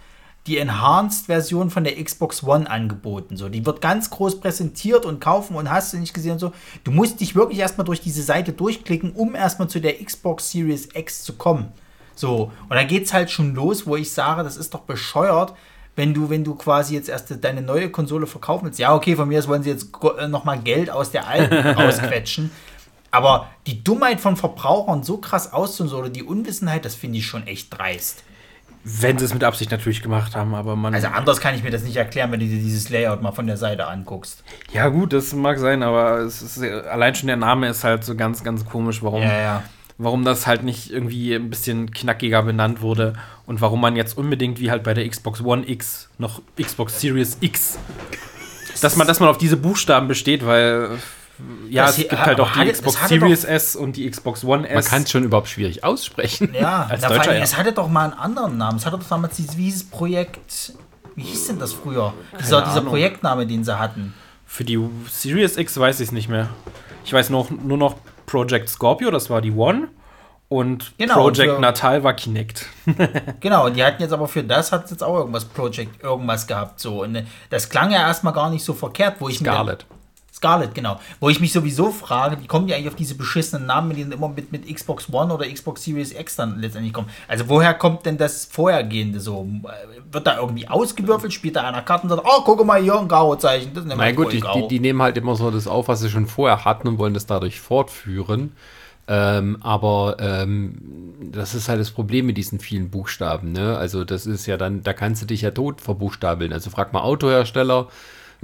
die 0.46 0.60
Enhanced-Version 0.60 1.72
von 1.72 1.84
der 1.84 2.02
Xbox 2.02 2.43
One 2.43 2.70
angeboten. 2.70 3.38
So, 3.38 3.50
die 3.50 3.66
wird 3.66 3.82
ganz 3.82 4.12
groß 4.12 4.39
präsentiert 4.39 5.04
und 5.04 5.20
kaufen 5.20 5.56
und 5.56 5.72
hast 5.72 5.93
du 5.93 5.98
nicht 5.98 6.14
gesehen 6.14 6.34
und 6.34 6.39
so. 6.39 6.52
Du 6.84 6.91
musst 6.91 7.22
dich 7.22 7.34
wirklich 7.34 7.58
erstmal 7.58 7.86
durch 7.86 8.02
diese 8.02 8.22
Seite 8.22 8.54
durchklicken, 8.54 9.14
um 9.14 9.34
erstmal 9.34 9.68
zu 9.68 9.82
der 9.82 10.04
Xbox 10.04 10.52
Series 10.52 10.89
X 10.93 11.24
zu 11.24 11.34
kommen. 11.34 11.72
So, 12.14 12.52
und 12.70 12.76
da 12.76 12.84
geht's 12.84 13.14
halt 13.14 13.32
schon 13.32 13.56
los, 13.56 13.88
wo 13.88 13.96
ich 13.96 14.12
sage, 14.12 14.43
das 14.43 14.58
ist 14.58 14.76
doch 14.76 14.82
bescheuert, 14.82 15.56
wenn 15.96 16.14
du, 16.14 16.30
wenn 16.30 16.43
du 16.43 16.56
quasi 16.56 16.93
jetzt 16.93 17.10
erst 17.10 17.43
deine 17.43 17.62
neue 17.62 17.89
Konsole 17.89 18.28
verkaufen 18.28 18.66
willst. 18.66 18.80
Ja, 18.80 18.93
okay, 18.93 19.16
von 19.16 19.28
mir 19.28 19.39
aus 19.39 19.48
wollen 19.48 19.64
sie 19.64 19.70
jetzt 19.70 19.89
nochmal 20.28 20.60
Geld 20.60 20.89
aus 20.89 21.12
der 21.12 21.28
alten 21.28 21.56
rausquetschen. 21.80 22.52
Aber 23.12 23.48
die 23.66 23.82
Dummheit 23.82 24.20
von 24.20 24.36
Verbrauchern 24.36 25.04
so 25.04 25.18
krass 25.18 25.54
auszunehmen 25.54 25.98
oder 25.98 26.10
die 26.10 26.24
Unwissenheit, 26.24 26.84
das 26.84 26.96
finde 26.96 27.20
ich 27.20 27.26
schon 27.26 27.48
echt 27.48 27.76
dreist. 27.78 28.24
Wenn 28.84 29.18
sie 29.18 29.26
es 29.26 29.34
mit 29.34 29.43
Absicht 29.43 29.72
natürlich 29.72 30.04
gemacht 30.04 30.36
haben, 30.36 30.54
aber 30.54 30.76
man. 30.76 30.93
Also 30.93 31.08
anders 31.08 31.39
kann 31.39 31.56
ich 31.56 31.64
mir 31.64 31.72
das 31.72 31.82
nicht 31.82 31.96
erklären, 31.96 32.32
wenn 32.32 32.39
du 32.39 32.46
dir 32.46 32.60
dieses 32.60 32.89
Layout 32.89 33.22
mal 33.22 33.32
von 33.32 33.48
der 33.48 33.58
Seite 33.58 33.88
anguckst. 33.88 34.43
ja, 34.72 34.89
gut, 34.89 35.12
das 35.12 35.34
mag 35.34 35.58
sein, 35.58 35.82
aber 35.82 36.20
es 36.20 36.41
ist, 36.43 36.62
allein 36.62 37.16
schon 37.16 37.28
der 37.28 37.38
Name 37.38 37.68
ist 37.70 37.84
halt 37.84 38.04
so 38.04 38.16
ganz, 38.16 38.43
ganz 38.43 38.64
komisch, 38.64 39.02
warum, 39.02 39.24
Ja, 39.24 39.39
ja. 39.39 39.64
Warum 39.98 40.26
das 40.26 40.46
halt 40.48 40.64
nicht 40.64 40.91
irgendwie 40.91 41.34
ein 41.34 41.50
bisschen 41.50 41.91
knackiger 41.91 42.43
benannt 42.43 42.82
wurde 42.82 43.14
und 43.46 43.62
warum 43.62 43.80
man 43.82 43.96
jetzt 43.96 44.18
unbedingt 44.18 44.60
wie 44.60 44.70
halt 44.72 44.84
bei 44.84 44.93
der 44.93 45.08
Xbox 45.08 45.41
One 45.41 45.68
X 45.70 46.10
noch 46.18 46.41
Xbox 46.62 47.00
Series 47.00 47.38
X, 47.41 47.78
dass 48.82 48.96
man, 48.98 49.08
dass 49.08 49.20
man 49.20 49.30
auf 49.30 49.38
diese 49.38 49.58
Buchstaben 49.58 50.08
besteht, 50.08 50.46
weil 50.46 50.89
ja, 51.70 51.84
Das 51.84 51.91
es 51.91 51.96
hier- 51.98 52.08
gibt 52.10 52.26
halt 52.26 52.39
auch 52.39 52.52
die 52.54 52.60
hatte- 52.60 52.72
Xbox 52.72 53.08
Series 53.10 53.43
S 53.43 53.76
und 53.76 53.98
die 53.98 54.10
Xbox 54.10 54.43
One 54.46 54.68
S. 54.68 54.74
Man 54.76 54.84
kann 54.86 55.04
es 55.04 55.12
schon 55.12 55.24
überhaupt 55.24 55.50
schwierig 55.50 55.84
aussprechen. 55.84 56.54
Ja, 56.54 56.86
Als 56.89 57.02
Deutscher, 57.02 57.22
allem, 57.32 57.38
ja. 57.38 57.43
es 57.43 57.58
hatte 57.58 57.74
doch 57.74 57.89
mal 57.89 58.06
einen 58.06 58.14
anderen 58.20 58.58
Namen. 58.58 58.78
Es 58.78 58.86
hatte 58.86 58.98
doch 58.98 59.08
damals 59.08 59.36
dieses, 59.36 59.58
wie 59.58 59.64
hieß 59.66 59.80
das 59.80 59.89
Projekt. 59.89 60.74
Wie 61.18 61.24
hieß 61.24 61.48
denn 61.48 61.60
das 61.60 61.74
früher? 61.74 62.14
Dieser, 62.39 62.62
dieser. 62.62 62.82
Projektname, 62.82 63.46
den 63.48 63.64
sie 63.64 63.78
hatten. 63.80 64.14
Für 64.46 64.64
die 64.66 64.80
Series 65.10 65.58
X 65.58 65.78
weiß 65.78 66.00
ich 66.02 66.08
es 66.08 66.12
nicht 66.14 66.30
mehr. 66.30 66.50
Ich 67.06 67.12
weiß 67.14 67.30
noch, 67.30 67.50
nur 67.50 67.78
noch 67.78 67.96
Project 68.26 68.70
Scorpio, 68.70 69.12
das 69.12 69.30
war 69.30 69.42
die 69.42 69.52
One. 69.52 69.90
Und 70.48 70.94
Genau, 71.00 71.16
Project 71.16 71.50
und 71.50 71.56
für- 71.56 71.62
Natal 71.62 72.04
war 72.04 72.14
Kinect. 72.14 72.68
Genau, 73.40 73.66
und 73.66 73.76
die 73.76 73.84
hatten 73.84 74.02
jetzt 74.02 74.12
aber 74.14 74.28
für 74.28 74.44
das 74.44 74.72
hat 74.72 74.90
jetzt 74.92 75.04
auch 75.04 75.18
irgendwas 75.18 75.46
Project 75.46 76.04
irgendwas 76.04 76.46
gehabt 76.46 76.80
so 76.80 77.02
und 77.02 77.26
das 77.50 77.68
klang 77.70 77.90
ja 77.92 78.02
erstmal 78.02 78.34
gar 78.34 78.50
nicht 78.52 78.64
so 78.64 78.74
verkehrt, 78.74 79.16
wo 79.20 79.28
ich 79.28 79.42
mir 79.42 79.48
Scarlett, 80.46 80.76
genau. 80.76 81.00
Wo 81.20 81.30
ich 81.30 81.39
mich 81.39 81.52
sowieso 81.52 81.89
frage, 81.89 82.38
wie 82.39 82.46
kommen 82.46 82.68
die 82.68 82.76
eigentlich 82.76 82.88
auf 82.88 82.96
diese 82.96 83.16
beschissenen 83.16 83.66
Namen, 83.66 83.96
die 83.96 84.04
dann 84.04 84.12
immer 84.12 84.30
mit, 84.30 84.52
mit 84.52 84.72
Xbox 84.72 85.12
One 85.12 85.34
oder 85.34 85.52
Xbox 85.52 85.84
Series 85.84 86.14
X 86.14 86.36
dann 86.36 86.60
letztendlich 86.60 86.93
kommen? 86.93 87.10
Also 87.28 87.50
woher 87.50 87.74
kommt 87.74 88.06
denn 88.06 88.18
das 88.18 88.46
Vorhergehende 88.46 89.20
so? 89.20 89.48
Wird 90.12 90.28
da 90.28 90.38
irgendwie 90.38 90.68
ausgewürfelt? 90.68 91.34
Spielt 91.34 91.56
da 91.56 91.64
einer 91.64 91.82
Karten 91.82 92.12
und 92.12 92.18
sagt, 92.18 92.28
oh, 92.30 92.43
guck 92.46 92.64
mal 92.64 92.80
hier 92.80 93.00
ein 93.00 93.08
Garo-Zeichen. 93.08 93.72
Na 93.86 94.12
gut, 94.12 94.34
die, 94.34 94.41
die, 94.41 94.68
die 94.68 94.80
nehmen 94.80 95.02
halt 95.02 95.18
immer 95.18 95.36
so 95.36 95.50
das 95.50 95.66
auf, 95.66 95.88
was 95.88 96.02
sie 96.02 96.10
schon 96.10 96.28
vorher 96.28 96.64
hatten 96.64 96.88
und 96.88 97.00
wollen 97.00 97.16
das 97.16 97.26
dadurch 97.26 97.60
fortführen. 97.60 98.52
Ähm, 99.08 99.58
aber 99.62 100.18
ähm, 100.20 100.78
das 101.32 101.54
ist 101.54 101.70
halt 101.70 101.80
das 101.80 101.91
Problem 101.91 102.28
mit 102.28 102.38
diesen 102.38 102.60
vielen 102.60 102.89
Buchstaben. 102.89 103.52
Ne? 103.52 103.78
Also 103.78 104.04
das 104.04 104.26
ist 104.28 104.46
ja 104.46 104.58
dann, 104.58 104.84
da 104.84 104.93
kannst 104.93 105.24
du 105.24 105.26
dich 105.26 105.41
ja 105.41 105.52
tot 105.52 105.82
verbuchstabeln. 105.82 106.54
Also 106.54 106.70
frag 106.70 106.93
mal 106.93 107.02
Autohersteller, 107.02 107.88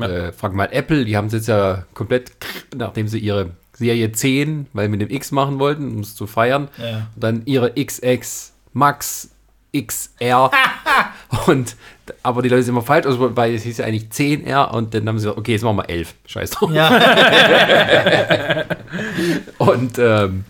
äh, 0.04 0.32
frag 0.34 0.54
mal 0.54 0.70
Apple, 0.72 1.06
die 1.06 1.16
haben 1.18 1.28
es 1.28 1.34
jetzt 1.34 1.47
ja 1.47 1.86
komplett, 1.93 2.32
nachdem 2.76 3.08
sie 3.08 3.20
ihre 3.20 3.52
Serie 3.74 4.12
10, 4.12 4.68
weil 4.74 4.89
mit 4.89 5.02
dem 5.02 5.10
X 5.10 5.32
machen 5.32 5.60
wollten, 5.60 5.91
um 5.95 5.99
es 6.02 6.16
zu 6.16 6.28
feiern, 6.28 6.68
Ja. 6.78 7.08
dann 7.16 7.41
ihre 7.45 7.72
XX 7.74 8.54
Max 8.74 9.30
XR 9.76 10.52
und 11.47 11.76
aber 12.24 12.41
die 12.41 12.49
Leute 12.49 12.64
sind 12.64 12.74
immer 12.74 12.82
falsch, 12.82 13.06
also, 13.06 13.36
weil 13.38 13.56
es 13.56 13.64
hieß 13.64 13.78
ja 13.78 13.86
eigentlich 13.86 14.10
10R 14.12 14.72
und 14.72 14.93
dann 14.93 15.08
haben 15.08 15.18
sie 15.18 15.24
gesagt, 15.24 15.39
okay, 15.39 15.54
jetzt 15.54 15.62
machen 15.64 15.78
wir 15.78 15.89
11. 15.89 16.14
Scheiß 16.26 16.49
drauf. 16.52 16.72
ja, 16.74 16.91
Und 19.58 19.97
ähm, 19.97 20.43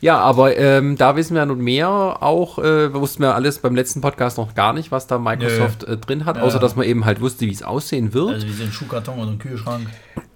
ja, 0.00 0.18
aber 0.18 0.56
ähm, 0.56 0.96
da 0.96 1.16
wissen 1.16 1.34
wir 1.34 1.44
nun 1.46 1.60
mehr. 1.60 1.88
Auch 1.88 2.58
äh, 2.58 2.92
wussten 2.94 3.22
wir 3.22 3.34
alles 3.34 3.58
beim 3.58 3.74
letzten 3.74 4.00
Podcast 4.00 4.38
noch 4.38 4.54
gar 4.54 4.72
nicht, 4.72 4.92
was 4.92 5.06
da 5.06 5.18
Microsoft 5.18 5.84
äh, 5.84 5.96
drin 5.96 6.24
hat, 6.24 6.38
außer 6.38 6.58
dass 6.58 6.76
man 6.76 6.86
eben 6.86 7.04
halt 7.04 7.20
wusste, 7.20 7.46
wie 7.46 7.52
es 7.52 7.62
aussehen 7.62 8.14
wird. 8.14 8.34
also 8.34 8.46
wie 8.46 8.52
so 8.52 8.64
ein 8.64 8.72
Schuhkarton 8.72 9.18
oder 9.18 9.30
ein 9.30 9.38
Kühlschrank. 9.38 9.88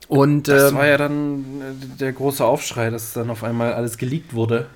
und 0.09 0.49
Das 0.49 0.71
ähm, 0.71 0.79
war 0.79 0.87
ja 0.87 0.97
dann 0.99 1.41
äh, 1.41 1.99
der 1.99 2.13
große 2.13 2.45
Aufschrei, 2.45 2.91
dass 2.91 3.13
dann 3.13 3.31
auf 3.31 3.45
einmal 3.45 3.73
alles 3.75 3.99
geleakt 3.99 4.35
wurde. 4.35 4.67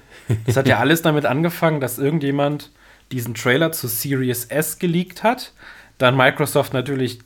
Das 0.46 0.56
hat 0.56 0.68
ja 0.68 0.78
alles 0.80 1.02
damit 1.02 1.26
angefangen, 1.26 1.80
dass 1.80 1.98
irgendjemand 1.98 2.70
diesen 3.12 3.34
Trailer 3.34 3.72
zu 3.72 3.88
Series 3.88 4.46
S 4.46 4.78
geleakt 4.78 5.22
hat. 5.22 5.52
Dann 5.98 6.16
Microsoft 6.16 6.74
natürlich 6.74 7.20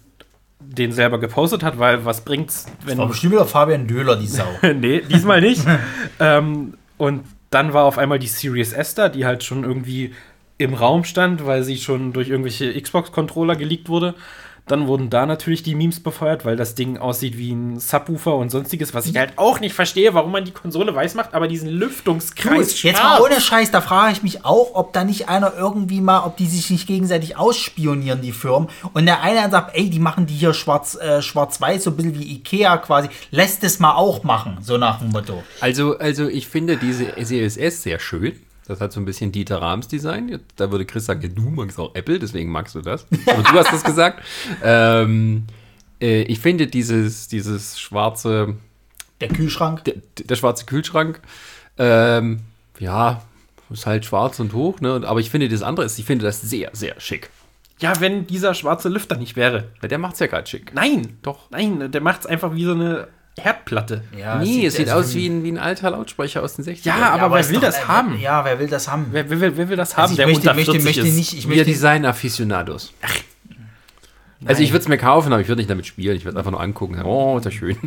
den 0.60 0.92
selber 0.92 1.18
gepostet 1.18 1.62
hat, 1.62 1.78
weil 1.78 2.04
was 2.04 2.20
bringt's, 2.22 2.66
wenn 2.84 2.98
War 2.98 3.08
bestimmt 3.08 3.32
wieder 3.32 3.46
Fabian 3.46 3.86
Döhler, 3.86 4.16
die 4.16 4.26
Sau. 4.26 4.44
nee, 4.74 5.00
diesmal 5.00 5.40
nicht. 5.40 5.64
ähm, 6.20 6.74
und 6.98 7.24
dann 7.50 7.72
war 7.72 7.84
auf 7.84 7.98
einmal 7.98 8.18
die 8.18 8.28
Series 8.28 8.72
S 8.72 8.94
da, 8.94 9.08
die 9.08 9.26
halt 9.26 9.44
schon 9.44 9.64
irgendwie 9.64 10.14
im 10.58 10.74
Raum 10.74 11.04
stand, 11.04 11.46
weil 11.46 11.62
sie 11.62 11.78
schon 11.78 12.12
durch 12.12 12.28
irgendwelche 12.28 12.80
Xbox-Controller 12.80 13.56
geleakt 13.56 13.88
wurde. 13.88 14.14
Dann 14.66 14.86
wurden 14.86 15.10
da 15.10 15.26
natürlich 15.26 15.62
die 15.62 15.74
Memes 15.74 16.00
befeuert, 16.00 16.44
weil 16.44 16.56
das 16.56 16.74
Ding 16.74 16.98
aussieht 16.98 17.36
wie 17.36 17.52
ein 17.52 17.78
Subwoofer 17.78 18.36
und 18.36 18.50
sonstiges, 18.50 18.94
was 18.94 19.06
ich 19.06 19.16
halt 19.16 19.32
auch 19.36 19.60
nicht 19.60 19.74
verstehe, 19.74 20.14
warum 20.14 20.32
man 20.32 20.44
die 20.44 20.52
Konsole 20.52 20.94
weiß 20.94 21.14
macht, 21.14 21.34
aber 21.34 21.48
diesen 21.48 21.68
Lüftungskreis. 21.68 22.82
Jetzt 22.82 22.98
schwarz. 22.98 23.20
mal 23.20 23.20
ohne 23.20 23.40
Scheiß, 23.40 23.70
da 23.70 23.80
frage 23.80 24.12
ich 24.12 24.22
mich 24.22 24.44
auch, 24.44 24.74
ob 24.74 24.92
da 24.92 25.04
nicht 25.04 25.28
einer 25.28 25.54
irgendwie 25.56 26.00
mal, 26.00 26.24
ob 26.24 26.36
die 26.36 26.46
sich 26.46 26.70
nicht 26.70 26.86
gegenseitig 26.86 27.36
ausspionieren, 27.36 28.20
die 28.20 28.32
Firmen. 28.32 28.68
Und 28.92 29.06
der 29.06 29.22
eine 29.22 29.40
dann 29.40 29.50
sagt, 29.50 29.76
ey, 29.76 29.90
die 29.90 29.98
machen 29.98 30.26
die 30.26 30.34
hier 30.34 30.54
schwarz, 30.54 30.96
äh, 30.96 31.22
schwarz-weiß, 31.22 31.84
so 31.84 31.90
ein 31.90 31.96
bisschen 31.96 32.18
wie 32.18 32.34
Ikea 32.34 32.78
quasi. 32.78 33.08
Lässt 33.30 33.64
es 33.64 33.78
mal 33.78 33.94
auch 33.94 34.22
machen, 34.22 34.58
so 34.60 34.78
nach 34.78 34.98
dem 34.98 35.10
Motto. 35.10 35.42
also, 35.60 35.98
also 35.98 36.28
ich 36.28 36.48
finde 36.48 36.76
diese 36.76 37.12
Series 37.24 37.56
S 37.56 37.82
sehr 37.82 37.98
schön. 37.98 38.38
Das 38.70 38.80
hat 38.80 38.92
so 38.92 39.00
ein 39.00 39.04
bisschen 39.04 39.32
Dieter 39.32 39.60
Rahms 39.60 39.88
Design. 39.88 40.38
Da 40.54 40.70
würde 40.70 40.86
Chris 40.86 41.04
sagen, 41.04 41.22
ja, 41.22 41.28
du 41.28 41.42
magst 41.50 41.76
auch 41.80 41.92
Apple, 41.96 42.20
deswegen 42.20 42.52
magst 42.52 42.76
du 42.76 42.80
das. 42.82 43.02
Und 43.10 43.48
du 43.48 43.58
hast 43.58 43.72
das 43.72 43.82
gesagt. 43.82 44.22
Ähm, 44.62 45.46
äh, 46.00 46.22
ich 46.22 46.38
finde 46.38 46.68
dieses, 46.68 47.26
dieses 47.26 47.80
schwarze 47.80 48.54
Der 49.20 49.26
Kühlschrank. 49.28 49.82
der, 49.84 49.94
der 50.22 50.36
schwarze 50.36 50.66
Kühlschrank, 50.66 51.20
ähm, 51.78 52.42
ja, 52.78 53.22
ist 53.70 53.86
halt 53.86 54.04
schwarz 54.04 54.38
und 54.38 54.52
hoch, 54.52 54.80
ne? 54.80 55.02
Aber 55.04 55.18
ich 55.18 55.30
finde 55.30 55.48
das 55.48 55.62
andere 55.62 55.86
ist, 55.86 55.98
ich 55.98 56.04
finde 56.04 56.24
das 56.24 56.40
sehr, 56.40 56.70
sehr 56.72 57.00
schick. 57.00 57.30
Ja, 57.80 57.98
wenn 58.00 58.26
dieser 58.28 58.54
schwarze 58.54 58.88
Lüfter 58.88 59.16
nicht 59.16 59.34
wäre. 59.34 59.70
Der 59.82 59.98
macht's 59.98 60.20
ja 60.20 60.28
gerade 60.28 60.46
schick. 60.46 60.72
Nein, 60.74 61.18
Doch. 61.22 61.50
Nein, 61.50 61.90
der 61.90 62.00
macht 62.02 62.20
es 62.20 62.26
einfach 62.26 62.54
wie 62.54 62.64
so 62.64 62.72
eine 62.72 63.08
Herdplatte. 63.40 64.04
Ja, 64.16 64.36
nee, 64.36 64.66
es 64.66 64.74
sieht 64.76 64.88
also 64.88 65.00
aus 65.08 65.14
wie 65.14 65.26
ein, 65.28 65.42
wie 65.44 65.52
ein 65.52 65.58
alter 65.58 65.90
Lautsprecher 65.90 66.42
aus 66.42 66.54
den 66.56 66.64
60ern. 66.64 66.80
Ja, 66.84 67.10
aber 67.10 67.32
wer 67.34 67.40
ist 67.40 67.48
will 67.48 67.56
doch- 67.56 67.62
das 67.62 67.88
haben? 67.88 68.18
Ja, 68.20 68.44
wer 68.44 68.58
will 68.58 68.68
das 68.68 68.88
haben? 68.88 69.06
Wer, 69.10 69.28
wer, 69.30 69.40
will- 69.40 69.56
wer 69.56 69.68
will 69.68 69.76
das 69.76 69.96
haben, 69.96 70.02
Also 70.02 70.12
ich 70.12 70.16
der 70.18 70.26
möchte, 70.26 70.40
unter 70.40 70.54
möchte, 70.54 70.72
40 70.72 70.84
möchte 70.84 71.02
nicht, 71.16 71.32
ich 71.32 71.48
Wir 71.48 71.56
möchte, 71.56 71.70
Design-Afficionados. 74.40 74.48
Also 74.48 74.62
ich 74.62 74.72
würde 74.72 74.82
es 74.82 74.88
mir 74.88 74.98
kaufen, 74.98 75.32
aber 75.32 75.42
ich 75.42 75.48
würde 75.48 75.60
nicht 75.60 75.70
damit 75.70 75.86
spielen. 75.86 76.16
Ich 76.16 76.24
würde 76.24 76.38
einfach 76.38 76.50
nur 76.50 76.60
angucken. 76.60 77.00
Oh, 77.04 77.38
ist 77.38 77.44
ja 77.44 77.50
schön. 77.50 77.76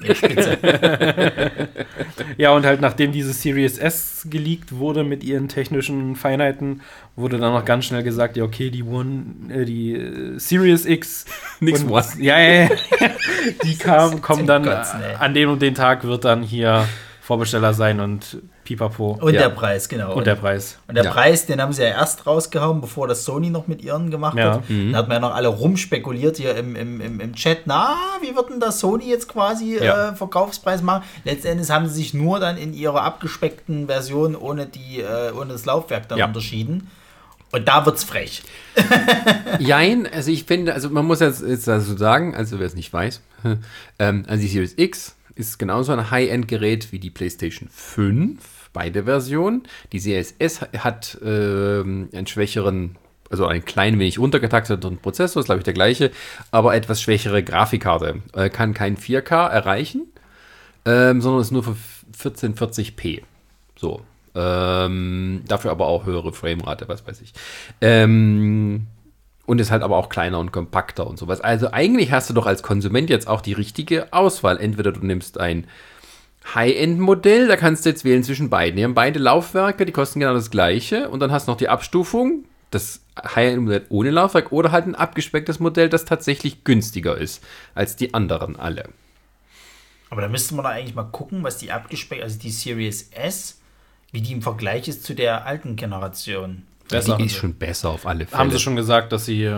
Ja, 2.38 2.52
und 2.52 2.66
halt 2.66 2.82
nachdem 2.82 3.12
diese 3.12 3.34
Series 3.34 3.78
S 3.78 4.28
geleakt 4.30 4.76
wurde 4.76 5.04
mit 5.04 5.24
ihren 5.24 5.48
technischen 5.48 6.16
Feinheiten, 6.16 6.82
wurde 7.16 7.38
dann 7.38 7.54
noch 7.54 7.66
ganz 7.66 7.86
schnell 7.86 8.04
gesagt, 8.04 8.38
ja 8.38 8.44
okay, 8.44 8.70
die 8.70 8.84
One, 8.84 9.26
äh, 9.50 9.66
die 9.66 9.94
äh, 9.94 10.40
Series 10.40 10.86
X, 10.86 11.26
Nix 11.60 11.84
und, 11.84 11.92
One. 11.92 12.06
ja, 12.20 12.40
ja, 12.40 12.64
ja, 12.64 12.70
die 13.64 13.78
kam, 13.78 14.22
kommen 14.22 14.48
dann 14.48 14.68
an 14.68 15.34
dem 15.34 15.50
und 15.50 15.62
den 15.62 15.76
Tag 15.76 16.04
wird 16.04 16.26
dann 16.26 16.44
hier 16.44 16.88
Vorbesteller 17.22 17.74
sein 17.74 18.00
und 18.00 18.42
Pipapo 18.64 19.18
und 19.22 19.34
Ja. 19.34 19.42
der 19.42 19.50
Preis, 19.50 19.90
genau. 19.90 20.14
und 20.16 20.26
der 20.28 20.36
Preis. 20.36 20.78
Und 20.88 20.96
der 20.96 21.04
Ja. 21.06 21.12
Preis, 21.12 21.46
den 21.46 21.62
haben 21.62 21.74
sie 21.74 21.82
ja 21.84 21.90
erst 21.90 22.26
rausgehauen, 22.26 22.82
bevor 22.82 23.08
das 23.08 23.26
Sony 23.26 23.50
noch 23.50 23.68
mit 23.68 23.82
ihren 23.84 24.12
gemacht 24.12 24.38
Ja. 24.38 24.54
hat. 24.54 24.64
Da 24.92 24.98
hat 24.98 25.08
man 25.08 25.16
ja 25.16 25.20
noch 25.20 25.36
alle 25.36 25.48
rumspekuliert 25.50 26.38
hier 26.38 26.56
im, 26.56 26.76
im, 26.76 27.02
im, 27.02 27.20
im 27.20 27.34
Chat. 27.36 27.64
Na, 27.66 27.96
wie 28.22 28.36
wird 28.36 28.50
denn 28.50 28.60
das 28.60 28.80
Sony 28.80 29.10
jetzt 29.10 29.28
quasi 29.28 29.78
Ja. 29.78 30.10
äh, 30.12 30.16
Verkaufspreis 30.16 30.82
machen? 30.82 31.04
Letztendlich 31.24 31.70
haben 31.70 31.88
sie 31.88 31.96
sich 31.96 32.14
nur 32.14 32.40
dann 32.40 32.58
in 32.58 32.74
ihrer 32.74 33.02
abgespeckten 33.04 33.88
Version 33.88 34.36
ohne, 34.36 34.66
die, 34.66 35.00
äh, 35.02 35.32
ohne 35.38 35.54
das 35.54 35.66
Laufwerk 35.66 36.08
dann 36.08 36.18
Ja. 36.20 36.26
unterschieden. 36.28 36.90
Und 37.52 37.68
da 37.68 37.86
wird's 37.86 38.04
frech. 38.04 38.42
Jein, 39.60 40.08
also 40.12 40.32
ich 40.32 40.46
finde, 40.46 40.74
also 40.74 40.90
man 40.90 41.06
muss 41.06 41.20
jetzt, 41.20 41.44
jetzt 41.44 41.70
also 41.70 41.96
sagen, 41.98 42.36
also 42.36 42.60
wer 42.60 42.66
es 42.66 42.76
nicht 42.76 42.92
weiß, 42.92 43.22
ähm, 44.00 44.26
also 44.28 44.42
die 44.42 44.48
Series 44.48 44.74
X 44.78 45.16
ist 45.36 45.58
genauso 45.60 45.92
ein 45.94 46.12
High-End-Gerät 46.12 46.92
wie 46.92 47.00
die 47.00 47.10
PlayStation 47.10 47.70
5, 47.72 48.38
beide 48.74 49.04
Versionen. 49.04 49.64
Die 49.92 50.00
Series 50.00 50.36
S 50.40 50.62
hat 50.62 51.18
ähm, 51.24 52.10
einen 52.14 52.28
schwächeren, 52.28 52.98
also 53.30 53.46
einen 53.46 53.64
klein 53.64 54.00
wenig 54.00 54.20
runtergetakteten 54.20 54.98
Prozessor, 54.98 55.40
ist 55.40 55.46
glaube 55.46 55.60
ich 55.60 55.66
der 55.66 55.74
gleiche, 55.74 56.12
aber 56.52 56.76
etwas 56.76 57.02
schwächere 57.02 57.44
Grafikkarte. 57.44 58.22
Äh, 58.34 58.50
kann 58.50 58.74
kein 58.74 58.98
4K 58.98 59.48
erreichen, 59.48 60.08
ähm, 60.86 61.22
sondern 61.22 61.42
ist 61.42 61.52
nur 61.52 61.64
für 61.64 61.76
1440p. 62.30 63.22
So. 63.76 64.02
Ähm, 64.36 65.44
dafür 65.48 65.72
aber 65.72 65.86
auch 65.86 66.06
höhere 66.06 66.34
Framerate, 66.34 66.88
was 66.88 67.06
weiß 67.06 67.22
ich. 67.22 67.34
Ähm, 67.82 68.88
und 69.46 69.60
ist 69.60 69.72
halt 69.72 69.84
aber 69.84 69.98
auch 69.98 70.10
kleiner 70.10 70.40
und 70.40 70.52
kompakter 70.52 71.06
und 71.06 71.20
sowas. 71.20 71.42
Also 71.42 71.72
eigentlich 71.72 72.12
hast 72.12 72.30
du 72.30 72.34
doch 72.34 72.46
als 72.46 72.64
Konsument 72.64 73.10
jetzt 73.10 73.28
auch 73.28 73.42
die 73.42 73.54
richtige 73.54 74.12
Auswahl. 74.14 74.58
Entweder 74.58 74.92
du 74.92 75.06
nimmst 75.06 75.40
ein 75.40 75.68
High-End-Modell, 76.54 77.48
da 77.48 77.56
kannst 77.56 77.86
du 77.86 77.90
jetzt 77.90 78.04
wählen 78.04 78.24
zwischen 78.24 78.50
beiden. 78.50 78.78
Die 78.78 78.84
haben 78.84 78.94
beide 78.94 79.20
Laufwerke, 79.20 79.86
die 79.86 79.92
kosten 79.92 80.20
genau 80.20 80.34
das 80.34 80.52
gleiche. 80.52 81.10
Und 81.10 81.20
dann 81.20 81.32
hast 81.32 81.48
du 81.48 81.52
noch 81.52 81.58
die 81.58 81.70
Abstufung, 81.70 82.46
das 82.70 83.02
High-End-Modell 83.18 83.86
ohne 83.90 84.12
Laufwerk 84.12 84.52
oder 84.52 84.72
halt 84.72 84.86
ein 84.86 84.96
abgespecktes 84.96 85.60
Modell, 85.60 85.90
das 85.90 86.06
tatsächlich 86.06 86.64
günstiger 86.64 87.18
ist 87.18 87.44
als 87.76 87.96
die 87.96 88.14
anderen 88.14 88.58
alle. 88.58 88.90
Aber 90.10 90.22
da 90.22 90.28
müsste 90.28 90.54
man 90.56 90.66
doch 90.66 90.72
eigentlich 90.72 90.96
mal 90.96 91.04
gucken, 91.04 91.44
was 91.44 91.58
die 91.58 91.72
abgespeckt, 91.72 92.22
also 92.22 92.38
die 92.38 92.52
Series 92.52 93.10
S, 93.12 93.60
wie 94.12 94.22
die 94.22 94.34
im 94.34 94.42
Vergleich 94.42 94.88
ist 94.88 95.04
zu 95.04 95.16
der 95.16 95.46
alten 95.46 95.76
Generation. 95.76 96.64
besser. 96.90 97.18
Die 97.18 97.26
ist 97.26 97.36
schon 97.36 97.56
besser 97.56 97.90
auf 97.90 98.06
alle 98.06 98.26
Fälle. 98.26 98.40
Haben 98.40 98.52
sie 98.52 98.60
schon 98.60 98.76
gesagt, 98.76 99.12
dass 99.12 99.26
sie, 99.26 99.50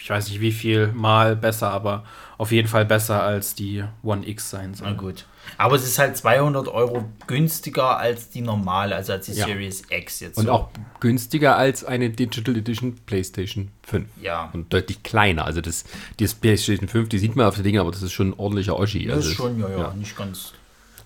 ich 0.00 0.08
weiß 0.08 0.28
nicht 0.28 0.40
wie 0.40 0.52
viel 0.52 0.88
mal 0.88 1.36
besser, 1.36 1.70
aber 1.70 2.04
auf 2.38 2.52
jeden 2.52 2.68
Fall 2.68 2.84
besser 2.86 3.22
als 3.22 3.54
die 3.54 3.84
One 4.02 4.26
X 4.26 4.50
sein 4.50 4.70
Na 4.80 4.88
soll. 4.88 4.94
gut. 4.96 5.26
Aber 5.56 5.76
es 5.76 5.84
ist 5.84 5.98
halt 5.98 6.16
200 6.16 6.68
Euro 6.68 7.04
günstiger 7.26 7.98
als 7.98 8.30
die 8.30 8.40
normale, 8.42 8.94
also 8.94 9.12
als 9.14 9.26
die 9.26 9.32
Ja. 9.32 9.46
Series 9.46 9.82
X 9.90 10.20
jetzt. 10.20 10.38
Und 10.38 10.46
so. 10.46 10.52
auch 10.52 10.68
günstiger 11.00 11.56
als 11.56 11.84
eine 11.84 12.10
Digital 12.10 12.56
Edition 12.56 12.96
PlayStation 13.06 13.70
5. 13.82 14.06
Ja. 14.22 14.50
Und 14.52 14.72
deutlich 14.72 15.02
kleiner. 15.02 15.44
Also 15.46 15.60
das, 15.60 15.84
die 16.20 16.26
PlayStation 16.26 16.88
5, 16.88 17.08
die 17.08 17.18
sieht 17.18 17.34
man 17.34 17.46
auf 17.46 17.54
den 17.56 17.64
Dingen, 17.64 17.80
aber 17.80 17.90
das 17.90 18.02
ist 18.02 18.12
schon 18.12 18.30
ein 18.30 18.34
ordentlicher 18.38 18.78
Oschi. 18.78 19.06
Das 19.06 19.16
Also 19.16 19.30
ist 19.30 19.36
schon, 19.36 19.58
ja, 19.60 19.68
ja, 19.68 19.78
ja. 19.78 19.94
nicht 19.94 20.16
ganz. 20.16 20.52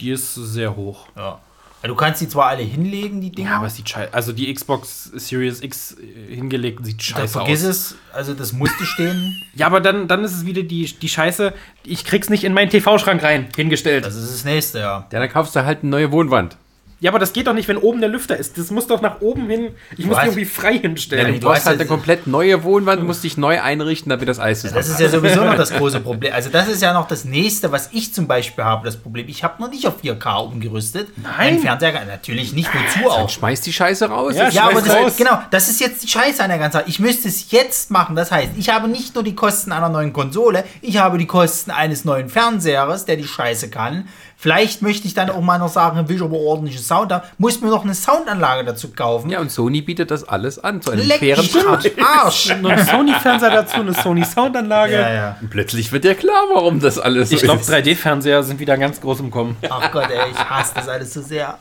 Die 0.00 0.10
ist 0.10 0.34
sehr 0.34 0.76
hoch. 0.76 1.06
Ja. 1.16 1.40
Du 1.82 1.96
kannst 1.96 2.20
die 2.20 2.28
zwar 2.28 2.46
alle 2.46 2.62
hinlegen, 2.62 3.20
die 3.20 3.30
Dinger. 3.30 3.50
Ja, 3.50 3.56
aber 3.56 3.66
es 3.66 3.76
sieht 3.76 3.88
scheiße. 3.88 4.14
Also 4.14 4.32
die 4.32 4.52
Xbox 4.52 5.10
Series 5.14 5.62
X 5.62 5.96
äh, 5.98 6.34
hingelegt 6.34 6.84
sieht 6.84 7.02
scheiße 7.02 7.32
vergiss 7.32 7.64
aus. 7.64 7.70
es, 7.70 7.96
also 8.12 8.34
das 8.34 8.52
musste 8.52 8.84
stehen. 8.84 9.36
Ja, 9.54 9.66
aber 9.66 9.80
dann, 9.80 10.08
dann 10.08 10.24
ist 10.24 10.32
es 10.32 10.46
wieder 10.46 10.62
die, 10.62 10.86
die 10.86 11.08
Scheiße. 11.08 11.52
Ich 11.84 12.06
krieg's 12.06 12.30
nicht 12.30 12.44
in 12.44 12.54
meinen 12.54 12.70
TV-Schrank 12.70 13.22
rein, 13.22 13.48
hingestellt. 13.54 14.06
Das 14.06 14.14
ist 14.14 14.32
das 14.32 14.44
nächste, 14.44 14.78
ja. 14.78 15.06
Ja, 15.12 15.20
dann 15.20 15.28
kaufst 15.28 15.54
du 15.54 15.64
halt 15.64 15.80
eine 15.82 15.90
neue 15.90 16.10
Wohnwand. 16.10 16.56
Ja, 17.02 17.10
aber 17.10 17.18
das 17.18 17.32
geht 17.32 17.48
doch 17.48 17.52
nicht, 17.52 17.66
wenn 17.68 17.76
oben 17.76 18.00
der 18.00 18.08
Lüfter 18.08 18.36
ist. 18.36 18.56
Das 18.56 18.70
muss 18.70 18.86
doch 18.86 19.00
nach 19.02 19.20
oben 19.20 19.50
hin. 19.50 19.70
Ich 19.98 20.06
muss 20.06 20.16
die 20.20 20.26
irgendwie 20.26 20.44
frei 20.44 20.74
Ja, 20.74 20.80
hinstellen. 20.82 21.26
du 21.26 21.40
du 21.40 21.46
brauchst 21.48 21.56
hast 21.62 21.66
halt 21.66 21.76
ja- 21.78 21.80
eine 21.80 21.88
komplett 21.88 22.26
neue 22.28 22.62
Wohnwand, 22.62 23.02
musst 23.04 23.24
dich 23.24 23.36
neu 23.36 23.60
einrichten, 23.60 24.08
damit 24.08 24.28
das 24.28 24.38
Eis 24.38 24.62
Das 24.62 24.88
ist 24.88 25.00
ja 25.00 25.08
sowieso 25.08 25.44
noch 25.44 25.56
das 25.56 25.72
große 25.72 25.98
Problem. 26.00 26.32
Also 26.32 26.48
das 26.48 26.68
ist 26.68 26.80
ja 26.80 26.92
noch 26.94 27.08
das 27.08 27.24
nächste, 27.24 27.72
was 27.72 27.90
ich 27.92 28.14
zum 28.14 28.28
Beispiel 28.28 28.62
habe, 28.64 28.84
das 28.86 28.96
Problem. 28.96 29.26
Ich 29.28 29.42
habe 29.42 29.60
noch 29.60 29.68
nicht 29.68 29.86
auf 29.88 29.94
4K 30.00 30.36
umgerüstet. 30.44 31.08
Nein. 31.20 31.54
Mein 31.54 31.58
Fernseher, 31.58 32.04
natürlich 32.06 32.52
nicht, 32.52 32.70
wozu 32.72 33.10
auch. 33.10 33.28
Schmeiß 33.28 33.60
die 33.62 33.72
Scheiße 33.72 34.06
raus. 34.08 34.36
Ja, 34.36 34.44
Das- 34.44 34.54
Ja, 34.54 34.62
aber 34.68 34.80
Schmeiß 34.80 34.88
raus. 34.90 34.98
das, 35.06 35.16
genau, 35.16 35.38
das 35.50 35.68
ist 35.68 35.80
jetzt 35.80 36.04
die 36.04 36.08
Scheiße 36.08 36.40
an 36.42 36.50
der 36.50 36.58
ganzen 36.58 36.78
Sache. 36.78 36.84
Ich 36.88 37.00
müsste 37.00 37.26
es 37.26 37.50
jetzt 37.50 37.90
machen. 37.90 38.14
Das 38.14 38.30
heißt, 38.30 38.52
ich 38.56 38.68
habe 38.68 38.86
nicht 38.86 39.16
nur 39.16 39.24
die 39.24 39.34
Kosten 39.34 39.72
einer 39.72 39.88
neuen 39.88 40.12
Konsole, 40.12 40.62
ich 40.80 40.98
habe 40.98 41.18
die 41.18 41.26
Kosten 41.26 41.72
eines 41.72 42.04
neuen 42.04 42.28
Fernsehers, 42.28 43.06
der 43.06 43.16
die 43.16 43.26
Scheiße 43.26 43.70
kann. 43.70 44.06
Vielleicht 44.42 44.82
möchte 44.82 45.06
ich 45.06 45.14
dann 45.14 45.30
auch 45.30 45.40
mal 45.40 45.58
noch 45.58 45.68
sagen, 45.68 46.08
will 46.08 46.16
ich 46.16 46.22
aber 46.22 46.36
ordentliche 46.36 46.80
Sound 46.80 47.12
haben, 47.12 47.22
muss 47.38 47.60
mir 47.60 47.68
noch 47.68 47.84
eine 47.84 47.94
Soundanlage 47.94 48.64
dazu 48.64 48.88
kaufen. 48.90 49.30
ja, 49.30 49.38
und 49.38 49.52
Sony 49.52 49.82
bietet 49.82 50.10
das 50.10 50.24
alles 50.28 50.58
an, 50.58 50.82
zu 50.82 50.90
einem 50.90 51.06
Leck 51.06 51.20
fairen 51.20 51.46
Preis. 51.48 51.92
Arsch. 52.04 52.52
Noch 52.60 52.70
ein 52.70 52.84
Sony-Fernseher 52.84 53.50
dazu, 53.50 53.76
eine 53.76 53.94
Sony-Soundanlage. 53.94 54.94
Ja, 54.94 55.14
ja. 55.14 55.36
Und 55.40 55.48
Plötzlich 55.50 55.92
wird 55.92 56.02
dir 56.02 56.16
klar, 56.16 56.42
warum 56.52 56.80
das 56.80 56.98
alles 56.98 57.30
so 57.30 57.36
Ich 57.36 57.42
glaube, 57.42 57.60
ist. 57.60 57.70
3D-Fernseher 57.70 58.42
sind 58.42 58.58
wieder 58.58 58.76
ganz 58.76 59.00
groß 59.00 59.20
im 59.20 59.30
Kommen. 59.30 59.56
Ach 59.70 59.92
Gott, 59.92 60.10
ey, 60.10 60.32
ich 60.32 60.38
hasse 60.38 60.72
das 60.74 60.88
alles 60.88 61.14
so 61.14 61.22
sehr. 61.22 61.56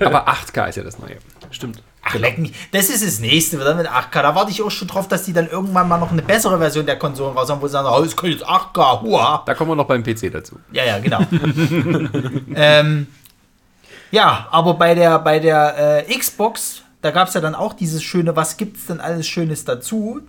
Aber 0.00 0.26
8K 0.28 0.68
ist 0.70 0.76
ja 0.78 0.82
das 0.82 0.98
Neue. 0.98 1.18
Stimmt. 1.52 1.82
Ach, 2.08 2.14
leck 2.14 2.38
mich. 2.38 2.52
Das 2.70 2.88
ist 2.88 3.04
das 3.04 3.18
nächste, 3.18 3.58
8K. 3.58 4.22
Da 4.22 4.34
warte 4.34 4.52
ich 4.52 4.62
auch 4.62 4.70
schon 4.70 4.86
drauf, 4.86 5.08
dass 5.08 5.24
die 5.24 5.32
dann 5.32 5.48
irgendwann 5.48 5.88
mal 5.88 5.98
noch 5.98 6.12
eine 6.12 6.22
bessere 6.22 6.56
Version 6.58 6.86
der 6.86 6.98
Konsolen 6.98 7.36
raus 7.36 7.50
haben, 7.50 7.60
wo 7.60 7.66
sie 7.66 7.72
sagen, 7.72 7.88
oh, 7.90 8.02
es 8.02 8.16
kann 8.16 8.30
jetzt 8.30 8.46
8K, 8.46 9.02
hua. 9.02 9.42
Da 9.44 9.54
kommen 9.54 9.72
wir 9.72 9.74
noch 9.74 9.86
beim 9.86 10.04
PC 10.04 10.32
dazu. 10.32 10.60
Ja, 10.70 10.84
ja, 10.84 11.00
genau. 11.00 11.18
ähm, 12.54 13.08
ja, 14.12 14.46
aber 14.52 14.74
bei 14.74 14.94
der, 14.94 15.18
bei 15.18 15.40
der 15.40 16.06
äh, 16.08 16.16
Xbox, 16.16 16.82
da 17.02 17.10
gab 17.10 17.26
es 17.26 17.34
ja 17.34 17.40
dann 17.40 17.56
auch 17.56 17.72
dieses 17.72 18.04
schöne, 18.04 18.36
was 18.36 18.56
gibt's 18.56 18.86
denn 18.86 19.00
alles 19.00 19.26
Schönes 19.26 19.64
dazu? 19.64 20.20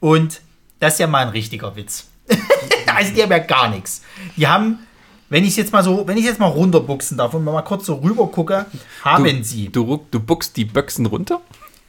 Und 0.00 0.40
das 0.80 0.94
ist 0.94 0.98
ja 0.98 1.06
mal 1.06 1.22
ein 1.24 1.28
richtiger 1.28 1.76
Witz. 1.76 2.08
also 2.96 3.14
die 3.14 3.22
haben 3.22 3.30
ja 3.30 3.38
gar 3.38 3.68
nichts. 3.68 4.02
Die 4.36 4.48
haben, 4.48 4.80
wenn 5.30 5.44
ich 5.44 5.56
jetzt 5.56 5.72
mal 5.72 5.82
so, 5.82 6.06
wenn 6.06 6.18
ich 6.18 6.24
jetzt 6.24 6.38
mal 6.40 6.46
runterbuchsen 6.48 7.16
darf 7.16 7.32
und 7.32 7.44
mal 7.44 7.62
kurz 7.62 7.86
so 7.86 7.94
rüber 7.94 8.26
gucke, 8.26 8.66
haben 9.02 9.24
Du, 9.24 9.42
sie, 9.44 9.68
du, 9.70 10.04
du 10.10 10.20
buckst 10.20 10.56
die 10.58 10.64
Böchsen 10.66 11.06
runter? 11.06 11.40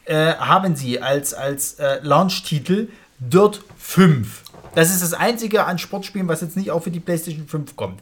äh, 0.06 0.34
haben 0.36 0.76
sie 0.76 1.02
als, 1.02 1.34
als 1.34 1.74
äh, 1.76 2.00
Launch-Titel 2.02 2.88
Dirt 3.20 3.62
5. 3.78 4.44
Das 4.74 4.89
ist 4.89 5.04
das 5.04 5.14
einzige 5.14 5.66
an 5.66 5.78
Sportspielen, 5.78 6.28
was 6.28 6.42
jetzt 6.42 6.56
nicht 6.58 6.72
auch 6.72 6.82
für 6.82 6.92
die 6.92 7.00
PlayStation 7.00 7.46
5 7.48 7.76
kommt. 7.76 8.00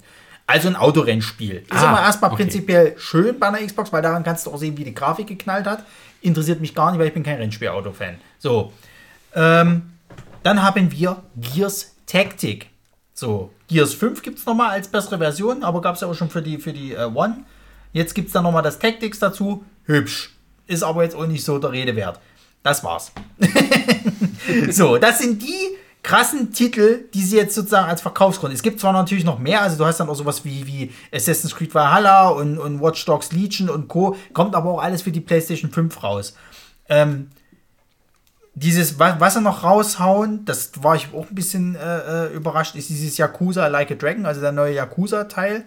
Also 0.47 0.67
ein 0.67 0.75
Autorennspiel. 0.75 1.57
Ist 1.57 1.71
Ah, 1.71 1.89
immer 1.89 2.01
erstmal 2.01 2.31
okay. 2.31 2.43
prinzipiell 2.43 2.95
schön 2.97 3.37
bei 3.37 3.47
einer 3.47 3.59
Xbox, 3.59 3.91
weil 3.93 4.01
daran 4.01 4.23
kannst 4.23 4.45
du 4.45 4.51
auch 4.51 4.57
sehen, 4.57 4.77
wie 4.77 4.83
die 4.83 4.93
Grafik 4.95 5.27
geknallt 5.27 5.65
hat. 5.67 5.83
Interessiert 6.21 6.59
mich 6.61 6.73
gar 6.73 6.89
nicht, 6.91 6.99
weil 6.99 7.07
ich 7.07 7.13
bin 7.13 7.23
kein 7.23 7.35
Rennspiel-Auto-Fan. 7.37 8.15
So. 8.39 8.71
Ähm, 9.35 9.91
dann 10.43 10.63
haben 10.63 10.91
wir 10.91 11.21
Gears 11.35 11.93
Tactic. 12.07 12.68
So, 13.19 13.51
Gears 13.67 13.95
5 13.95 14.21
gibt 14.21 14.39
es 14.39 14.45
nochmal 14.45 14.69
als 14.69 14.87
bessere 14.87 15.17
Version, 15.17 15.61
aber 15.61 15.81
gab 15.81 15.95
es 15.95 15.99
ja 15.99 16.07
auch 16.07 16.13
schon 16.13 16.29
für 16.29 16.41
die, 16.41 16.57
für 16.57 16.71
die 16.71 16.93
äh, 16.93 17.03
One. 17.03 17.43
Jetzt 17.91 18.15
gibt 18.15 18.27
es 18.27 18.33
dann 18.33 18.43
nochmal 18.43 18.63
das 18.63 18.79
Tactics 18.79 19.19
dazu. 19.19 19.65
Hübsch. 19.83 20.33
Ist 20.67 20.83
aber 20.83 21.03
jetzt 21.03 21.17
auch 21.17 21.27
nicht 21.27 21.43
so 21.43 21.59
der 21.59 21.73
Rede 21.73 21.97
wert. 21.97 22.21
Das 22.63 22.81
war's. 22.81 23.11
so, 24.71 24.97
das 24.97 25.19
sind 25.19 25.41
die 25.41 25.75
krassen 26.01 26.53
Titel, 26.53 27.09
die 27.13 27.21
sie 27.21 27.35
jetzt 27.35 27.55
sozusagen 27.55 27.89
als 27.89 27.99
Verkaufsgrund. 27.99 28.53
Es 28.53 28.61
gibt 28.61 28.79
zwar 28.79 28.93
natürlich 28.93 29.25
noch 29.25 29.37
mehr, 29.37 29.63
also 29.63 29.77
du 29.77 29.83
hast 29.83 29.99
dann 29.99 30.07
auch 30.07 30.15
sowas 30.15 30.45
wie, 30.45 30.65
wie 30.65 30.93
Assassin's 31.13 31.53
Creed 31.53 31.75
Valhalla 31.75 32.29
und, 32.29 32.57
und 32.57 32.81
Watch 32.81 33.03
Dogs 33.03 33.33
Legion 33.33 33.69
und 33.69 33.89
Co. 33.89 34.15
Kommt 34.31 34.55
aber 34.55 34.71
auch 34.71 34.81
alles 34.81 35.01
für 35.01 35.11
die 35.11 35.19
PlayStation 35.19 35.71
5 35.71 36.01
raus. 36.03 36.37
Ähm, 36.87 37.27
dieses, 38.61 38.99
wa- 38.99 39.15
was 39.19 39.35
sie 39.35 39.41
noch 39.41 39.63
raushauen, 39.63 40.43
das 40.45 40.71
war 40.81 40.95
ich 40.95 41.07
auch 41.13 41.29
ein 41.29 41.35
bisschen 41.35 41.75
äh, 41.75 42.27
äh, 42.27 42.33
überrascht, 42.33 42.75
ist 42.75 42.89
dieses 42.89 43.17
Yakuza 43.17 43.67
Like 43.67 43.91
a 43.91 43.95
Dragon, 43.95 44.25
also 44.25 44.41
der 44.41 44.51
neue 44.51 44.75
Yakuza-Teil. 44.75 45.63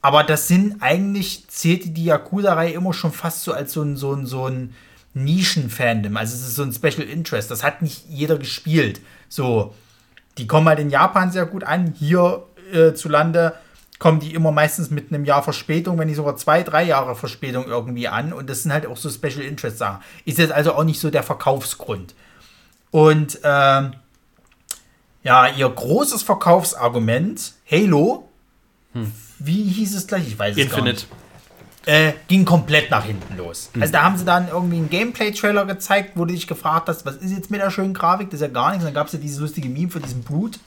Aber 0.00 0.24
das 0.24 0.48
sind 0.48 0.76
eigentlich, 0.80 1.46
zählte 1.48 1.90
die 1.90 2.06
Yakuza-Reihe 2.06 2.72
immer 2.72 2.92
schon 2.92 3.12
fast 3.12 3.44
so 3.44 3.52
als 3.52 3.72
so 3.72 3.82
ein, 3.82 3.96
so 3.96 4.12
ein, 4.12 4.26
so 4.26 4.46
ein 4.48 4.74
Nischen-Fandom. 5.14 6.16
Also 6.16 6.34
es 6.34 6.42
ist 6.42 6.56
so 6.56 6.64
ein 6.64 6.72
Special 6.72 7.06
Interest. 7.06 7.50
Das 7.50 7.62
hat 7.62 7.82
nicht 7.82 8.06
jeder 8.08 8.36
gespielt. 8.38 9.00
So, 9.28 9.74
die 10.38 10.46
kommen 10.48 10.66
halt 10.68 10.80
in 10.80 10.90
Japan 10.90 11.30
sehr 11.30 11.46
gut 11.46 11.62
an. 11.62 11.94
Hier 11.96 12.42
äh, 12.72 12.94
zu 12.94 13.08
Lande 13.08 13.54
kommen 14.00 14.18
die 14.18 14.34
immer 14.34 14.50
meistens 14.50 14.90
mit 14.90 15.12
einem 15.12 15.24
Jahr 15.24 15.44
Verspätung, 15.44 15.96
wenn 15.98 16.08
nicht 16.08 16.16
sogar 16.16 16.34
zwei, 16.36 16.64
drei 16.64 16.82
Jahre 16.82 17.14
Verspätung 17.14 17.66
irgendwie 17.66 18.08
an. 18.08 18.32
Und 18.32 18.50
das 18.50 18.64
sind 18.64 18.72
halt 18.72 18.86
auch 18.86 18.96
so 18.96 19.08
Special 19.08 19.42
Interest 19.42 19.78
Sachen. 19.78 20.02
Ist 20.24 20.38
jetzt 20.38 20.52
also 20.52 20.72
auch 20.74 20.82
nicht 20.82 20.98
so 20.98 21.10
der 21.10 21.22
Verkaufsgrund. 21.22 22.16
Und 22.92 23.40
ähm, 23.42 23.94
ja, 25.24 25.48
ihr 25.48 25.68
großes 25.68 26.22
Verkaufsargument, 26.22 27.54
Halo, 27.70 28.28
wie 29.38 29.62
hieß 29.64 29.96
es 29.96 30.06
gleich? 30.06 30.28
Ich 30.28 30.38
weiß 30.38 30.56
es 30.56 30.70
gar 30.70 30.82
nicht 30.82 31.06
Infinite. 31.06 31.06
äh, 31.86 32.12
ging 32.28 32.44
komplett 32.44 32.90
nach 32.90 33.04
hinten 33.04 33.36
los. 33.38 33.70
Also 33.80 33.92
da 33.92 34.02
haben 34.02 34.18
sie 34.18 34.24
dann 34.26 34.48
irgendwie 34.48 34.76
einen 34.76 34.90
Gameplay-Trailer 34.90 35.64
gezeigt, 35.64 36.12
wo 36.16 36.26
du 36.26 36.34
dich 36.34 36.46
gefragt 36.46 36.88
hast, 36.88 37.06
was 37.06 37.16
ist 37.16 37.30
jetzt 37.32 37.50
mit 37.50 37.60
der 37.62 37.70
schönen 37.70 37.94
Grafik? 37.94 38.28
Das 38.30 38.40
ist 38.40 38.46
ja 38.46 38.52
gar 38.52 38.70
nichts. 38.70 38.84
Und 38.84 38.88
dann 38.88 38.94
gab 38.94 39.06
es 39.06 39.14
ja 39.14 39.18
dieses 39.18 39.38
lustige 39.40 39.68
Meme 39.68 39.90
von 39.90 40.02
diesem 40.02 40.22
Brute, 40.22 40.58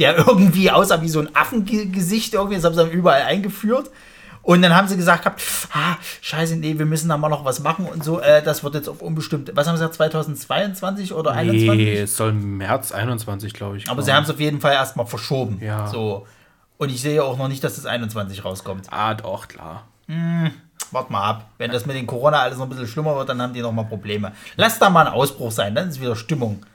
der 0.00 0.18
irgendwie 0.26 0.70
aussah 0.70 1.00
wie 1.02 1.08
so 1.08 1.20
ein 1.20 1.34
Affengesicht 1.36 2.34
irgendwie. 2.34 2.56
Das 2.56 2.64
haben 2.64 2.74
sie 2.74 2.80
dann 2.80 2.90
überall 2.90 3.22
eingeführt. 3.22 3.90
Und 4.50 4.62
dann 4.62 4.74
haben 4.74 4.88
sie 4.88 4.96
gesagt 4.96 5.22
gehabt, 5.22 5.40
ah, 5.72 5.96
scheiße, 6.22 6.56
nee, 6.56 6.76
wir 6.76 6.84
müssen 6.84 7.08
da 7.08 7.16
mal 7.16 7.28
noch 7.28 7.44
was 7.44 7.60
machen 7.60 7.86
und 7.86 8.02
so. 8.02 8.18
Äh, 8.20 8.42
das 8.42 8.64
wird 8.64 8.74
jetzt 8.74 8.88
auf 8.88 9.00
unbestimmt, 9.00 9.52
was 9.54 9.68
haben 9.68 9.76
sie 9.76 9.82
gesagt, 9.82 9.94
2022 9.94 11.12
oder 11.12 11.30
2021? 11.30 11.76
Nee, 11.76 12.00
es 12.00 12.16
soll 12.16 12.32
März 12.32 12.90
21, 12.90 13.52
glaube 13.54 13.76
ich. 13.76 13.84
Aber 13.84 13.94
kommen. 13.94 14.06
sie 14.06 14.12
haben 14.12 14.24
es 14.24 14.30
auf 14.30 14.40
jeden 14.40 14.60
Fall 14.60 14.72
erstmal 14.72 15.06
verschoben. 15.06 15.60
Ja. 15.62 15.86
So. 15.86 16.26
Und 16.78 16.88
ich 16.88 17.00
sehe 17.00 17.22
auch 17.22 17.38
noch 17.38 17.46
nicht, 17.46 17.62
dass 17.62 17.76
das 17.76 17.86
21 17.86 18.44
rauskommt. 18.44 18.88
Ah, 18.90 19.14
doch, 19.14 19.46
klar. 19.46 19.86
Wart 20.90 21.10
mal 21.10 21.22
ab. 21.22 21.50
Wenn 21.58 21.70
das 21.70 21.86
mit 21.86 21.94
den 21.94 22.08
Corona 22.08 22.40
alles 22.40 22.58
noch 22.58 22.66
ein 22.66 22.70
bisschen 22.70 22.88
schlimmer 22.88 23.14
wird, 23.14 23.28
dann 23.28 23.40
haben 23.40 23.54
die 23.54 23.62
noch 23.62 23.70
mal 23.70 23.84
Probleme. 23.84 24.32
Lass 24.56 24.80
da 24.80 24.90
mal 24.90 25.06
ein 25.06 25.12
Ausbruch 25.12 25.52
sein, 25.52 25.76
dann 25.76 25.90
ist 25.90 26.00
wieder 26.00 26.16
Stimmung. 26.16 26.66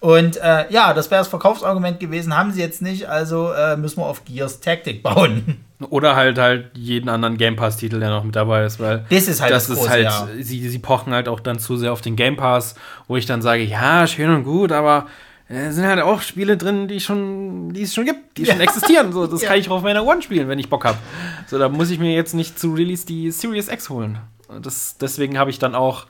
Und 0.00 0.38
äh, 0.38 0.70
ja, 0.72 0.94
das 0.94 1.10
wäre 1.10 1.20
das 1.20 1.28
Verkaufsargument 1.28 2.00
gewesen, 2.00 2.34
haben 2.34 2.52
sie 2.52 2.60
jetzt 2.60 2.80
nicht, 2.80 3.08
also 3.08 3.52
äh, 3.52 3.76
müssen 3.76 3.98
wir 3.98 4.06
auf 4.06 4.24
Gears 4.24 4.60
Tactic 4.60 5.02
bauen. 5.02 5.64
Oder 5.90 6.16
halt 6.16 6.38
halt 6.38 6.70
jeden 6.76 7.08
anderen 7.08 7.36
Game 7.36 7.56
Pass-Titel, 7.56 8.00
der 8.00 8.10
noch 8.10 8.24
mit 8.24 8.36
dabei 8.36 8.64
ist, 8.64 8.80
weil 8.80 9.04
Das 9.10 9.28
ist 9.28 9.40
halt 9.40 9.52
das 9.52 9.66
das 9.68 9.70
ist 9.76 9.78
Große, 9.78 9.90
halt, 9.90 10.04
ja. 10.04 10.28
sie, 10.40 10.68
sie 10.68 10.78
pochen 10.78 11.12
halt 11.12 11.28
auch 11.28 11.40
dann 11.40 11.58
zu 11.58 11.76
sehr 11.76 11.92
auf 11.92 12.00
den 12.00 12.16
Game 12.16 12.36
Pass, 12.36 12.74
wo 13.08 13.16
ich 13.16 13.26
dann 13.26 13.42
sage, 13.42 13.62
ja, 13.62 14.06
schön 14.06 14.30
und 14.30 14.44
gut, 14.44 14.72
aber 14.72 15.06
äh, 15.48 15.70
sind 15.70 15.86
halt 15.86 16.00
auch 16.00 16.20
Spiele 16.22 16.56
drin, 16.56 16.88
die 16.88 17.00
schon, 17.00 17.70
die 17.72 17.82
es 17.82 17.94
schon 17.94 18.04
gibt, 18.06 18.38
die 18.38 18.46
schon 18.46 18.60
existieren. 18.60 19.12
So, 19.12 19.26
das 19.26 19.42
Ja. 19.42 19.48
kann 19.48 19.58
ich 19.58 19.68
auch 19.68 19.76
auf 19.76 19.82
meiner 19.82 20.04
One 20.04 20.22
spielen, 20.22 20.48
wenn 20.48 20.58
ich 20.58 20.68
Bock 20.70 20.84
habe. 20.84 20.98
So, 21.46 21.58
da 21.58 21.68
muss 21.68 21.90
ich 21.90 21.98
mir 21.98 22.14
jetzt 22.14 22.34
nicht 22.34 22.58
zu 22.58 22.72
Release 22.72 23.04
die 23.06 23.30
Series 23.30 23.68
X 23.68 23.90
holen. 23.90 24.18
Das, 24.62 24.96
deswegen 24.98 25.38
habe 25.38 25.50
ich 25.50 25.58
dann 25.58 25.74
auch 25.74 26.06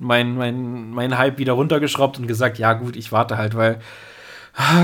mein, 0.00 0.36
mein, 0.36 0.90
mein 0.90 1.16
Hype 1.16 1.38
wieder 1.38 1.54
runtergeschraubt 1.54 2.18
und 2.18 2.26
gesagt, 2.26 2.58
ja 2.58 2.74
gut, 2.74 2.96
ich 2.96 3.12
warte 3.12 3.38
halt, 3.38 3.56
weil 3.56 3.78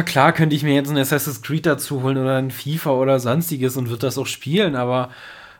klar 0.04 0.32
könnte 0.32 0.54
ich 0.54 0.62
mir 0.62 0.74
jetzt 0.74 0.90
ein 0.90 0.98
Assassin's 0.98 1.42
Creed 1.42 1.66
dazu 1.66 2.02
holen 2.02 2.18
oder 2.18 2.36
ein 2.36 2.50
FIFA 2.50 2.90
oder 2.90 3.18
sonstiges 3.20 3.76
und 3.76 3.88
wird 3.88 4.02
das 4.02 4.18
auch 4.18 4.26
spielen, 4.26 4.76
aber 4.76 5.10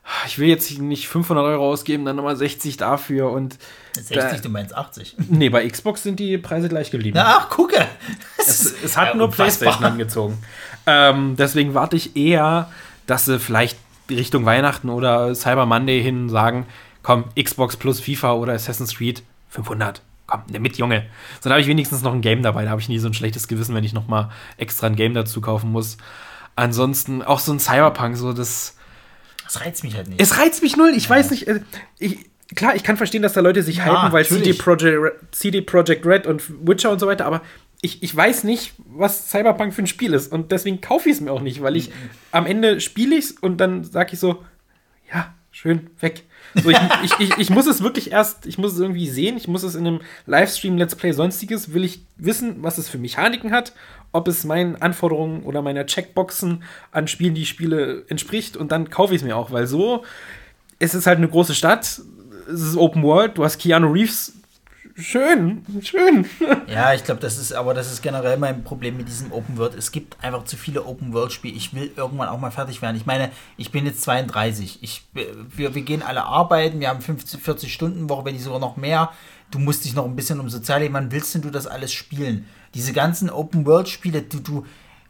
ah, 0.05 0.27
ich 0.27 0.39
will 0.39 0.49
jetzt 0.49 0.79
nicht 0.79 1.09
500 1.09 1.45
Euro 1.45 1.71
ausgeben, 1.71 2.05
dann 2.05 2.17
nochmal 2.17 2.37
60 2.37 2.77
dafür 2.77 3.31
und 3.31 3.59
60, 3.95 4.41
du 4.43 4.49
meinst 4.49 4.75
80. 4.77 5.17
nee, 5.31 5.49
bei 5.49 5.67
Xbox 5.69 6.03
sind 6.03 6.21
die 6.21 6.37
Preise 6.39 6.69
gleich 6.69 6.91
geblieben. 6.91 7.19
Ach, 7.21 7.49
gucke. 7.49 7.87
Es, 8.39 8.75
es 8.83 8.97
hat 8.97 9.09
Ja, 9.09 9.15
nur 9.15 9.27
unfassbar. 9.27 9.47
PlayStation 9.47 9.85
angezogen. 9.85 10.39
Ähm, 10.87 11.37
deswegen 11.37 11.75
warte 11.75 11.97
ich 11.97 12.17
eher, 12.17 12.71
dass 13.07 13.25
sie 13.25 13.39
vielleicht 13.39 13.79
Richtung 14.11 14.45
Weihnachten 14.45 14.91
oder 14.91 15.35
Cyber 15.35 15.65
Monday 15.65 16.03
hin 16.03 16.29
sagen, 16.29 16.67
komm, 17.03 17.25
Xbox 17.41 17.77
plus 17.77 18.01
FIFA 18.01 18.35
oder 18.35 18.53
Assassin's 18.53 18.95
Creed 18.95 19.23
500. 19.51 20.03
komm, 20.27 20.43
nimm 20.51 20.63
mit, 20.63 20.77
Junge. 20.79 21.07
So, 21.41 21.45
dann 21.45 21.53
habe 21.53 21.61
ich 21.61 21.67
wenigstens 21.69 22.03
noch 22.03 22.13
ein 22.13 22.21
Game 22.21 22.43
dabei. 22.43 22.65
Da 22.65 22.71
habe 22.71 22.81
ich 22.81 22.89
nie 22.89 22.99
so 22.99 23.09
ein 23.09 23.15
schlechtes 23.15 23.49
Gewissen, 23.49 23.75
wenn 23.75 23.85
ich 23.85 23.93
noch 23.93 24.09
mal 24.09 24.31
extra 24.57 24.87
ein 24.87 24.97
Game 24.97 25.15
dazu 25.15 25.41
kaufen 25.41 25.71
muss. 25.71 25.97
Ansonsten 26.57 27.23
auch 27.23 27.39
so 27.41 27.53
ein 27.53 27.59
Cyberpunk, 27.61 28.17
so 28.17 28.33
das. 28.33 28.77
Das 29.45 29.61
reizt 29.61 29.85
mich 29.85 29.95
halt 29.97 30.09
nicht. 30.09 30.21
Es 30.21 30.39
reizt 30.39 30.63
mich 30.63 30.77
null. 30.77 30.93
Ich 30.97 31.09
weiß 31.09 31.31
nicht. 31.31 31.47
äh, 31.49 31.61
Ich, 31.99 32.19
klar, 32.55 32.75
ich 32.77 32.83
kann 32.85 32.97
verstehen, 32.97 33.23
dass 33.23 33.33
da 33.33 33.41
Leute 33.41 33.63
sich 33.63 33.79
Ja, 33.79 33.85
hypen, 34.03 34.13
weil 34.13 34.25
CD. 34.25 34.53
Projekt, 34.55 35.35
CD 35.35 35.61
Projekt 35.63 36.07
Red 36.07 36.27
und 36.27 36.43
Witcher 36.67 36.91
und 36.91 36.99
so 36.99 37.07
weiter, 37.07 37.27
aber 37.27 37.43
ich, 37.81 38.03
ich 38.03 38.15
weiß 38.15 38.45
nicht, 38.45 38.75
was 38.87 39.31
Cyberpunk 39.31 39.75
für 39.75 39.83
ein 39.83 39.87
Spiel 39.87 40.15
ist. 40.15 40.31
Und 40.33 40.53
deswegen 40.53 40.81
kaufe 40.81 41.09
ich 41.09 41.17
es 41.17 41.21
mir 41.21 41.33
auch 41.33 41.41
nicht, 41.41 41.63
weil 41.63 41.77
ich 41.77 41.89
Mhm. 41.89 41.93
am 42.31 42.47
Ende 42.47 42.81
spiele 42.81 43.17
ich 43.17 43.25
es 43.27 43.31
und 43.33 43.59
dann 43.59 43.83
sage 43.85 44.11
ich 44.13 44.21
so, 44.21 44.45
ja, 45.13 45.35
schön, 45.51 45.91
weg. 46.01 46.23
So, 46.55 46.71
ich, 46.71 46.79
ich, 47.05 47.19
ich, 47.19 47.39
ich 47.39 47.51
muss 47.51 47.67
es 47.67 47.83
wirklich 47.83 48.13
erst, 48.13 48.47
ich 48.47 48.59
muss 48.59 48.75
es 48.75 48.79
irgendwie 48.79 49.09
sehen, 49.09 49.37
ich 49.37 49.49
muss 49.49 49.63
es 49.63 49.75
in 49.75 49.87
einem 49.87 50.01
Livestream, 50.27 50.77
Let's 50.77 50.95
Play, 50.95 51.13
sonstiges, 51.13 51.73
will 51.73 51.85
ich 51.85 52.03
wissen, 52.17 52.63
was 52.63 52.79
es 52.79 52.89
für 52.89 52.99
Mechaniken 52.99 53.53
hat, 53.53 53.73
ob 54.13 54.29
es 54.29 54.45
meinen 54.45 54.77
Anforderungen 54.77 55.43
oder 55.45 55.63
meiner 55.63 55.87
Checkboxen 55.87 56.63
an 56.91 57.09
Spielen, 57.09 57.35
die 57.35 57.43
ich 57.43 57.49
spiele, 57.49 58.05
entspricht. 58.09 58.57
Und 58.57 58.73
dann 58.73 58.91
kaufe 58.91 59.15
ich 59.15 59.23
es 59.23 59.27
mir 59.27 59.37
auch, 59.37 59.51
weil 59.51 59.67
so, 59.67 60.05
es 60.79 60.95
ist 60.95 61.07
halt 61.07 61.19
eine 61.19 61.29
große 61.29 61.55
Stadt, 61.55 61.85
es 61.85 62.61
ist 62.61 62.77
Open 62.77 63.03
World, 63.03 63.39
du 63.39 63.45
hast 63.45 63.59
Keanu 63.59 63.91
Reeves, 63.91 64.35
schön, 64.97 65.65
schön. 65.83 66.27
Ja, 66.67 66.95
ich 66.95 67.05
glaube, 67.05 67.21
das 67.21 67.39
ist, 67.39 67.53
aber 67.53 67.75
das 67.75 67.91
ist 67.91 68.03
generell 68.03 68.37
mein 68.37 68.65
Problem 68.65 68.97
mit 68.97 69.09
diesem 69.09 69.33
Open 69.33 69.57
World. 69.59 69.75
Es 69.75 69.93
gibt 69.93 70.23
einfach 70.23 70.45
zu 70.45 70.57
viele 70.57 70.85
Open 70.85 71.13
World 71.13 71.33
Spiele. 71.33 71.57
Ich 71.57 71.75
will 71.75 71.91
irgendwann 71.97 72.29
auch 72.29 72.39
mal 72.39 72.51
fertig 72.51 72.83
werden. 72.83 72.97
Ich 72.97 73.07
meine, 73.07 73.31
ich 73.57 73.71
bin 73.71 73.87
jetzt 73.87 74.03
32. 74.03 74.83
Ich, 74.83 75.05
wir, 75.13 75.75
wir 75.75 75.83
gehen 75.83 76.03
alle 76.03 76.25
arbeiten. 76.25 76.81
Wir 76.81 76.89
haben 76.89 77.01
50, 77.01 77.41
40 77.41 77.73
Stunden 77.73 78.09
Woche, 78.09 78.25
wenn 78.25 78.35
nicht 78.35 78.45
sogar 78.45 78.61
noch 78.61 78.77
mehr. 78.77 79.11
Du 79.51 79.59
musst 79.59 79.85
dich 79.85 79.95
noch 79.95 80.07
ein 80.07 80.17
bisschen 80.17 80.41
um 80.41 80.49
Sozialleben. 80.49 80.95
Wann 80.95 81.13
willst 81.13 81.35
denn 81.35 81.43
du 81.43 81.51
das 81.51 81.67
alles 81.67 81.93
spielen? 81.93 82.47
Diese 82.75 82.93
ganzen 82.93 83.31
Open 83.31 83.67
World 83.67 83.89
Spiele, 83.89 84.23
du, 84.23 84.41
du, 84.41 84.67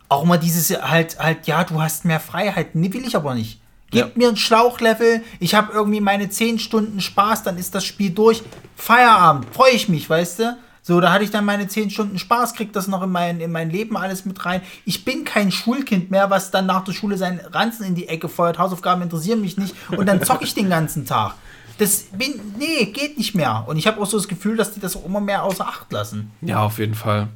auch 0.08 0.24
mal 0.24 0.38
dieses 0.38 0.70
halt, 0.70 1.18
halt, 1.18 1.46
ja, 1.46 1.64
du 1.64 1.80
hast 1.80 2.04
mehr 2.04 2.20
Freiheit. 2.20 2.74
Nee, 2.74 2.92
will 2.92 3.06
ich 3.06 3.16
aber 3.16 3.34
nicht. 3.34 3.61
Gib 3.92 4.00
Ja. 4.06 4.10
mir 4.14 4.28
ein 4.28 4.36
Schlauchlevel, 4.36 5.22
ich 5.38 5.54
habe 5.54 5.72
irgendwie 5.72 6.00
meine 6.00 6.28
10 6.28 6.58
Stunden 6.58 7.00
Spaß, 7.00 7.42
dann 7.44 7.56
ist 7.58 7.74
das 7.74 7.84
Spiel 7.84 8.10
durch. 8.10 8.42
Feierabend, 8.76 9.46
freue 9.54 9.72
ich 9.72 9.88
mich, 9.88 10.08
weißt 10.10 10.38
du? 10.40 10.56
So, 10.84 11.00
da 11.00 11.12
hatte 11.12 11.22
ich 11.22 11.30
dann 11.30 11.44
meine 11.44 11.68
10 11.68 11.90
Stunden 11.90 12.18
Spaß, 12.18 12.54
krieg 12.54 12.72
das 12.72 12.88
noch 12.88 13.02
in 13.04 13.10
mein, 13.12 13.40
in 13.40 13.52
mein 13.52 13.70
Leben 13.70 13.96
alles 13.96 14.24
mit 14.24 14.44
rein. 14.44 14.62
Ich 14.84 15.04
bin 15.04 15.24
kein 15.24 15.52
Schulkind 15.52 16.10
mehr, 16.10 16.28
was 16.30 16.50
dann 16.50 16.66
nach 16.66 16.82
der 16.82 16.92
Schule 16.92 17.16
seinen 17.16 17.38
Ranzen 17.38 17.84
in 17.86 17.94
die 17.94 18.08
Ecke 18.08 18.28
feuert. 18.28 18.58
Hausaufgaben 18.58 19.00
interessieren 19.02 19.40
mich 19.40 19.56
nicht 19.56 19.76
und 19.96 20.06
dann 20.06 20.22
zocke 20.24 20.42
ich 20.44 20.54
den 20.54 20.68
ganzen 20.68 21.06
Tag. 21.06 21.34
Das 21.78 22.06
bin, 22.12 22.40
nee, 22.58 22.86
geht 22.86 23.16
nicht 23.16 23.34
mehr. 23.34 23.62
Und 23.68 23.76
ich 23.76 23.86
habe 23.86 24.00
auch 24.00 24.06
so 24.06 24.16
das 24.16 24.26
Gefühl, 24.26 24.56
dass 24.56 24.72
die 24.74 24.80
das 24.80 24.96
auch 24.96 25.04
immer 25.06 25.20
mehr 25.20 25.44
außer 25.44 25.66
Acht 25.66 25.92
lassen. 25.92 26.32
Ja, 26.40 26.60
auf 26.64 26.78
jeden 26.78 26.94
Fall. 26.96 27.28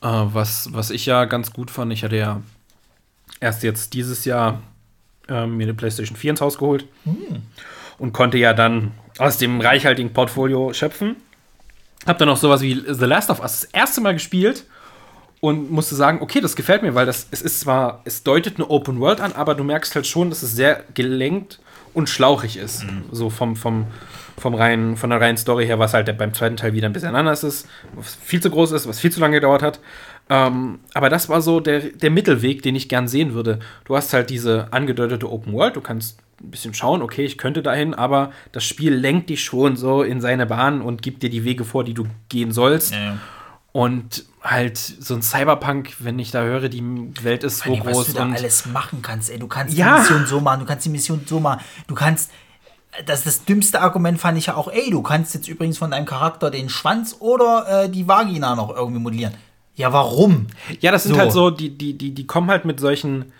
Äh, 0.00 0.06
was, 0.08 0.72
was 0.72 0.90
ich 0.90 1.04
ja 1.06 1.26
ganz 1.26 1.52
gut 1.52 1.70
fand, 1.70 1.92
ich 1.92 2.04
hatte 2.04 2.16
ja 2.16 2.40
erst 3.40 3.62
jetzt 3.62 3.92
dieses 3.92 4.24
Jahr 4.24 4.60
ähm, 5.28 5.56
mir 5.56 5.64
eine 5.64 5.74
PlayStation 5.74 6.16
4 6.16 6.30
ins 6.30 6.40
Haus 6.40 6.58
geholt 6.58 6.86
und 7.98 8.12
konnte 8.12 8.38
ja 8.38 8.52
dann 8.54 8.92
aus 9.18 9.38
dem 9.38 9.60
reichhaltigen 9.60 10.12
Portfolio 10.12 10.72
schöpfen. 10.72 11.16
Hab 12.06 12.18
dann 12.18 12.28
auch 12.28 12.36
sowas 12.36 12.60
wie 12.60 12.82
The 12.86 13.04
Last 13.04 13.30
of 13.30 13.40
Us 13.40 13.60
das 13.60 13.64
erste 13.64 14.00
Mal 14.00 14.14
gespielt 14.14 14.64
und 15.40 15.70
musste 15.70 15.94
sagen, 15.94 16.20
okay, 16.20 16.40
das 16.40 16.56
gefällt 16.56 16.82
mir, 16.82 16.94
weil 16.94 17.06
das 17.06 17.28
es 17.30 17.42
ist 17.42 17.60
zwar, 17.60 18.02
es 18.04 18.22
deutet 18.22 18.56
eine 18.56 18.70
Open 18.70 19.00
World 19.00 19.20
an, 19.20 19.32
aber 19.32 19.54
du 19.54 19.64
merkst 19.64 19.94
halt 19.94 20.06
schon, 20.06 20.30
dass 20.30 20.42
es 20.42 20.54
sehr 20.54 20.84
gelenkt 20.94 21.60
und 21.94 22.08
schlauchig 22.08 22.56
ist. 22.56 22.84
So 23.10 23.30
vom, 23.30 23.56
vom, 23.56 23.86
vom 24.38 24.54
reinen, 24.54 24.96
von 24.96 25.10
der 25.10 25.20
reinen 25.20 25.36
Story 25.36 25.66
her, 25.66 25.78
was 25.78 25.94
halt 25.94 26.16
beim 26.18 26.34
zweiten 26.34 26.56
Teil 26.56 26.72
wieder 26.72 26.88
ein 26.88 26.92
bisschen 26.92 27.14
anders 27.14 27.44
ist, 27.44 27.68
was 27.94 28.14
viel 28.14 28.40
zu 28.40 28.50
groß 28.50 28.72
ist, 28.72 28.88
was 28.88 29.00
viel 29.00 29.12
zu 29.12 29.20
lange 29.20 29.36
gedauert 29.36 29.62
hat. 29.62 29.80
Ähm, 30.30 30.80
aber 30.94 31.08
das 31.08 31.28
war 31.28 31.40
so 31.40 31.60
der, 31.60 31.80
der 31.80 32.10
Mittelweg, 32.10 32.62
den 32.62 32.76
ich 32.76 32.88
gern 32.88 33.08
sehen 33.08 33.32
würde. 33.34 33.60
Du 33.84 33.96
hast 33.96 34.12
halt 34.12 34.30
diese 34.30 34.72
angedeutete 34.72 35.30
Open 35.30 35.52
World, 35.54 35.76
du 35.76 35.80
kannst 35.80 36.18
ein 36.40 36.50
bisschen 36.50 36.74
schauen, 36.74 37.02
okay, 37.02 37.24
ich 37.24 37.38
könnte 37.38 37.62
dahin, 37.62 37.94
aber 37.94 38.30
das 38.52 38.64
Spiel 38.64 38.94
lenkt 38.94 39.30
dich 39.30 39.42
schon 39.42 39.76
so 39.76 40.02
in 40.02 40.20
seine 40.20 40.46
Bahn 40.46 40.82
und 40.82 41.02
gibt 41.02 41.22
dir 41.22 41.30
die 41.30 41.44
Wege 41.44 41.64
vor, 41.64 41.82
die 41.82 41.94
du 41.94 42.06
gehen 42.28 42.52
sollst. 42.52 42.94
Und 43.72 44.24
halt 44.42 44.76
so 44.78 45.14
ein 45.14 45.22
Cyberpunk, 45.22 45.94
wenn 45.98 46.18
ich 46.18 46.30
da 46.30 46.42
höre, 46.42 46.68
die 46.68 46.82
Welt 47.22 47.44
ist 47.44 47.58
so 47.58 47.70
allem, 47.70 47.84
was 47.84 47.92
groß 47.92 48.06
du 48.08 48.12
da 48.14 48.22
und 48.24 48.34
alles 48.34 48.66
machen 48.66 49.02
kannst, 49.02 49.30
ey. 49.30 49.38
Du 49.38 49.46
kannst 49.46 49.76
Ja. 49.76 49.96
die 49.96 50.00
Mission 50.00 50.26
so 50.26 50.40
machen, 50.40 50.60
du 50.60 50.66
kannst 50.66 50.84
die 50.86 50.90
Mission 50.90 51.20
so 51.26 51.40
machen, 51.40 51.60
du 51.86 51.94
kannst. 51.94 52.30
Das, 53.06 53.22
das 53.22 53.44
dümmste 53.44 53.80
Argument 53.82 54.18
fand 54.18 54.38
ich 54.38 54.46
ja 54.46 54.56
auch, 54.56 54.68
ey, 54.68 54.90
du 54.90 55.02
kannst 55.02 55.34
jetzt 55.34 55.46
übrigens 55.46 55.76
von 55.78 55.90
deinem 55.90 56.06
Charakter 56.06 56.50
den 56.50 56.68
Schwanz 56.68 57.16
oder 57.20 57.84
äh, 57.84 57.88
die 57.90 58.08
Vagina 58.08 58.56
noch 58.56 58.74
irgendwie 58.74 58.98
modellieren. 59.00 59.34
Ja, 59.78 59.92
warum? 59.92 60.48
Ja, 60.80 60.92
das 60.92 61.04
sind 61.04 61.14
So. 61.14 61.20
halt 61.20 61.32
so, 61.32 61.50
die, 61.50 61.70
die, 61.70 61.96
die, 61.96 62.10
die 62.12 62.26
kommen 62.26 62.50
halt 62.50 62.64
mit 62.64 62.80
solchen, 62.80 63.32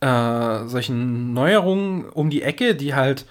äh, 0.00 0.66
solchen 0.66 1.32
Neuerungen 1.34 2.08
um 2.08 2.30
die 2.30 2.42
Ecke, 2.42 2.74
die 2.74 2.94
halt 2.94 3.26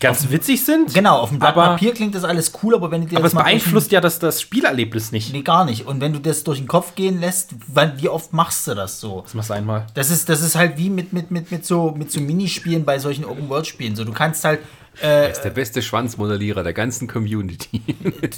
ganz 0.00 0.30
witzig 0.30 0.64
sind. 0.64 0.92
Genau, 0.94 1.18
auf 1.18 1.30
dem 1.30 1.38
Blatt 1.38 1.56
aber, 1.56 1.68
Papier 1.70 1.94
klingt 1.94 2.14
das 2.14 2.22
alles 2.22 2.52
cool, 2.62 2.74
aber 2.74 2.90
wenn 2.90 3.02
du 3.02 3.08
dir 3.08 3.16
aber 3.16 3.24
das 3.24 3.32
es 3.32 3.38
beeinflusst 3.38 3.90
ja 3.90 4.00
das, 4.00 4.18
das 4.18 4.40
Spielerlebnis 4.40 5.12
nicht. 5.12 5.32
Nee, 5.32 5.42
gar 5.42 5.64
nicht. 5.64 5.86
Und 5.86 6.00
wenn 6.00 6.12
du 6.12 6.20
das 6.20 6.44
durch 6.44 6.58
den 6.58 6.68
Kopf 6.68 6.94
gehen 6.94 7.20
lässt, 7.20 7.54
wie 7.96 8.08
oft 8.08 8.32
machst 8.32 8.66
du 8.68 8.74
das 8.74 9.00
so? 9.00 9.22
Das 9.22 9.34
machst 9.34 9.50
du 9.50 9.54
einmal. 9.54 9.86
Das 9.94 10.10
ist, 10.10 10.28
das 10.28 10.42
ist 10.42 10.56
halt 10.56 10.76
wie 10.76 10.90
mit, 10.90 11.12
mit, 11.12 11.30
mit, 11.30 11.50
mit, 11.50 11.66
so, 11.66 11.94
mit 11.96 12.12
so 12.12 12.20
Minispielen 12.20 12.84
bei 12.84 12.98
solchen 12.98 13.24
Open-World-Spielen. 13.24 13.96
So, 13.96 14.04
du 14.04 14.12
kannst 14.12 14.44
halt, 14.44 14.60
Er 15.00 15.30
ist 15.30 15.42
der 15.42 15.50
beste 15.50 15.82
Schwanzmodellierer 15.82 16.62
der 16.62 16.72
ganzen 16.72 17.08
Community. 17.08 17.82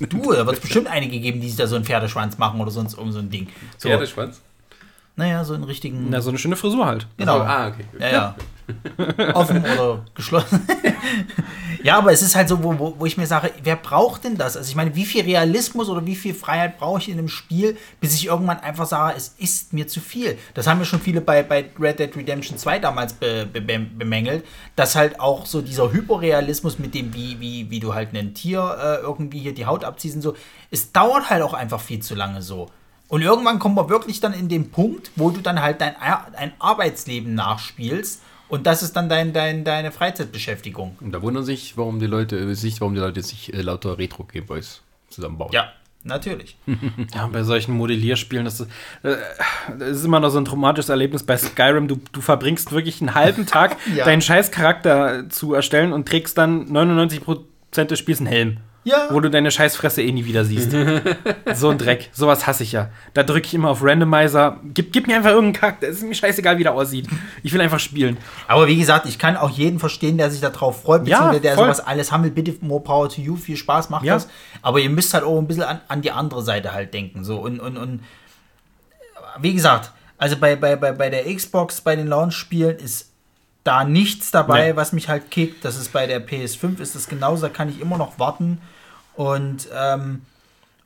du, 0.09 0.33
da 0.33 0.47
wird 0.47 0.57
es 0.57 0.61
bestimmt 0.61 0.89
einige 0.89 1.19
geben, 1.21 1.41
die 1.41 1.49
sich 1.49 1.57
da 1.57 1.67
so 1.67 1.77
einen 1.77 1.85
Pferdeschwanz 1.85 2.39
machen 2.39 2.61
oder 2.61 2.71
sonst 2.71 2.97
irgend 2.97 3.13
so 3.13 3.19
ein 3.19 3.31
Ding. 3.31 3.49
So, 3.79 3.89
Pferdeschwanz? 3.89 4.41
naja, 5.17 5.45
so 5.45 5.55
einen 5.55 5.65
richtigen. 5.65 6.09
Na, 6.11 6.21
so 6.21 6.31
eine 6.31 6.39
schöne 6.39 6.57
Frisur 6.57 6.87
halt. 6.87 7.07
genau. 7.17 7.41
Ah, 7.41 7.69
okay. 7.69 7.85
Ja, 7.99 8.09
ja. 8.09 8.35
Offen 9.35 9.63
oder 9.63 10.05
geschlossen. 10.15 10.67
ja, 11.83 11.99
aber 11.99 12.13
es 12.13 12.23
ist 12.23 12.35
halt 12.37 12.49
so, 12.49 12.63
wo, 12.63 12.79
wo, 12.79 12.95
wo 12.99 13.07
ich 13.07 13.17
mir 13.17 13.27
sage, 13.27 13.51
wer 13.63 13.77
braucht 13.77 14.25
denn 14.25 14.37
das? 14.37 14.57
Also 14.57 14.69
ich 14.69 14.77
meine, 14.77 14.95
wie 14.95 15.05
viel 15.05 15.23
Realismus 15.25 15.89
oder 15.89 16.05
wie 16.07 16.17
viel 16.17 16.35
Freiheit 16.35 16.79
brauche 16.79 16.99
ich 17.01 17.09
in 17.09 17.19
einem 17.19 17.29
Spiel, 17.29 17.77
bis 18.01 18.15
ich 18.15 18.27
irgendwann 18.27 18.61
einfach 18.61 18.87
sage, 18.87 19.15
es 19.17 19.35
ist 19.39 19.73
mir 19.73 19.87
zu 19.89 20.01
viel. 20.01 20.39
Das 20.55 20.67
haben 20.67 20.79
ja 20.79 20.85
schon 20.85 21.01
viele 21.01 21.21
bei, 21.21 21.43
bei 21.43 21.67
Red 21.79 21.99
Dead 21.99 22.15
Redemption 22.17 22.59
2 22.59 22.79
damals 22.79 23.13
be, 23.15 23.47
be, 23.51 23.61
be, 23.61 23.79
bemängelt, 23.79 24.45
dass 24.77 24.95
halt 24.97 25.21
auch 25.21 25.47
so 25.47 25.61
dieser 25.63 25.93
Hyperrealismus 25.93 26.79
mit 26.79 26.95
dem, 26.95 27.15
wie, 27.15 27.41
wie, 27.41 27.71
wie 27.71 27.81
du 27.81 27.95
halt 27.95 28.15
ein 28.15 28.35
Tier 28.35 28.77
äh, 28.81 28.97
irgendwie 29.03 29.41
hier 29.41 29.55
die 29.55 29.67
Haut 29.67 29.85
abziehst 29.85 30.17
und 30.17 30.23
so, 30.23 30.35
es 30.71 30.93
dauert 30.93 31.31
halt 31.31 31.43
auch 31.43 31.55
einfach 31.55 31.81
viel 31.81 32.01
zu 32.01 32.15
lange 32.15 32.43
so. 32.43 32.69
Und 33.09 33.23
irgendwann 33.23 33.59
kommt 33.59 33.75
man 33.75 33.89
wirklich 33.89 34.21
dann 34.21 34.33
in 34.33 34.49
den 34.49 34.71
Punkt, 34.71 35.11
wo 35.17 35.31
du 35.31 35.41
dann 35.41 35.61
halt 35.61 35.81
dein, 35.81 35.97
Ar- 35.97 36.29
dein 36.33 36.53
Arbeitsleben 36.61 37.35
nachspielst 37.35 38.23
und 38.51 38.67
das 38.67 38.83
ist 38.83 38.95
dann 38.97 39.09
dein, 39.09 39.33
dein, 39.33 39.65
deine 39.65 39.91
Freizeitbeschäftigung. 39.93 40.97
Und 41.01 41.13
da 41.13 41.23
wundern 41.23 41.45
sich, 41.45 41.77
warum 41.77 41.99
die 42.01 42.07
Leute 42.07 42.55
sich, 42.55 42.81
warum 42.81 42.95
die 42.95 43.01
Leute 43.01 43.23
sich 43.23 43.53
äh, 43.55 43.63
lauter 43.63 43.97
Retro-Gameboys 43.99 44.83
zusammenbauen. 45.09 45.53
Ja, 45.53 45.73
natürlich. 46.05 46.57
Ja, 47.15 47.27
bei 47.29 47.43
solchen 47.43 47.73
Modellierspielen, 47.75 48.45
das 48.45 48.61
ist, 48.61 48.71
äh, 49.03 49.17
das 49.79 49.97
ist 49.99 50.05
immer 50.05 50.21
noch 50.21 50.31
so 50.31 50.39
ein 50.39 50.45
traumatisches 50.45 50.89
Erlebnis 50.89 51.23
bei 51.23 51.37
Skyrim. 51.37 51.89
Du, 51.89 52.01
du 52.13 52.21
verbringst 52.21 52.73
wirklich 52.73 53.01
einen 53.01 53.15
halben 53.15 53.47
Tag, 53.47 53.77
Ja. 53.95 54.05
deinen 54.05 54.23
scheiß 54.23 54.51
Charakter 54.51 55.29
zu 55.29 55.55
erstellen 55.55 55.93
und 55.93 56.07
trägst 56.09 56.37
dann 56.39 56.69
99% 56.69 57.85
des 57.85 57.99
Spiels 57.99 58.19
einen 58.19 58.27
Helm. 58.29 58.57
Ja. 58.83 59.09
Wo 59.11 59.21
du 59.21 59.29
deine 59.31 59.51
Scheißfresse 59.51 60.01
eh 60.03 60.11
nie 60.11 60.25
wieder 60.25 60.45
siehst. 60.45 60.71
so 61.55 61.69
ein 61.69 61.77
Dreck. 61.77 62.09
Sowas 62.13 62.47
hasse 62.47 62.63
ich 62.63 62.73
ja. 62.73 62.89
Da 63.13 63.23
drücke 63.23 63.47
ich 63.47 63.53
immer 63.55 63.69
auf 63.69 63.83
Randomizer. 63.85 64.59
Gib, 64.73 64.93
gib 64.93 65.07
mir 65.07 65.17
einfach 65.17 65.31
irgendeinen 65.33 65.61
Charakter. 65.61 65.87
Es 65.89 65.99
ist 65.99 66.05
mir 66.05 66.15
scheißegal, 66.15 66.57
wie 66.59 66.63
der 66.63 66.73
aussieht. 66.73 67.07
Ich 67.43 67.53
will 67.53 67.61
einfach 67.61 67.79
spielen. 67.79 68.17
Aber 68.49 68.67
wie 68.69 68.79
gesagt, 68.79 69.05
ich 69.07 69.19
kann 69.19 69.37
auch 69.37 69.51
jeden 69.51 69.79
verstehen, 69.79 70.17
der 70.17 70.31
sich 70.31 70.41
darauf 70.41 70.83
freut, 70.83 71.07
Ja, 71.07 71.17
beziehungsweise 71.19 71.41
der 71.43 71.55
voll. 71.57 71.65
sowas 71.67 71.81
alles 71.87 72.11
haben 72.11 72.25
will. 72.25 72.31
Bitte 72.31 72.55
more 72.63 72.83
power 72.83 73.09
to 73.11 73.21
you, 73.21 73.37
viel 73.37 73.57
Spaß, 73.59 73.91
macht 73.91 74.05
Ja. 74.05 74.15
das. 74.15 74.29
Aber 74.63 74.81
ihr 74.81 74.89
müsst 74.91 75.13
halt 75.13 75.25
auch 75.25 75.39
ein 75.39 75.47
bisschen 75.47 75.65
an, 75.65 75.81
an 75.89 76.01
die 76.01 76.11
andere 76.11 76.43
Seite 76.43 76.73
halt 76.73 76.95
denken. 76.95 77.23
So 77.23 77.39
und, 77.39 77.61
und, 77.61 77.77
und 77.77 78.01
wie 79.41 79.53
gesagt, 79.55 79.93
also 80.17 80.37
bei, 80.37 80.57
bei, 80.57 80.77
bei, 80.77 80.93
bei 80.93 81.11
der 81.11 81.25
Xbox, 81.35 81.81
bei 81.83 81.97
den 81.97 82.07
Launch-Spielen 82.07 82.79
ist 82.79 83.11
da 83.65 83.85
nichts 83.85 84.31
dabei, 84.31 84.69
Nee. 84.71 84.77
was 84.77 84.93
mich 84.93 85.09
halt 85.09 85.31
kickt. 85.31 85.65
Das 85.65 85.77
ist 85.77 85.93
bei 85.93 86.07
der 86.07 86.27
PS5 86.27 86.81
ist 86.81 86.95
das 86.95 87.09
genauso, 87.09 87.43
da 87.47 87.53
kann 87.53 87.69
ich 87.69 87.81
immer 87.81 87.99
noch 87.99 88.19
warten. 88.19 88.61
Und 89.15 89.69
ähm, 89.75 90.23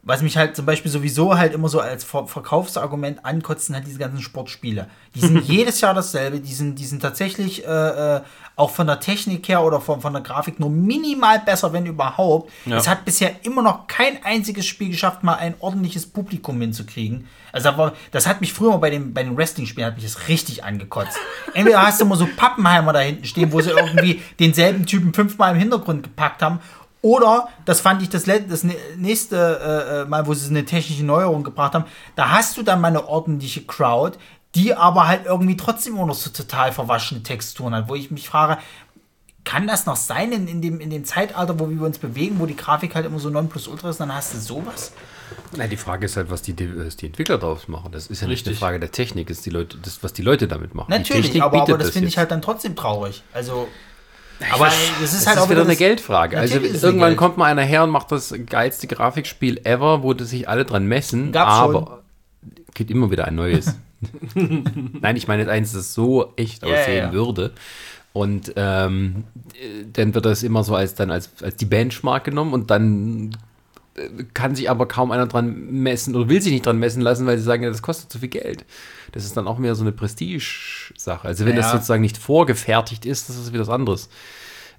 was 0.06 0.22
mich 0.22 0.36
halt 0.36 0.54
zum 0.54 0.66
Beispiel 0.66 0.90
sowieso 0.90 1.36
halt 1.36 1.54
immer 1.54 1.68
so 1.68 1.80
als 1.80 2.04
Ver 2.04 2.26
Verkaufsargument 2.26 3.24
ankotzt, 3.24 3.66
sind 3.66 3.74
halt 3.74 3.86
diese 3.86 3.98
ganzen 3.98 4.20
Sportspiele. 4.20 4.86
Die 5.14 5.20
sind 5.20 5.42
jedes 5.48 5.80
Jahr 5.80 5.94
dasselbe, 5.94 6.40
die 6.40 6.52
sind, 6.52 6.78
die 6.78 6.84
sind 6.84 7.00
tatsächlich 7.00 7.66
äh, 7.66 8.16
äh, 8.16 8.20
auch 8.56 8.70
von 8.70 8.86
der 8.86 9.00
Technik 9.00 9.48
her 9.48 9.62
oder 9.62 9.80
von, 9.80 10.02
von 10.02 10.12
der 10.12 10.22
Grafik 10.22 10.60
nur 10.60 10.68
minimal 10.70 11.40
besser, 11.40 11.72
wenn 11.72 11.86
überhaupt. 11.86 12.52
Ja. 12.66 12.76
Es 12.76 12.86
hat 12.86 13.04
bisher 13.04 13.32
immer 13.44 13.62
noch 13.62 13.86
kein 13.86 14.22
einziges 14.22 14.66
Spiel 14.66 14.90
geschafft, 14.90 15.24
mal 15.24 15.36
ein 15.36 15.54
ordentliches 15.58 16.06
Publikum 16.06 16.60
hinzukriegen. 16.60 17.26
Also 17.50 17.68
aber 17.68 17.94
das 18.10 18.26
hat 18.26 18.40
mich 18.40 18.52
früher 18.52 18.70
mal 18.70 18.78
bei 18.78 18.90
den, 18.90 19.14
bei 19.14 19.22
den 19.22 19.36
Wrestling-Spielen 19.36 19.86
hat 19.86 19.94
mich 19.94 20.04
das 20.04 20.28
richtig 20.28 20.64
angekotzt. 20.64 21.16
Entweder 21.54 21.82
hast 21.82 22.00
du 22.00 22.04
immer 22.04 22.16
so 22.16 22.28
Pappenheimer 22.36 22.92
da 22.92 23.00
hinten 23.00 23.24
stehen, 23.24 23.52
wo 23.52 23.60
sie 23.60 23.70
irgendwie 23.76 24.20
denselben 24.38 24.84
Typen 24.84 25.14
fünfmal 25.14 25.54
im 25.54 25.58
Hintergrund 25.58 26.02
gepackt 26.02 26.42
haben, 26.42 26.60
Oder, 27.04 27.48
das 27.66 27.82
fand 27.82 28.00
ich 28.00 28.08
das, 28.08 28.24
das 28.24 28.64
nä- 28.64 28.78
nächste 28.96 29.36
äh, 29.36 30.00
äh, 30.00 30.04
Mal, 30.06 30.26
wo 30.26 30.32
sie 30.32 30.48
eine 30.48 30.64
technische 30.64 31.04
Neuerung 31.04 31.44
gebracht 31.44 31.74
haben, 31.74 31.84
da 32.16 32.30
hast 32.30 32.56
du 32.56 32.62
dann 32.62 32.80
mal 32.80 32.88
eine 32.88 33.06
ordentliche 33.06 33.60
Crowd, 33.60 34.16
die 34.54 34.74
aber 34.74 35.06
halt 35.06 35.26
irgendwie 35.26 35.54
trotzdem 35.54 35.96
immer 35.96 36.06
noch 36.06 36.14
so 36.14 36.30
total 36.30 36.72
verwaschene 36.72 37.22
Texturen 37.22 37.74
hat, 37.74 37.90
wo 37.90 37.94
ich 37.94 38.10
mich 38.10 38.26
frage, 38.26 38.56
kann 39.44 39.66
das 39.66 39.84
noch 39.84 39.96
sein 39.96 40.32
in, 40.32 40.48
in, 40.48 40.62
dem, 40.62 40.80
in 40.80 40.88
dem 40.88 41.04
Zeitalter, 41.04 41.60
wo 41.60 41.68
wir 41.68 41.82
uns 41.82 41.98
bewegen, 41.98 42.40
wo 42.40 42.46
die 42.46 42.56
Grafik 42.56 42.94
halt 42.94 43.04
immer 43.04 43.18
so 43.18 43.28
nonplusultra 43.28 43.90
ist, 43.90 44.00
dann 44.00 44.14
hast 44.14 44.32
du 44.32 44.38
sowas? 44.38 44.92
Na, 45.58 45.66
die 45.66 45.76
Frage 45.76 46.06
ist 46.06 46.16
halt, 46.16 46.30
was 46.30 46.40
die, 46.40 46.56
was 46.86 46.96
die 46.96 47.04
Entwickler 47.04 47.36
daraus 47.36 47.68
machen. 47.68 47.92
Das 47.92 48.06
ist 48.06 48.22
ja 48.22 48.28
nicht 48.28 48.46
eine 48.46 48.52
Richtig. 48.52 48.60
Frage 48.60 48.80
der 48.80 48.92
Technik, 48.92 49.28
ist 49.28 49.44
die 49.44 49.50
Leute, 49.50 49.76
das, 49.76 50.02
was 50.02 50.14
die 50.14 50.22
Leute 50.22 50.48
damit 50.48 50.74
machen. 50.74 50.88
Natürlich, 50.88 51.42
aber, 51.42 51.58
aber 51.58 51.66
bietet 51.66 51.82
das 51.82 51.90
finde 51.90 52.08
ich 52.08 52.16
halt 52.16 52.30
dann 52.30 52.40
trotzdem 52.40 52.74
traurig. 52.74 53.22
Also, 53.34 53.68
aber 54.52 54.66
das 54.66 55.12
ist 55.12 55.14
Das 55.14 55.26
halt 55.26 55.36
ist 55.36 55.42
auch 55.42 55.50
wieder 55.50 55.62
eine 55.62 55.76
Geldfrage. 55.76 56.38
Also 56.38 56.58
es 56.58 56.82
irgendwann 56.82 57.10
Geld. 57.10 57.18
kommt 57.18 57.36
mal 57.36 57.46
einer 57.46 57.62
her 57.62 57.84
und 57.84 57.90
macht 57.90 58.12
das 58.12 58.34
geilste 58.46 58.86
Grafikspiel 58.86 59.60
ever, 59.64 60.02
wo 60.02 60.12
das 60.12 60.30
sich 60.30 60.48
alle 60.48 60.64
dran 60.64 60.86
messen. 60.86 61.32
Gab's 61.32 61.52
aber 61.52 62.04
gibt 62.74 62.90
immer 62.90 63.10
wieder 63.10 63.26
ein 63.26 63.36
neues. 63.36 63.78
Nein, 64.34 65.16
ich 65.16 65.28
meine 65.28 65.48
eins, 65.48 65.72
das 65.72 65.94
so 65.94 66.32
echt 66.36 66.64
aussehen 66.64 67.06
ja. 67.06 67.12
würde. 67.12 67.52
Und 68.12 68.52
ähm, 68.56 69.24
äh, 69.54 69.84
dann 69.92 70.14
wird 70.14 70.24
das 70.24 70.42
immer 70.42 70.62
so 70.62 70.76
als 70.76 70.94
dann 70.94 71.10
als, 71.10 71.30
als 71.42 71.56
die 71.56 71.64
Benchmark 71.64 72.24
genommen 72.24 72.52
und 72.52 72.70
dann 72.70 73.36
äh, 73.96 74.24
kann 74.34 74.54
sich 74.54 74.70
aber 74.70 74.86
kaum 74.86 75.10
einer 75.10 75.26
dran 75.26 75.72
messen 75.72 76.14
oder 76.14 76.28
will 76.28 76.40
sich 76.40 76.52
nicht 76.52 76.66
dran 76.66 76.78
messen 76.78 77.02
lassen, 77.02 77.26
weil 77.26 77.38
sie 77.38 77.44
sagen, 77.44 77.64
ja, 77.64 77.70
das 77.70 77.82
kostet 77.82 78.12
zu 78.12 78.20
viel 78.20 78.28
Geld. 78.28 78.64
Das 79.14 79.24
ist 79.24 79.36
dann 79.36 79.46
auch 79.46 79.58
mehr 79.58 79.76
so 79.76 79.82
eine 79.82 79.92
Prestige-Sache. 79.92 81.26
Also 81.28 81.46
wenn 81.46 81.54
das 81.54 81.66
Ja. 81.66 81.72
sozusagen 81.72 82.02
nicht 82.02 82.16
vorgefertigt 82.18 83.06
ist, 83.06 83.28
das 83.28 83.36
ist 83.36 83.52
wieder 83.52 83.62
was 83.62 83.68
anderes. 83.68 84.08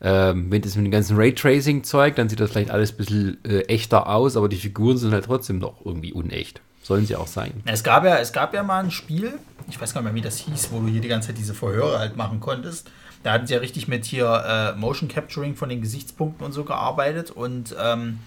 Ähm, 0.01 0.51
wenn 0.51 0.61
das 0.61 0.75
mit 0.75 0.85
dem 0.85 0.91
ganzen 0.91 1.15
Raytracing-Zeug, 1.15 2.15
dann 2.17 2.27
sieht 2.27 2.41
das 2.41 2.51
vielleicht 2.51 2.69
alles 2.69 2.91
ein 2.91 2.97
bisschen 2.97 3.37
äh, 3.45 3.61
echter 3.61 4.07
aus, 4.09 4.35
aber 4.35 4.49
die 4.49 4.57
Figuren 4.57 4.97
sind 4.97 5.13
halt 5.13 5.23
trotzdem 5.25 5.57
noch 5.59 5.85
irgendwie 5.85 6.11
unecht. 6.11 6.59
Sollen 6.83 7.05
sie 7.05 7.15
auch 7.15 7.27
sein. 7.27 7.63
Es 7.65 7.81
gab, 7.83 8.03
ja, 8.03 8.17
es 8.17 8.33
gab 8.33 8.53
ja 8.53 8.61
mal 8.61 8.83
ein 8.83 8.91
Spiel, 8.91 9.39
ich 9.69 9.79
weiß 9.81 9.93
gar 9.93 10.01
nicht 10.01 10.11
mehr, 10.11 10.15
wie 10.15 10.21
das 10.21 10.37
hieß, 10.37 10.67
wo 10.71 10.81
du 10.81 10.87
hier 10.87 10.99
die 11.01 11.07
ganze 11.07 11.29
Zeit 11.29 11.37
diese 11.37 11.53
Verhöre 11.53 11.97
halt 11.97 12.17
machen 12.17 12.41
konntest. 12.41 12.91
Da 13.23 13.31
hatten 13.31 13.47
sie 13.47 13.53
ja 13.53 13.59
richtig 13.61 13.87
mit 13.87 14.03
hier 14.05 14.27
äh, 14.75 14.77
Motion 14.77 15.07
Capturing 15.09 15.55
von 15.55 15.69
den 15.69 15.81
Gesichtspunkten 15.81 16.45
und 16.45 16.51
so 16.51 16.63
gearbeitet 16.65 17.31
und 17.31 17.73
ähm, 17.81 18.19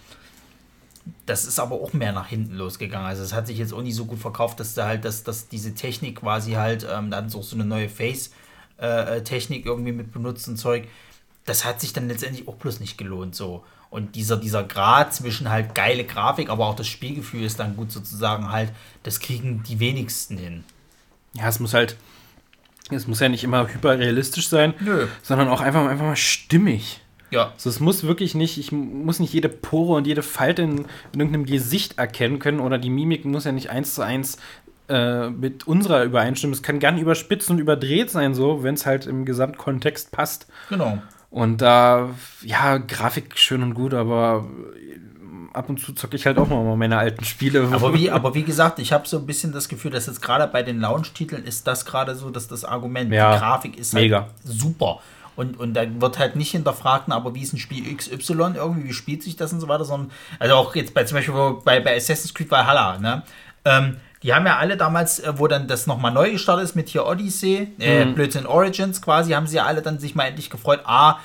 das 1.27 1.45
ist 1.45 1.59
aber 1.59 1.77
auch 1.77 1.93
mehr 1.93 2.13
nach 2.13 2.29
hinten 2.29 2.55
losgegangen. 2.55 3.07
Also 3.07 3.23
es 3.23 3.33
hat 3.33 3.47
sich 3.47 3.59
jetzt 3.59 3.73
auch 3.73 3.83
nicht 3.83 3.95
so 3.95 4.05
gut 4.07 4.19
verkauft, 4.19 4.61
dass 4.61 4.75
da 4.75 4.87
halt, 4.87 5.05
dass, 5.05 5.23
dass 5.23 5.49
diese 5.49 5.75
Technik 5.75 6.21
quasi 6.21 6.53
halt, 6.53 6.87
ähm, 6.91 7.11
da 7.11 7.19
hatten 7.19 7.29
sie 7.29 7.39
auch 7.39 7.43
so 7.43 7.57
eine 7.57 7.65
neue 7.65 7.89
Face-Technik 7.89 9.67
irgendwie 9.67 9.93
mit 9.93 10.13
benutzt 10.13 10.49
und 10.49 10.57
Zeug. 10.57 10.89
Das 11.45 11.65
hat 11.65 11.81
sich 11.81 11.93
dann 11.93 12.09
letztendlich 12.09 12.49
auch 12.49 12.57
bloß 12.57 12.81
nicht 12.81 12.99
gelohnt 12.99 13.35
so. 13.35 13.65
Und 13.91 14.17
dieser, 14.17 14.37
dieser 14.37 14.65
Grad 14.65 15.15
zwischen 15.15 15.49
halt 15.49 15.75
geile 15.75 16.05
Grafik, 16.05 16.51
aber 16.51 16.67
auch 16.67 16.77
das 16.77 16.89
Spielgefühl 16.89 17.45
ist 17.45 17.59
dann 17.59 17.75
gut 17.75 17.91
sozusagen 17.91 18.53
halt, 18.53 18.71
das 19.03 19.21
kriegen 19.21 19.63
die 19.63 19.81
wenigsten 19.81 20.37
hin. 20.37 20.65
Ja, 21.33 21.49
es 21.49 21.59
muss 21.59 21.73
halt, 21.73 21.97
es 22.91 23.07
muss 23.07 23.21
ja 23.21 23.29
nicht 23.31 23.45
immer 23.45 23.67
hyperrealistisch 23.67 24.49
sein, 24.49 24.75
Nö. 24.81 25.07
sondern 25.23 25.49
auch 25.49 25.61
einfach, 25.61 25.87
einfach 25.87 26.05
mal 26.05 26.17
stimmig. 26.17 27.01
Ja. 27.31 27.53
Also 27.55 27.71
es 27.71 27.81
muss 27.81 28.05
wirklich 28.05 28.35
nicht, 28.35 28.59
ich 28.59 28.73
muss 28.73 29.21
nicht 29.21 29.33
jede 29.33 29.49
Pore 29.49 29.97
und 29.97 30.07
jede 30.07 30.23
Falte 30.23 30.63
in, 30.63 30.87
in 31.13 31.21
irgendeinem 31.21 31.47
Gesicht 31.47 31.99
erkennen 31.99 32.39
können 32.39 32.61
oder 32.61 32.79
die 32.79 32.91
Mimik 32.91 33.25
muss 33.25 33.45
ja 33.45 33.53
nicht 33.53 33.71
eins 33.71 33.95
zu 33.95 34.03
eins 34.03 34.39
äh, 34.89 35.29
mit 35.29 35.67
unserer 35.67 36.05
übereinstimmen. 36.05 36.55
Es 36.55 36.63
kann 36.63 36.79
gern 36.79 36.99
überspitzt 36.99 37.51
und 37.51 37.59
überdreht 37.59 38.11
sein, 38.11 38.35
so, 38.35 38.63
wenn 38.63 38.75
es 38.75 38.87
halt 38.87 39.07
im 39.07 39.25
Gesamtkontext 39.25 40.11
passt. 40.11 40.47
Genau. 40.71 40.99
Und 41.31 41.61
da, 41.61 42.11
ja, 42.43 42.79
Grafik 42.79 43.39
schön 43.39 43.63
und 43.63 43.75
gut, 43.75 43.93
aber 43.93 44.47
ab 45.53 45.69
und 45.69 45.81
zu 45.81 45.93
zocke 45.93 46.17
ich 46.17 46.25
halt 46.27 46.39
auch 46.39 46.49
mal 46.49 46.77
meine 46.77 46.99
alten 46.99 47.25
Spiele. 47.25 47.69
Aber 47.73 47.93
wie, 47.95 48.11
aber 48.11 48.35
wie 48.35 48.45
gesagt, 48.45 48.79
ich 48.79 48.93
habe 48.93 49.07
so 49.07 49.19
ein 49.19 49.27
bisschen 49.27 49.53
das 49.53 49.69
Gefühl, 49.69 49.91
dass 49.91 50.07
jetzt 50.07 50.23
gerade 50.23 50.47
bei 50.47 50.63
den 50.63 50.81
Launch-Titeln 50.81 51.45
ist 51.45 51.67
das 51.67 51.85
gerade 51.85 52.15
so, 52.15 52.31
dass 52.31 52.49
das 52.49 52.65
Argument, 52.65 53.13
Ja, 53.13 53.35
die 53.35 53.39
Grafik 53.39 53.77
ist 53.79 53.93
mega. 53.93 54.21
halt 54.21 54.31
super. 54.45 55.01
Und, 55.39 55.57
und 55.57 55.75
da 55.75 55.85
wird 56.01 56.19
halt 56.19 56.35
nicht 56.35 56.51
hinterfragt, 56.51 57.05
na, 57.07 57.15
aber 57.15 57.33
wie 57.33 57.43
ist 57.43 57.53
ein 57.53 57.59
Spiel 57.59 57.95
XY 57.97 58.55
irgendwie, 58.57 58.89
wie 58.89 58.93
spielt 58.93 59.23
sich 59.23 59.37
das 59.37 59.53
und 59.53 59.61
so 59.61 59.69
weiter, 59.69 59.85
sondern, 59.85 60.11
also 60.41 60.57
auch 60.57 60.75
jetzt 60.75 60.95
bei 60.95 61.05
zum 61.05 61.17
Beispiel 61.17 61.35
bei, 61.65 61.79
bei 61.79 61.97
Assassin's 61.97 62.35
Creed 62.35 62.51
Valhalla, 62.51 62.99
ne? 62.99 63.23
Ähm, 63.65 63.99
die 64.25 64.35
haben 64.35 64.47
ja 64.47 64.57
alle 64.57 64.77
damals, 64.77 65.21
äh, 65.21 65.33
wo 65.37 65.47
dann 65.47 65.69
das 65.69 65.87
nochmal 65.87 66.11
neu 66.11 66.33
gestartet 66.33 66.65
ist 66.65 66.75
mit 66.75 66.89
hier 66.89 67.07
Odyssey, 67.07 67.69
äh, 67.79 68.05
Blödsinn 68.07 68.47
Origins 68.47 69.01
quasi, 69.01 69.31
haben 69.31 69.47
sie 69.47 69.59
ja 69.59 69.65
alle 69.65 69.81
dann 69.81 70.01
sich 70.01 70.17
mal 70.17 70.25
endlich 70.25 70.51
gefreut, 70.51 70.81
ah, 70.87 71.21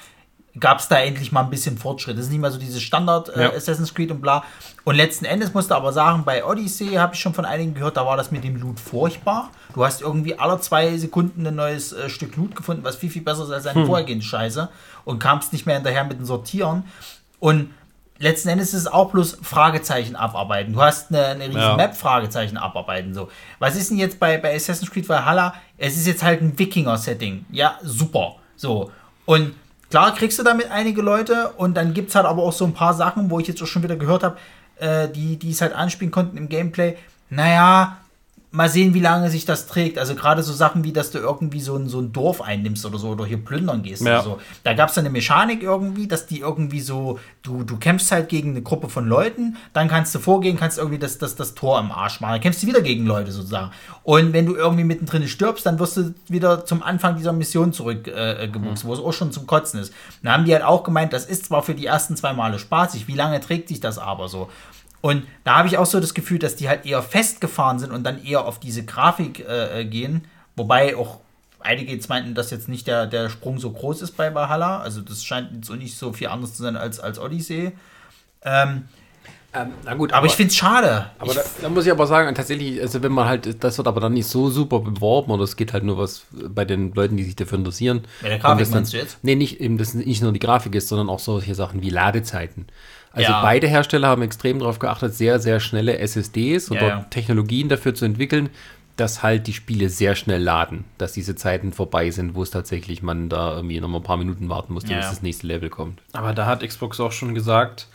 gab 0.60 0.80
es 0.80 0.88
da 0.88 1.00
endlich 1.00 1.32
mal 1.32 1.42
ein 1.42 1.50
bisschen 1.50 1.78
Fortschritt. 1.78 2.18
Das 2.18 2.26
ist 2.26 2.32
nicht 2.32 2.40
mehr 2.40 2.52
so 2.52 2.60
dieses 2.60 2.82
Standard 2.82 3.30
äh, 3.30 3.44
Ja. 3.44 3.54
Assassin's 3.54 3.94
Creed 3.94 4.12
und 4.12 4.22
bla. 4.22 4.44
Und 4.84 4.96
letzten 4.96 5.26
Endes 5.26 5.54
musste 5.54 5.76
aber 5.76 5.92
sagen, 5.94 6.24
bei 6.26 6.46
Odyssey 6.46 6.94
habe 6.94 7.16
ich 7.16 7.22
schon 7.22 7.34
von 7.34 7.46
einigen 7.46 7.74
gehört, 7.74 7.98
da 7.98 8.06
war 8.06 8.18
das 8.18 8.30
mit 8.32 8.44
dem 8.44 8.58
Loot 8.58 8.80
furchtbar. 8.80 9.50
Du 9.74 9.84
hast 9.84 10.02
irgendwie 10.02 10.38
alle 10.38 10.60
zwei 10.60 10.96
Sekunden 10.98 11.46
ein 11.48 11.56
neues 11.56 11.92
äh, 11.94 12.10
Stück 12.10 12.36
Loot 12.36 12.56
gefunden, 12.56 12.84
was 12.84 12.96
viel, 12.98 13.10
viel 13.10 13.24
besser 13.24 13.44
ist 13.44 13.52
als 13.52 13.64
deine 13.64 13.86
vorhergehende 13.86 14.24
Scheiße 14.26 14.70
und 15.06 15.20
kamst 15.20 15.54
nicht 15.54 15.66
mehr 15.66 15.76
hinterher 15.76 16.04
mit 16.04 16.20
dem 16.20 16.26
Sortieren. 16.26 16.84
Und 17.40 17.72
letzten 18.20 18.50
Endes 18.50 18.68
ist 18.76 18.82
es 18.82 18.88
auch 18.88 19.10
bloß 19.12 19.40
Fragezeichen 19.42 20.16
abarbeiten. 20.16 20.74
Du 20.74 20.82
hast 20.84 21.10
eine, 21.10 21.26
eine 21.26 21.46
riesen 21.48 21.60
Ja. 21.60 21.76
Map, 21.76 21.96
Fragezeichen 21.96 22.58
abarbeiten. 22.58 23.16
So. 23.16 23.30
Was 23.58 23.76
ist 23.76 23.90
denn 23.90 23.98
jetzt 23.98 24.20
bei, 24.20 24.38
bei 24.38 24.56
Assassin's 24.56 24.92
Creed 24.92 25.10
Valhalla? 25.10 25.56
Es 25.80 25.98
ist 25.98 26.06
jetzt 26.06 26.22
halt 26.22 26.42
ein 26.42 26.58
Wikinger-Setting. 26.60 27.46
Ja, 27.52 27.80
super. 27.82 28.36
So. 28.56 28.92
Und 29.26 29.56
klar 29.94 30.16
kriegst 30.16 30.40
du 30.40 30.44
damit 30.44 30.72
einige 30.72 31.04
Leute 31.04 31.50
und 31.50 31.78
dann 31.78 31.94
gibt 31.94 32.10
es 32.10 32.16
halt 32.16 32.26
aber 32.26 32.42
auch 32.42 32.52
so 32.52 32.66
ein 32.66 32.74
paar 32.74 32.96
Sachen, 32.96 33.30
wo 33.30 33.40
ich 33.40 33.48
jetzt 33.48 33.62
auch 33.62 33.68
schon 33.68 33.84
wieder 33.84 33.96
gehört 33.96 34.24
habe, 34.24 34.38
äh, 34.80 35.08
die, 35.08 35.38
die 35.38 35.52
es 35.52 35.62
halt 35.62 35.74
anspielen 35.74 36.10
konnten 36.10 36.36
im 36.36 36.50
Gameplay. 36.50 36.98
Naja, 37.30 37.98
mal 38.54 38.70
sehen, 38.70 38.94
wie 38.94 39.00
lange 39.00 39.32
sich 39.32 39.46
das 39.46 39.66
trägt. 39.66 39.98
Also 39.98 40.14
gerade 40.14 40.44
so 40.44 40.54
Sachen 40.54 40.84
wie, 40.84 40.94
dass 40.94 41.10
du 41.10 41.18
irgendwie 41.18 41.60
so 41.60 41.76
ein, 41.76 41.90
so 41.90 42.00
ein 42.00 42.14
Dorf 42.14 42.40
einnimmst 42.40 42.86
oder 42.86 43.00
so 43.00 43.10
oder 43.10 43.26
hier 43.26 43.44
plündern 43.44 43.82
gehst 43.82 44.04
Ja. 44.04 44.20
oder 44.20 44.24
so. 44.24 44.40
Da 44.64 44.76
gab 44.76 44.90
es 44.90 44.98
eine 45.00 45.10
Mechanik 45.10 45.64
irgendwie, 45.64 46.08
dass 46.08 46.28
die 46.28 46.42
irgendwie 46.42 46.80
so, 46.80 47.18
du, 47.42 47.64
du 47.64 47.78
kämpfst 47.78 48.12
halt 48.12 48.30
gegen 48.30 48.52
eine 48.52 48.62
Gruppe 48.62 48.90
von 48.90 49.08
Leuten, 49.08 49.58
dann 49.74 49.88
kannst 49.88 50.14
du 50.14 50.20
vorgehen, 50.20 50.56
kannst 50.56 50.78
irgendwie 50.78 51.00
das, 51.00 51.18
das, 51.18 51.36
das 51.36 51.56
Tor 51.56 51.80
im 51.80 51.92
Arsch 51.92 52.22
machen. 52.22 52.34
Dann 52.34 52.42
kämpfst 52.42 52.62
du 52.62 52.68
wieder 52.68 52.82
gegen 52.82 53.08
Leute 53.08 53.32
sozusagen. 53.32 53.72
Und 54.04 54.34
wenn 54.34 54.46
du 54.46 54.56
irgendwie 54.56 54.84
mittendrin 54.84 55.28
stirbst, 55.28 55.66
dann 55.66 55.80
wirst 55.80 55.98
du 55.98 56.14
wieder 56.28 56.64
zum 56.64 56.84
Anfang 56.84 57.16
dieser 57.18 57.34
Mission 57.34 57.74
zurück 57.74 58.08
äh, 58.08 58.48
gebuchst, 58.50 58.86
wo 58.86 58.94
es 58.94 59.00
auch 59.00 59.14
schon 59.14 59.32
zum 59.32 59.48
Kotzen 59.48 59.80
ist. 59.80 59.92
Dann 60.22 60.32
haben 60.32 60.46
die 60.46 60.54
halt 60.54 60.64
auch 60.64 60.84
gemeint, 60.84 61.12
das 61.12 61.26
ist 61.26 61.46
zwar 61.46 61.64
für 61.64 61.74
die 61.74 61.88
ersten 61.88 62.16
zwei 62.16 62.34
Male 62.34 62.60
spaßig, 62.60 63.08
wie 63.08 63.16
lange 63.16 63.40
trägt 63.40 63.70
sich 63.70 63.80
das 63.80 63.98
aber 63.98 64.28
so? 64.28 64.48
Und 65.04 65.28
da 65.44 65.58
habe 65.58 65.68
ich 65.68 65.78
auch 65.78 65.86
so 65.86 66.00
das 66.00 66.14
Gefühl, 66.14 66.40
dass 66.40 66.56
die 66.56 66.70
halt 66.70 66.86
eher 66.86 67.04
festgefahren 67.04 67.78
sind 67.78 67.92
und 67.92 68.06
dann 68.06 68.24
eher 68.24 68.46
auf 68.46 68.58
diese 68.58 68.86
Grafik 68.86 69.42
äh, 69.42 69.82
äh, 69.82 69.86
gehen. 69.86 70.24
Wobei 70.56 70.96
auch 70.96 71.20
einige 71.60 71.92
jetzt 71.92 72.08
meinten, 72.08 72.36
dass 72.36 72.52
jetzt 72.52 72.70
nicht 72.70 72.88
der, 72.88 73.06
der 73.06 73.30
Sprung 73.30 73.60
so 73.60 73.70
groß 73.70 74.02
ist 74.02 74.12
bei 74.16 74.34
Valhalla. 74.34 74.80
Also 74.80 75.02
das 75.02 75.26
scheint 75.26 75.50
jetzt 75.54 75.70
auch 75.70 75.76
nicht 75.76 75.98
so 75.98 76.14
viel 76.14 76.28
anders 76.28 76.54
zu 76.54 76.64
sein 76.64 76.78
als, 76.78 77.02
als 77.02 77.20
Odyssey. 77.20 77.74
Ähm, 78.44 78.86
na 79.84 79.94
gut, 79.94 80.14
aber, 80.14 80.26
ich 80.26 80.32
finde 80.32 80.52
es 80.52 80.56
schade. 80.56 81.08
Aber 81.20 81.32
ich, 81.32 81.38
da, 81.38 81.44
da 81.64 81.70
muss 81.70 81.86
ich 81.86 81.92
aber 81.92 82.08
sagen, 82.08 82.34
tatsächlich, 82.34 82.82
also 82.82 83.04
wenn 83.04 83.12
man 83.12 83.28
halt, 83.28 83.62
das 83.62 83.78
wird 83.78 83.90
aber 83.90 84.00
dann 84.00 84.14
nicht 84.14 84.28
so 84.28 84.50
super 84.50 84.80
beworben 84.80 85.32
oder 85.34 85.44
es 85.44 85.58
geht 85.58 85.74
halt 85.74 85.84
nur 85.84 85.98
was 85.98 86.26
bei 86.32 86.64
den 86.64 86.94
Leuten, 86.94 87.18
die 87.18 87.24
sich 87.24 87.36
dafür 87.36 87.58
interessieren. 87.58 88.04
Bei 88.22 88.30
der 88.30 88.40
Grafik 88.40 88.60
das 88.60 88.70
dann, 88.70 88.78
meinst 88.80 88.94
du 88.94 88.98
jetzt? 88.98 89.18
Nee, 89.22 89.36
nicht, 89.36 89.60
eben, 89.60 89.78
das 89.78 89.94
nicht 89.94 90.24
nur 90.24 90.32
die 90.32 90.40
Grafik 90.40 90.74
ist, 90.74 90.88
sondern 90.88 91.10
auch 91.10 91.20
solche 91.20 91.54
Sachen 91.56 91.82
wie 91.82 91.90
Ladezeiten. 91.90 92.68
Also 93.14 93.32
Ja. 93.32 93.42
beide 93.42 93.68
Hersteller 93.68 94.08
haben 94.08 94.22
extrem 94.24 94.60
darauf 94.60 94.80
geachtet, 94.80 95.14
sehr, 95.14 95.40
sehr 95.40 95.60
schnelle 95.60 95.98
SSDs 96.00 96.72
oder 96.72 96.82
Ja, 96.82 96.88
ja. 96.88 97.06
Technologien 97.10 97.70
dafür 97.70 97.94
zu 97.94 98.06
entwickeln, 98.06 98.50
dass 98.98 99.24
halt 99.24 99.48
die 99.48 99.54
Spiele 99.54 99.90
sehr 99.90 100.16
schnell 100.16 100.42
laden, 100.42 100.84
dass 100.98 101.14
diese 101.14 101.36
Zeiten 101.36 101.74
vorbei 101.74 102.12
sind, 102.12 102.36
wo 102.36 102.44
es 102.44 102.52
tatsächlich 102.52 103.02
man 103.02 103.30
da 103.30 103.56
irgendwie 103.56 103.80
noch 103.80 103.88
mal 103.88 103.98
ein 104.00 104.04
paar 104.04 104.18
Minuten 104.18 104.50
warten 104.50 104.74
musste, 104.74 104.92
Ja, 104.92 105.00
bis 105.00 105.10
das 105.10 105.22
nächste 105.22 105.48
Level 105.48 105.70
kommt. 105.70 106.02
Aber 106.14 106.34
da 106.34 106.46
hat 106.46 106.68
Xbox 106.68 107.00
auch 107.00 107.12
schon 107.12 107.34
gesagt, 107.34 107.88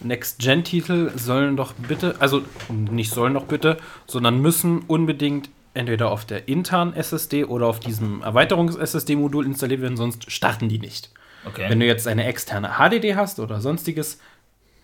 Next-Gen-Titel 0.00 1.10
sollen 1.16 1.56
doch 1.56 1.72
bitte, 1.72 2.16
also 2.18 2.42
nicht 2.68 3.10
sollen 3.12 3.34
doch 3.34 3.44
bitte, 3.44 3.78
sondern 4.06 4.40
müssen 4.40 4.80
unbedingt 4.86 5.50
entweder 5.72 6.10
auf 6.10 6.24
der 6.24 6.46
internen 6.48 6.94
SSD 6.94 7.44
oder 7.44 7.66
auf 7.66 7.80
diesem 7.80 8.22
Erweiterungs-SSD-Modul 8.22 9.44
installiert 9.46 9.82
werden, 9.82 9.96
sonst 9.96 10.30
starten 10.30 10.68
die 10.68 10.78
nicht. 10.78 11.10
Okay. 11.46 11.66
Wenn 11.68 11.80
du 11.80 11.86
jetzt 11.86 12.06
eine 12.06 12.24
externe 12.26 12.78
HDD 12.78 13.16
hast 13.16 13.40
oder 13.40 13.60
sonstiges, 13.60 14.18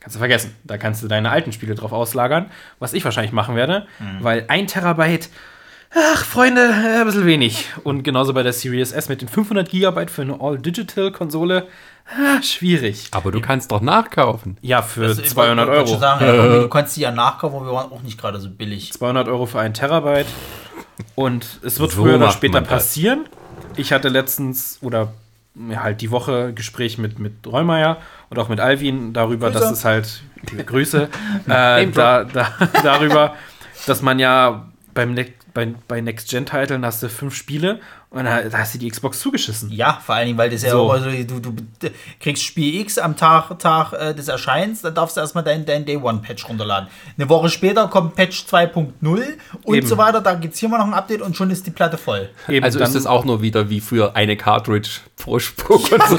kannst 0.00 0.16
du 0.16 0.18
vergessen. 0.18 0.54
Da 0.64 0.78
kannst 0.78 1.02
du 1.02 1.08
deine 1.08 1.30
alten 1.30 1.52
Spiele 1.52 1.74
drauf 1.74 1.92
auslagern, 1.92 2.46
was 2.78 2.92
ich 2.94 3.04
wahrscheinlich 3.04 3.32
machen 3.32 3.54
werde, 3.54 3.86
weil 4.20 4.44
ein 4.48 4.66
Terabyte, 4.66 5.28
ach 5.94 6.24
Freunde, 6.24 6.62
äh, 6.62 7.00
ein 7.00 7.04
bisschen 7.06 7.26
wenig. 7.26 7.66
Und 7.84 8.02
genauso 8.02 8.32
bei 8.34 8.42
der 8.42 8.52
Series 8.52 8.92
S 8.92 9.08
mit 9.08 9.20
den 9.20 9.28
500 9.28 9.68
Gigabyte 9.68 10.10
für 10.10 10.22
eine 10.22 10.40
All-Digital-Konsole, 10.40 11.66
ah, 12.08 12.42
schwierig. 12.42 13.08
Aber 13.12 13.30
du 13.32 13.40
kannst 13.40 13.70
doch 13.72 13.80
nachkaufen. 13.80 14.56
Ja, 14.62 14.82
für 14.82 15.08
Das- 15.08 15.18
ich 15.18 15.30
200 15.30 15.68
wollte- 15.68 15.78
wollte 15.80 15.90
Euro. 15.90 15.90
schon 15.92 16.00
Sagen, 16.00 16.24
ja, 16.26 16.60
du 16.62 16.68
kannst 16.68 16.96
die 16.96 17.00
ja 17.02 17.10
nachkaufen, 17.10 17.56
aber 17.58 17.66
wir 17.66 17.72
waren 17.74 17.92
auch 17.92 18.02
nicht 18.02 18.18
gerade 18.20 18.40
so 18.40 18.48
billig. 18.50 18.92
200 18.92 19.28
Euro 19.28 19.46
für 19.46 19.60
ein 19.60 19.74
Terabyte. 19.74 20.26
Und 21.14 21.44
es 21.62 21.78
wird 21.80 21.90
So 21.92 22.02
früher 22.02 22.16
oder 22.16 22.30
später 22.30 22.60
passieren. 22.60 23.26
Ich 23.76 23.92
hatte 23.92 24.08
letztens 24.08 24.78
oder 24.82 25.12
ja, 25.54 25.82
halt 25.82 26.00
die 26.00 26.10
Woche 26.10 26.52
Gespräch 26.54 26.98
mit, 26.98 27.18
mit 27.18 27.46
Reumeier 27.46 27.98
und 28.28 28.38
auch 28.38 28.48
mit 28.48 28.60
Alvin 28.60 29.12
darüber, 29.12 29.50
Grüße. 29.50 29.60
dass 29.60 29.70
es 29.70 29.84
halt 29.84 30.22
Grüße 30.66 31.08
äh, 31.48 31.86
da, 31.88 32.24
da, 32.24 32.52
darüber, 32.82 33.34
dass 33.86 34.02
man 34.02 34.18
ja 34.18 34.68
beim 34.94 35.14
bei, 35.52 35.74
bei 35.88 36.00
Next-Gen-Titeln 36.00 36.84
hast 36.84 37.02
du 37.02 37.08
fünf 37.08 37.34
Spiele 37.34 37.80
und 38.10 38.24
da, 38.24 38.42
da 38.42 38.58
hast 38.58 38.74
du 38.74 38.78
die 38.78 38.88
Xbox 38.90 39.20
zugeschissen. 39.20 39.70
Ja, 39.70 40.00
vor 40.04 40.16
allen 40.16 40.26
Dingen, 40.26 40.38
weil 40.38 40.50
das 40.50 40.62
ja 40.62 40.70
So. 40.70 40.92
immer 40.92 41.02
so, 41.04 41.10
du, 41.10 41.40
du 41.40 41.54
kriegst 42.18 42.42
Spiel 42.42 42.80
X 42.80 42.98
am 42.98 43.16
Tag, 43.16 43.56
Tag 43.60 43.92
äh, 43.92 44.14
des 44.14 44.26
Erscheins, 44.28 44.82
dann 44.82 44.94
darfst 44.94 45.16
du 45.16 45.20
erstmal 45.20 45.44
dein, 45.44 45.64
dein 45.64 45.84
Day 45.84 45.96
One 45.96 46.18
Patch 46.18 46.48
runterladen. 46.48 46.88
Eine 47.16 47.28
Woche 47.28 47.48
später 47.48 47.86
kommt 47.88 48.16
Patch 48.16 48.44
2.0 48.50 49.22
und 49.62 49.74
Eben. 49.76 49.86
so 49.86 49.96
weiter, 49.96 50.20
da 50.20 50.34
gibt 50.34 50.54
es 50.54 50.60
hier 50.60 50.68
mal 50.68 50.78
noch 50.78 50.86
ein 50.86 50.94
Update 50.94 51.22
und 51.22 51.36
schon 51.36 51.50
ist 51.50 51.66
die 51.66 51.70
Platte 51.70 51.96
voll. 51.98 52.28
Eben, 52.48 52.64
Also 52.64 52.80
ist 52.80 52.94
es 52.96 53.06
auch 53.06 53.24
nur 53.24 53.42
wieder 53.42 53.70
wie 53.70 53.80
früher 53.80 54.16
eine 54.16 54.36
Cartridge 54.36 54.90
pro 55.16 55.38
Spruch 55.38 55.92
und 55.92 56.02
so. 56.08 56.16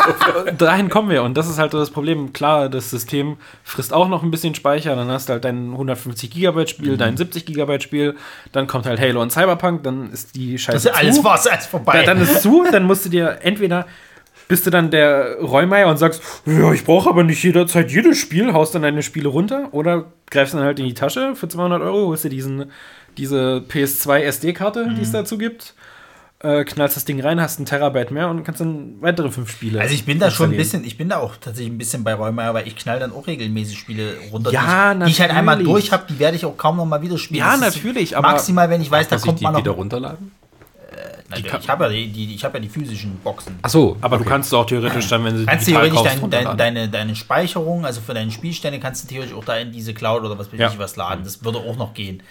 dahin 0.58 0.90
kommen 0.90 1.10
wir 1.10 1.24
und 1.24 1.36
das 1.36 1.50
ist 1.50 1.58
halt 1.60 1.74
das 1.74 1.90
Problem. 1.90 2.32
Klar, 2.32 2.70
das 2.70 2.90
System 2.90 3.36
frisst 3.64 3.92
auch 3.94 4.08
noch 4.08 4.24
ein 4.24 4.32
bisschen 4.32 4.56
Speicher, 4.56 4.96
dann 4.96 5.10
hast 5.10 5.28
du 5.28 5.34
halt 5.34 5.44
dein 5.44 5.72
150 5.72 6.30
Gigabyte 6.32 6.62
Mhm. 6.62 6.68
Spiel, 6.70 6.98
dein 6.98 7.18
70 7.18 7.46
Gigabyte 7.46 7.84
Spiel, 7.84 8.16
dann 8.54 8.68
kommt 8.68 8.86
halt 8.86 9.00
Halo 9.00 9.22
und 9.22 9.32
Cyberpunk, 9.32 9.84
dann 9.84 10.12
ist 10.12 10.36
die 10.36 10.58
Scheiße 10.58 10.74
Das 10.74 10.86
ist 10.86 10.92
alles 10.98 11.16
zu. 11.16 11.24
was, 11.24 11.48
alles 11.48 11.66
vorbei. 11.66 11.81
Da, 11.86 12.04
dann 12.04 12.22
ist 12.22 12.32
es 12.36 12.42
zu, 12.42 12.64
dann 12.72 12.84
musst 12.84 13.06
du 13.06 13.10
dir 13.10 13.40
entweder 13.42 13.86
bist 14.48 14.66
du 14.66 14.70
dann 14.70 14.92
der 14.92 15.38
Reumeier 15.40 15.88
und 15.88 15.96
sagst, 15.98 16.22
ja, 16.46 16.74
ich 16.74 16.84
brauche 16.84 17.10
aber 17.10 17.24
nicht 17.24 17.42
jederzeit 17.42 17.90
jedes 17.90 18.18
Spiel, 18.18 18.52
haust 18.52 18.76
dann 18.76 18.82
deine 18.82 19.02
Spiele 19.02 19.30
runter 19.30 19.70
oder 19.72 20.06
greifst 20.30 20.54
dann 20.54 20.62
halt 20.64 20.78
in 20.80 20.86
die 20.86 20.94
Tasche 20.94 21.36
für 21.36 21.48
200 21.48 21.82
Euro, 21.82 22.08
holst 22.08 22.26
dir 22.26 22.30
diesen, 22.30 22.66
diese 23.18 23.64
PS2 23.70 24.20
SD-Karte, 24.24 24.86
die 24.90 24.96
Mhm. 24.96 25.02
es 25.02 25.12
dazu 25.14 25.38
gibt, 25.38 25.74
äh, 26.40 26.66
knallst 26.66 26.98
das 26.98 27.06
Ding 27.06 27.22
rein, 27.22 27.40
hast 27.40 27.60
ein 27.62 27.66
Terabyte 27.66 28.12
mehr 28.12 28.28
und 28.28 28.44
kannst 28.44 28.60
dann 28.60 28.96
weitere 29.00 29.30
fünf 29.32 29.52
Spiele 29.52 29.80
also 29.80 29.94
ich 29.94 30.06
bin 30.06 30.20
da 30.20 30.30
schon 30.32 30.52
ein 30.52 30.58
bisschen, 30.58 30.84
ich 30.84 30.98
bin 30.98 31.08
da 31.08 31.18
auch 31.20 31.36
tatsächlich 31.38 31.72
ein 31.72 31.78
bisschen 31.78 32.04
bei 32.04 32.14
Räumer, 32.16 32.54
weil 32.54 32.68
ich 32.68 32.76
knall 32.76 33.00
dann 33.00 33.14
auch 33.14 33.28
regelmäßig 33.28 33.78
Spiele 33.78 34.16
runter, 34.34 34.52
Ja, 34.52 34.94
die, 34.96 35.00
ich, 35.02 35.06
die 35.06 35.12
ich 35.12 35.22
halt 35.22 35.32
einmal 35.32 35.56
natürlich. 35.58 35.72
durch 35.72 35.92
habe, 35.94 36.04
die 36.10 36.20
werde 36.20 36.36
ich 36.36 36.44
auch 36.46 36.58
kaum 36.58 36.76
noch 36.76 36.86
mal 36.86 37.02
wieder 37.02 37.18
spielen. 37.18 37.40
Ja, 37.40 37.52
Das 37.58 37.76
natürlich, 37.76 38.18
aber- 38.18 38.32
maximal, 38.32 38.70
wenn 38.70 38.82
ich 38.82 38.92
weiß, 38.92 39.08
da 39.08 39.18
kommt 39.18 39.40
die 39.40 39.44
man 39.46 39.54
noch. 39.54 39.60
wieder 39.62 39.72
runterladen? 39.72 40.32
Nein, 41.32 41.44
ich 41.60 41.70
habe 41.70 41.84
ja 41.86 41.90
die, 41.90 42.08
die, 42.08 42.36
ich 42.36 42.44
habe 42.44 42.58
ja 42.58 42.62
die 42.62 42.70
physischen 42.70 43.18
Boxen. 43.24 43.58
Ach 43.62 43.70
so, 43.70 43.98
Aber 44.02 44.18
du 44.18 44.22
okay. 44.22 44.30
kannst 44.32 44.54
auch 44.54 44.66
theoretisch 44.66 45.08
dann, 45.08 45.24
wenn 45.24 45.38
sie 45.38 45.46
Kannst 45.46 45.68
digital 45.68 45.90
theoretisch 45.90 46.12
kaufst, 46.20 46.34
dein, 46.34 46.46
dein, 46.46 46.58
deine, 46.58 46.90
deine 46.90 47.16
Speicherung, 47.16 47.86
also 47.86 48.02
für 48.02 48.14
deine 48.14 48.32
Spielstände, 48.32 48.80
kannst 48.80 49.04
du 49.04 49.08
theoretisch 49.08 49.36
auch 49.36 49.46
da 49.46 49.58
in 49.58 49.72
diese 49.72 49.94
Cloud 49.94 50.24
oder 50.24 50.38
was 50.38 50.52
weiß 50.52 50.60
Ja. 50.60 50.70
ich 50.72 50.78
was 50.80 50.96
laden. 50.96 51.24
Das 51.24 51.44
würde 51.44 51.60
auch 51.60 51.78
noch 51.78 51.94
gehen. 51.94 52.22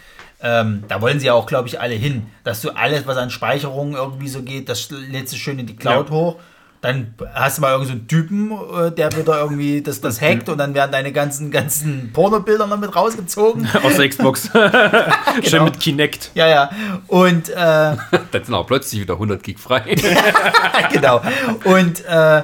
Ähm, 0.43 0.85
da 0.89 1.01
wollen 1.03 1.21
sie 1.21 1.27
ja 1.27 1.35
auch, 1.35 1.45
glaube 1.47 1.69
ich, 1.69 1.81
alle 1.81 1.95
hin, 1.95 2.27
dass 2.45 2.63
du 2.63 2.71
alles, 2.71 3.07
was 3.07 3.17
an 3.19 3.29
Speicherung 3.31 3.95
irgendwie 3.95 4.29
so 4.29 4.43
geht, 4.43 4.69
das 4.71 4.91
lädst 4.91 5.35
du 5.35 5.37
schön 5.37 5.59
in 5.59 5.67
die 5.67 5.77
Cloud 5.77 6.09
Ja. 6.09 6.15
hoch. 6.15 6.37
Dann 6.83 7.15
hast 7.35 7.59
du 7.59 7.63
mal 7.63 7.73
irgendeinen 7.73 8.01
so 8.01 8.07
Typen, 8.07 8.53
äh, 8.53 8.91
der 8.91 9.13
wieder 9.15 9.39
irgendwie 9.39 9.83
das, 9.83 10.01
das 10.01 10.19
hackt 10.21 10.49
und 10.49 10.57
dann 10.57 10.73
werden 10.73 10.91
deine 10.93 11.13
ganzen, 11.13 11.51
ganzen 11.51 12.11
Pornobilder 12.13 12.67
noch 12.67 12.79
mit 12.79 12.97
rausgezogen. 12.97 13.69
aus 13.83 13.97
der 13.97 14.09
Xbox. 14.09 14.49
Schön 14.53 15.43
Genau. 15.43 15.65
mit 15.65 15.79
Kinect. 15.79 16.31
ja, 16.35 16.49
ja. 16.49 16.71
Und 17.09 17.51
äh, 17.51 17.55
Dann 18.33 18.45
sind 18.45 18.55
auch 18.55 18.67
plötzlich 18.67 19.01
wieder 19.03 19.15
100 19.15 19.43
Gig 19.43 19.59
frei. 19.59 19.95
genau. 20.93 21.21
Und 21.65 22.03
äh, 22.07 22.43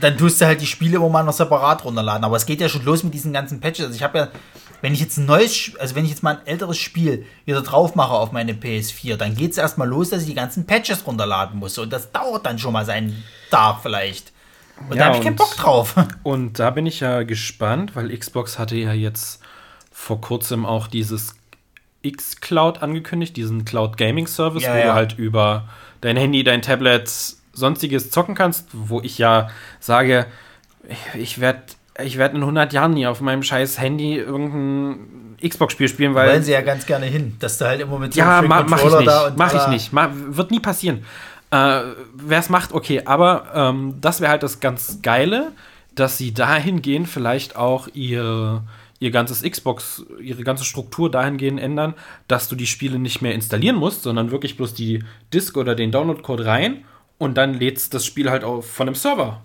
dann 0.00 0.16
tust 0.16 0.40
du 0.40 0.46
halt 0.46 0.60
die 0.60 0.66
Spiele 0.66 0.96
immer 0.96 1.08
mal 1.08 1.24
noch 1.24 1.32
separat 1.32 1.84
runterladen. 1.84 2.22
Aber 2.24 2.36
es 2.36 2.46
geht 2.46 2.60
ja 2.60 2.68
schon 2.68 2.84
los 2.84 3.02
mit 3.02 3.12
diesen 3.12 3.32
ganzen 3.32 3.58
Patches. 3.60 3.86
Also 3.86 3.96
ich 3.96 4.02
habe 4.04 4.18
ja, 4.18 4.28
wenn 4.80 4.94
ich 4.94 5.00
jetzt 5.00 5.16
ein 5.18 5.26
neues, 5.26 5.72
also 5.78 5.94
wenn 5.94 6.04
ich 6.04 6.10
jetzt 6.10 6.22
mal 6.22 6.36
ein 6.38 6.46
älteres 6.46 6.78
Spiel 6.78 7.26
wieder 7.44 7.62
drauf 7.62 7.94
mache 7.94 8.12
auf 8.12 8.30
meine 8.32 8.52
PS4, 8.52 9.16
dann 9.16 9.34
geht 9.34 9.52
es 9.52 9.58
erstmal 9.58 9.88
los, 9.88 10.10
dass 10.10 10.22
ich 10.22 10.28
die 10.28 10.34
ganzen 10.34 10.66
Patches 10.66 11.06
runterladen 11.06 11.58
muss. 11.58 11.78
Und 11.78 11.92
das 11.92 12.12
dauert 12.12 12.46
dann 12.46 12.58
schon 12.58 12.72
mal 12.72 12.84
seinen 12.84 13.22
Tag 13.50 13.80
vielleicht. 13.82 14.32
Und 14.88 14.96
Ja, 14.96 14.98
da 15.00 15.04
habe 15.06 15.16
ich 15.18 15.24
keinen 15.24 15.36
Bock 15.36 15.56
drauf. 15.56 15.94
Und 16.22 16.58
da 16.60 16.70
bin 16.70 16.86
ich 16.86 17.00
ja 17.00 17.24
gespannt, 17.24 17.96
weil 17.96 18.16
Xbox 18.16 18.58
hatte 18.60 18.76
ja 18.76 18.92
jetzt 18.92 19.40
vor 19.90 20.20
kurzem 20.20 20.64
auch 20.64 20.86
dieses 20.86 21.34
X-Cloud 22.02 22.80
angekündigt, 22.82 23.36
diesen 23.36 23.64
Cloud 23.64 23.96
Gaming 23.96 24.26
Service, 24.28 24.62
Ja, 24.62 24.74
wo 24.74 24.78
ja. 24.78 24.84
du 24.86 24.92
halt 24.94 25.18
über 25.18 25.68
dein 26.00 26.16
Handy, 26.16 26.44
dein 26.44 26.62
Tablet, 26.62 27.10
sonstiges 27.52 28.10
zocken 28.10 28.36
kannst, 28.36 28.68
wo 28.72 29.00
ich 29.00 29.18
ja 29.18 29.50
sage, 29.80 30.26
ich- 30.88 31.20
ich 31.20 31.40
werde 31.40 31.62
ich 32.02 32.18
werd 32.18 32.34
in 32.34 32.40
100 32.40 32.72
Jahren 32.72 32.94
nie 32.94 33.06
auf 33.06 33.20
meinem 33.20 33.42
scheiß 33.42 33.78
Handy 33.78 34.16
irgendein 34.16 35.36
Xbox-Spiel 35.42 35.88
spielen, 35.88 36.14
Wollen 36.14 36.28
weil 36.28 36.42
sie 36.42 36.52
ja 36.52 36.60
ganz 36.60 36.86
gerne 36.86 37.06
hin, 37.06 37.36
dass 37.38 37.58
du 37.58 37.66
halt 37.66 37.80
immer 37.80 37.98
mit 37.98 38.14
so 38.14 38.20
ja, 38.20 38.38
einem 38.38 38.48
ma, 38.48 38.62
mach 38.62 38.84
ich 38.84 38.92
nicht. 38.92 39.06
da 39.06 39.26
und 39.26 39.36
Mach 39.36 39.54
ich 39.54 39.66
nicht. 39.68 39.92
Ma, 39.92 40.10
wird 40.12 40.50
nie 40.50 40.60
passieren. 40.60 41.04
Äh, 41.50 41.80
Wer 42.14 42.38
es 42.38 42.48
macht, 42.48 42.72
okay. 42.72 43.02
Aber 43.04 43.46
ähm, 43.54 43.94
das 44.00 44.20
wäre 44.20 44.30
halt 44.30 44.42
das 44.42 44.60
ganz 44.60 45.00
Geile, 45.02 45.52
dass 45.94 46.18
sie 46.18 46.32
dahingehend 46.32 47.08
vielleicht 47.08 47.56
auch 47.56 47.88
ihr, 47.94 48.62
ihr 49.00 49.10
ganzes 49.10 49.42
Xbox, 49.42 50.04
ihre 50.20 50.42
ganze 50.42 50.64
Struktur 50.64 51.10
dahingehend 51.10 51.60
ändern, 51.60 51.94
dass 52.28 52.48
du 52.48 52.54
die 52.56 52.66
Spiele 52.66 52.98
nicht 52.98 53.22
mehr 53.22 53.34
installieren 53.34 53.76
musst, 53.76 54.02
sondern 54.02 54.30
wirklich 54.30 54.56
bloß 54.56 54.74
die 54.74 55.04
Disk 55.32 55.56
oder 55.56 55.74
den 55.74 55.90
Download-Code 55.90 56.46
rein 56.46 56.84
und 57.18 57.36
dann 57.36 57.54
lädst 57.54 57.94
das 57.94 58.06
Spiel 58.06 58.30
halt 58.30 58.44
auch 58.44 58.62
von 58.62 58.88
einem 58.88 58.94
Server. 58.94 59.42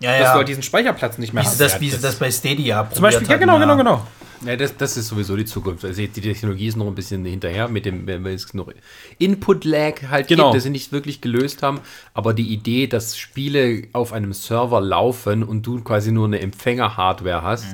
Ja, 0.00 0.12
Dass 0.12 0.20
ja. 0.20 0.32
du 0.32 0.38
halt 0.38 0.48
diesen 0.48 0.62
Speicherplatz 0.62 1.18
nicht 1.18 1.32
mehr 1.32 1.42
wie 1.42 1.46
hast. 1.46 1.60
das, 1.60 1.74
Ja, 1.74 1.80
wie 1.80 1.90
sie 1.90 1.98
das- 2.00 2.16
bei 2.16 2.30
Stadia 2.30 2.88
Zum 2.92 3.02
Beispiel, 3.02 3.26
ja, 3.28 3.36
genau, 3.36 3.58
genau, 3.58 3.76
genau. 3.76 4.06
Ja, 4.44 4.54
das, 4.54 4.76
das 4.76 4.98
ist 4.98 5.08
sowieso 5.08 5.34
die 5.34 5.46
Zukunft. 5.46 5.82
Also 5.86 6.02
die 6.02 6.08
Technologie 6.08 6.66
ist 6.66 6.76
noch 6.76 6.86
ein 6.86 6.94
bisschen 6.94 7.24
hinterher 7.24 7.68
mit 7.68 7.86
dem, 7.86 8.06
wenn 8.06 8.26
es 8.26 8.52
noch 8.52 8.70
Input-Lag 9.18 10.02
halt 10.10 10.28
Genau. 10.28 10.44
gibt, 10.48 10.56
das 10.56 10.62
sie 10.64 10.70
nicht 10.70 10.92
wirklich 10.92 11.20
gelöst 11.22 11.62
haben. 11.62 11.80
Aber 12.12 12.34
die 12.34 12.52
Idee, 12.52 12.86
dass 12.86 13.16
Spiele 13.16 13.84
auf 13.94 14.12
einem 14.12 14.34
Server 14.34 14.80
laufen 14.82 15.42
und 15.42 15.66
du 15.66 15.80
quasi 15.82 16.12
nur 16.12 16.26
eine 16.26 16.40
Empfänger-Hardware 16.40 17.42
hast, 17.42 17.66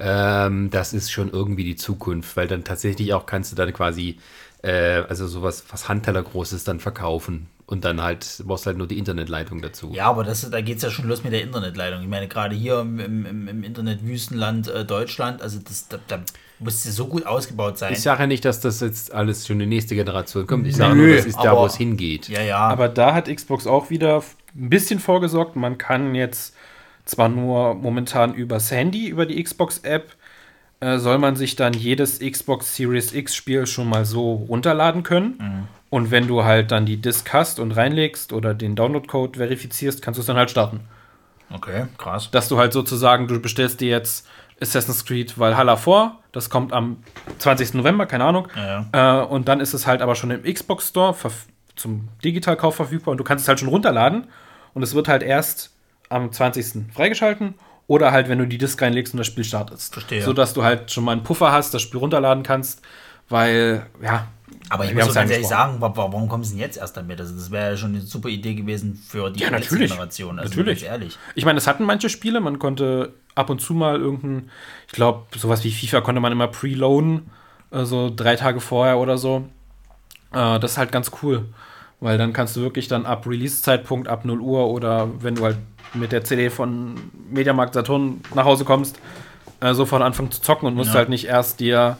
ähm, 0.00 0.70
das 0.70 0.92
ist 0.92 1.12
schon 1.12 1.30
irgendwie 1.30 1.64
die 1.64 1.76
Zukunft, 1.76 2.36
weil 2.36 2.48
dann 2.48 2.64
tatsächlich 2.64 3.12
auch 3.14 3.26
kannst 3.26 3.52
du 3.52 3.56
dann 3.56 3.72
quasi, 3.72 4.18
äh, 4.62 5.02
also 5.08 5.26
sowas, 5.28 5.64
was 5.70 5.88
Handtellergroßes 5.88 6.64
dann 6.64 6.80
verkaufen 6.80 7.46
und 7.70 7.84
dann 7.84 8.02
halt, 8.02 8.42
brauchst 8.46 8.66
halt 8.66 8.76
nur 8.76 8.88
die 8.88 8.98
Internetleitung 8.98 9.62
dazu. 9.62 9.92
Ja, 9.94 10.06
aber 10.06 10.24
das, 10.24 10.48
da 10.50 10.60
geht 10.60 10.78
es 10.78 10.82
ja 10.82 10.90
schon 10.90 11.06
los 11.08 11.22
mit 11.24 11.32
der 11.32 11.42
Internetleitung. 11.42 12.02
Ich 12.02 12.08
meine, 12.08 12.26
gerade 12.28 12.54
hier 12.54 12.80
im, 12.80 12.98
im, 12.98 13.46
im- 13.48 13.62
Internetwüstenland 13.64 14.68
äh, 14.68 14.84
Deutschland, 14.84 15.40
also 15.40 15.60
das, 15.66 15.86
da, 15.88 15.98
da 16.08 16.20
muss 16.58 16.84
es 16.84 16.96
so 16.96 17.06
gut 17.06 17.26
ausgebaut 17.26 17.78
sein. 17.78 17.92
Ich 17.92 18.02
sage 18.02 18.22
ja 18.22 18.26
nicht, 18.26 18.44
dass 18.44 18.60
das 18.60 18.80
jetzt 18.80 19.14
alles 19.14 19.46
schon 19.46 19.58
die 19.60 19.66
nächste 19.66 19.94
Generation 19.94 20.46
kommt. 20.46 20.66
Ich 20.66 20.76
sage 20.76 20.96
nur, 20.96 21.14
das 21.14 21.26
ist 21.26 21.38
da, 21.38 21.56
wo 21.56 21.64
es 21.64 21.76
hingeht. 21.76 22.28
ja, 22.28 22.42
ja. 22.42 22.58
Aber 22.58 22.88
da 22.88 23.14
hat 23.14 23.34
Xbox 23.34 23.66
auch 23.68 23.88
wieder 23.88 24.22
ein 24.54 24.68
bisschen 24.68 24.98
vorgesorgt. 24.98 25.54
Man 25.56 25.78
kann 25.78 26.14
jetzt 26.16 26.54
zwar 27.04 27.28
nur 27.28 27.74
momentan 27.74 28.34
übers 28.34 28.70
Handy, 28.72 29.06
über 29.08 29.26
die 29.26 29.42
Xbox-App, 29.42 30.14
äh, 30.80 30.98
soll 30.98 31.18
man 31.18 31.36
sich 31.36 31.54
dann 31.56 31.72
jedes 31.72 32.18
Xbox 32.18 32.74
Series 32.74 33.12
X-Spiel 33.14 33.66
schon 33.66 33.88
mal 33.88 34.04
so 34.04 34.32
runterladen 34.34 35.02
können. 35.04 35.68
Und 35.90 36.10
wenn 36.12 36.28
du 36.28 36.44
halt 36.44 36.70
dann 36.70 36.86
die 36.86 36.96
Disk 36.98 37.32
hast 37.32 37.58
und 37.58 37.72
reinlegst 37.72 38.32
oder 38.32 38.54
den 38.54 38.76
Download-Code 38.76 39.38
verifizierst, 39.38 40.02
kannst 40.02 40.18
du 40.18 40.20
es 40.20 40.26
dann 40.26 40.36
halt 40.36 40.50
starten. 40.50 40.80
okay, 41.52 41.86
krass. 41.98 42.30
Dass 42.30 42.48
du 42.48 42.58
halt 42.58 42.72
sozusagen, 42.72 43.26
du 43.26 43.40
bestellst 43.40 43.80
dir 43.80 43.90
jetzt 43.90 44.26
Assassin's 44.60 45.04
Creed 45.04 45.38
Valhalla 45.38 45.76
vor, 45.76 46.18
das 46.32 46.48
kommt 46.48 46.72
am 46.72 46.98
20. 47.38 47.74
November, 47.74 48.06
keine 48.06 48.24
Ahnung. 48.24 48.48
Ja, 48.54 49.22
Äh, 49.22 49.24
und 49.24 49.48
dann 49.48 49.58
ist 49.60 49.74
es 49.74 49.86
halt 49.86 50.00
aber 50.00 50.14
schon 50.14 50.30
im 50.30 50.42
Xbox 50.42 50.88
Store 50.88 51.14
zum 51.74 52.08
Digitalkauf 52.22 52.76
verfügbar 52.76 53.12
und 53.12 53.18
du 53.18 53.24
kannst 53.24 53.44
es 53.44 53.48
halt 53.48 53.58
schon 53.58 53.68
runterladen 53.68 54.28
und 54.74 54.82
es 54.82 54.94
wird 54.94 55.08
halt 55.08 55.22
erst 55.22 55.72
am 56.08 56.30
20. 56.30 56.92
freigeschalten 56.94 57.54
oder 57.86 58.12
halt, 58.12 58.28
wenn 58.28 58.38
du 58.38 58.46
die 58.46 58.58
Disk 58.58 58.80
reinlegst 58.80 59.14
und 59.14 59.18
das 59.18 59.26
Spiel 59.26 59.44
startest. 59.44 59.94
Verstehe. 59.94 60.22
So 60.22 60.32
dass 60.32 60.54
du 60.54 60.62
halt 60.62 60.92
schon 60.92 61.04
mal 61.04 61.12
einen 61.12 61.24
Puffer 61.24 61.50
hast, 61.50 61.74
das 61.74 61.82
Spiel 61.82 61.98
runterladen 61.98 62.44
kannst, 62.44 62.82
weil, 63.28 63.86
ja. 64.02 64.28
Aber 64.70 64.84
ich 64.84 64.90
wir 64.90 65.04
muss 65.04 65.08
so 65.12 65.14
ganz 65.20 65.30
ehrlich 65.30 65.48
sagen, 65.48 65.80
wa- 65.80 65.88
wa- 65.96 66.12
warum 66.12 66.28
kommen 66.28 66.44
sie 66.44 66.52
denn 66.52 66.60
jetzt 66.60 66.78
erst 66.78 66.96
damit? 66.96 67.20
Also 67.20 67.34
das 67.34 67.50
wäre 67.50 67.72
ja 67.72 67.76
schon 67.76 67.90
eine 67.90 68.00
super 68.00 68.28
Idee 68.28 68.54
gewesen 68.54 68.94
für 68.94 69.30
die 69.30 69.40
Ja, 69.40 69.50
natürlich. 69.50 69.90
Generation. 69.90 70.38
Also 70.38 70.50
natürlich. 70.50 70.80
Ganz 70.82 70.90
ehrlich. 70.92 71.18
Ich 71.34 71.44
meine, 71.44 71.58
es 71.58 71.66
hatten 71.66 71.84
manche 71.84 72.08
Spiele, 72.08 72.40
man 72.40 72.58
konnte 72.58 73.12
ab 73.34 73.50
und 73.50 73.60
zu 73.60 73.74
mal 73.74 73.98
irgendein, 74.00 74.48
ich 74.86 74.92
glaube, 74.92 75.26
sowas 75.36 75.64
wie 75.64 75.72
FIFA 75.72 76.00
konnte 76.02 76.20
man 76.20 76.32
immer 76.32 76.46
preloaden, 76.48 77.30
äh, 77.72 77.84
so 77.84 78.12
drei 78.14 78.36
Tage 78.36 78.60
vorher 78.60 78.98
oder 78.98 79.18
so. 79.18 79.44
Äh, 80.32 80.58
das 80.60 80.72
ist 80.72 80.78
halt 80.78 80.92
ganz 80.92 81.10
cool, 81.22 81.46
weil 81.98 82.16
dann 82.16 82.32
kannst 82.32 82.54
du 82.56 82.60
wirklich 82.60 82.86
dann 82.86 83.06
ab 83.06 83.26
Release-Zeitpunkt, 83.26 84.06
ab 84.08 84.24
0 84.24 84.40
Uhr 84.40 84.68
oder 84.68 85.08
wenn 85.20 85.34
du 85.34 85.44
halt 85.44 85.56
mit 85.94 86.12
der 86.12 86.22
CD 86.22 86.48
von 86.50 86.94
Mediamarkt 87.28 87.74
Saturn 87.74 88.20
nach 88.34 88.44
Hause 88.44 88.64
kommst, 88.64 89.00
äh, 89.60 89.74
sofort 89.74 90.02
anfangen 90.02 90.30
zu 90.30 90.40
zocken 90.40 90.68
und 90.68 90.74
musst 90.76 90.90
Ja. 90.92 90.98
halt 90.98 91.08
nicht 91.08 91.24
erst 91.26 91.58
dir, 91.58 91.96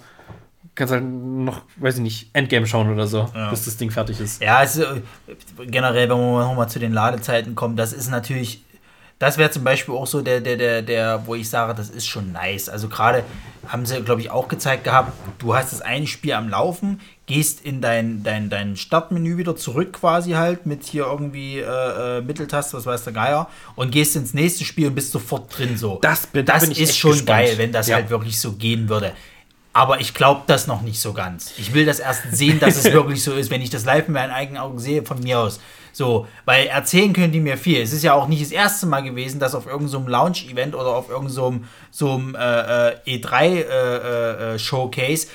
kannst 0.81 0.93
halt 0.93 1.05
noch, 1.05 1.63
weiß 1.77 1.97
ich 1.97 2.01
nicht, 2.03 2.31
Endgame 2.33 2.67
schauen 2.67 2.93
oder 2.93 3.07
so, 3.07 3.29
Ja. 3.35 3.51
bis 3.51 3.65
das 3.67 3.77
Ding 3.77 3.91
fertig 3.93 4.19
ist. 4.21 4.43
Ja, 4.43 4.57
also 4.57 4.83
generell, 5.67 6.09
wenn 6.09 6.17
wir 6.19 6.45
nochmal 6.45 6.69
zu 6.69 6.79
den 6.79 6.93
Ladezeiten 6.93 7.55
kommen, 7.55 7.77
das 7.77 7.93
ist 7.93 8.11
natürlich, 8.11 8.63
das 9.19 9.37
wäre 9.39 9.51
zum 9.51 9.63
Beispiel 9.65 9.95
auch 9.95 10.07
so 10.07 10.23
der, 10.23 10.41
der, 10.41 10.57
der, 10.57 10.83
der, 10.83 11.27
wo 11.27 11.35
ich 11.35 11.49
sage, 11.51 11.75
das 11.75 11.91
ist 11.91 12.07
schon 12.07 12.33
nice. 12.33 12.69
Also 12.69 12.89
gerade 12.89 13.23
haben 13.69 13.85
sie, 13.85 14.01
glaube 14.03 14.23
ich, 14.23 14.31
auch 14.31 14.49
gezeigt 14.49 14.85
gehabt, 14.85 15.13
du 15.39 15.55
hast 15.55 15.73
das 15.73 15.83
eine 15.83 16.07
Spiel 16.07 16.33
am 16.33 16.49
Laufen, 16.49 17.01
gehst 17.27 17.61
in 17.65 17.81
dein, 17.83 18.23
dein, 18.23 18.49
dein 18.51 18.77
Startmenü 18.77 19.37
wieder 19.37 19.55
zurück 19.57 19.93
quasi 19.93 20.33
halt 20.33 20.65
mit 20.67 20.85
hier 20.85 21.05
irgendwie 21.05 21.59
äh, 21.59 22.19
äh, 22.19 22.21
Mitteltaste, 22.23 22.77
was 22.77 22.87
weiß 22.87 23.05
der 23.05 23.13
Geier, 23.13 23.49
und 23.77 23.93
gehst 23.93 24.17
ins 24.17 24.33
nächste 24.35 24.65
Spiel 24.65 24.89
und 24.89 24.95
bist 24.95 25.13
sofort 25.13 25.57
drin 25.57 25.77
so. 25.77 25.99
Das 26.03 26.27
das 26.33 26.69
ich 26.69 26.81
ist 26.81 26.97
schon 26.99 27.13
gespannt. 27.13 27.29
geil, 27.47 27.59
wenn 27.59 27.71
das 27.73 27.89
Ja. 27.89 27.97
halt 27.97 28.11
wirklich 28.11 28.41
so 28.41 28.53
gehen 28.53 28.89
würde. 28.89 29.13
Aber 29.81 29.99
ich 29.99 30.13
glaube 30.13 30.43
das 30.47 30.67
noch 30.67 30.83
nicht 30.83 31.01
so 31.01 31.15
ganz. 31.15 31.55
Ich 31.57 31.73
will 31.73 31.87
das 31.87 32.01
erst 32.01 32.33
sehen, 32.33 32.61
dass 32.61 32.77
es 32.77 32.85
wirklich 32.93 33.25
so 33.25 33.33
ist, 33.33 33.51
wenn 33.51 33.63
ich 33.63 33.71
das 33.71 33.87
live 33.87 34.09
mit 34.09 34.15
meinen 34.15 34.31
eigenen 34.31 34.61
Augen 34.61 34.79
sehe, 34.79 35.03
von 35.03 35.19
mir 35.21 35.39
aus. 35.39 35.59
So, 35.91 36.27
weil 36.45 36.67
erzählen 36.67 37.15
können 37.15 37.33
die 37.33 37.41
mir 37.41 37.57
viel. 37.57 37.81
Es 37.81 37.95
ist 37.95 38.03
ja 38.03 38.13
auch 38.13 38.29
nicht 38.29 38.43
das 38.43 38.51
erste 38.51 38.85
Mal 38.85 39.01
gewesen, 39.01 39.41
dass 39.41 39.55
auf 39.55 39.65
irgendeinem 39.65 40.05
so 40.05 40.11
Lounge-Event 40.11 40.75
oder 40.75 40.89
auf 40.89 41.09
irgendeinem 41.09 41.33
so 41.33 41.47
einem, 41.47 41.65
so 41.91 42.13
einem 42.13 42.35
äh, 42.35 42.91
äh, 42.91 43.17
E3-Showcase 43.17 45.29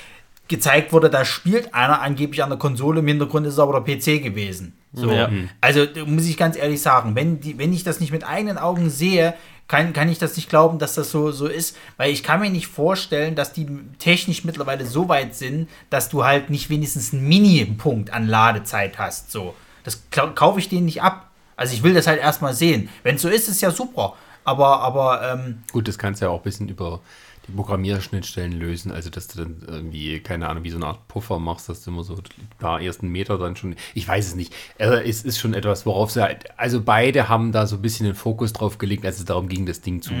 gezeigt 0.46 0.92
wurde, 0.92 1.10
da 1.10 1.24
spielt 1.24 1.74
einer 1.74 2.00
angeblich 2.00 2.44
an 2.44 2.50
der 2.50 2.58
Konsole, 2.60 3.00
im 3.00 3.08
Hintergrund 3.08 3.48
ist 3.48 3.54
es 3.54 3.58
aber 3.58 3.80
der 3.80 3.96
PC 3.96 4.22
gewesen. 4.22 4.78
So. 4.92 5.10
Ja. 5.10 5.28
Also 5.60 5.86
da 5.86 6.04
muss 6.04 6.24
ich 6.24 6.36
ganz 6.36 6.56
ehrlich 6.56 6.80
sagen, 6.80 7.16
wenn, 7.16 7.40
die, 7.40 7.58
wenn 7.58 7.72
ich 7.72 7.82
das 7.82 7.98
nicht 7.98 8.12
mit 8.12 8.24
eigenen 8.24 8.58
Augen 8.58 8.90
sehe, 8.90 9.34
kann, 9.68 9.92
kann 9.92 10.08
ich 10.08 10.18
das 10.18 10.36
nicht 10.36 10.48
glauben, 10.48 10.78
dass 10.78 10.94
das 10.94 11.10
so, 11.10 11.32
so 11.32 11.46
ist, 11.46 11.76
weil 11.96 12.12
ich 12.12 12.22
kann 12.22 12.40
mir 12.40 12.50
nicht 12.50 12.68
vorstellen, 12.68 13.34
dass 13.34 13.52
die 13.52 13.66
technisch 13.98 14.44
mittlerweile 14.44 14.86
so 14.86 15.08
weit 15.08 15.34
sind, 15.34 15.68
dass 15.90 16.08
du 16.08 16.24
halt 16.24 16.50
nicht 16.50 16.70
wenigstens 16.70 17.12
einen 17.12 17.26
Mini-Punkt 17.28 18.12
an 18.12 18.26
Ladezeit 18.28 18.98
hast. 18.98 19.32
So. 19.32 19.54
Das 19.84 20.02
kau- 20.10 20.30
kaufe 20.34 20.58
ich 20.60 20.68
denen 20.68 20.84
nicht 20.86 21.02
ab. 21.02 21.30
Also 21.56 21.74
ich 21.74 21.82
will 21.82 21.94
das 21.94 22.06
halt 22.06 22.20
erstmal 22.20 22.54
sehen. 22.54 22.88
Wenn 23.02 23.16
es 23.16 23.22
so 23.22 23.28
ist, 23.28 23.48
ist 23.48 23.60
ja 23.60 23.70
super. 23.70 24.14
Aber, 24.44 24.80
aber 24.80 25.32
ähm, 25.32 25.62
Gut, 25.72 25.88
das 25.88 25.98
kannst 25.98 26.20
du 26.20 26.26
ja 26.26 26.30
auch 26.30 26.38
ein 26.38 26.42
bisschen 26.44 26.68
über 26.68 27.00
die 27.48 27.52
Programmierschnittstellen 27.52 28.52
lösen, 28.52 28.92
also 28.92 29.10
dass 29.10 29.28
du 29.28 29.38
dann 29.38 29.62
irgendwie, 29.66 30.20
keine 30.20 30.48
Ahnung, 30.48 30.64
wie 30.64 30.70
so 30.70 30.76
eine 30.76 30.86
Art 30.86 31.08
Puffer 31.08 31.38
machst, 31.38 31.68
dass 31.68 31.82
du 31.82 31.90
immer 31.90 32.04
so 32.04 32.16
paar 32.58 32.80
ersten 32.80 33.08
Meter 33.08 33.38
dann 33.38 33.56
schon, 33.56 33.76
ich 33.94 34.06
weiß 34.06 34.28
es 34.28 34.34
nicht, 34.34 34.54
also 34.78 34.94
es 34.96 35.22
ist 35.22 35.38
schon 35.38 35.54
etwas, 35.54 35.86
worauf 35.86 36.10
sie 36.10 36.22
halt, 36.22 36.58
also 36.58 36.80
beide 36.82 37.28
haben 37.28 37.52
da 37.52 37.66
so 37.66 37.76
ein 37.76 37.82
bisschen 37.82 38.06
den 38.06 38.14
Fokus 38.14 38.52
drauf 38.52 38.78
gelegt, 38.78 39.04
als 39.04 39.18
es 39.18 39.24
darum 39.24 39.48
ging, 39.48 39.66
das 39.66 39.80
Ding 39.80 40.02
zu 40.02 40.12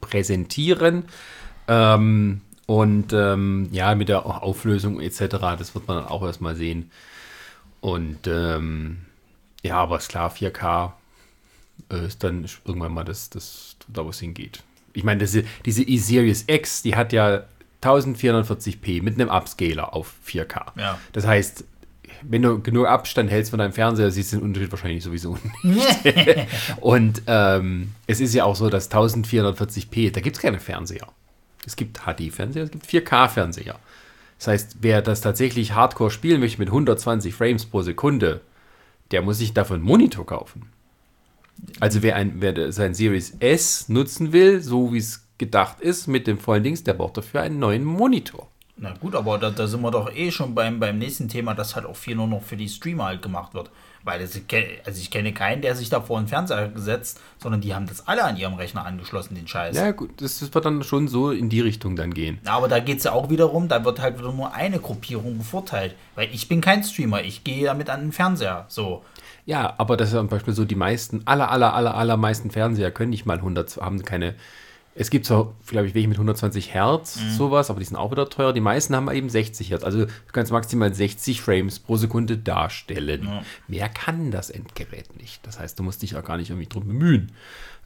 präsentieren 0.00 1.04
ähm, 1.68 2.40
und 2.66 3.12
ähm, 3.12 3.68
ja, 3.72 3.94
mit 3.94 4.08
der 4.08 4.26
Auflösung 4.26 5.00
etc., 5.00 5.28
das 5.58 5.74
wird 5.74 5.86
man 5.88 5.98
dann 5.98 6.06
auch 6.06 6.22
erstmal 6.22 6.56
sehen 6.56 6.90
und 7.80 8.26
ähm, 8.26 8.98
ja, 9.62 9.76
aber 9.76 9.98
ist 9.98 10.08
klar, 10.08 10.32
4K 10.32 10.92
äh, 11.90 12.06
ist 12.06 12.22
dann 12.24 12.46
irgendwann 12.64 12.92
mal 12.92 13.04
das, 13.04 13.30
das 13.30 13.76
da, 13.88 14.04
wo 14.04 14.10
es 14.10 14.20
hingeht. 14.20 14.62
Ich 14.92 15.04
meine, 15.04 15.20
diese, 15.20 15.44
diese 15.64 15.82
E-Series 15.82 16.44
X, 16.46 16.82
die 16.82 16.96
hat 16.96 17.12
ja 17.12 17.44
1440p 17.82 19.02
mit 19.02 19.14
einem 19.14 19.30
Upscaler 19.30 19.94
auf 19.94 20.12
4K. 20.26 20.78
Ja. 20.78 20.98
Das 21.12 21.26
heißt, 21.26 21.64
wenn 22.22 22.42
du 22.42 22.60
genug 22.60 22.86
Abstand 22.86 23.30
hältst 23.30 23.50
von 23.50 23.58
deinem 23.58 23.72
Fernseher, 23.72 24.10
siehst 24.10 24.32
du 24.32 24.36
den 24.36 24.44
Unterschied 24.44 24.70
wahrscheinlich 24.70 25.02
sowieso 25.02 25.38
nicht. 25.62 25.86
Und 26.80 27.22
ähm, 27.26 27.94
es 28.06 28.20
ist 28.20 28.34
ja 28.34 28.44
auch 28.44 28.56
so, 28.56 28.68
dass 28.68 28.90
1440p, 28.90 30.12
da 30.12 30.20
gibt 30.20 30.36
es 30.36 30.42
keine 30.42 30.60
Fernseher. 30.60 31.08
Es 31.66 31.76
gibt 31.76 32.00
HD-Fernseher, 32.00 32.64
es 32.64 32.70
gibt 32.70 32.86
4K-Fernseher. 32.86 33.76
Das 34.38 34.46
heißt, 34.46 34.76
wer 34.80 35.02
das 35.02 35.20
tatsächlich 35.20 35.74
hardcore 35.74 36.10
spielen 36.10 36.40
möchte 36.40 36.58
mit 36.58 36.68
120 36.68 37.34
Frames 37.34 37.66
pro 37.66 37.82
Sekunde, 37.82 38.40
der 39.10 39.22
muss 39.22 39.38
sich 39.38 39.52
dafür 39.52 39.76
einen 39.76 39.84
Monitor 39.84 40.24
kaufen. 40.24 40.70
Also 41.78 42.02
wer, 42.02 42.16
ein, 42.16 42.34
wer 42.36 42.72
sein 42.72 42.94
Series 42.94 43.36
S 43.40 43.88
nutzen 43.88 44.32
will, 44.32 44.60
so 44.60 44.92
wie 44.92 44.98
es 44.98 45.26
gedacht 45.38 45.80
ist, 45.80 46.06
mit 46.06 46.26
dem 46.26 46.38
vollen 46.38 46.62
Dings, 46.62 46.84
der 46.84 46.94
braucht 46.94 47.16
dafür 47.16 47.42
einen 47.42 47.58
neuen 47.58 47.84
Monitor. 47.84 48.48
Na 48.76 48.94
gut, 48.98 49.14
aber 49.14 49.36
da, 49.36 49.50
da 49.50 49.66
sind 49.66 49.82
wir 49.82 49.90
doch 49.90 50.10
eh 50.14 50.30
schon 50.30 50.54
beim, 50.54 50.80
beim 50.80 50.98
nächsten 50.98 51.28
Thema, 51.28 51.54
dass 51.54 51.76
halt 51.76 51.84
auch 51.84 51.96
viel 51.96 52.16
nur 52.16 52.26
noch 52.26 52.42
für 52.42 52.56
die 52.56 52.68
Streamer 52.68 53.04
halt 53.04 53.20
gemacht 53.22 53.52
wird. 53.52 53.70
Weil 54.02 54.20
das, 54.20 54.40
also 54.86 54.98
ich 54.98 55.10
kenne 55.10 55.34
keinen, 55.34 55.60
der 55.60 55.76
sich 55.76 55.90
da 55.90 56.00
vor 56.00 56.18
den 56.18 56.28
Fernseher 56.28 56.68
gesetzt, 56.68 57.20
sondern 57.38 57.60
die 57.60 57.74
haben 57.74 57.86
das 57.86 58.08
alle 58.08 58.24
an 58.24 58.38
ihrem 58.38 58.54
Rechner 58.54 58.86
angeschlossen, 58.86 59.34
den 59.34 59.46
Scheiß. 59.46 59.76
Ja 59.76 59.90
gut, 59.90 60.22
das, 60.22 60.40
wird 60.54 60.64
dann 60.64 60.82
schon 60.82 61.08
so 61.08 61.30
in 61.30 61.50
die 61.50 61.60
Richtung 61.60 61.96
dann 61.96 62.14
gehen. 62.14 62.38
Ja, 62.46 62.52
aber 62.52 62.68
da 62.68 62.78
geht 62.78 62.98
es 62.98 63.04
ja 63.04 63.12
auch 63.12 63.28
wiederum, 63.28 63.68
da 63.68 63.84
wird 63.84 64.00
halt 64.00 64.18
wieder 64.18 64.32
nur 64.32 64.54
eine 64.54 64.78
Gruppierung 64.78 65.36
bevorteilt. 65.36 65.94
Weil 66.14 66.30
ich 66.32 66.48
bin 66.48 66.62
kein 66.62 66.82
Streamer, 66.82 67.22
ich 67.22 67.44
gehe 67.44 67.66
damit 67.66 67.90
an 67.90 68.00
den 68.00 68.12
Fernseher. 68.12 68.64
So. 68.68 69.04
Ja, 69.46 69.74
aber 69.78 69.96
das 69.96 70.08
ist 70.08 70.14
ja 70.14 70.20
zum 70.20 70.28
Beispiel 70.28 70.54
so, 70.54 70.64
die 70.64 70.74
meisten, 70.74 71.22
aller, 71.26 71.50
aller, 71.50 71.74
aller, 71.74 71.94
allermeisten 71.94 72.50
Fernseher 72.50 72.90
können 72.90 73.10
nicht 73.10 73.26
mal 73.26 73.38
100, 73.38 73.78
haben 73.78 74.02
keine, 74.04 74.34
es 74.94 75.10
gibt 75.10 75.24
zwar, 75.26 75.54
glaube 75.66 75.86
ich, 75.86 75.94
welche 75.94 76.08
mit 76.08 76.18
120 76.18 76.74
Hertz, 76.74 77.18
sowas, 77.36 77.70
aber 77.70 77.78
die 77.78 77.86
sind 77.86 77.96
auch 77.96 78.10
wieder 78.10 78.28
teuer. 78.28 78.52
Die 78.52 78.60
meisten 78.60 78.94
haben 78.94 79.10
eben 79.10 79.30
60 79.30 79.70
Hertz. 79.70 79.84
Also 79.84 80.04
du 80.04 80.32
kannst 80.32 80.52
maximal 80.52 80.92
60 80.92 81.40
Frames 81.40 81.78
pro 81.78 81.96
Sekunde 81.96 82.36
darstellen. 82.36 83.22
Mehr 83.68 83.88
kann 83.88 84.30
das 84.30 84.50
Endgerät 84.50 85.16
nicht. 85.16 85.46
Das 85.46 85.58
heißt, 85.58 85.78
du 85.78 85.84
musst 85.84 86.02
dich 86.02 86.16
auch 86.16 86.24
gar 86.24 86.36
nicht 86.36 86.50
irgendwie 86.50 86.68
drum 86.68 86.86
bemühen. 86.86 87.32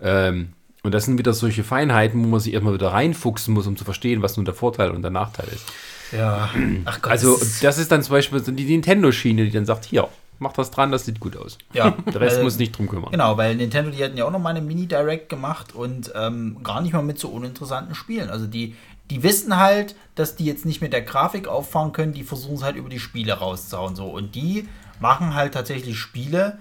Ähm, 0.00 0.54
und 0.82 0.92
das 0.92 1.06
sind 1.06 1.18
wieder 1.18 1.32
solche 1.32 1.64
Feinheiten, 1.64 2.22
wo 2.22 2.28
man 2.28 2.40
sich 2.40 2.52
erstmal 2.52 2.74
wieder 2.74 2.92
reinfuchsen 2.92 3.54
muss, 3.54 3.66
um 3.66 3.76
zu 3.76 3.84
verstehen, 3.84 4.20
was 4.20 4.36
nun 4.36 4.44
der 4.44 4.54
Vorteil 4.54 4.90
und 4.90 5.02
der 5.02 5.10
Nachteil 5.10 5.46
ist. 5.48 5.64
Ja. 6.12 6.50
Ach 6.84 7.00
Gott. 7.00 7.12
Also, 7.12 7.40
das 7.62 7.78
ist 7.78 7.90
dann 7.90 8.02
zum 8.02 8.12
Beispiel 8.12 8.44
so 8.44 8.52
die 8.52 8.64
Nintendo-Schiene, 8.64 9.44
die 9.44 9.50
dann 9.50 9.64
sagt: 9.64 9.86
Hier, 9.86 10.08
mach 10.38 10.52
das 10.52 10.70
dran, 10.70 10.90
das 10.92 11.04
sieht 11.04 11.20
gut 11.20 11.36
aus. 11.36 11.58
Ja, 11.72 11.90
Der 12.12 12.20
Rest 12.20 12.36
weil- 12.38 12.44
muss 12.44 12.58
nicht 12.58 12.76
drum 12.76 12.88
kümmern. 12.88 13.10
Genau, 13.10 13.36
weil 13.36 13.54
Nintendo, 13.56 13.90
die 13.90 14.02
hatten 14.02 14.16
ja 14.16 14.24
auch 14.24 14.30
noch 14.30 14.38
mal 14.40 14.50
eine 14.50 14.60
Mini-Direct 14.60 15.28
gemacht 15.28 15.74
und 15.74 16.12
ähm, 16.14 16.58
gar 16.62 16.80
nicht 16.80 16.92
mal 16.92 17.02
mit 17.02 17.18
so 17.18 17.28
uninteressanten 17.28 17.94
Spielen. 17.94 18.30
Also 18.30 18.46
die, 18.46 18.74
die 19.10 19.22
wissen 19.22 19.56
halt, 19.56 19.94
dass 20.14 20.36
die 20.36 20.44
jetzt 20.44 20.64
nicht 20.66 20.80
mit 20.80 20.92
der 20.92 21.02
Grafik 21.02 21.48
auffahren 21.48 21.92
können, 21.92 22.12
die 22.12 22.22
versuchen 22.22 22.56
es 22.56 22.62
halt 22.62 22.76
über 22.76 22.88
die 22.88 23.00
Spiele 23.00 23.34
rauszuhauen. 23.34 23.96
So. 23.96 24.06
Und 24.06 24.34
die 24.34 24.68
machen 25.00 25.34
halt 25.34 25.54
tatsächlich 25.54 25.98
Spiele, 25.98 26.58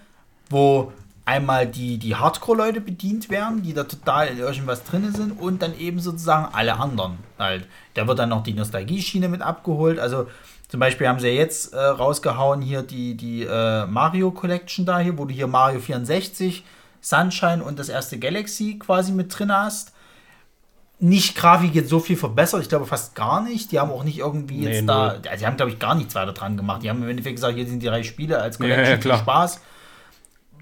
wo 0.49 0.91
einmal 1.25 1.65
die, 1.67 1.97
die 1.99 2.15
Hardcore-Leute 2.15 2.81
bedient 2.81 3.29
werden, 3.29 3.63
die 3.63 3.73
da 3.73 3.85
total 3.85 4.27
in 4.27 4.39
irgendwas 4.39 4.83
drin 4.83 5.13
sind 5.13 5.31
und 5.39 5.61
dann 5.61 5.77
eben 5.79 6.01
sozusagen 6.01 6.53
alle 6.53 6.77
anderen 6.79 7.17
halt. 7.39 7.65
Da 7.93 8.07
wird 8.07 8.19
dann 8.19 8.27
noch 8.29 8.43
die 8.43 8.53
Nostalgie-Schiene 8.53 9.29
mit 9.29 9.41
abgeholt. 9.41 9.99
Also 9.99 10.27
zum 10.73 10.79
Beispiel 10.79 11.07
haben 11.07 11.19
sie 11.19 11.27
ja 11.27 11.33
jetzt 11.35 11.71
äh, 11.75 11.77
rausgehauen 11.77 12.59
hier 12.59 12.81
die, 12.81 13.13
die 13.13 13.43
äh, 13.43 13.85
Mario 13.85 14.31
Collection 14.31 14.87
da 14.87 14.97
hier, 14.97 15.19
wo 15.19 15.25
du 15.25 15.31
hier 15.31 15.45
Mario 15.45 15.79
64, 15.79 16.63
Sunshine 16.99 17.63
und 17.63 17.77
das 17.77 17.89
erste 17.89 18.17
Galaxy 18.17 18.79
quasi 18.79 19.11
mit 19.11 19.37
drin 19.37 19.51
hast. 19.55 19.93
Nicht 20.97 21.35
Grafik 21.35 21.75
jetzt 21.75 21.89
so 21.89 21.99
viel 21.99 22.17
verbessert, 22.17 22.63
ich 22.63 22.69
glaube 22.69 22.87
fast 22.87 23.13
gar 23.13 23.43
nicht. 23.43 23.71
Die 23.71 23.79
haben 23.79 23.91
auch 23.91 24.03
nicht 24.03 24.17
irgendwie 24.17 24.61
Nee, 24.61 24.77
jetzt 24.77 24.89
da, 24.89 25.09
also 25.09 25.21
die 25.37 25.45
haben 25.45 25.57
glaube 25.57 25.73
ich 25.73 25.77
gar 25.77 25.93
nichts 25.93 26.15
weiter 26.15 26.33
dran 26.33 26.57
gemacht. 26.57 26.81
Die 26.81 26.89
haben 26.89 27.03
im 27.03 27.09
Endeffekt 27.09 27.35
gesagt, 27.35 27.53
hier 27.53 27.67
sind 27.67 27.83
die 27.83 27.85
drei 27.85 28.01
Spiele 28.01 28.41
als 28.41 28.57
Collection, 28.57 28.83
ja, 28.83 28.91
viel 28.93 29.11
klar. 29.11 29.19
Spaß. 29.19 29.61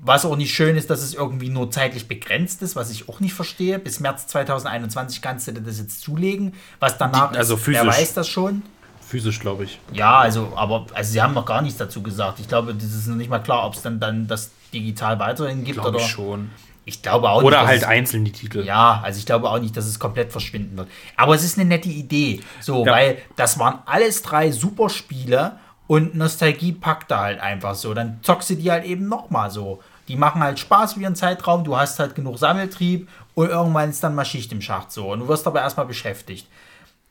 Was 0.02 0.26
auch 0.26 0.36
nicht 0.36 0.54
schön 0.54 0.76
ist, 0.76 0.90
dass 0.90 1.02
es 1.04 1.14
irgendwie 1.14 1.48
nur 1.48 1.72
zeitlich 1.72 2.10
begrenzt 2.10 2.62
ist, 2.64 2.76
was 2.76 2.92
ich 2.92 3.08
auch 3.08 3.22
nicht 3.22 3.34
verstehe. 3.34 3.80
Bis 3.80 4.02
März 4.02 4.28
2021 4.28 5.22
kannst 5.22 5.48
du 5.48 5.54
dir 5.54 5.62
das 5.62 5.80
jetzt 5.80 6.02
zulegen. 6.02 6.54
Was 6.82 6.98
danach 6.98 7.32
also 7.32 7.56
ist, 7.56 7.66
wer 7.66 7.84
physisch. 7.84 7.98
weiß 8.02 8.14
das 8.16 8.28
schon. 8.28 8.64
Physisch, 9.12 9.40
glaube 9.42 9.66
ich. 9.66 9.78
Ja, 9.92 10.20
also, 10.20 10.54
aber 10.56 10.86
also 10.94 11.12
sie 11.12 11.22
haben 11.22 11.34
noch 11.34 11.46
gar 11.46 11.62
nichts 11.62 11.78
dazu 11.78 12.02
gesagt. 12.02 12.40
Ich 12.40 12.48
glaube, 12.48 12.74
das 12.74 12.86
ist 12.86 13.08
noch 13.08 13.18
nicht 13.18 13.30
mal 13.30 13.40
klar, 13.40 13.66
ob 13.66 13.74
es 13.74 13.82
dann, 13.82 14.00
dann 14.00 14.26
das 14.28 14.52
digital 14.74 15.20
weiterhin 15.20 15.66
gibt 15.66 15.76
Glaube 15.80 15.98
oder. 15.98 16.00
ich 16.00 16.08
schon. 16.12 16.50
Ich 16.86 17.02
glaube 17.02 17.30
auch 17.30 17.44
Oder 17.44 17.60
nicht. 17.60 17.68
halt 17.68 17.82
es- 17.82 17.88
einzeln 17.88 18.24
die 18.26 18.32
Titel. 18.32 18.64
ja, 18.64 19.02
also 19.04 19.20
ich 19.20 19.26
glaube 19.26 19.50
auch 19.50 19.60
nicht, 19.60 19.76
dass 19.76 19.86
es 19.86 20.00
komplett 20.00 20.32
verschwinden 20.32 20.78
wird. 20.78 20.88
Aber 21.18 21.36
es 21.36 21.44
ist 21.44 21.60
eine 21.60 21.68
nette 21.68 21.90
Idee. 21.90 22.40
So, 22.62 22.86
Ja. 22.86 22.92
weil 22.94 23.18
das 23.36 23.60
waren 23.60 23.80
alles 23.86 24.22
drei 24.24 24.50
super 24.52 24.90
Spiele 24.90 25.58
und 25.88 26.16
Nostalgie 26.16 26.72
packt 26.72 27.12
da 27.12 27.20
halt 27.20 27.40
einfach 27.42 27.76
so. 27.76 27.94
Dann 27.94 28.20
zockst 28.24 28.50
du 28.52 28.56
die 28.56 28.72
halt 28.72 28.86
eben 28.86 29.10
nochmal 29.10 29.52
so. 29.52 29.82
Die 30.08 30.16
machen 30.16 30.42
halt 30.42 30.58
Spaß 30.58 30.94
für 30.94 31.02
ihren 31.02 31.16
Zeitraum, 31.16 31.64
du 31.66 31.76
hast 31.78 32.00
halt 32.00 32.16
genug 32.16 32.40
Sammeltrieb 32.40 33.08
und 33.36 33.50
irgendwann 33.50 33.90
ist 33.90 34.04
dann 34.04 34.16
mal 34.16 34.26
Schicht 34.26 34.52
im 34.54 34.62
Schacht 34.62 34.92
so. 34.92 35.12
Und 35.12 35.20
du 35.20 35.28
wirst 35.28 35.46
aber 35.48 35.62
erstmal 35.62 35.86
beschäftigt. 35.86 36.48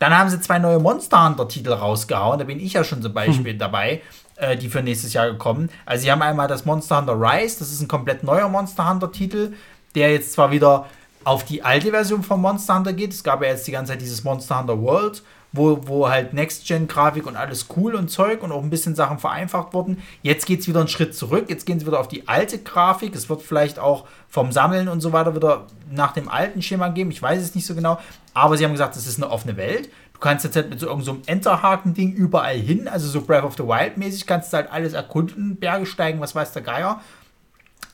Dann 0.01 0.17
haben 0.17 0.31
sie 0.31 0.41
zwei 0.41 0.59
neue 0.59 0.79
Monster 0.79 1.25
Hunter-Titel 1.25 1.73
rausgehauen. 1.73 2.39
Da 2.39 2.47
bin 2.47 2.59
ich 2.59 2.73
ja 2.73 2.83
schon 2.83 3.03
zum 3.03 3.13
Beispiel 3.13 3.57
dabei, 3.57 4.01
äh, 4.37 4.57
die 4.57 4.71
für 4.71 4.83
nächstes 4.83 5.13
Jahr 5.13 5.31
gekommen. 5.31 5.69
Also, 5.85 6.03
sie 6.03 6.11
haben 6.11 6.23
einmal 6.23 6.49
das 6.49 6.65
Monster 6.65 6.99
Hunter 6.99 7.21
Rise. 7.21 7.59
Das 7.59 7.71
ist 7.71 7.83
ein 7.83 7.89
komplett 7.89 8.25
neuer 8.25 8.49
Monster 8.49 8.89
Hunter-Titel, 8.89 9.53
der 9.95 10.11
jetzt 10.11 10.33
zwar 10.33 10.51
wieder 10.51 10.87
auf 11.23 11.45
die 11.45 11.63
alte 11.63 11.91
Version 11.91 12.23
von 12.23 12.41
Monster 12.41 12.77
Hunter 12.77 12.95
geht. 12.95 13.13
Es 13.13 13.23
gab 13.23 13.43
ja 13.43 13.49
jetzt 13.49 13.67
die 13.67 13.73
ganze 13.73 13.93
Zeit 13.93 14.01
dieses 14.01 14.25
Monster 14.25 14.59
Hunter 14.59 14.81
World, 14.81 15.23
wo, 15.53 15.87
wo 15.87 16.09
halt 16.09 16.33
Next-Gen-Grafik 16.33 17.27
und 17.27 17.37
alles 17.37 17.67
cool 17.77 17.95
und 17.95 18.09
Zeug 18.09 18.43
und 18.43 18.53
auch 18.53 18.63
ein 18.63 18.71
bisschen 18.71 18.95
Sachen 18.95 19.19
vereinfacht 19.19 19.75
wurden. 19.75 20.03
Jetzt 20.23 20.47
geht 20.47 20.61
es 20.61 20.69
wieder 20.69 20.81
einen 20.81 20.89
Schritt 20.89 21.15
zurück. 21.15 21.47
Jetzt 21.49 21.67
gehen 21.67 21.81
sie 21.81 21.87
wieder 21.87 22.01
auf 22.01 22.09
die 22.09 22.29
alte 22.29 22.59
Grafik. 22.59 23.15
Es 23.15 23.29
wird 23.29 23.43
vielleicht 23.43 23.79
auch 23.79 24.07
vom 24.29 24.53
Sammeln 24.53 24.89
und 24.89 25.01
so 25.01 25.13
weiter 25.13 25.35
wieder 25.35 25.67
nach 25.91 26.13
dem 26.13 26.29
alten 26.29 26.63
Schema 26.63 26.89
geben. 26.89 27.11
Ich 27.11 27.21
weiß 27.21 27.43
es 27.43 27.55
nicht 27.55 27.67
so 27.67 27.75
genau. 27.75 27.99
Aber 28.33 28.57
sie 28.57 28.65
haben 28.65 28.73
gesagt, 28.73 28.97
es 28.97 29.07
ist 29.07 29.17
eine 29.17 29.31
offene 29.31 29.57
Welt. 29.57 29.91
Du 30.15 30.21
kannst 30.21 30.45
jetzt 30.45 30.55
halt 30.55 30.71
mit 30.71 30.79
so 30.79 30.87
irgendeinem 30.87 31.23
so 31.25 31.33
Enterhaken-Ding 31.33 32.13
überall 32.13 32.57
hin, 32.57 32.89
also 32.89 33.09
so 33.09 33.23
Breath 33.23 33.43
of 33.43 33.57
the 33.57 33.63
Wild-mäßig, 33.63 34.27
kannst 34.27 34.53
du 34.53 34.59
halt 34.59 34.71
alles 34.71 34.93
erkunden, 34.93 35.57
Berge 35.57 35.87
steigen, 35.87 36.21
was 36.21 36.35
weiß 36.35 36.53
der 36.53 36.63
Geier 36.63 37.01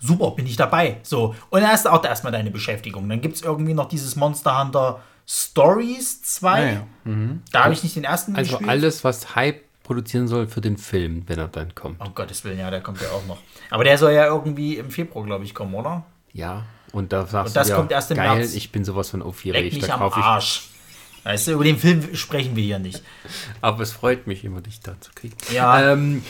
super, 0.01 0.31
bin 0.33 0.47
ich 0.47 0.57
dabei. 0.57 0.99
So. 1.03 1.35
Und 1.51 1.61
dann 1.61 1.71
hast 1.71 1.87
du 1.87 1.91
auch 1.91 2.05
erstmal 2.05 2.33
deine 2.33 2.51
Beschäftigung. 2.51 3.09
Dann 3.09 3.21
gibt 3.21 3.37
es 3.37 3.43
irgendwie 3.43 3.75
noch 3.75 3.89
dieses 3.89 4.17
Monster 4.17 4.63
Hunter 4.63 5.01
Stories 5.27 6.23
2. 6.23 6.49
Ah, 6.51 6.73
ja. 6.73 6.87
Da 7.53 7.65
habe 7.65 7.75
ich 7.75 7.83
nicht 7.83 7.97
den 7.97 8.05
ersten 8.05 8.37
Also 8.37 8.51
gespielt. 8.53 8.71
alles, 8.71 9.05
was 9.05 9.35
Hype 9.35 9.63
produzieren 9.83 10.29
soll 10.29 10.47
für 10.49 10.61
den 10.61 10.77
Film, 10.79 11.25
wenn 11.27 11.39
er 11.39 11.49
dann 11.49 11.75
kommt. 11.75 12.01
Oh 12.05 12.11
Gottes 12.11 12.45
Willen, 12.45 12.59
ja, 12.59 12.71
der 12.71 12.81
kommt 12.81 13.01
ja 13.01 13.09
auch 13.11 13.25
noch. 13.27 13.39
Aber 13.71 13.85
der 13.85 13.99
soll 13.99 14.13
ja 14.13 14.27
irgendwie 14.27 14.77
im 14.77 14.91
Februar, 14.91 15.25
glaube 15.25 15.45
ich, 15.45 15.55
kommen, 15.55 15.75
oder? 15.75 16.05
Ja, 16.33 16.65
und 16.93 17.13
da 17.13 17.27
sagst 17.27 17.51
Und 17.51 17.57
das 17.57 17.67
du 17.69 17.73
ja, 17.73 17.79
kommt 17.79 17.93
erst 17.93 18.11
im 18.11 18.17
geil, 18.17 18.39
März. 18.39 18.55
ich 18.55 18.73
bin 18.73 18.85
sowas 18.85 19.11
von 19.11 19.21
Leck 19.21 19.29
aufgeregt, 19.29 19.75
mich 19.75 19.85
da 19.87 19.95
am. 19.95 20.13
Arsch. 20.13 20.71
Weißt 21.25 21.49
du, 21.49 21.53
über 21.53 21.65
den 21.65 21.77
Film 21.77 22.15
sprechen 22.15 22.55
wir 22.55 22.63
hier 22.63 22.79
nicht. 22.79 23.03
Aber 23.61 23.83
es 23.83 23.91
freut 23.93 24.29
mich 24.29 24.45
immer, 24.45 24.61
dich 24.61 24.81
da 24.81 25.01
zu 25.01 25.11
kriegen. 25.13 25.37
Ja. 25.53 25.93
Ähm, 25.93 26.23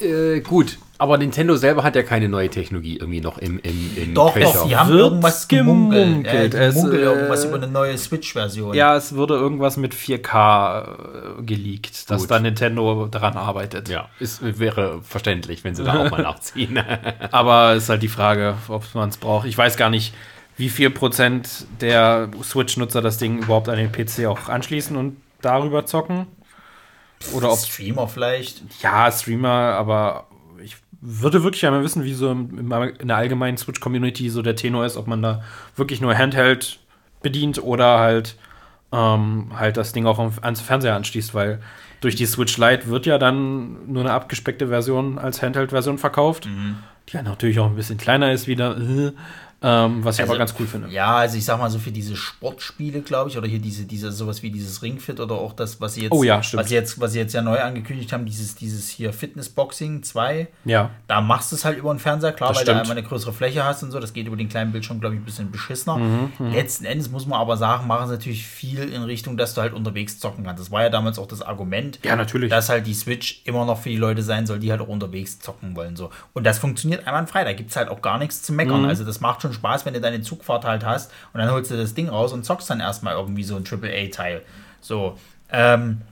äh, 0.00 0.40
gut, 0.40 0.78
aber 0.98 1.18
Nintendo 1.18 1.56
selber 1.56 1.82
hat 1.82 1.96
ja 1.96 2.02
keine 2.02 2.28
neue 2.28 2.48
Technologie 2.48 2.96
irgendwie 2.98 3.20
noch 3.20 3.38
im, 3.38 3.58
im, 3.60 3.96
im 3.96 4.14
Doch, 4.14 4.34
Köcher. 4.34 4.52
doch, 4.52 4.68
die 4.68 4.76
haben 4.76 4.90
Wird 4.90 5.00
irgendwas 5.00 5.48
gemunkelt. 5.48 6.06
gemunkelt. 6.06 6.54
Äh, 6.54 6.66
Es, 6.66 6.74
die 6.74 6.80
munkeln 6.80 7.02
äh, 7.02 7.06
irgendwas 7.06 7.44
über 7.44 7.56
eine 7.56 7.66
neue 7.68 7.98
Switch-Version. 7.98 8.74
Ja, 8.74 8.94
es 8.96 9.14
würde 9.14 9.34
irgendwas 9.34 9.76
mit 9.76 9.94
4K 9.94 10.82
äh, 11.40 11.42
geleakt, 11.42 12.10
dass 12.10 12.22
Gut. 12.22 12.30
da 12.30 12.38
Nintendo 12.38 13.06
daran 13.06 13.36
arbeitet. 13.36 13.88
Ja, 13.88 14.08
es 14.20 14.40
wäre 14.42 15.00
verständlich, 15.02 15.64
wenn 15.64 15.74
sie 15.74 15.82
da 15.84 15.98
auch 16.06 16.10
mal 16.10 16.22
nachziehen. 16.22 16.78
Aber 17.32 17.74
ist 17.74 17.88
halt 17.88 18.02
die 18.02 18.08
Frage, 18.08 18.54
ob 18.68 18.84
man 18.94 19.08
es 19.08 19.16
braucht. 19.16 19.46
Ich 19.46 19.58
weiß 19.58 19.76
gar 19.76 19.90
nicht, 19.90 20.14
wie 20.56 20.68
viel 20.68 20.90
Prozent 20.90 21.66
der 21.80 22.28
Switch-Nutzer 22.42 23.02
das 23.02 23.18
Ding 23.18 23.38
überhaupt 23.38 23.68
an 23.68 23.76
den 23.76 23.90
PC 23.90 24.26
auch 24.26 24.48
anschließen 24.48 24.96
und 24.96 25.16
darüber 25.42 25.86
zocken. 25.86 26.26
Oder 27.32 27.50
ob 27.52 27.58
Streamer 27.58 28.06
vielleicht. 28.06 28.62
ja, 28.82 29.10
Streamer, 29.10 29.48
aber 29.48 30.26
würde 31.06 31.44
wirklich 31.44 31.66
einmal 31.66 31.84
wissen, 31.84 32.02
wie 32.04 32.14
so 32.14 32.30
in 32.30 32.70
der 33.02 33.16
allgemeinen 33.16 33.58
Switch-Community 33.58 34.30
so 34.30 34.40
der 34.40 34.56
Tenor 34.56 34.86
ist, 34.86 34.96
ob 34.96 35.06
man 35.06 35.20
da 35.20 35.42
wirklich 35.76 36.00
nur 36.00 36.16
Handheld 36.16 36.78
bedient 37.22 37.62
oder 37.62 37.98
halt, 37.98 38.36
ähm, 38.90 39.52
halt 39.54 39.76
das 39.76 39.92
Ding 39.92 40.06
auch 40.06 40.18
ans 40.18 40.60
Fernseher 40.62 40.96
anschließt, 40.96 41.34
weil 41.34 41.60
durch 42.00 42.14
die 42.16 42.24
Switch 42.24 42.56
Lite 42.56 42.88
wird 42.88 43.04
ja 43.04 43.18
dann 43.18 43.92
nur 43.92 44.02
eine 44.02 44.12
abgespeckte 44.12 44.68
Version 44.68 45.18
als 45.18 45.42
Handheld-Version 45.42 45.98
verkauft, 45.98 46.46
die 47.08 47.16
ja 47.16 47.22
natürlich 47.22 47.58
auch 47.58 47.66
ein 47.66 47.76
bisschen 47.76 47.98
kleiner 47.98 48.32
ist 48.32 48.46
wieder, 48.46 48.76
ähm, 49.66 50.04
was 50.04 50.16
ich 50.16 50.22
aber 50.22 50.32
Also, 50.32 50.38
ganz 50.38 50.54
cool 50.60 50.66
finde. 50.66 50.88
Ja, 50.90 51.16
also 51.16 51.38
ich 51.38 51.44
sag 51.44 51.58
mal 51.58 51.70
so 51.70 51.78
für 51.78 51.90
diese 51.90 52.14
Sportspiele, 52.16 53.00
glaube 53.00 53.30
ich, 53.30 53.38
oder 53.38 53.48
hier 53.48 53.58
diese, 53.58 53.84
diese, 53.86 54.12
sowas 54.12 54.42
wie 54.42 54.50
dieses 54.50 54.82
Ringfit 54.82 55.20
oder 55.20 55.36
auch 55.36 55.54
das, 55.54 55.80
was 55.80 55.94
sie 55.94 56.02
jetzt, 56.02 56.12
Oh 56.12 56.22
ja, 56.22 56.40
was 56.52 56.68
sie 56.68 56.74
jetzt, 56.74 57.00
was 57.00 57.12
sie 57.12 57.18
jetzt 57.18 57.32
ja 57.32 57.40
neu 57.40 57.58
angekündigt 57.58 58.12
haben, 58.12 58.26
dieses, 58.26 58.54
dieses 58.54 58.88
hier 58.90 59.12
Fitnessboxing 59.12 60.02
2, 60.02 60.48
Ja. 60.64 60.90
da 61.06 61.20
machst 61.20 61.50
du 61.52 61.56
es 61.56 61.64
halt 61.64 61.78
über 61.78 61.92
den 61.94 61.98
Fernseher, 61.98 62.32
klar, 62.32 62.50
Das 62.50 62.58
weil 62.58 62.64
du 62.66 62.70
stimmt. 62.72 62.82
einmal 62.82 62.98
eine 62.98 63.06
größere 63.06 63.32
Fläche 63.32 63.64
hast 63.64 63.82
und 63.82 63.90
so. 63.90 63.98
Das 64.00 64.12
geht 64.12 64.26
über 64.26 64.36
den 64.36 64.48
kleinen 64.48 64.72
Bildschirm, 64.72 65.00
glaube 65.00 65.14
ich, 65.14 65.20
ein 65.22 65.24
bisschen 65.24 65.50
beschissener. 65.50 65.96
Mhm, 65.96 66.30
Letzten 66.52 66.84
Endes 66.84 67.10
muss 67.10 67.26
man 67.26 67.40
aber 67.40 67.56
sagen, 67.56 67.86
machen 67.86 68.06
sie 68.08 68.12
natürlich 68.14 68.46
viel 68.46 68.80
in 68.92 69.02
Richtung, 69.02 69.36
dass 69.36 69.54
du 69.54 69.60
halt 69.62 69.72
unterwegs 69.72 70.18
zocken 70.18 70.44
kannst. 70.44 70.60
Das 70.62 70.70
war 70.70 70.82
ja 70.82 70.90
damals 70.90 71.18
auch 71.18 71.26
das 71.26 71.42
Argument, 71.42 71.98
Ja, 72.04 72.16
natürlich. 72.16 72.50
dass 72.50 72.68
halt 72.68 72.86
die 72.86 72.94
Switch 72.94 73.40
immer 73.44 73.64
noch 73.64 73.80
für 73.80 73.88
die 73.88 73.96
Leute 73.96 74.22
sein 74.22 74.46
soll, 74.46 74.58
die 74.58 74.70
halt 74.70 74.80
auch 74.80 74.88
unterwegs 74.88 75.38
zocken 75.38 75.74
wollen. 75.76 75.96
So. 75.96 76.10
Und 76.34 76.44
das 76.44 76.58
funktioniert 76.58 77.06
einwandfrei. 77.06 77.44
Da 77.44 77.52
gibt 77.52 77.70
es 77.70 77.76
halt 77.76 77.88
auch 77.88 78.02
gar 78.02 78.18
nichts 78.18 78.42
zu 78.42 78.52
meckern. 78.52 78.82
Mhm. 78.82 78.88
Also 78.88 79.04
das 79.04 79.20
macht 79.20 79.42
schon 79.42 79.53
Spaß, 79.54 79.86
wenn 79.86 79.94
du 79.94 80.00
deine 80.00 80.20
Zugfahrt 80.20 80.64
halt 80.64 80.84
hast 80.84 81.10
und 81.32 81.40
dann 81.40 81.50
holst 81.50 81.70
du 81.70 81.76
das 81.76 81.94
Ding 81.94 82.08
raus 82.08 82.32
und 82.32 82.44
zockst 82.44 82.68
dann 82.68 82.80
erstmal 82.80 83.14
irgendwie 83.14 83.44
so 83.44 83.56
ein 83.56 83.64
AAA-Teil. 83.64 84.42
So. 84.80 85.16
Ähm, 85.50 86.02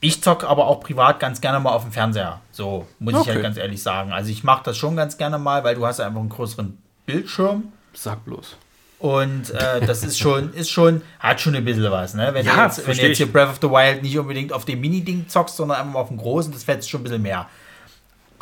ich 0.00 0.22
zocke 0.22 0.48
aber 0.48 0.66
auch 0.66 0.80
privat 0.80 1.20
ganz 1.20 1.40
gerne 1.40 1.60
mal 1.60 1.70
auf 1.70 1.82
dem 1.82 1.92
Fernseher. 1.92 2.40
So, 2.50 2.86
muss 2.98 3.14
ich 3.14 3.20
Okay. 3.20 3.30
halt 3.32 3.42
ganz 3.42 3.56
ehrlich 3.56 3.82
sagen. 3.82 4.12
Also 4.12 4.30
ich 4.30 4.42
mache 4.44 4.62
das 4.64 4.76
schon 4.76 4.96
ganz 4.96 5.16
gerne 5.16 5.38
mal, 5.38 5.62
weil 5.64 5.74
du 5.76 5.86
hast 5.86 6.00
einfach 6.00 6.20
einen 6.20 6.28
größeren 6.28 6.76
Bildschirm. 7.06 7.72
Sag 7.94 8.24
bloß. 8.24 8.56
Und 8.98 9.50
äh, 9.50 9.84
das 9.84 10.04
ist 10.04 10.18
schon, 10.18 10.52
ist 10.54 10.70
schon, 10.70 11.02
hat 11.18 11.40
schon 11.40 11.54
ein 11.56 11.64
bisschen 11.64 11.90
was, 11.90 12.14
ne? 12.14 12.30
Wenn, 12.34 12.46
Ja, 12.46 12.54
du, 12.54 12.62
jetzt, 12.62 12.86
wenn 12.86 12.96
du 12.96 13.02
jetzt 13.08 13.16
hier 13.16 13.26
ich. 13.26 13.32
Breath 13.32 13.48
of 13.48 13.58
the 13.60 13.68
Wild 13.68 14.02
nicht 14.02 14.16
unbedingt 14.16 14.52
auf 14.52 14.64
dem 14.64 14.80
Mini-Ding 14.80 15.28
zockst, 15.28 15.56
sondern 15.56 15.78
einfach 15.78 15.92
mal 15.92 16.00
auf 16.00 16.08
dem 16.08 16.18
großen, 16.18 16.52
das 16.52 16.62
fetzt 16.64 16.88
schon 16.88 17.00
ein 17.00 17.04
bisschen 17.04 17.22
mehr. 17.22 17.48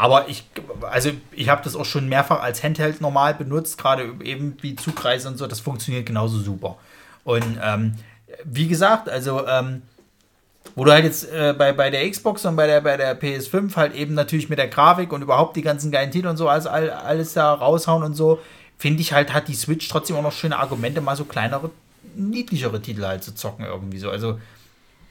Aber 0.00 0.30
ich, 0.30 0.44
also 0.90 1.10
ich 1.30 1.50
habe 1.50 1.62
das 1.62 1.76
auch 1.76 1.84
schon 1.84 2.08
mehrfach 2.08 2.40
als 2.40 2.62
Handheld 2.62 3.02
normal 3.02 3.34
benutzt, 3.34 3.76
gerade 3.76 4.14
eben 4.24 4.56
wie 4.62 4.74
Zugreise 4.74 5.28
und 5.28 5.36
so, 5.36 5.46
das 5.46 5.60
funktioniert 5.60 6.06
genauso 6.06 6.38
super. 6.38 6.78
Und 7.22 7.58
ähm, 7.62 7.96
wie 8.44 8.66
gesagt, 8.66 9.10
also 9.10 9.46
ähm, 9.46 9.82
wo 10.74 10.86
du 10.86 10.92
halt 10.92 11.04
jetzt 11.04 11.30
äh, 11.30 11.52
bei, 11.52 11.74
bei 11.74 11.90
der 11.90 12.08
Xbox 12.08 12.46
und 12.46 12.56
bei 12.56 12.66
der, 12.66 12.80
bei 12.80 12.96
der 12.96 13.20
PS5 13.20 13.76
halt 13.76 13.94
eben 13.94 14.14
natürlich 14.14 14.48
mit 14.48 14.58
der 14.58 14.68
Grafik 14.68 15.12
und 15.12 15.20
überhaupt 15.20 15.54
die 15.56 15.62
ganzen 15.62 15.90
geilen 15.90 16.10
Titel 16.10 16.28
und 16.28 16.38
so, 16.38 16.48
also 16.48 16.70
all, 16.70 16.88
alles 16.88 17.34
da 17.34 17.52
raushauen 17.52 18.02
und 18.02 18.14
so, 18.14 18.40
finde 18.78 19.02
ich 19.02 19.12
halt, 19.12 19.34
hat 19.34 19.48
die 19.48 19.54
Switch 19.54 19.86
trotzdem 19.90 20.16
auch 20.16 20.22
noch 20.22 20.32
schöne 20.32 20.58
Argumente, 20.58 21.02
mal 21.02 21.14
so 21.14 21.26
kleinere, 21.26 21.70
niedlichere 22.14 22.80
Titel 22.80 23.04
halt 23.04 23.22
zu 23.22 23.34
zocken 23.34 23.66
irgendwie 23.66 23.98
so. 23.98 24.08
Also 24.08 24.40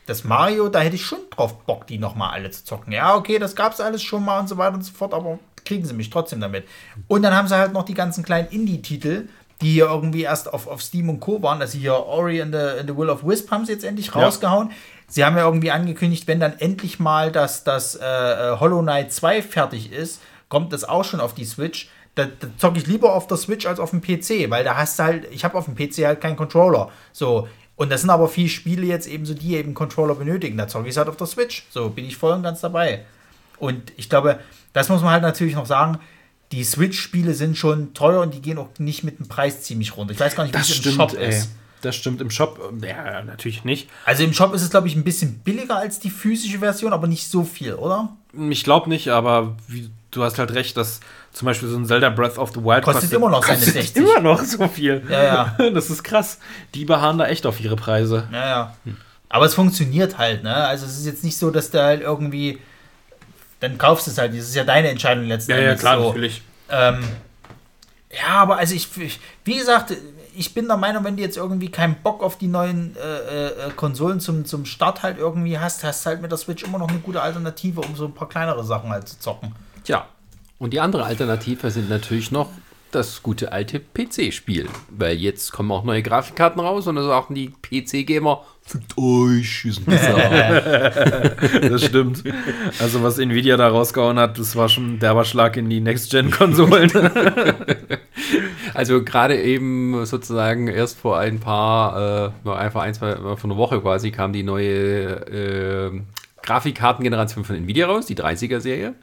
das 0.09 0.23
Mario, 0.23 0.69
da 0.69 0.79
hätte 0.79 0.95
ich 0.95 1.05
schon 1.05 1.19
drauf 1.29 1.59
Bock, 1.65 1.87
die 1.87 1.99
nochmal 1.99 2.31
alle 2.31 2.49
zu 2.49 2.63
zocken. 2.65 2.91
Ja, 2.91 3.15
okay, 3.15 3.39
das 3.39 3.55
gab 3.55 3.73
es 3.73 3.79
alles 3.79 4.01
schon 4.01 4.25
mal 4.25 4.39
und 4.39 4.49
so 4.49 4.57
weiter 4.57 4.73
und 4.73 4.83
so 4.83 4.91
fort, 4.91 5.13
aber 5.13 5.39
kriegen 5.65 5.85
sie 5.85 5.93
mich 5.93 6.09
trotzdem 6.09 6.41
damit. 6.41 6.65
Und 7.07 7.21
dann 7.21 7.33
haben 7.33 7.47
sie 7.47 7.55
halt 7.55 7.73
noch 7.73 7.83
die 7.83 7.93
ganzen 7.93 8.23
kleinen 8.23 8.49
Indie-Titel, 8.49 9.27
die 9.61 9.73
hier 9.73 9.85
irgendwie 9.85 10.23
erst 10.23 10.51
auf, 10.51 10.67
auf 10.67 10.81
Steam 10.81 11.09
und 11.09 11.19
Co. 11.19 11.41
waren. 11.43 11.61
Also 11.61 11.77
hier 11.77 11.93
Ori 11.93 12.41
and 12.41 12.53
the, 12.53 12.79
and 12.79 12.89
the 12.89 12.97
Will 12.97 13.09
of 13.09 13.23
Wisp 13.23 13.51
haben 13.51 13.65
sie 13.65 13.73
jetzt 13.73 13.83
endlich 13.83 14.15
rausgehauen. 14.15 14.71
Sie 15.07 15.25
haben 15.25 15.37
ja 15.37 15.43
irgendwie 15.43 15.71
angekündigt, 15.71 16.27
wenn 16.27 16.39
dann 16.39 16.57
endlich 16.59 16.99
mal 16.99 17.31
das, 17.31 17.63
das 17.63 17.95
äh, 17.95 18.05
äh, 18.05 18.59
Hollow 18.59 18.81
Knight 18.81 19.11
2 19.11 19.41
fertig 19.41 19.91
ist, 19.91 20.21
kommt 20.49 20.71
das 20.71 20.83
auch 20.83 21.03
schon 21.03 21.19
auf 21.19 21.33
die 21.33 21.45
Switch. 21.45 21.89
Da, 22.15 22.25
da 22.25 22.47
zocke 22.57 22.79
ich 22.79 22.87
lieber 22.87 23.13
auf 23.13 23.27
der 23.27 23.37
Switch 23.37 23.65
als 23.65 23.79
auf 23.79 23.91
dem 23.91 24.01
PC, 24.01 24.49
weil 24.49 24.63
da 24.63 24.75
hast 24.75 24.97
du 24.97 25.03
halt, 25.03 25.27
ich 25.31 25.43
habe 25.43 25.57
auf 25.57 25.65
dem 25.65 25.75
PC 25.75 26.05
halt 26.05 26.21
keinen 26.21 26.35
Controller. 26.35 26.89
So, 27.11 27.47
und 27.79 27.89
das 27.89 28.01
sind 28.01 28.09
aber 28.09 28.27
viele 28.27 28.49
Spiele 28.49 28.85
jetzt 28.85 29.07
eben 29.07 29.25
so, 29.25 29.33
die 29.33 29.55
eben 29.55 29.73
Controller 29.73 30.13
benötigen. 30.15 30.57
Da 30.57 30.67
zocke 30.67 30.85
ich 30.87 30.91
es 30.91 30.97
halt 30.97 31.07
auf 31.07 31.15
der 31.15 31.27
Switch. 31.27 31.65
So, 31.71 31.89
bin 31.89 32.03
ich 32.05 32.17
voll 32.17 32.33
und 32.33 32.43
ganz 32.43 32.59
dabei. 32.59 33.05
Und 33.57 33.93
ich 33.95 34.09
glaube, 34.09 34.39
das 34.73 34.89
muss 34.89 35.01
man 35.01 35.11
halt 35.11 35.23
natürlich 35.23 35.55
noch 35.55 35.65
sagen, 35.65 35.97
die 36.51 36.63
Switch-Spiele 36.65 37.33
sind 37.33 37.57
schon 37.57 37.93
teuer 37.93 38.21
und 38.21 38.33
die 38.33 38.41
gehen 38.41 38.57
auch 38.57 38.67
nicht 38.79 39.05
mit 39.05 39.17
dem 39.19 39.29
Preis 39.29 39.61
ziemlich 39.63 39.95
runter. 39.95 40.11
Ich 40.13 40.19
weiß 40.19 40.35
gar 40.35 40.43
nicht, 40.43 40.53
wie 40.53 40.57
Das 40.57 40.69
es 40.69 40.75
im 40.75 40.81
stimmt, 40.81 40.95
Shop 40.97 41.13
ey. 41.17 41.29
ist. 41.29 41.51
Das 41.81 41.95
stimmt 41.95 42.19
im 42.19 42.29
Shop. 42.29 42.59
äh, 42.81 42.87
Ja, 42.89 43.23
natürlich 43.23 43.63
nicht. 43.63 43.89
Also 44.03 44.23
im 44.23 44.33
Shop 44.33 44.53
ist 44.53 44.61
es, 44.63 44.69
glaube 44.69 44.87
ich, 44.89 44.95
ein 44.97 45.05
bisschen 45.05 45.39
billiger 45.39 45.77
als 45.77 45.99
die 45.99 46.09
physische 46.09 46.59
Version, 46.59 46.91
aber 46.91 47.07
nicht 47.07 47.29
so 47.29 47.45
viel, 47.45 47.75
oder? 47.75 48.09
Ich 48.49 48.65
glaube 48.65 48.89
nicht, 48.89 49.07
aber 49.07 49.55
wie, 49.69 49.89
du 50.11 50.23
hast 50.23 50.37
halt 50.37 50.51
recht, 50.53 50.75
dass 50.75 50.99
zum 51.33 51.45
Beispiel 51.45 51.69
so 51.69 51.77
ein 51.77 51.85
Zelda 51.85 52.09
Breath 52.09 52.37
of 52.37 52.51
the 52.53 52.63
Wild 52.63 52.83
Kostet 52.83 53.13
immer 53.13 53.29
noch 53.29 53.43
seine 53.43 53.57
kostet 53.57 53.73
60. 53.75 54.03
Immer 54.03 54.19
noch 54.19 54.43
so 54.43 54.67
viel. 54.67 55.03
Ja, 55.09 55.23
ja. 55.23 55.57
Das 55.73 55.89
ist 55.89 56.03
krass. 56.03 56.39
Die 56.73 56.85
beharren 56.85 57.17
da 57.17 57.27
echt 57.27 57.45
auf 57.45 57.59
ihre 57.59 57.75
Preise. 57.75 58.27
Naja. 58.31 58.75
Aber 59.29 59.45
es 59.45 59.53
funktioniert 59.53 60.17
halt, 60.17 60.43
ne? 60.43 60.55
Also 60.55 60.85
es 60.85 60.97
ist 60.97 61.05
jetzt 61.05 61.23
nicht 61.23 61.37
so, 61.37 61.51
dass 61.51 61.71
du 61.71 61.81
halt 61.81 62.01
irgendwie. 62.01 62.59
Dann 63.59 63.77
kaufst 63.77 64.07
du 64.07 64.11
es 64.11 64.17
halt. 64.17 64.33
Das 64.33 64.39
ist 64.39 64.55
ja 64.55 64.63
deine 64.63 64.89
Entscheidung 64.89 65.25
letzten 65.25 65.51
Endes. 65.51 65.81
so. 65.81 65.87
natürlich. 65.87 66.41
Ähm, 66.69 67.03
ja, 68.11 68.29
aber 68.29 68.57
also 68.57 68.73
ich, 68.73 68.89
ich, 68.97 69.19
wie 69.45 69.57
gesagt, 69.57 69.93
ich 70.35 70.53
bin 70.53 70.67
der 70.67 70.77
Meinung, 70.77 71.03
wenn 71.03 71.15
du 71.15 71.21
jetzt 71.21 71.37
irgendwie 71.37 71.69
keinen 71.69 71.95
Bock 71.95 72.23
auf 72.23 72.37
die 72.37 72.47
neuen 72.47 72.95
äh, 72.95 73.47
äh, 73.47 73.71
Konsolen 73.75 74.19
zum, 74.19 74.45
zum 74.45 74.65
Start 74.65 75.03
halt 75.03 75.17
irgendwie 75.17 75.59
hast, 75.59 75.83
hast 75.83 76.05
halt 76.05 76.21
mit 76.21 76.31
der 76.31 76.37
Switch 76.37 76.63
immer 76.63 76.79
noch 76.79 76.87
eine 76.87 76.99
gute 76.99 77.21
Alternative, 77.21 77.81
um 77.81 77.95
so 77.95 78.05
ein 78.05 78.13
paar 78.13 78.29
kleinere 78.29 78.63
Sachen 78.63 78.89
halt 78.89 79.07
zu 79.07 79.19
zocken. 79.19 79.53
Tja, 79.83 80.07
und 80.59 80.73
die 80.73 80.79
andere 80.79 81.05
Alternative 81.05 81.71
sind 81.71 81.89
natürlich 81.89 82.31
noch 82.31 82.49
das 82.91 83.21
gute 83.23 83.51
alte 83.51 83.79
PC-Spiel. 83.79 84.67
Weil 84.89 85.15
jetzt 85.17 85.51
kommen 85.51 85.71
auch 85.71 85.83
neue 85.83 86.01
Grafikkarten 86.01 86.59
raus 86.59 86.87
und 86.87 86.95
da 86.95 87.03
sagen 87.03 87.35
die 87.35 87.49
PC-Gamer, 87.49 88.43
fickt 88.63 88.97
euch, 88.97 89.65
ist 89.65 89.85
besser. 89.85 90.15
Das 91.69 91.85
stimmt. 91.85 92.23
Also, 92.79 93.03
was 93.03 93.17
Nvidia 93.17 93.57
da 93.57 93.69
rausgehauen 93.69 94.19
hat, 94.19 94.39
das 94.39 94.55
war 94.55 94.69
schon 94.69 94.95
ein 94.95 94.99
derber 94.99 95.25
Schlag 95.25 95.57
in 95.57 95.69
die 95.69 95.81
Next-Gen-Konsolen. 95.81 96.91
Also 98.73 99.03
gerade 99.03 99.41
eben 99.41 100.05
sozusagen 100.05 100.67
erst 100.67 100.99
vor 100.99 101.17
ein 101.17 101.39
paar, 101.39 102.33
äh, 102.45 102.49
einfach 102.49 102.81
ein, 102.83 102.93
zwei, 102.93 103.15
vor 103.15 103.43
einer 103.43 103.57
Woche 103.57 103.81
quasi 103.81 104.11
kam 104.11 104.31
die 104.31 104.43
neue 104.43 105.05
äh, 105.27 106.01
Grafikkartengeneration 106.43 107.43
von 107.43 107.55
Nvidia 107.55 107.87
raus, 107.87 108.05
die 108.05 108.15
30er-Serie. 108.15 108.93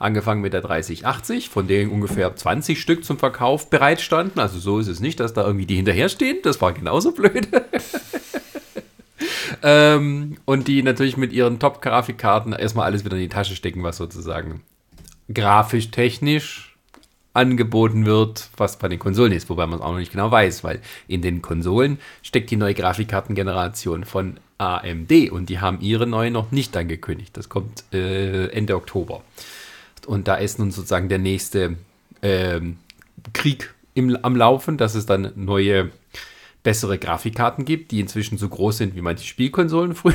Angefangen 0.00 0.40
mit 0.40 0.54
der 0.54 0.62
3080, 0.62 1.50
von 1.50 1.68
denen 1.68 1.90
ungefähr 1.90 2.34
20 2.34 2.80
Stück 2.80 3.04
zum 3.04 3.18
Verkauf 3.18 3.68
bereit 3.68 4.00
standen. 4.00 4.40
Also 4.40 4.58
so 4.58 4.78
ist 4.78 4.88
es 4.88 5.00
nicht, 5.00 5.20
dass 5.20 5.34
da 5.34 5.46
irgendwie 5.46 5.66
die 5.66 5.76
hinterherstehen. 5.76 6.38
Das 6.42 6.62
war 6.62 6.72
genauso 6.72 7.12
blöd. 7.12 7.48
ähm, 9.62 10.38
und 10.46 10.68
die 10.68 10.82
natürlich 10.82 11.18
mit 11.18 11.34
ihren 11.34 11.58
Top-Grafikkarten 11.58 12.54
erstmal 12.54 12.86
alles 12.86 13.04
wieder 13.04 13.16
in 13.16 13.22
die 13.22 13.28
Tasche 13.28 13.54
stecken, 13.54 13.82
was 13.82 13.98
sozusagen 13.98 14.62
grafisch, 15.32 15.90
technisch 15.90 16.76
angeboten 17.32 18.06
wird, 18.06 18.50
was 18.56 18.78
bei 18.78 18.88
den 18.88 18.98
Konsolen 18.98 19.32
ist, 19.32 19.50
wobei 19.50 19.66
man 19.66 19.80
es 19.80 19.84
auch 19.84 19.92
noch 19.92 19.98
nicht 19.98 20.12
genau 20.12 20.30
weiß, 20.30 20.64
weil 20.64 20.80
in 21.08 21.22
den 21.22 21.42
Konsolen 21.42 21.98
steckt 22.22 22.50
die 22.50 22.56
neue 22.56 22.74
Grafikkartengeneration 22.74 24.04
von 24.04 24.38
AMD 24.58 25.30
und 25.30 25.48
die 25.48 25.60
haben 25.60 25.80
ihre 25.80 26.06
neue 26.06 26.30
noch 26.30 26.52
nicht 26.52 26.76
angekündigt. 26.76 27.36
Das 27.36 27.48
kommt 27.48 27.84
äh, 27.92 28.46
Ende 28.48 28.76
Oktober. 28.76 29.22
Und 30.06 30.28
da 30.28 30.36
ist 30.36 30.58
nun 30.58 30.70
sozusagen 30.70 31.08
der 31.08 31.18
nächste 31.18 31.76
ähm, 32.22 32.78
Krieg 33.32 33.74
im, 33.94 34.16
am 34.22 34.36
Laufen, 34.36 34.78
dass 34.78 34.94
es 34.94 35.06
dann 35.06 35.32
neue, 35.36 35.90
bessere 36.62 36.98
Grafikkarten 36.98 37.64
gibt, 37.64 37.90
die 37.90 38.00
inzwischen 38.00 38.38
so 38.38 38.48
groß 38.48 38.78
sind 38.78 38.94
wie 38.94 39.00
manche 39.00 39.26
Spielkonsolen 39.26 39.94
früher. 39.94 40.14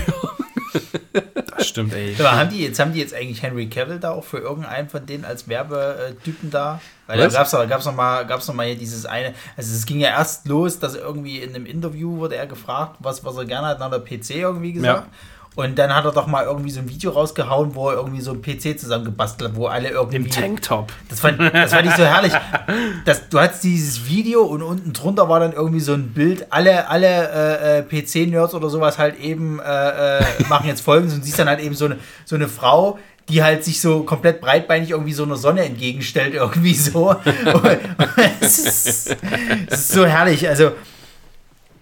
Das 1.58 1.68
stimmt, 1.68 1.94
ey. 1.94 2.16
Aber 2.20 2.34
haben 2.34 2.50
die 2.50 2.62
jetzt, 2.62 2.80
haben 2.80 2.94
die 2.94 3.00
jetzt 3.00 3.14
eigentlich 3.14 3.42
Henry 3.42 3.68
Cavill 3.68 4.00
da 4.00 4.12
auch 4.12 4.24
für 4.24 4.40
irgendeinen 4.40 4.90
von 4.90 5.06
denen 5.06 5.26
als 5.26 5.48
Werbetypen 5.48 6.52
da? 6.52 6.82
Weil 7.08 7.20
Was? 7.20 7.34
da 7.34 7.40
gab's 7.40 7.52
doch, 7.52 7.68
gab's 7.68 7.86
noch 7.86 7.96
mal, 7.96 8.26
gab's 8.26 8.48
noch 8.48 8.56
mal 8.56 8.66
hier 8.66 8.76
dieses 8.76 9.06
eine, 9.06 9.34
also 9.56 9.74
es 9.74 9.86
ging 9.86 10.00
ja 10.00 10.10
erst 10.10 10.48
los, 10.48 10.80
dass 10.80 10.96
irgendwie 10.96 11.40
in 11.40 11.56
einem 11.56 11.66
Interview 11.66 12.18
wurde 12.18 12.36
er 12.36 12.48
gefragt, 12.48 12.98
was, 13.00 13.24
was 13.24 13.38
er 13.38 13.46
gerne 13.46 13.68
hat 13.68 13.80
nach 13.80 13.90
der 13.90 14.00
PC 14.00 14.32
irgendwie 14.32 14.74
gesagt. 14.74 15.08
Und 15.56 15.80
dann 15.80 15.96
hat 15.96 16.04
er 16.04 16.12
doch 16.12 16.28
mal 16.28 16.44
irgendwie 16.44 16.70
so 16.70 16.82
ein 16.82 16.90
Video 16.90 17.12
rausgehauen, 17.12 17.76
wo 17.76 17.90
er 17.90 17.96
irgendwie 17.96 18.20
so 18.20 18.32
ein 18.32 18.42
PC 18.42 18.78
zusammengebastelt 18.78 19.52
hat, 19.52 19.58
wo 19.58 19.68
alle 19.68 19.90
irgendwie. 19.90 20.18
Im 20.18 20.30
Tanktop. 20.30 20.92
Das 21.08 21.22
fand, 21.22 21.40
das 21.40 21.74
fand 21.74 21.88
ich 21.88 21.96
so 21.96 22.04
herrlich. 22.04 22.34
Das, 23.06 23.30
du 23.30 23.40
hattest 23.40 23.64
dieses 23.64 24.06
Video 24.08 24.42
und 24.42 24.62
unten 24.62 24.92
drunter 24.92 25.30
war 25.30 25.40
dann 25.40 25.54
irgendwie 25.54 25.80
so 25.80 25.94
ein 25.94 26.10
Bild. 26.10 26.48
Alle, 26.50 26.90
alle 26.90 27.08
äh, 27.08 27.80
äh, 27.80 27.84
PC-Nerds 27.84 28.54
oder 28.54 28.70
sowas 28.70 28.98
halt 28.98 29.18
eben 29.20 29.60
äh, 29.60 30.18
äh, 30.20 30.24
machen 30.50 30.68
jetzt 30.68 30.82
folgendes 30.82 31.16
und 31.16 31.24
siehst 31.24 31.40
dann 31.40 31.48
halt 31.48 31.62
eben 31.62 31.76
so 31.76 31.86
eine, 31.86 32.00
so 32.26 32.36
eine 32.36 32.50
Frau, 32.50 33.00
die 33.30 33.42
halt 33.42 33.64
sich 33.64 33.80
so 33.80 34.04
komplett 34.04 34.42
breitbeinig 34.42 34.92
irgendwie 34.92 35.14
so 35.14 35.24
einer 35.24 35.38
Sonne 35.38 35.64
entgegenstellt, 35.64 36.34
irgendwie 36.34 36.74
so. 36.74 37.16
Es, 38.40 38.60
ist, 38.60 39.16
es 39.68 39.80
ist 39.80 39.92
so 39.92 40.06
herrlich. 40.06 40.48
Also, 40.48 40.72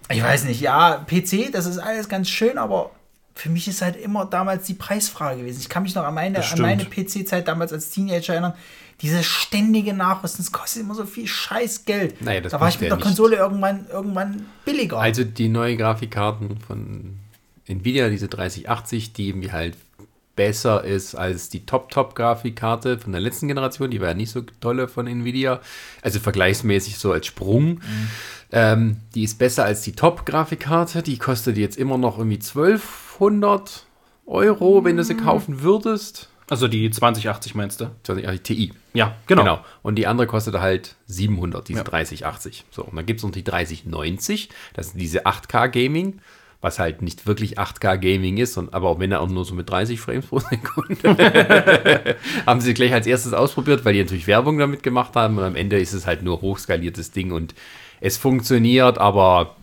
ich 0.08 0.22
weiß 0.22 0.44
nicht, 0.44 0.60
ja, 0.60 1.04
PC, 1.06 1.52
das 1.52 1.66
ist 1.66 1.78
alles 1.78 2.08
ganz 2.08 2.28
schön, 2.28 2.56
aber 2.56 2.90
für 3.34 3.50
mich 3.50 3.66
ist 3.66 3.82
halt 3.82 3.96
immer 3.96 4.26
damals 4.26 4.66
die 4.66 4.74
Preisfrage 4.74 5.40
gewesen. 5.40 5.60
Ich 5.60 5.68
kann 5.68 5.82
mich 5.82 5.94
noch 5.94 6.04
an 6.04 6.14
meine, 6.14 6.44
an 6.44 6.60
meine. 6.60 6.84
PC-Zeit 6.84 7.48
damals 7.48 7.72
als 7.72 7.90
Teenager 7.90 8.34
erinnern. 8.34 8.54
Dieses 9.02 9.26
ständige 9.26 9.92
Nachrüsten, 9.92 10.44
das 10.44 10.52
kostet 10.52 10.82
immer 10.82 10.94
so 10.94 11.04
viel 11.04 11.26
scheiß 11.26 11.84
Geld. 11.84 12.22
Naja, 12.22 12.40
da 12.40 12.60
war 12.60 12.68
ich 12.68 12.76
mit 12.76 12.84
er 12.84 12.90
der 12.90 12.96
nicht. 12.98 13.06
Konsole 13.06 13.36
irgendwann, 13.36 13.86
irgendwann 13.92 14.46
billiger. 14.64 14.98
Also 14.98 15.24
die 15.24 15.48
neue 15.48 15.76
Grafikkarten 15.76 16.58
von 16.60 17.18
Nvidia, 17.66 18.08
diese 18.08 18.28
3080, 18.28 19.12
die 19.12 19.28
irgendwie 19.30 19.50
halt 19.50 19.76
besser 20.36 20.84
ist 20.84 21.14
als 21.14 21.48
die 21.48 21.66
Top-Top-Grafikkarte 21.66 22.98
von 22.98 23.12
der 23.12 23.20
letzten 23.20 23.48
Generation, 23.48 23.90
die 23.90 24.00
war 24.00 24.08
ja 24.08 24.14
nicht 24.14 24.30
so 24.30 24.42
tolle 24.60 24.88
von 24.88 25.06
Nvidia, 25.06 25.60
also 26.02 26.20
vergleichsmäßig 26.20 26.98
so 26.98 27.12
als 27.12 27.26
Sprung. 27.26 27.80
Ähm, 28.52 28.98
die 29.14 29.24
ist 29.24 29.38
besser 29.38 29.64
als 29.64 29.82
die 29.82 29.92
Top-Grafikkarte, 29.92 31.02
die 31.02 31.18
kostet 31.18 31.56
jetzt 31.56 31.76
immer 31.76 31.98
noch 31.98 32.18
irgendwie 32.18 32.38
1200 33.14 33.86
Euro, 34.26 34.84
wenn 34.84 34.96
du 34.96 35.04
sie 35.04 35.16
kaufen 35.16 35.62
würdest. 35.62 36.28
Also 36.50 36.68
die 36.68 36.90
2080 36.90 37.54
meinst 37.54 37.80
du? 37.80 37.90
2080 38.02 38.42
Ti. 38.42 38.72
Ja, 38.92 39.16
genau. 39.26 39.64
Und 39.82 39.96
die 39.96 40.06
andere 40.06 40.26
kostet 40.26 40.54
halt 40.56 40.96
700, 41.06 41.66
diese 41.68 41.78
Ja. 41.78 41.84
3080. 41.84 42.64
So, 42.70 42.82
und 42.84 42.96
dann 42.96 43.06
gibt 43.06 43.20
es 43.20 43.24
noch 43.24 43.30
die 43.30 43.44
3090, 43.44 44.50
das 44.74 44.88
ist 44.88 45.00
diese 45.00 45.26
8K 45.26 45.68
Gaming, 45.68 46.20
was 46.60 46.78
halt 46.78 47.00
nicht 47.02 47.26
wirklich 47.26 47.58
8K 47.58 47.96
Gaming 47.96 48.36
ist, 48.36 48.56
und, 48.58 48.74
aber 48.74 48.90
auch 48.90 48.98
wenn 48.98 49.10
er 49.12 49.20
auch 49.20 49.28
nur 49.28 49.44
so 49.44 49.54
mit 49.54 49.70
30 49.70 49.98
Frames 50.00 50.26
pro 50.26 50.38
Sekunde. 50.38 52.16
haben 52.46 52.60
sie 52.60 52.74
gleich 52.74 52.92
als 52.92 53.06
erstes 53.06 53.32
ausprobiert, 53.32 53.84
weil 53.84 53.94
die 53.94 54.02
natürlich 54.02 54.26
Werbung 54.26 54.58
damit 54.58 54.82
gemacht 54.82 55.16
haben 55.16 55.38
und 55.38 55.44
am 55.44 55.56
Ende 55.56 55.78
ist 55.78 55.92
es 55.94 56.06
halt 56.06 56.22
nur 56.22 56.42
hochskaliertes 56.42 57.10
Ding 57.10 57.32
und 57.32 57.54
es 58.00 58.18
funktioniert, 58.18 58.98
aber 58.98 59.56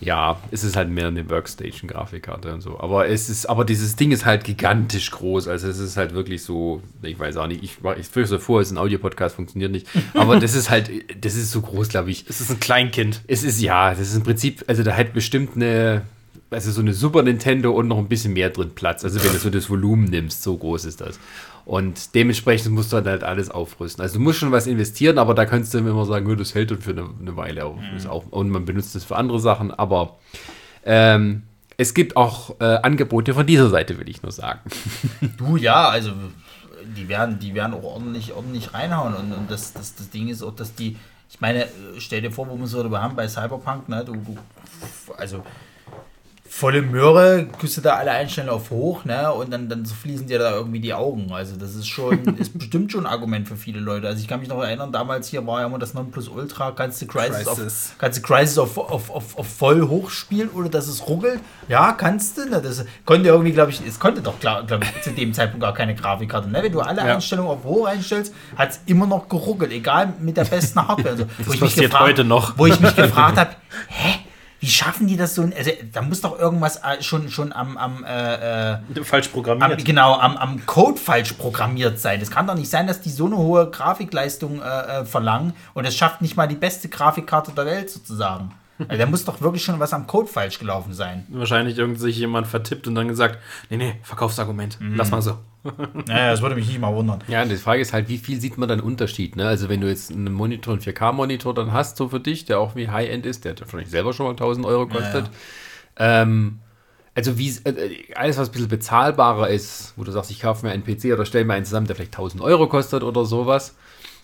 ja, 0.00 0.38
es 0.50 0.62
ist 0.62 0.76
halt 0.76 0.90
mehr 0.90 1.08
eine 1.08 1.28
Workstation-Grafikkarte 1.28 2.52
und 2.52 2.60
so. 2.60 2.78
Aber 2.80 3.08
es 3.08 3.30
ist, 3.30 3.46
aber 3.46 3.64
dieses 3.64 3.96
Ding 3.96 4.12
ist 4.12 4.26
halt 4.26 4.44
gigantisch 4.44 5.10
groß. 5.10 5.48
Also 5.48 5.68
es 5.68 5.78
ist 5.78 5.96
halt 5.96 6.12
wirklich 6.14 6.42
so, 6.42 6.82
ich 7.02 7.18
weiß 7.18 7.38
auch 7.38 7.46
nicht, 7.46 7.62
ich, 7.62 7.78
ich 7.98 8.06
fürchte 8.06 8.38
vor, 8.38 8.60
es 8.60 8.68
ist 8.68 8.74
ein 8.74 8.78
Audio-Podcast, 8.78 9.36
funktioniert 9.36 9.72
nicht. 9.72 9.86
Aber 10.14 10.38
das 10.38 10.54
ist 10.54 10.68
halt, 10.68 10.90
das 11.24 11.34
ist 11.34 11.50
so 11.50 11.62
groß, 11.62 11.88
glaube 11.88 12.10
ich. 12.10 12.26
Es 12.28 12.40
ist 12.40 12.50
ein 12.50 12.60
Kleinkind. 12.60 13.22
Es 13.26 13.42
ist 13.42 13.60
ja, 13.60 13.90
das 13.90 14.00
ist 14.00 14.16
im 14.16 14.22
Prinzip, 14.22 14.64
also 14.66 14.82
da 14.82 14.92
hätte 14.92 15.12
bestimmt 15.12 15.56
eine, 15.56 16.02
also 16.50 16.70
so 16.70 16.82
eine 16.82 16.92
Super 16.92 17.22
Nintendo 17.22 17.72
und 17.72 17.88
noch 17.88 17.98
ein 17.98 18.08
bisschen 18.08 18.34
mehr 18.34 18.50
drin 18.50 18.72
Platz. 18.74 19.02
Also 19.02 19.24
wenn 19.24 19.32
du 19.32 19.38
so 19.38 19.48
das 19.48 19.70
Volumen 19.70 20.04
nimmst, 20.04 20.42
so 20.42 20.56
groß 20.56 20.84
ist 20.84 21.00
das. 21.00 21.18
Und 21.66 22.14
dementsprechend 22.14 22.72
musst 22.72 22.92
du 22.92 22.96
dann 22.96 23.06
halt 23.06 23.24
alles 23.24 23.50
aufrüsten. 23.50 24.00
Also 24.00 24.18
du 24.18 24.20
musst 24.20 24.38
schon 24.38 24.52
was 24.52 24.68
investieren, 24.68 25.18
aber 25.18 25.34
da 25.34 25.44
kannst 25.46 25.74
du 25.74 25.78
immer 25.78 26.04
sagen, 26.06 26.30
"Ja, 26.30 26.36
das 26.36 26.54
hält 26.54 26.70
dann 26.70 26.80
für 26.80 26.92
eine, 26.92 27.10
eine 27.20 27.36
Weile 27.36 27.64
auf. 27.66 27.80
Ist 27.96 28.06
auch, 28.06 28.24
und 28.30 28.50
man 28.50 28.64
benutzt 28.64 28.94
es 28.94 29.02
für 29.02 29.16
andere 29.16 29.40
Sachen, 29.40 29.72
aber 29.72 30.16
ähm, 30.84 31.42
es 31.76 31.92
gibt 31.92 32.16
auch 32.16 32.54
äh, 32.60 32.64
Angebote 32.64 33.34
von 33.34 33.44
dieser 33.46 33.68
Seite, 33.68 33.98
will 33.98 34.08
ich 34.08 34.22
nur 34.22 34.30
sagen. 34.30 34.60
Du, 35.36 35.56
ja, 35.56 35.88
also 35.88 36.12
die 36.96 37.08
werden, 37.08 37.40
die 37.40 37.52
werden 37.52 37.74
auch 37.74 37.82
ordentlich, 37.82 38.32
ordentlich 38.32 38.72
reinhauen. 38.72 39.14
Und, 39.14 39.32
und 39.32 39.50
das, 39.50 39.72
das, 39.72 39.96
das 39.96 40.08
Ding 40.10 40.28
ist 40.28 40.44
auch, 40.44 40.54
dass 40.54 40.72
die, 40.72 40.96
ich 41.28 41.40
meine, 41.40 41.64
äh, 41.64 41.68
stell 41.98 42.22
dir 42.22 42.30
vor, 42.30 42.48
wo 42.48 42.56
wir 42.56 42.64
es 42.64 42.70
so 42.70 42.78
darüber 42.78 43.02
haben 43.02 43.16
bei 43.16 43.26
Cyberpunk, 43.26 43.88
ne? 43.88 44.04
Du, 44.04 44.14
du, 44.14 44.36
also 45.18 45.42
volle 46.58 46.80
Möhre, 46.80 47.46
küsst 47.58 47.76
du 47.76 47.80
da 47.82 47.96
alle 47.96 48.10
Einstellungen 48.12 48.54
auf 48.54 48.70
hoch, 48.70 49.04
ne? 49.04 49.30
Und 49.32 49.52
dann, 49.52 49.68
dann 49.68 49.84
fließen 49.84 50.26
dir 50.26 50.38
da 50.38 50.52
irgendwie 50.54 50.80
die 50.80 50.94
Augen. 50.94 51.30
Also 51.32 51.56
das 51.56 51.74
ist 51.74 51.86
schon, 51.86 52.24
ist 52.38 52.56
bestimmt 52.58 52.90
schon 52.92 53.06
ein 53.06 53.12
Argument 53.12 53.46
für 53.46 53.56
viele 53.56 53.78
Leute. 53.80 54.06
Also 54.06 54.20
ich 54.20 54.26
kann 54.28 54.40
mich 54.40 54.48
noch 54.48 54.62
erinnern, 54.62 54.90
damals 54.90 55.28
hier 55.28 55.46
war 55.46 55.60
ja 55.60 55.66
immer 55.66 55.78
das 55.78 55.92
Nonplusultra, 55.92 56.70
kannst 56.72 57.02
du 57.02 57.06
Crisis, 57.06 57.44
Crisis. 57.46 57.90
Auf, 57.92 57.98
kannst 57.98 58.18
du 58.18 58.22
Crisis 58.22 58.56
auf, 58.58 58.78
auf, 58.78 59.10
auf, 59.10 59.38
auf 59.38 59.46
voll 59.46 59.82
hoch 59.86 60.08
spielen 60.10 60.48
oder 60.48 60.68
dass 60.70 60.88
es 60.88 61.06
ruckelt. 61.06 61.40
Ja, 61.68 61.92
kannst 61.92 62.38
du. 62.38 62.48
Ne? 62.48 62.62
Das 62.62 62.84
konnte 63.04 63.28
irgendwie, 63.28 63.52
glaube 63.52 63.70
ich, 63.70 63.80
es 63.86 63.98
konnte 64.00 64.22
doch, 64.22 64.40
glaube 64.40 64.66
ich, 64.82 65.02
zu 65.02 65.10
dem 65.10 65.34
Zeitpunkt 65.34 65.62
gar 65.62 65.74
keine 65.74 65.94
Grafikkarte. 65.94 66.48
Ne? 66.48 66.62
Wenn 66.62 66.72
du 66.72 66.80
alle 66.80 67.06
Ja. 67.06 67.14
Einstellungen 67.16 67.50
auf 67.50 67.64
hoch 67.64 67.86
einstellst, 67.86 68.32
hat 68.56 68.70
es 68.70 68.80
immer 68.86 69.06
noch 69.06 69.28
geruckelt, 69.28 69.72
egal 69.72 70.14
mit 70.20 70.36
der 70.38 70.44
besten 70.44 70.86
Hardware. 70.86 71.10
Also, 71.10 71.24
wo 71.38 71.42
ich 71.42 71.48
mich 71.48 71.60
passiert 71.60 71.90
gefragt- 71.90 72.04
heute 72.04 72.24
noch. 72.24 72.56
Wo 72.56 72.66
ich 72.66 72.80
mich 72.80 72.96
gefragt 72.96 73.36
habe, 73.36 73.50
hä? 73.88 74.20
Wie 74.60 74.68
schaffen 74.68 75.06
die 75.06 75.16
das 75.16 75.34
so? 75.34 75.42
Also, 75.42 75.70
da 75.92 76.02
muss 76.02 76.20
doch 76.20 76.38
irgendwas 76.38 76.76
äh, 76.76 77.02
schon, 77.02 77.28
schon 77.30 77.52
am, 77.52 77.76
am, 77.76 78.04
äh, 78.04 78.72
äh, 78.72 78.78
Falsch 79.04 79.26
am, 79.26 79.32
programmiert. 79.32 79.84
genau, 79.84 80.14
am, 80.14 80.36
am 80.36 80.64
Code 80.66 80.98
falsch 80.98 81.32
programmiert 81.34 81.98
sein. 81.98 82.20
Es 82.20 82.30
kann 82.30 82.46
doch 82.46 82.54
nicht 82.54 82.70
sein, 82.70 82.86
dass 82.86 83.00
die 83.00 83.10
so 83.10 83.26
eine 83.26 83.36
hohe 83.36 83.70
Grafikleistung 83.70 84.60
äh, 84.60 84.64
äh, 84.64 85.04
verlangen 85.04 85.52
und 85.74 85.84
es 85.84 85.96
schafft 85.96 86.22
nicht 86.22 86.36
mal 86.36 86.48
die 86.48 86.56
beste 86.56 86.88
Grafikkarte 86.88 87.52
der 87.52 87.66
Welt 87.66 87.90
sozusagen. 87.90 88.52
Also, 88.78 88.96
da 88.98 89.06
muss 89.06 89.24
doch 89.24 89.40
wirklich 89.40 89.64
schon 89.64 89.78
was 89.80 89.92
am 89.92 90.06
Code 90.06 90.28
falsch 90.28 90.58
gelaufen 90.58 90.92
sein. 90.92 91.26
Wahrscheinlich 91.30 91.78
irgend 91.78 91.98
sich 91.98 92.18
jemand 92.18 92.46
vertippt 92.46 92.86
und 92.86 92.94
dann 92.94 93.08
gesagt, 93.08 93.38
nee, 93.70 93.76
nee, 93.76 93.94
Verkaufsargument, 94.02 94.78
lass 94.80 95.10
mal 95.10 95.22
so. 95.22 95.38
Naja, 96.06 96.30
das 96.30 96.42
würde 96.42 96.54
mich 96.54 96.68
nicht 96.68 96.80
mal 96.80 96.94
wundern. 96.94 97.20
Ja, 97.28 97.42
und 97.42 97.50
die 97.50 97.56
Frage 97.56 97.80
ist 97.80 97.92
halt, 97.92 98.08
wie 98.08 98.18
viel 98.18 98.40
sieht 98.40 98.58
man 98.58 98.68
dann 98.68 98.80
Unterschied? 98.80 99.36
Ne? 99.36 99.46
Also 99.46 99.68
wenn 99.68 99.80
du 99.80 99.88
jetzt 99.88 100.10
einen 100.10 100.32
Monitor, 100.32 100.74
einen 100.74 100.82
4K-Monitor 100.82 101.54
dann 101.54 101.72
hast, 101.72 101.96
so 101.96 102.08
für 102.08 102.20
dich, 102.20 102.44
der 102.44 102.60
auch 102.60 102.76
wie 102.76 102.88
High-End 102.88 103.26
ist, 103.26 103.44
der 103.44 103.58
wahrscheinlich 103.58 103.90
selber 103.90 104.12
schon 104.12 104.26
mal 104.26 104.32
1000 104.32 104.66
Euro 104.66 104.86
kostet. 104.86 105.30
Ähm, 105.98 106.60
also 107.14 107.38
wie 107.38 107.48
äh, 107.64 108.12
alles, 108.14 108.36
was 108.36 108.48
ein 108.48 108.52
bisschen 108.52 108.68
bezahlbarer 108.68 109.48
ist, 109.48 109.94
wo 109.96 110.04
du 110.04 110.12
sagst, 110.12 110.30
ich 110.30 110.40
kaufe 110.40 110.66
mir 110.66 110.72
einen 110.72 110.84
PC 110.84 111.12
oder 111.14 111.24
stelle 111.24 111.44
mir 111.44 111.54
einen 111.54 111.64
zusammen, 111.64 111.86
der 111.86 111.96
vielleicht 111.96 112.14
1000 112.14 112.42
Euro 112.42 112.68
kostet 112.68 113.02
oder 113.02 113.24
sowas. 113.24 113.74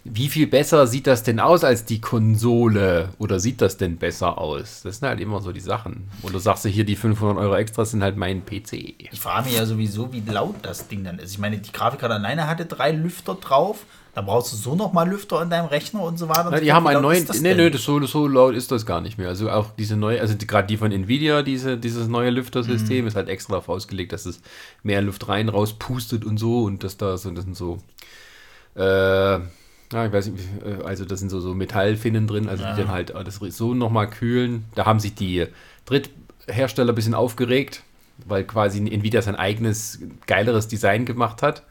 Wie 0.04 0.28
viel 0.28 0.48
besser 0.48 0.88
sieht 0.88 1.06
das 1.06 1.22
denn 1.22 1.38
aus 1.38 1.62
als 1.62 1.84
die 1.84 2.00
Konsole? 2.00 3.10
Oder 3.18 3.38
sieht 3.38 3.60
das 3.60 3.76
denn 3.76 3.98
besser 3.98 4.36
aus? 4.36 4.82
Das 4.82 4.98
sind 4.98 5.08
halt 5.08 5.20
immer 5.20 5.40
so 5.40 5.52
die 5.52 5.60
Sachen. 5.60 6.08
Und 6.22 6.34
du 6.34 6.40
sagst 6.40 6.64
ja 6.64 6.70
hier, 6.70 6.84
die 6.84 6.96
500 6.96 7.38
Euro 7.38 7.54
extra 7.54 7.84
sind 7.84 8.02
halt 8.02 8.16
mein 8.16 8.44
PC. 8.44 8.72
Ich 9.12 9.20
frage 9.20 9.46
mich 9.46 9.56
ja 9.56 9.64
sowieso, 9.64 10.12
wie 10.12 10.20
laut 10.20 10.56
das 10.62 10.88
Ding 10.88 11.04
dann 11.04 11.20
ist. 11.20 11.30
Ich 11.30 11.38
meine, 11.38 11.58
die 11.58 11.70
Grafikkarte 11.70 12.16
alleine 12.16 12.48
hatte 12.48 12.66
drei 12.66 12.90
Lüfter 12.90 13.36
drauf. 13.36 13.84
Da 14.14 14.22
brauchst 14.22 14.52
du 14.52 14.56
so 14.56 14.74
nochmal 14.74 15.08
Lüfter 15.08 15.40
in 15.40 15.50
deinem 15.50 15.66
Rechner 15.66 16.02
und 16.02 16.18
so 16.18 16.28
weiter. 16.28 16.48
Na, 16.50 16.58
so 16.58 16.64
die 16.64 16.72
haben 16.72 16.86
einen 16.86 17.00
neuen. 17.00 17.24
Nee, 17.40 17.54
nee, 17.54 17.70
das 17.70 17.84
so, 17.84 18.04
so 18.04 18.26
laut 18.26 18.54
ist 18.54 18.72
das 18.72 18.84
gar 18.84 19.00
nicht 19.00 19.18
mehr. 19.18 19.28
Also 19.28 19.50
auch 19.50 19.70
diese 19.78 19.96
neue, 19.96 20.20
also 20.20 20.34
die, 20.34 20.48
gerade 20.48 20.66
die 20.66 20.76
von 20.76 20.90
Nvidia, 20.90 21.42
diese, 21.42 21.78
dieses 21.78 22.08
neue 22.08 22.30
Lüftersystem, 22.30 23.06
ist 23.06 23.14
halt 23.14 23.28
extra 23.28 23.52
darauf 23.52 23.68
ausgelegt, 23.68 24.12
dass 24.12 24.26
es 24.26 24.42
mehr 24.82 25.00
Luft 25.00 25.28
rein, 25.28 25.48
raus 25.48 25.74
pustet 25.74 26.24
und 26.24 26.38
so 26.38 26.64
und 26.64 26.82
das 26.82 26.96
da 26.96 27.16
so, 27.16 27.30
das 27.30 27.44
sind 27.44 27.56
so. 27.56 27.78
Äh, 28.74 29.38
ja, 29.92 30.06
ich 30.06 30.12
weiß 30.12 30.28
nicht, 30.28 30.44
äh, 30.64 30.84
also 30.84 31.04
das 31.04 31.20
sind 31.20 31.28
so, 31.28 31.40
so 31.40 31.54
Metallfinnen 31.54 32.26
drin, 32.26 32.48
also 32.48 32.64
die 32.64 32.80
dann 32.80 32.88
halt 32.88 33.10
äh, 33.10 33.24
das 33.24 33.36
so 33.36 33.74
nochmal 33.74 34.08
kühlen. 34.08 34.64
Da 34.74 34.86
haben 34.86 35.00
sich 35.00 35.14
die 35.14 35.46
Dritthersteller 35.84 36.92
ein 36.92 36.94
bisschen 36.94 37.14
aufgeregt, 37.14 37.82
weil 38.24 38.44
quasi 38.44 38.78
Nvidia 38.78 39.22
sein 39.22 39.36
eigenes, 39.36 40.00
geileres 40.26 40.68
Design 40.68 41.04
gemacht 41.04 41.42
hat. 41.42 41.62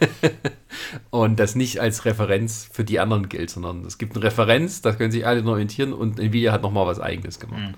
und 1.10 1.38
das 1.40 1.54
nicht 1.54 1.80
als 1.80 2.04
Referenz 2.04 2.68
für 2.70 2.84
die 2.84 3.00
anderen 3.00 3.28
gilt, 3.28 3.50
sondern 3.50 3.84
es 3.84 3.98
gibt 3.98 4.14
eine 4.16 4.24
Referenz, 4.24 4.82
da 4.82 4.92
können 4.92 5.10
sich 5.10 5.26
alle 5.26 5.44
orientieren 5.44 5.92
und 5.92 6.18
Nvidia 6.18 6.52
hat 6.52 6.62
nochmal 6.62 6.86
was 6.86 7.00
eigenes 7.00 7.40
gemacht. 7.40 7.74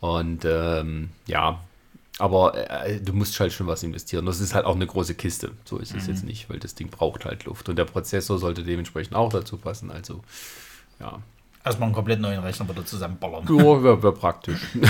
Und 0.00 0.44
ähm, 0.46 1.10
ja, 1.26 1.60
aber 2.20 2.86
äh, 2.86 3.00
du 3.00 3.12
musst 3.12 3.38
halt 3.40 3.52
schon 3.52 3.66
was 3.66 3.82
investieren. 3.82 4.26
Das 4.26 4.40
ist 4.40 4.54
halt 4.54 4.66
auch 4.66 4.74
eine 4.74 4.86
große 4.86 5.14
Kiste. 5.14 5.52
So 5.64 5.78
ist 5.78 5.94
es 5.94 6.06
jetzt 6.06 6.24
nicht, 6.24 6.50
weil 6.50 6.58
das 6.58 6.74
Ding 6.74 6.88
braucht 6.88 7.24
halt 7.24 7.44
Luft. 7.44 7.68
Und 7.68 7.76
der 7.76 7.84
Prozessor 7.84 8.38
sollte 8.38 8.62
dementsprechend 8.62 9.16
auch 9.16 9.30
dazu 9.30 9.56
passen. 9.56 9.90
Also, 9.90 10.20
ja. 10.98 11.20
Erstmal 11.62 11.88
einen 11.88 11.94
komplett 11.94 12.20
neuen 12.20 12.40
Rechner 12.40 12.66
wieder 12.68 12.86
zusammenballern. 12.86 13.44
Ja, 13.46 13.82
wäre 13.82 14.02
wär 14.02 14.12
praktisch. 14.12 14.60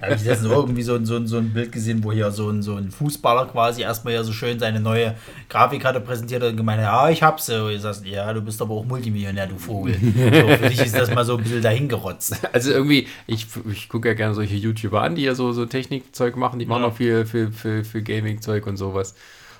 Da 0.00 0.06
habe 0.06 0.14
ich 0.14 0.24
letztens 0.24 0.52
irgendwie 0.52 0.82
so, 0.82 0.94
ein- 0.94 1.04
so, 1.06 1.24
so 1.26 1.38
ein 1.38 1.52
Bild 1.52 1.72
gesehen, 1.72 2.04
wo 2.04 2.12
hier 2.12 2.30
so 2.30 2.48
ein, 2.50 2.62
so 2.62 2.76
ein 2.76 2.90
Fußballer 2.90 3.46
quasi 3.46 3.82
erstmal 3.82 4.14
ja 4.14 4.22
so 4.22 4.32
schön 4.32 4.58
seine 4.58 4.80
neue 4.80 5.14
Grafikkarte 5.48 6.00
präsentiert 6.00 6.42
hat 6.42 6.50
und 6.50 6.56
gemeint, 6.56 6.80
ja, 6.82 7.08
ich 7.10 7.22
hab's. 7.22 7.48
Und 7.48 7.70
ich 7.72 7.80
sagst, 7.80 8.06
ja, 8.06 8.32
du 8.32 8.40
bist 8.40 8.62
aber 8.62 8.74
auch 8.74 8.84
Multimillionär, 8.84 9.46
du 9.48 9.56
Vogel. 9.58 9.94
So, 9.94 10.56
für 10.56 10.68
dich 10.68 10.80
ist 10.80 10.94
das 10.96 11.12
mal 11.12 11.24
so 11.24 11.36
ein 11.36 11.42
bisschen 11.42 11.62
dahingerotzt. 11.62 12.36
Also 12.52 12.70
irgendwie, 12.70 13.08
ich, 13.26 13.46
ich 13.70 13.88
gucke 13.88 14.08
ja 14.08 14.14
gerne 14.14 14.34
solche 14.34 14.54
YouTuber 14.56 15.02
an, 15.02 15.14
die 15.16 15.22
ja 15.22 15.34
so, 15.34 15.52
so 15.52 15.66
Technikzeug 15.66 16.36
machen. 16.36 16.58
Die 16.58 16.66
machen 16.66 16.82
Ja. 16.82 16.88
auch 16.88 16.96
viel 16.96 17.26
für, 17.26 17.50
für, 17.50 17.84
für 17.84 18.02
Gaming-Zeug 18.02 18.66
und 18.66 18.76
sowas. 18.76 19.14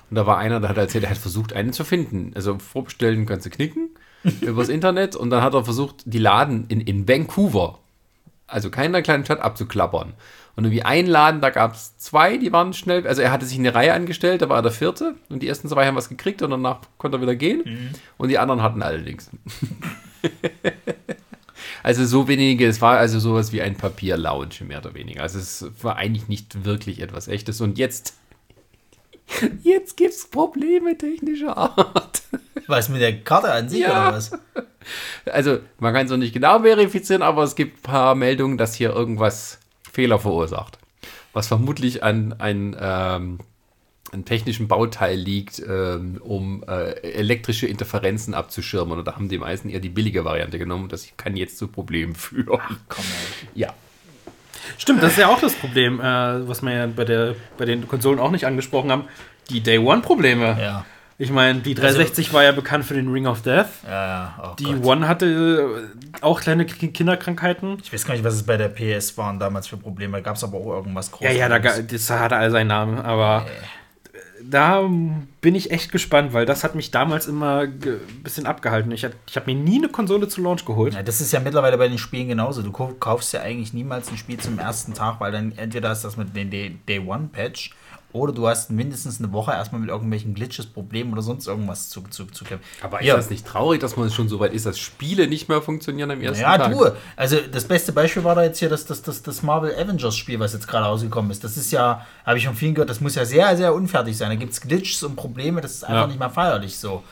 Und 0.09 0.15
da 0.15 0.25
war 0.25 0.37
einer, 0.37 0.59
der 0.59 0.69
hat 0.69 0.77
erzählt, 0.77 1.03
er 1.03 1.09
hat 1.11 1.17
versucht, 1.17 1.53
einen 1.53 1.73
zu 1.73 1.83
finden. 1.83 2.31
Also 2.35 2.57
vorbestellen 2.59 3.25
kannst 3.25 3.45
du 3.45 3.49
knicken 3.49 3.89
übers 4.41 4.69
Internet. 4.69 5.15
Und 5.15 5.29
dann 5.29 5.41
hat 5.41 5.53
er 5.53 5.63
versucht, 5.63 6.03
die 6.05 6.19
Laden 6.19 6.65
in, 6.67 6.81
in 6.81 7.07
Vancouver, 7.07 7.79
also 8.47 8.69
keiner 8.69 9.01
kleinen 9.01 9.25
Stadt, 9.25 9.41
abzuklappern. 9.41 10.13
Und 10.55 10.65
irgendwie 10.65 10.83
ein 10.83 11.07
Laden, 11.07 11.39
da 11.39 11.51
gab 11.51 11.73
es 11.73 11.97
zwei, 11.97 12.37
die 12.37 12.51
waren 12.51 12.73
schnell, 12.73 13.07
also 13.07 13.21
er 13.21 13.31
hatte 13.31 13.45
sich 13.45 13.57
eine 13.57 13.73
Reihe 13.73 13.93
angestellt, 13.93 14.41
da 14.41 14.49
war 14.49 14.57
er 14.57 14.61
der 14.63 14.71
vierte. 14.71 15.15
Und 15.29 15.41
die 15.41 15.47
ersten 15.47 15.69
zwei 15.69 15.85
haben 15.85 15.95
was 15.95 16.09
gekriegt 16.09 16.41
und 16.41 16.51
danach 16.51 16.79
konnte 16.97 17.17
er 17.17 17.21
wieder 17.21 17.35
gehen. 17.35 17.63
Und 18.17 18.29
die 18.29 18.37
anderen 18.37 18.61
hatten 18.61 18.81
allerdings. 18.81 19.29
Also 21.83 22.05
so 22.05 22.27
wenige, 22.27 22.67
es 22.67 22.81
war 22.81 22.97
also 22.97 23.19
sowas 23.19 23.51
wie 23.53 23.61
ein 23.61 23.75
Papier-Lounge, 23.75 24.65
mehr 24.67 24.79
oder 24.79 24.93
weniger. 24.93 25.21
Also 25.21 25.39
es 25.39 25.65
war 25.81 25.95
eigentlich 25.95 26.27
nicht 26.27 26.65
wirklich 26.65 27.01
etwas 27.01 27.27
echtes. 27.27 27.61
Und 27.61 27.77
jetzt, 27.77 28.17
jetzt 29.63 29.97
gibt 29.97 30.13
es 30.13 30.27
Probleme 30.27 30.97
technischer 30.97 31.55
Art. 31.57 32.21
Was 32.67 32.89
mit 32.89 33.01
der 33.01 33.21
Karte 33.21 33.51
an 33.51 33.69
sich 33.69 33.81
Ja. 33.81 34.07
oder 34.09 34.17
was? 34.17 34.31
Also 35.25 35.59
man 35.79 35.93
kann 35.93 36.05
es 36.05 36.11
noch 36.11 36.17
nicht 36.17 36.33
genau 36.33 36.59
verifizieren, 36.61 37.21
aber 37.21 37.43
es 37.43 37.55
gibt 37.55 37.79
ein 37.79 37.81
paar 37.83 38.15
Meldungen, 38.15 38.57
dass 38.57 38.73
hier 38.75 38.91
irgendwas 38.91 39.59
Fehler 39.91 40.19
verursacht. 40.19 40.79
Was 41.33 41.47
vermutlich 41.47 42.03
an 42.03 42.35
ein, 42.39 42.75
ähm, 42.79 43.39
ein 44.11 44.25
technischen 44.25 44.67
Bauteil 44.67 45.15
liegt, 45.17 45.59
ähm, 45.59 46.19
um 46.23 46.63
äh, 46.67 46.91
elektrische 47.01 47.67
Interferenzen 47.67 48.33
abzuschirmen. 48.33 48.97
Und 48.97 49.05
da 49.07 49.15
haben 49.15 49.29
die 49.29 49.37
meisten 49.37 49.69
eher 49.69 49.79
die 49.79 49.89
billige 49.89 50.25
Variante 50.25 50.57
genommen. 50.57 50.89
Das 50.89 51.07
kann 51.17 51.35
jetzt 51.37 51.57
zu 51.59 51.67
Problemen 51.67 52.15
führen. 52.15 52.47
Komm, 52.47 53.05
ey. 53.05 53.49
Ja. 53.61 53.73
Stimmt, 54.77 55.03
das 55.03 55.13
ist 55.13 55.17
ja 55.19 55.27
auch 55.27 55.39
das 55.39 55.53
Problem, 55.55 55.99
äh, 55.99 56.03
was 56.47 56.61
wir 56.61 56.71
ja 56.71 56.87
bei, 56.87 57.05
der, 57.05 57.35
bei 57.57 57.65
den 57.65 57.87
Konsolen 57.87 58.19
auch 58.19 58.31
nicht 58.31 58.45
angesprochen 58.45 58.91
haben. 58.91 59.05
Die 59.49 59.61
Day-One-Probleme. 59.61 60.57
Ja. 60.61 60.85
Ich 61.21 61.31
meine, 61.31 61.59
die 61.59 61.73
360 61.73 62.31
war 62.31 62.45
ja 62.45 62.53
bekannt 62.53 62.85
für 62.85 62.93
den 62.93 63.11
Ring 63.11 63.27
of 63.27 63.41
Death. 63.41 63.67
Ja, 63.85 64.07
ja. 64.07 64.39
Oh 64.41 64.55
Die 64.57 64.63
Gott. 64.63 64.85
One 64.85 65.07
hatte 65.07 65.25
äh, 65.25 66.21
auch 66.21 66.39
kleine 66.39 66.65
Kinderkrankheiten. 66.65 67.77
Ich 67.83 67.91
weiß 67.91 68.05
gar 68.05 68.13
nicht, 68.13 68.23
was 68.23 68.35
es 68.35 68.43
bei 68.43 68.55
der 68.55 68.69
PS 68.69 69.17
waren 69.17 69.37
damals 69.37 69.67
für 69.67 69.75
Probleme. 69.75 70.21
Gab 70.21 70.37
es 70.37 70.45
aber 70.45 70.57
auch 70.57 70.75
irgendwas 70.77 71.11
Ja, 71.19 71.31
ja, 71.31 71.49
da, 71.49 71.59
das 71.59 72.09
hatte 72.09 72.37
all 72.37 72.51
seinen 72.51 72.67
Namen, 72.67 72.99
aber 72.99 73.45
da 74.43 74.87
bin 75.41 75.55
ich 75.55 75.71
echt 75.71 75.91
gespannt, 75.91 76.33
weil 76.33 76.45
das 76.45 76.63
hat 76.63 76.75
mich 76.75 76.91
damals 76.91 77.27
immer 77.27 77.61
ein 77.61 77.79
bisschen 78.23 78.45
abgehalten. 78.45 78.91
Ich, 78.91 79.05
ich 79.27 79.35
habe 79.35 79.53
mir 79.53 79.59
nie 79.59 79.77
eine 79.77 79.89
Konsole 79.89 80.27
zu 80.27 80.41
Launch 80.41 80.65
geholt. 80.65 80.93
Ja, 80.93 81.03
das 81.03 81.21
ist 81.21 81.31
ja 81.33 81.39
mittlerweile 81.39 81.77
bei 81.77 81.87
den 81.87 81.97
Spielen 81.97 82.27
genauso. 82.27 82.61
Du 82.61 82.71
kau- 82.71 82.93
kaufst 82.99 83.33
ja 83.33 83.41
eigentlich 83.41 83.73
niemals 83.73 84.09
ein 84.09 84.17
Spiel 84.17 84.37
zum 84.37 84.59
ersten 84.59 84.93
Tag, 84.93 85.19
weil 85.19 85.31
dann 85.31 85.53
entweder 85.57 85.93
du 85.93 86.01
das 86.01 86.17
mit 86.17 86.35
dem 86.35 86.49
Day 86.51 86.99
One 86.99 87.29
Patch 87.31 87.71
oder 88.11 88.33
du 88.33 88.47
hast 88.47 88.71
mindestens 88.71 89.19
eine 89.19 89.31
Woche 89.31 89.51
erstmal 89.51 89.81
mit 89.81 89.89
irgendwelchen 89.89 90.33
Glitches, 90.33 90.65
Problemen 90.65 91.13
oder 91.13 91.21
sonst 91.21 91.45
irgendwas 91.47 91.89
zu, 91.89 92.01
zu, 92.09 92.25
zu 92.25 92.43
kämpfen. 92.43 92.65
Aber 92.81 92.99
ist 93.01 93.05
ja. 93.05 93.15
das 93.15 93.29
nicht 93.29 93.45
traurig, 93.45 93.79
dass 93.81 93.97
man 93.97 94.09
schon 94.09 94.27
so 94.29 94.39
weit 94.39 94.53
ist, 94.53 94.65
dass 94.65 94.79
Spiele 94.79 95.27
nicht 95.27 95.47
mehr 95.47 95.61
funktionieren 95.61 96.09
am 96.09 96.19
ersten 96.21 96.41
Ja, 96.41 96.57
Tag? 96.57 96.71
du. 96.71 96.91
Also 97.15 97.37
das 97.51 97.65
beste 97.65 97.91
Beispiel 97.91 98.23
war 98.23 98.33
da 98.35 98.43
jetzt 98.43 98.57
hier 98.59 98.69
das, 98.69 98.85
das, 98.85 99.01
das, 99.03 99.21
das 99.21 99.43
Marvel 99.43 99.75
Avengers 99.75 100.15
Spiel, 100.17 100.39
was 100.39 100.53
jetzt 100.53 100.67
gerade 100.67 100.85
rausgekommen 100.85 101.29
ist. 101.29 101.43
Das 101.43 101.55
ist 101.57 101.71
ja, 101.71 102.05
habe 102.25 102.37
ich 102.39 102.45
von 102.47 102.55
vielen 102.55 102.73
gehört, 102.73 102.89
das 102.89 102.99
muss 102.99 103.13
ja 103.15 103.25
sehr, 103.25 103.55
sehr 103.55 103.73
unfertig 103.73 104.17
sein. 104.17 104.29
Da 104.29 104.35
gibt 104.35 104.53
es 104.53 104.61
Glitches 104.61 105.03
und 105.03 105.15
Probleme, 105.15 105.61
das 105.61 105.73
ist 105.73 105.83
einfach 105.83 106.01
Ja. 106.01 106.07
nicht 106.07 106.19
mehr 106.19 106.29
feierlich 106.31 106.77
so. 106.79 107.03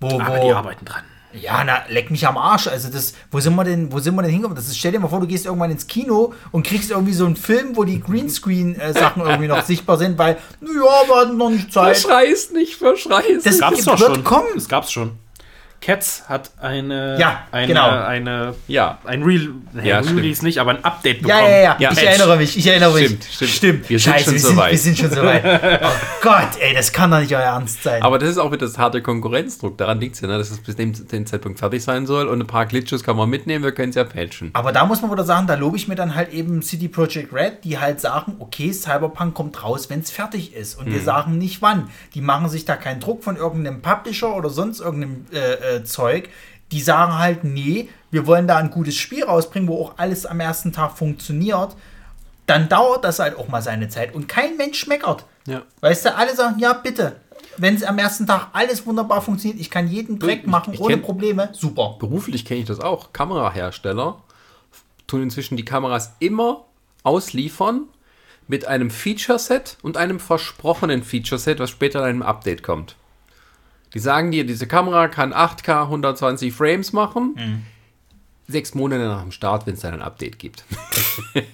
Wo, 0.00 0.20
Aber 0.20 0.36
wo, 0.36 0.46
die 0.48 0.52
arbeiten 0.52 0.84
dran. 0.84 1.04
Ja, 1.40 1.64
na, 1.64 1.82
leck 1.88 2.10
mich 2.10 2.26
am 2.26 2.36
Arsch. 2.36 2.68
Also 2.68 2.88
das, 2.88 3.14
wo 3.30 3.40
sind 3.40 3.54
wir 3.56 3.64
denn, 3.64 3.92
wo 3.92 3.98
sind 3.98 4.14
wir 4.14 4.22
denn 4.22 4.30
hingekommen? 4.30 4.56
Das 4.56 4.68
ist, 4.68 4.78
stell 4.78 4.92
dir 4.92 5.00
mal 5.00 5.08
vor, 5.08 5.20
du 5.20 5.26
gehst 5.26 5.46
irgendwann 5.46 5.70
ins 5.70 5.86
Kino 5.86 6.32
und 6.52 6.66
kriegst 6.66 6.90
irgendwie 6.90 7.12
so 7.12 7.26
einen 7.26 7.36
Film, 7.36 7.76
wo 7.76 7.84
die 7.84 8.00
Greenscreen-Sachen 8.00 9.22
irgendwie 9.26 9.48
noch 9.48 9.62
sichtbar 9.64 9.98
sind, 9.98 10.16
weil, 10.18 10.38
naja, 10.60 10.74
wir 11.06 11.16
hatten 11.16 11.36
noch 11.36 11.50
nicht 11.50 11.72
Zeit. 11.72 11.96
Verschreiß 11.96 12.52
nicht, 12.52 12.76
verschreiß. 12.76 13.42
Das 13.42 13.58
Gab's 13.58 13.84
doch 13.84 13.98
schon. 13.98 14.22
kommen. 14.24 14.46
Das 14.54 14.68
gab's 14.68 14.92
schon. 14.92 15.12
Cats 15.84 16.24
hat 16.28 16.50
eine, 16.62 17.18
Ja, 17.18 17.42
eine, 17.52 17.66
genau. 17.66 17.90
eine, 17.90 18.54
Ja. 18.68 18.98
ein 19.04 19.22
Re 19.22 19.38
nee, 19.74 19.86
Ja, 19.88 19.98
Release 19.98 20.42
nicht, 20.42 20.58
aber 20.58 20.70
ein 20.70 20.82
Update 20.84 21.20
Ja, 21.20 21.36
bekommen. 21.36 21.42
ja, 21.50 21.56
ja, 21.58 21.76
Ja, 21.78 21.90
ich 21.90 21.96
Patch. 21.98 22.02
erinnere 22.08 22.36
mich, 22.38 22.56
ich 22.56 22.66
erinnere 22.66 22.94
mich. 22.94 23.04
Stimmt, 23.30 23.50
stimmt. 23.50 23.90
Wir 23.90 23.98
sind 23.98 24.12
Scheiße, 24.12 24.24
schon 24.24 24.32
wir 24.34 24.40
so 24.40 24.48
sind, 24.48 24.56
weit. 24.56 24.70
wir 24.72 24.78
sind 24.78 24.98
schon 24.98 25.10
so 25.10 25.22
weit. 25.22 25.44
Oh 25.84 25.88
Gott, 26.22 26.48
ey, 26.60 26.72
das 26.74 26.90
kann 26.92 27.10
doch 27.10 27.18
nicht 27.20 27.32
euer 27.34 27.40
Ernst 27.42 27.82
sein. 27.82 28.02
Aber 28.02 28.18
das 28.18 28.30
ist 28.30 28.38
auch 28.38 28.50
wieder 28.50 28.64
das 28.66 28.78
harte 28.78 29.02
Konkurrenzdruck. 29.02 29.76
Daran 29.76 30.00
liegt 30.00 30.14
es 30.14 30.22
ja, 30.22 30.28
ne? 30.28 30.38
dass 30.38 30.50
es 30.50 30.58
bis 30.60 30.76
dem, 30.76 30.92
dem 31.08 31.26
Zeitpunkt 31.26 31.58
fertig 31.58 31.82
sein 31.84 32.06
soll. 32.06 32.28
Und 32.28 32.40
ein 32.40 32.46
paar 32.46 32.64
Glitches 32.64 33.04
kann 33.04 33.16
man 33.16 33.28
mitnehmen, 33.28 33.62
wir 33.62 33.72
können 33.72 33.90
es 33.90 33.96
ja 33.96 34.04
patchen. 34.04 34.50
Aber 34.54 34.72
da 34.72 34.86
muss 34.86 35.02
man 35.02 35.10
wieder 35.10 35.24
sagen, 35.24 35.46
da 35.46 35.54
lobe 35.54 35.76
ich 35.76 35.86
mir 35.88 35.96
dann 35.96 36.14
halt 36.14 36.32
eben 36.32 36.62
City 36.62 36.88
Project 36.88 37.32
Red, 37.34 37.64
die 37.64 37.78
halt 37.78 38.00
sagen, 38.00 38.36
okay, 38.38 38.72
Cyberpunk 38.72 39.34
kommt 39.34 39.62
raus, 39.62 39.90
wenn 39.90 40.00
es 40.00 40.10
fertig 40.10 40.54
ist. 40.54 40.78
Und 40.78 40.86
wir 40.90 41.00
sagen 41.00 41.36
nicht 41.36 41.60
wann. 41.60 41.90
Die 42.14 42.22
machen 42.22 42.48
sich 42.48 42.64
da 42.64 42.76
keinen 42.76 43.00
Druck 43.00 43.22
von 43.22 43.36
irgendeinem 43.36 43.82
Publisher 43.82 44.34
oder 44.34 44.48
sonst 44.48 44.80
irgendeinem 44.80 45.26
äh, 45.32 45.73
äh, 45.76 45.84
Zeug. 45.84 46.28
Die 46.72 46.80
sagen 46.80 47.18
halt, 47.18 47.44
nee, 47.44 47.88
wir 48.10 48.26
wollen 48.26 48.48
da 48.48 48.56
ein 48.56 48.70
gutes 48.70 48.96
Spiel 48.96 49.24
rausbringen, 49.24 49.68
wo 49.68 49.82
auch 49.84 49.94
alles 49.98 50.26
am 50.26 50.40
ersten 50.40 50.72
Tag 50.72 50.96
funktioniert. 50.96 51.76
Dann 52.46 52.68
dauert 52.68 53.04
das 53.04 53.18
halt 53.20 53.36
auch 53.38 53.48
mal 53.48 53.62
seine 53.62 53.88
Zeit. 53.88 54.14
Und 54.14 54.28
kein 54.28 54.56
Mensch 54.56 54.86
meckert. 54.86 55.24
Ja. 55.46 55.62
Weißt 55.80 56.04
du, 56.06 56.16
alle 56.16 56.34
sagen, 56.34 56.58
ja, 56.58 56.72
bitte. 56.72 57.16
Wenn 57.56 57.76
es 57.76 57.84
am 57.84 57.98
ersten 57.98 58.26
Tag 58.26 58.48
alles 58.52 58.84
wunderbar 58.86 59.22
funktioniert, 59.22 59.60
ich 59.60 59.70
kann 59.70 59.86
jeden 59.88 60.18
Dreck 60.18 60.40
Ich- 60.42 60.46
machen 60.46 60.74
ich 60.74 60.80
ohne 60.80 60.96
kenn- 60.96 61.02
Probleme, 61.02 61.50
super. 61.52 61.96
Beruflich 62.00 62.44
kenne 62.44 62.60
ich 62.60 62.66
das 62.66 62.80
auch. 62.80 63.12
Kamerahersteller 63.12 64.20
tun 65.06 65.22
inzwischen 65.22 65.56
die 65.56 65.64
Kameras 65.64 66.14
immer 66.18 66.64
ausliefern 67.04 67.82
mit 68.48 68.66
einem 68.66 68.90
Feature-Set 68.90 69.76
und 69.82 69.96
einem 69.96 70.18
versprochenen 70.18 71.02
Feature-Set, 71.04 71.60
was 71.60 71.70
später 71.70 72.00
in 72.00 72.04
einem 72.06 72.22
Update 72.22 72.62
kommt. 72.62 72.96
Die 73.94 74.00
sagen 74.00 74.30
dir, 74.30 74.44
diese 74.44 74.66
Kamera 74.66 75.08
kann 75.08 75.32
8K 75.32 75.84
120 75.84 76.52
Frames 76.52 76.92
machen. 76.92 77.34
Sechs 78.46 78.74
Monate 78.74 79.04
nach 79.04 79.22
dem 79.22 79.30
Start, 79.30 79.66
wenn 79.66 79.72
es 79.74 79.80
dann 79.80 79.94
ein 79.94 80.02
Update 80.02 80.38
gibt. 80.38 80.64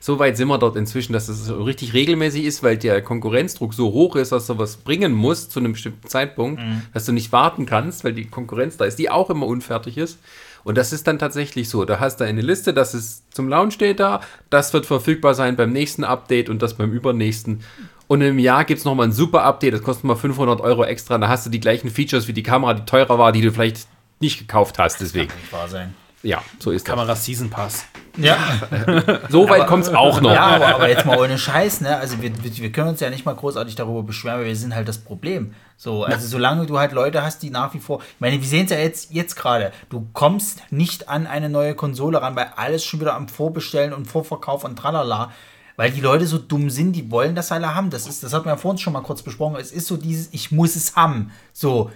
so 0.00 0.20
weit 0.20 0.36
sind 0.36 0.46
wir 0.46 0.58
dort 0.58 0.76
inzwischen, 0.76 1.12
dass 1.12 1.28
es 1.28 1.46
so 1.46 1.60
richtig 1.64 1.92
regelmäßig 1.92 2.44
ist, 2.44 2.62
weil 2.62 2.76
der 2.76 3.02
Konkurrenzdruck 3.02 3.74
so 3.74 3.92
hoch 3.92 4.14
ist, 4.14 4.30
dass 4.30 4.46
du 4.46 4.56
was 4.56 4.76
bringen 4.76 5.12
musst 5.12 5.50
zu 5.50 5.58
einem 5.58 5.72
bestimmten 5.72 6.06
Zeitpunkt, 6.06 6.62
dass 6.94 7.04
du 7.04 7.10
nicht 7.10 7.32
warten 7.32 7.66
kannst, 7.66 8.04
weil 8.04 8.12
die 8.12 8.26
Konkurrenz 8.26 8.76
da 8.76 8.84
ist, 8.84 9.00
die 9.00 9.10
auch 9.10 9.28
immer 9.28 9.46
unfertig 9.46 9.98
ist. 9.98 10.20
Und 10.62 10.76
das 10.76 10.92
ist 10.92 11.06
dann 11.06 11.18
tatsächlich 11.18 11.68
so. 11.68 11.84
Da 11.84 12.00
hast 12.00 12.18
du 12.18 12.24
eine 12.24 12.40
Liste, 12.40 12.74
das 12.74 12.92
ist 12.92 13.32
zum 13.32 13.48
Launch 13.48 13.74
steht 13.74 14.00
da, 14.00 14.20
das 14.50 14.72
wird 14.72 14.84
verfügbar 14.84 15.34
sein 15.34 15.56
beim 15.56 15.72
nächsten 15.72 16.04
Update 16.04 16.48
und 16.48 16.60
das 16.60 16.74
beim 16.74 16.92
übernächsten. 16.92 17.60
Und 18.08 18.20
im 18.20 18.38
Jahr 18.38 18.64
gibt 18.64 18.78
es 18.78 18.84
nochmal 18.84 19.08
ein 19.08 19.12
super 19.12 19.42
Update, 19.42 19.74
das 19.74 19.82
kostet 19.82 20.04
mal 20.04 20.16
500 20.16 20.60
Euro 20.60 20.84
extra. 20.84 21.18
Da 21.18 21.28
hast 21.28 21.46
du 21.46 21.50
die 21.50 21.60
gleichen 21.60 21.90
Features 21.90 22.28
wie 22.28 22.32
die 22.32 22.42
Kamera, 22.42 22.74
die 22.74 22.84
teurer 22.84 23.18
war, 23.18 23.32
die 23.32 23.40
du 23.40 23.52
vielleicht 23.52 23.86
nicht 24.20 24.38
gekauft 24.38 24.78
hast. 24.78 25.00
Deswegen. 25.00 25.28
Kann 25.28 25.38
nicht 25.38 25.52
wahr 25.52 25.68
sein. 25.68 25.94
Ja, 26.22 26.42
so 26.58 26.70
ist 26.72 26.88
das. 26.88 26.94
Kamera 26.94 27.14
Season 27.14 27.50
Pass. 27.50 27.86
Ja. 28.16 28.36
So 29.28 29.48
weit 29.48 29.66
kommt 29.66 29.84
es 29.84 29.90
auch 29.90 30.20
noch. 30.20 30.32
Ja, 30.32 30.46
aber, 30.46 30.66
aber 30.66 30.88
jetzt 30.88 31.04
mal 31.04 31.18
ohne 31.18 31.36
Scheiß, 31.38 31.82
ne? 31.82 31.96
Also 31.96 32.20
wir, 32.22 32.32
wir 32.42 32.56
wir 32.56 32.72
können 32.72 32.88
uns 32.88 33.00
ja 33.00 33.10
nicht 33.10 33.24
mal 33.24 33.34
großartig 33.34 33.74
darüber 33.74 34.02
beschweren, 34.02 34.40
weil 34.40 34.46
wir 34.46 34.56
sind 34.56 34.74
halt 34.74 34.88
das 34.88 34.98
Problem. 34.98 35.54
So, 35.76 36.04
also 36.04 36.26
solange 36.26 36.66
du 36.66 36.78
halt 36.78 36.92
Leute 36.92 37.22
hast, 37.22 37.42
die 37.42 37.50
nach 37.50 37.74
wie 37.74 37.78
vor. 37.78 38.00
Ich 38.00 38.20
meine, 38.20 38.40
wir 38.40 38.48
sehen 38.48 38.64
es 38.64 38.70
ja 38.70 38.78
jetzt, 38.78 39.12
jetzt 39.12 39.36
gerade. 39.36 39.72
Du 39.90 40.06
kommst 40.14 40.62
nicht 40.70 41.08
an 41.08 41.26
eine 41.26 41.48
neue 41.48 41.74
Konsole 41.74 42.22
ran, 42.22 42.34
weil 42.34 42.50
alles 42.56 42.84
schon 42.84 43.00
wieder 43.00 43.14
am 43.14 43.28
Vorbestellen 43.28 43.92
und 43.92 44.06
Vorverkauf 44.06 44.64
und 44.64 44.76
tralala. 44.76 45.30
Weil 45.76 45.90
die 45.90 46.00
Leute 46.00 46.26
so 46.26 46.38
dumm 46.38 46.70
sind, 46.70 46.92
die 46.92 47.10
wollen 47.10 47.34
das 47.34 47.52
alle 47.52 47.74
haben. 47.74 47.90
Das 47.90 48.06
ist, 48.06 48.22
das 48.22 48.32
hat 48.32 48.44
man 48.44 48.54
ja 48.54 48.56
vorhin 48.56 48.78
schon 48.78 48.94
mal 48.94 49.02
kurz 49.02 49.22
besprochen. 49.22 49.56
Es 49.56 49.72
ist 49.72 49.86
so 49.86 49.96
dieses, 49.96 50.28
ich 50.32 50.50
muss 50.50 50.74
es 50.74 50.96
haben. 50.96 51.30
So, 51.52 51.90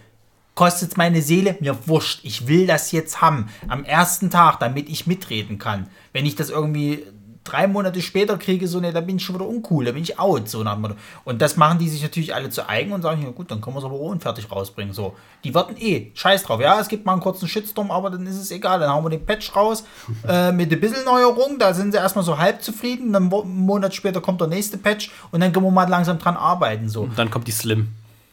kostet 0.55 0.98
meine 0.98 1.23
Seele, 1.23 1.57
mir 1.61 1.89
wurscht. 1.89 2.20
Ich 2.23 2.47
will 2.47 2.66
das 2.66 2.93
jetzt 2.93 3.23
haben. 3.23 3.48
Am 3.69 3.85
ersten 3.85 4.31
Tag, 4.31 4.61
damit 4.61 4.89
ich 4.90 5.07
mitreden 5.07 5.59
kann. 5.59 5.89
Wenn 6.12 6.27
ich 6.27 6.35
das 6.35 6.51
irgendwie 6.51 7.07
drei 7.45 7.67
Monate 7.67 8.03
später 8.03 8.37
kriege, 8.37 8.69
so, 8.69 8.81
ne, 8.81 8.93
da 8.93 9.01
bin 9.01 9.17
ich 9.17 9.25
schon 9.25 9.35
wieder 9.35 9.47
uncool, 9.47 9.85
da 9.85 9.93
bin 9.93 10.03
ich 10.03 10.19
out, 10.19 10.49
so 10.49 10.62
nach 10.62 10.75
dem 10.75 10.83
Motto. 10.83 10.95
Und 11.25 11.41
das 11.41 11.57
machen 11.57 11.79
die 11.79 11.89
sich 11.89 12.03
natürlich 12.03 12.35
alle 12.35 12.51
zu 12.51 12.69
eigen 12.69 12.93
und 12.93 13.03
sagen, 13.03 13.23
ja 13.23 13.31
gut, 13.31 13.51
dann 13.51 13.61
können 13.61 13.77
wir 13.77 13.81
es 13.81 13.85
aber 13.85 13.95
auch 13.95 14.11
unfertig 14.11 14.51
rausbringen, 14.51 14.93
so. 14.93 15.15
Die 15.45 15.55
warten 15.55 15.77
eh, 15.79 16.11
scheiß 16.15 16.43
drauf, 16.43 16.61
ja, 16.61 16.79
es 16.79 16.89
gibt 16.89 17.07
mal 17.07 17.12
einen 17.12 17.23
kurzen 17.23 17.49
Shitstorm, 17.49 17.91
aber 17.91 18.11
dann 18.11 18.27
ist 18.27 18.37
es 18.37 18.51
egal, 18.51 18.79
dann 18.79 18.91
hauen 18.91 19.05
wir 19.05 19.11
den 19.11 19.25
Patch 19.25 19.55
raus, 19.57 19.85
äh, 20.29 20.53
mit 20.53 20.73
ein 20.73 20.81
bisschen 20.81 21.05
Neuerung, 21.05 21.59
da 21.59 21.73
sind 21.73 21.93
sie 21.93 21.99
erstmal 21.99 22.25
so 22.25 22.39
halb 22.39 22.62
zufrieden, 22.62 23.12
dann 23.12 23.33
einen 23.33 23.67
Monat 23.67 23.95
später 23.95 24.21
kommt 24.21 24.41
der 24.41 24.49
nächste 24.49 24.79
Patch 24.79 25.11
und 25.31 25.41
dann 25.41 25.53
können 25.53 25.67
wir 25.67 25.71
mal 25.71 25.89
langsam 25.89 26.19
dran 26.19 26.37
arbeiten, 26.37 26.89
so. 26.89 27.03
Und 27.03 27.19
dann 27.19 27.31
kommt 27.31 27.47
die 27.47 27.53
Slim. 27.53 27.89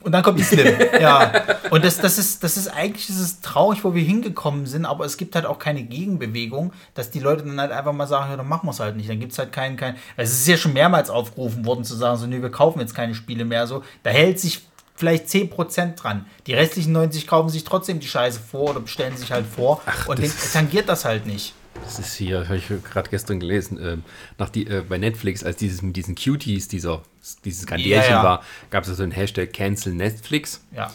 Und 0.07 0.13
dann 0.13 0.23
kommt 0.23 0.39
die 0.39 0.43
Slim. 0.43 0.73
ja. 1.01 1.33
Und 1.69 1.83
das, 1.83 1.97
das, 1.97 2.17
ist, 2.17 2.41
das 2.41 2.55
ist 2.55 2.69
eigentlich 2.69 3.07
das 3.07 3.19
ist 3.19 3.43
traurig, 3.43 3.83
wo 3.83 3.93
wir 3.93 4.01
hingekommen 4.01 4.65
sind, 4.65 4.85
aber 4.85 5.03
es 5.03 5.17
gibt 5.17 5.35
halt 5.35 5.45
auch 5.45 5.59
keine 5.59 5.83
Gegenbewegung, 5.83 6.71
dass 6.93 7.11
die 7.11 7.19
Leute 7.19 7.43
dann 7.43 7.59
halt 7.59 7.73
einfach 7.73 7.91
mal 7.91 8.07
sagen, 8.07 8.31
ja, 8.31 8.37
dann 8.37 8.47
machen 8.47 8.67
wir 8.67 8.71
es 8.71 8.79
halt 8.79 8.95
nicht. 8.95 9.09
Dann 9.09 9.19
gibt 9.19 9.33
es 9.33 9.37
halt 9.37 9.51
keinen, 9.51 9.75
keinen. 9.75 9.97
Es 10.15 10.31
ist 10.31 10.47
ja 10.47 10.55
schon 10.55 10.71
mehrmals 10.71 11.09
aufgerufen 11.09 11.65
worden 11.65 11.83
zu 11.83 11.93
sagen, 11.93 12.17
so, 12.17 12.25
nee, 12.25 12.41
wir 12.41 12.51
kaufen 12.51 12.79
jetzt 12.79 12.95
keine 12.95 13.15
Spiele 13.15 13.43
mehr. 13.43 13.67
So, 13.67 13.83
da 14.03 14.11
hält 14.11 14.39
sich 14.39 14.61
vielleicht 14.95 15.27
10% 15.27 15.95
dran. 15.95 16.25
Die 16.47 16.53
restlichen 16.53 16.93
90 16.93 17.27
kaufen 17.27 17.49
sich 17.49 17.65
trotzdem 17.65 17.99
die 17.99 18.07
Scheiße 18.07 18.39
vor 18.39 18.69
oder 18.69 18.79
bestellen 18.79 19.17
sich 19.17 19.33
halt 19.33 19.45
vor 19.45 19.81
Ach, 19.85 20.07
und 20.07 20.19
den 20.19 20.31
tangiert 20.53 20.87
das 20.87 21.03
halt 21.03 21.25
nicht. 21.25 21.53
Das 21.87 21.99
ist 21.99 22.15
hier, 22.15 22.43
habe 22.49 22.57
ich 22.57 22.67
gerade 22.67 23.09
gestern 23.09 23.39
gelesen, 23.39 23.79
ähm, 23.81 24.03
nach 24.37 24.49
die, 24.49 24.67
äh, 24.67 24.83
bei 24.87 24.97
Netflix, 24.97 25.45
als 25.45 25.55
dieses 25.55 25.81
mit 25.81 25.95
diesen 25.95 26.15
Cuties, 26.15 26.67
dieser, 26.67 27.01
dieses 27.45 27.61
Skandälchen 27.61 28.11
Ja, 28.11 28.17
ja. 28.17 28.23
war, 28.23 28.43
gab 28.69 28.85
es 28.85 28.95
so 28.95 29.01
einen 29.01 29.13
Hashtag 29.13 29.53
Cancel 29.53 29.93
Netflix. 29.93 30.65
Ja. 30.75 30.91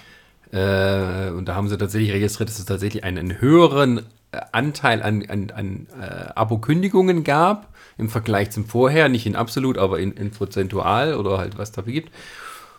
Äh, 0.53 1.31
und 1.31 1.47
da 1.47 1.55
haben 1.55 1.71
sie 1.71 1.79
tatsächlich 1.79 2.13
registriert, 2.13 2.51
dass 2.51 2.59
es 2.59 2.67
tatsächlich 2.67 3.05
einen 3.05 3.41
höheren 3.41 4.01
äh, 4.33 4.41
Anteil 4.53 5.03
an, 5.03 5.25
an, 5.31 5.51
an 5.51 5.87
äh, 5.99 6.29
Abo-Kündigungen 6.35 7.25
gab 7.25 7.73
im 7.97 8.11
Vergleich 8.11 8.51
zum 8.51 8.67
Vorher, 8.67 9.09
nicht 9.09 9.25
in 9.25 9.35
absolut, 9.35 9.79
aber 9.79 9.99
in, 9.99 10.13
in 10.13 10.31
prozentual 10.31 11.15
oder 11.15 11.39
halt 11.39 11.57
was 11.57 11.73
da 11.73 11.81
gibt. 11.81 12.13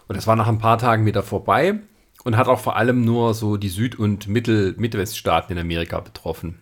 Und 0.08 0.18
das 0.18 0.28
war 0.28 0.36
nach 0.36 0.48
ein 0.48 0.60
paar 0.60 0.78
Tagen 0.78 1.08
wieder 1.08 1.24
vorbei 1.24 1.80
und 2.24 2.38
hat 2.38 2.48
auch 2.48 2.60
vor 2.60 2.76
allem 2.76 3.04
nur 3.04 3.34
so 3.34 3.58
die 3.58 3.70
Süd- 3.70 3.98
und 3.98 4.28
Mittel 4.28 4.76
Midweststaaten 4.78 5.58
in 5.58 5.60
Amerika 5.60 6.00
betroffen. 6.00 6.60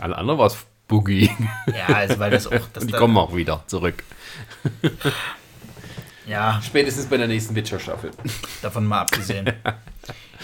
Alle 0.00 0.18
anderen 0.18 0.38
war 0.38 0.46
es 0.46 0.58
Boogie. 0.90 1.30
Ja, 1.66 1.94
also 1.94 2.18
weil 2.18 2.32
das 2.32 2.46
auch. 2.46 2.50
Das 2.72 2.82
und 2.82 2.88
die 2.92 2.96
kommen 2.96 3.16
auch 3.16 3.34
wieder 3.34 3.62
zurück. 3.66 4.02
Ja, 6.26 6.60
Spätestens 6.62 7.06
bei 7.06 7.16
der 7.16 7.26
nächsten 7.26 7.56
Witcher-Staffel. 7.56 8.12
davon 8.62 8.86
mal 8.86 9.00
abgesehen. 9.00 9.52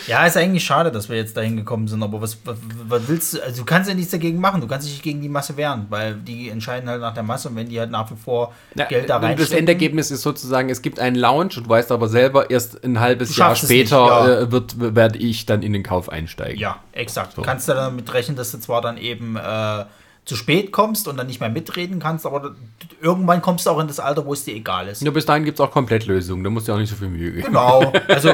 Ja, 0.08 0.26
ist 0.26 0.36
eigentlich 0.36 0.64
schade, 0.64 0.90
dass 0.90 1.08
wir 1.08 1.16
jetzt 1.16 1.36
dahin 1.36 1.56
gekommen 1.56 1.86
sind, 1.86 2.02
aber 2.02 2.20
was, 2.20 2.38
was, 2.44 2.56
was 2.88 3.08
willst 3.08 3.34
du? 3.34 3.42
Also, 3.42 3.62
du 3.62 3.64
kannst 3.64 3.88
ja 3.88 3.94
nichts 3.94 4.10
dagegen 4.10 4.40
machen, 4.40 4.60
du 4.60 4.66
kannst 4.66 4.86
dich 4.86 4.94
nicht 4.94 5.02
gegen 5.04 5.20
die 5.22 5.28
Masse 5.28 5.56
wehren, 5.56 5.86
weil 5.88 6.14
die 6.14 6.50
entscheiden 6.50 6.88
halt 6.88 7.00
nach 7.00 7.14
der 7.14 7.22
Masse 7.22 7.48
und 7.48 7.56
wenn 7.56 7.68
die 7.68 7.78
halt 7.78 7.90
nach 7.90 8.10
wie 8.10 8.16
vor 8.16 8.52
Geld 8.74 9.08
da 9.08 9.16
und 9.16 9.24
rein. 9.24 9.36
das 9.36 9.52
Endergebnis 9.52 10.10
ist 10.10 10.22
sozusagen, 10.22 10.68
es 10.70 10.82
gibt 10.82 10.98
einen 10.98 11.16
Launch 11.16 11.56
und 11.56 11.64
du 11.64 11.70
weißt 11.70 11.92
aber 11.92 12.08
selber, 12.08 12.50
erst 12.50 12.84
ein 12.84 12.98
halbes 13.00 13.34
Du 13.34 13.40
Jahr 13.40 13.54
später 13.54 14.02
nicht, 14.02 14.28
ja. 14.28 14.40
äh, 14.40 14.52
wird, 14.52 14.74
werde 14.94 15.18
ich 15.18 15.46
dann 15.46 15.62
in 15.62 15.72
den 15.72 15.82
Kauf 15.84 16.08
einsteigen. 16.08 16.58
Ja, 16.58 16.80
exakt. 16.92 17.38
Du 17.38 17.42
kannst 17.42 17.68
da 17.68 17.74
damit 17.74 18.12
rechnen, 18.12 18.36
dass 18.36 18.50
du 18.50 18.58
zwar 18.58 18.82
dann 18.82 18.98
eben 18.98 19.36
äh, 19.36 19.84
zu 20.26 20.34
spät 20.34 20.72
kommst 20.72 21.06
und 21.06 21.16
dann 21.16 21.28
nicht 21.28 21.38
mehr 21.40 21.48
mitreden 21.48 22.00
kannst, 22.00 22.26
aber 22.26 22.56
irgendwann 23.00 23.40
kommst 23.40 23.64
du 23.64 23.70
auch 23.70 23.78
in 23.78 23.86
das 23.86 24.00
Alter, 24.00 24.26
wo 24.26 24.32
es 24.32 24.44
dir 24.44 24.54
egal 24.56 24.88
ist. 24.88 25.00
Nur 25.02 25.14
bis 25.14 25.24
dahin 25.24 25.44
gibt 25.44 25.58
es 25.60 25.64
auch 25.64 25.70
Komplettlösungen, 25.70 26.42
da 26.42 26.50
musst 26.50 26.66
du 26.66 26.72
auch 26.72 26.78
nicht 26.78 26.90
so 26.90 26.96
viel 26.96 27.08
Mühe 27.08 27.30
geben. 27.30 27.46
Genau. 27.46 27.92
Also, 28.08 28.32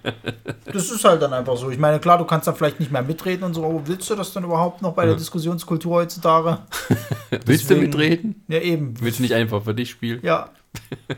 das 0.72 0.90
ist 0.90 1.04
halt 1.04 1.20
dann 1.20 1.32
einfach 1.32 1.56
so. 1.56 1.68
Ich 1.70 1.78
meine, 1.78 1.98
klar, 1.98 2.18
du 2.18 2.24
kannst 2.24 2.46
dann 2.46 2.54
vielleicht 2.54 2.78
nicht 2.78 2.92
mehr 2.92 3.02
mitreden 3.02 3.42
und 3.42 3.54
so, 3.54 3.64
aber 3.64 3.86
willst 3.88 4.08
du 4.08 4.14
das 4.14 4.32
dann 4.32 4.44
überhaupt 4.44 4.82
noch 4.82 4.92
bei 4.92 5.04
der 5.04 5.16
Diskussionskultur 5.16 5.96
heutzutage? 5.96 6.58
Willst 7.30 7.68
du 7.68 7.74
Deswegen- 7.74 7.80
mitreden? 7.80 8.44
Ja, 8.46 8.60
eben. 8.60 8.94
Willst 9.00 9.18
du 9.18 9.22
nicht 9.24 9.34
einfach 9.34 9.64
für 9.64 9.74
dich 9.74 9.90
spielen? 9.90 10.20
Ja. 10.22 10.50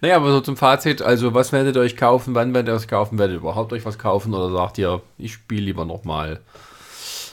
Naja, 0.00 0.16
aber 0.16 0.32
so 0.32 0.40
zum 0.40 0.56
Fazit, 0.56 1.02
also 1.02 1.34
was 1.34 1.52
werdet 1.52 1.76
ihr 1.76 1.82
euch 1.82 1.96
kaufen, 1.96 2.34
wann 2.34 2.54
werdet 2.54 2.72
ihr 2.72 2.76
es 2.76 2.88
kaufen, 2.88 3.18
werdet 3.18 3.36
ihr 3.36 3.40
überhaupt 3.40 3.72
euch 3.72 3.84
was 3.84 3.98
kaufen 3.98 4.32
oder 4.34 4.50
sagt 4.50 4.78
ihr, 4.78 5.02
ich 5.18 5.34
spiele 5.34 5.62
lieber 5.62 5.84
nochmal 5.84 6.40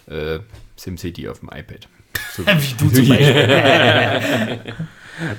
äh, 0.07 0.39
SimCity 0.75 1.29
auf 1.29 1.39
dem 1.39 1.49
iPad? 1.49 1.87
So 2.37 2.45
Wie 2.45 2.73
du 2.77 2.89
zum 2.91 3.07
Beispiel. 3.09 4.75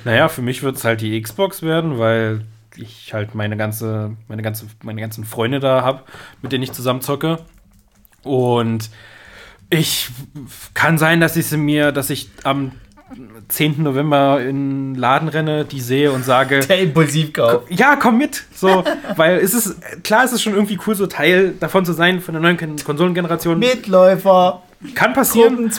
Naja, 0.03 0.27
für 0.27 0.41
mich 0.41 0.61
wird 0.61 0.75
es 0.75 0.83
halt 0.83 0.99
die 0.99 1.21
Xbox 1.21 1.61
werden, 1.61 1.97
weil 1.97 2.41
ich 2.75 3.13
halt 3.13 3.35
meine 3.35 3.55
ganze, 3.55 4.17
meine 4.27 4.41
ganze, 4.41 4.67
meine 4.83 4.99
ganzen 4.99 5.23
Freunde 5.23 5.61
da 5.61 5.81
habe, 5.83 6.03
mit 6.41 6.51
denen 6.51 6.63
ich 6.63 6.73
zusammen 6.73 7.01
zocke. 7.01 7.39
Und 8.23 8.89
ich 9.69 10.09
kann 10.73 10.97
sein, 10.97 11.21
dass 11.21 11.37
ich 11.37 11.45
sie 11.45 11.57
mir, 11.57 11.93
dass 11.93 12.09
ich 12.09 12.29
am 12.43 12.73
10. 13.47 13.81
November 13.83 14.41
in 14.41 14.93
den 14.93 14.95
Laden 14.95 15.29
renne, 15.29 15.65
die 15.65 15.81
sehe 15.81 16.11
und 16.11 16.23
sage, 16.25 16.59
Der 16.67 16.79
Impulsivkauf. 16.79 17.63
ja, 17.69 17.95
komm 17.95 18.17
mit. 18.17 18.43
So, 18.53 18.83
weil 19.15 19.37
es 19.39 19.53
ist, 19.53 19.75
klar, 20.03 20.23
es 20.25 20.31
ist 20.33 20.41
schon 20.43 20.53
irgendwie 20.53 20.77
cool, 20.87 20.95
so 20.95 21.07
Teil 21.07 21.53
davon 21.59 21.85
zu 21.85 21.93
sein, 21.93 22.21
von 22.21 22.33
der 22.33 22.41
neuen 22.41 22.57
Kon- 22.57 22.75
Konsolengeneration. 22.83 23.57
Mitläufer, 23.59 24.61
Kann 24.95 25.13
passieren. 25.13 25.71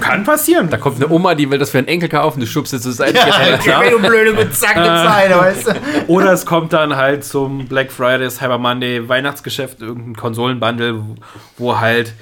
Kann 0.00 0.24
passieren. 0.24 0.68
Da 0.70 0.76
kommt 0.78 0.96
eine 0.96 1.08
Oma, 1.12 1.34
die 1.34 1.50
will 1.50 1.58
das 1.58 1.70
für 1.70 1.78
einen 1.78 1.88
Enkel 1.88 2.08
kaufen, 2.08 2.40
du 2.40 2.46
schubst 2.46 2.72
jetzt 2.72 2.82
zur 2.82 2.92
Seite. 2.92 3.18
Ja, 3.66 3.82
du 3.90 3.98
blöde 4.00 4.50
Zack 4.50 4.76
mit 4.76 4.86
Zeile, 4.86 5.36
weißt 5.38 5.66
du? 5.68 5.72
Oder 6.08 6.32
es 6.32 6.44
kommt 6.46 6.72
dann 6.72 6.96
halt 6.96 7.24
zum 7.24 7.66
Black 7.66 7.92
Friday, 7.92 8.28
Cyber 8.30 8.58
Monday, 8.58 9.08
Weihnachtsgeschäft, 9.08 9.80
irgendein 9.80 10.16
Konsolenbundle, 10.16 11.02
wo 11.58 11.78
halt 11.78 12.14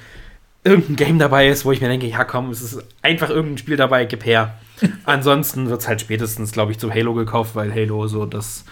irgendein 0.63 0.95
Game 0.95 1.19
dabei 1.19 1.47
ist, 1.47 1.65
wo 1.65 1.71
ich 1.71 1.81
mir 1.81 1.87
denke, 1.87 2.07
ja 2.07 2.23
komm, 2.23 2.51
es 2.51 2.61
ist 2.61 2.83
einfach 3.01 3.29
irgendein 3.29 3.57
Spiel 3.57 3.77
dabei, 3.77 4.05
gib 4.05 4.25
her. 4.25 4.59
Ansonsten 5.05 5.69
wird 5.69 5.81
es 5.81 5.87
halt 5.87 6.01
spätestens, 6.01 6.51
glaube 6.51 6.71
ich, 6.71 6.79
zu 6.79 6.93
Halo 6.93 7.13
gekauft, 7.13 7.55
weil 7.55 7.73
Halo 7.73 8.07
so 8.07 8.25
das 8.25 8.65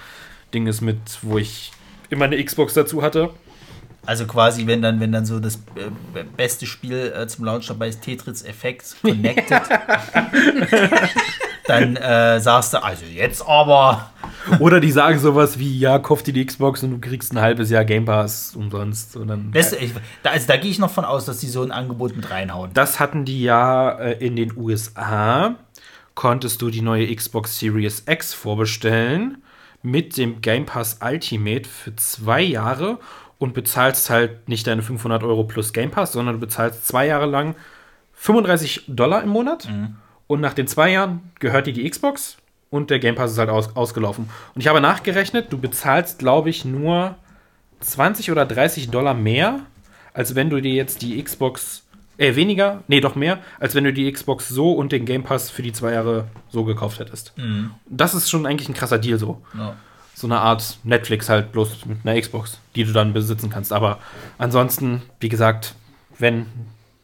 Ding 0.53 0.67
ist 0.67 0.81
mit, 0.81 0.97
wo 1.21 1.37
ich 1.37 1.71
immer 2.09 2.25
eine 2.25 2.43
Xbox 2.43 2.73
dazu 2.73 3.01
hatte. 3.01 3.29
Also 4.05 4.25
quasi, 4.25 4.65
wenn 4.65 4.81
dann, 4.81 4.99
wenn 4.99 5.11
dann 5.11 5.25
so 5.25 5.39
das 5.39 5.55
äh, 5.75 6.23
beste 6.35 6.65
Spiel 6.65 7.13
äh, 7.15 7.27
zum 7.27 7.45
Launch 7.45 7.67
dabei 7.67 7.89
ist, 7.89 8.01
Tetris 8.01 8.43
Effect 8.43 8.95
Connected, 9.01 9.61
dann 11.67 11.95
äh, 11.95 12.39
sagst 12.39 12.73
du, 12.73 12.83
also 12.83 13.05
jetzt 13.05 13.45
aber. 13.45 14.11
Oder 14.59 14.79
die 14.79 14.91
sagen 14.91 15.19
sowas 15.19 15.59
wie, 15.59 15.79
ja, 15.79 15.99
kauf 15.99 16.23
dir 16.23 16.33
die 16.33 16.45
Xbox 16.45 16.83
und 16.83 16.91
du 16.91 16.99
kriegst 16.99 17.33
ein 17.33 17.39
halbes 17.39 17.69
Jahr 17.69 17.85
Game 17.85 18.05
Pass 18.05 18.55
umsonst. 18.55 19.15
Und 19.15 19.27
dann, 19.27 19.51
Das, 19.51 19.73
ich, 19.73 19.91
da, 20.23 20.31
also 20.31 20.47
da 20.47 20.57
gehe 20.57 20.71
ich 20.71 20.79
noch 20.79 20.91
von 20.91 21.05
aus, 21.05 21.25
dass 21.25 21.39
die 21.39 21.47
so 21.47 21.61
ein 21.61 21.71
Angebot 21.71 22.15
mit 22.15 22.29
reinhauen. 22.29 22.71
Das 22.73 22.99
hatten 22.99 23.25
die 23.25 23.43
ja 23.43 23.91
äh, 23.91 24.25
in 24.25 24.35
den 24.35 24.55
USA. 24.57 25.55
Konntest 26.15 26.61
du 26.61 26.69
die 26.69 26.81
neue 26.81 27.13
Xbox 27.15 27.59
Series 27.59 28.03
X 28.07 28.33
vorbestellen 28.33 29.43
mit 29.81 30.17
dem 30.17 30.41
Game 30.41 30.65
Pass 30.65 30.99
Ultimate 31.01 31.67
für 31.67 31.95
zwei 31.95 32.41
Jahre 32.41 32.99
und 33.37 33.53
bezahlst 33.53 34.09
halt 34.09 34.49
nicht 34.49 34.67
deine 34.67 34.81
500 34.81 35.23
Euro 35.23 35.45
plus 35.45 35.71
Game 35.71 35.91
Pass, 35.91 36.11
sondern 36.11 36.35
du 36.35 36.39
bezahlst 36.41 36.85
zwei 36.85 37.07
Jahre 37.07 37.25
lang 37.25 37.55
35 38.13 38.83
Dollar 38.87 39.23
im 39.23 39.29
Monat. 39.29 39.69
Und 40.27 40.41
nach 40.41 40.53
den 40.53 40.67
zwei 40.67 40.91
Jahren 40.91 41.31
gehört 41.39 41.67
dir 41.67 41.73
die 41.73 41.89
Xbox 41.89 42.37
und 42.69 42.89
der 42.89 42.99
Game 42.99 43.15
Pass 43.15 43.31
ist 43.31 43.37
halt 43.37 43.49
aus, 43.49 43.75
ausgelaufen. 43.75 44.29
Und 44.53 44.61
ich 44.61 44.67
habe 44.67 44.81
nachgerechnet, 44.81 45.51
du 45.51 45.57
bezahlst, 45.57 46.19
glaube 46.19 46.49
ich, 46.49 46.65
nur 46.65 47.15
20 47.79 48.31
oder 48.31 48.45
30 48.45 48.89
Dollar 48.89 49.13
mehr, 49.13 49.61
als 50.13 50.35
wenn 50.35 50.49
du 50.49 50.61
dir 50.61 50.73
jetzt 50.73 51.01
die 51.01 51.21
Xbox, 51.21 51.83
äh, 52.17 52.35
weniger, 52.35 52.83
nee, 52.87 52.99
doch 53.01 53.15
mehr, 53.15 53.39
als 53.59 53.75
wenn 53.75 53.85
du 53.85 53.93
die 53.93 54.11
Xbox 54.11 54.49
so 54.49 54.73
und 54.73 54.91
den 54.91 55.05
Game 55.05 55.23
Pass 55.23 55.49
für 55.49 55.61
die 55.61 55.71
zwei 55.71 55.93
Jahre 55.93 56.25
so 56.49 56.63
gekauft 56.63 56.99
hättest. 56.99 57.33
Das 57.87 58.13
ist 58.13 58.29
schon 58.29 58.45
eigentlich 58.45 58.69
ein 58.69 58.75
krasser 58.75 58.99
Deal 58.99 59.17
so. 59.17 59.41
Ja. 59.57 59.75
So 60.13 60.27
eine 60.27 60.39
Art 60.39 60.79
Netflix 60.83 61.29
halt 61.29 61.53
bloß 61.53 61.85
mit 61.85 61.99
einer 62.03 62.19
Xbox, 62.19 62.59
die 62.75 62.83
du 62.83 62.91
dann 62.91 63.13
besitzen 63.13 63.49
kannst. 63.49 63.71
Aber 63.71 63.99
ansonsten, 64.37 65.01
wie 65.21 65.29
gesagt, 65.29 65.75
wenn 66.17 66.47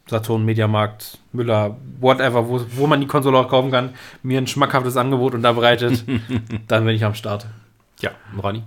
Saturn, 0.08 0.44
Mediamarkt, 0.44 1.18
Müller, 1.32 1.76
whatever, 2.00 2.48
wo, 2.48 2.64
wo 2.74 2.86
man 2.86 3.00
die 3.00 3.06
Konsole 3.06 3.38
auch 3.38 3.48
kaufen 3.48 3.70
kann, 3.70 3.94
mir 4.22 4.38
ein 4.38 4.46
schmackhaftes 4.46 4.96
Angebot 4.96 5.34
unterbreitet, 5.34 6.04
dann 6.68 6.84
bin 6.84 6.94
ich 6.94 7.04
am 7.04 7.14
Start. 7.14 7.46
Ja, 8.00 8.12
Ronny. 8.40 8.62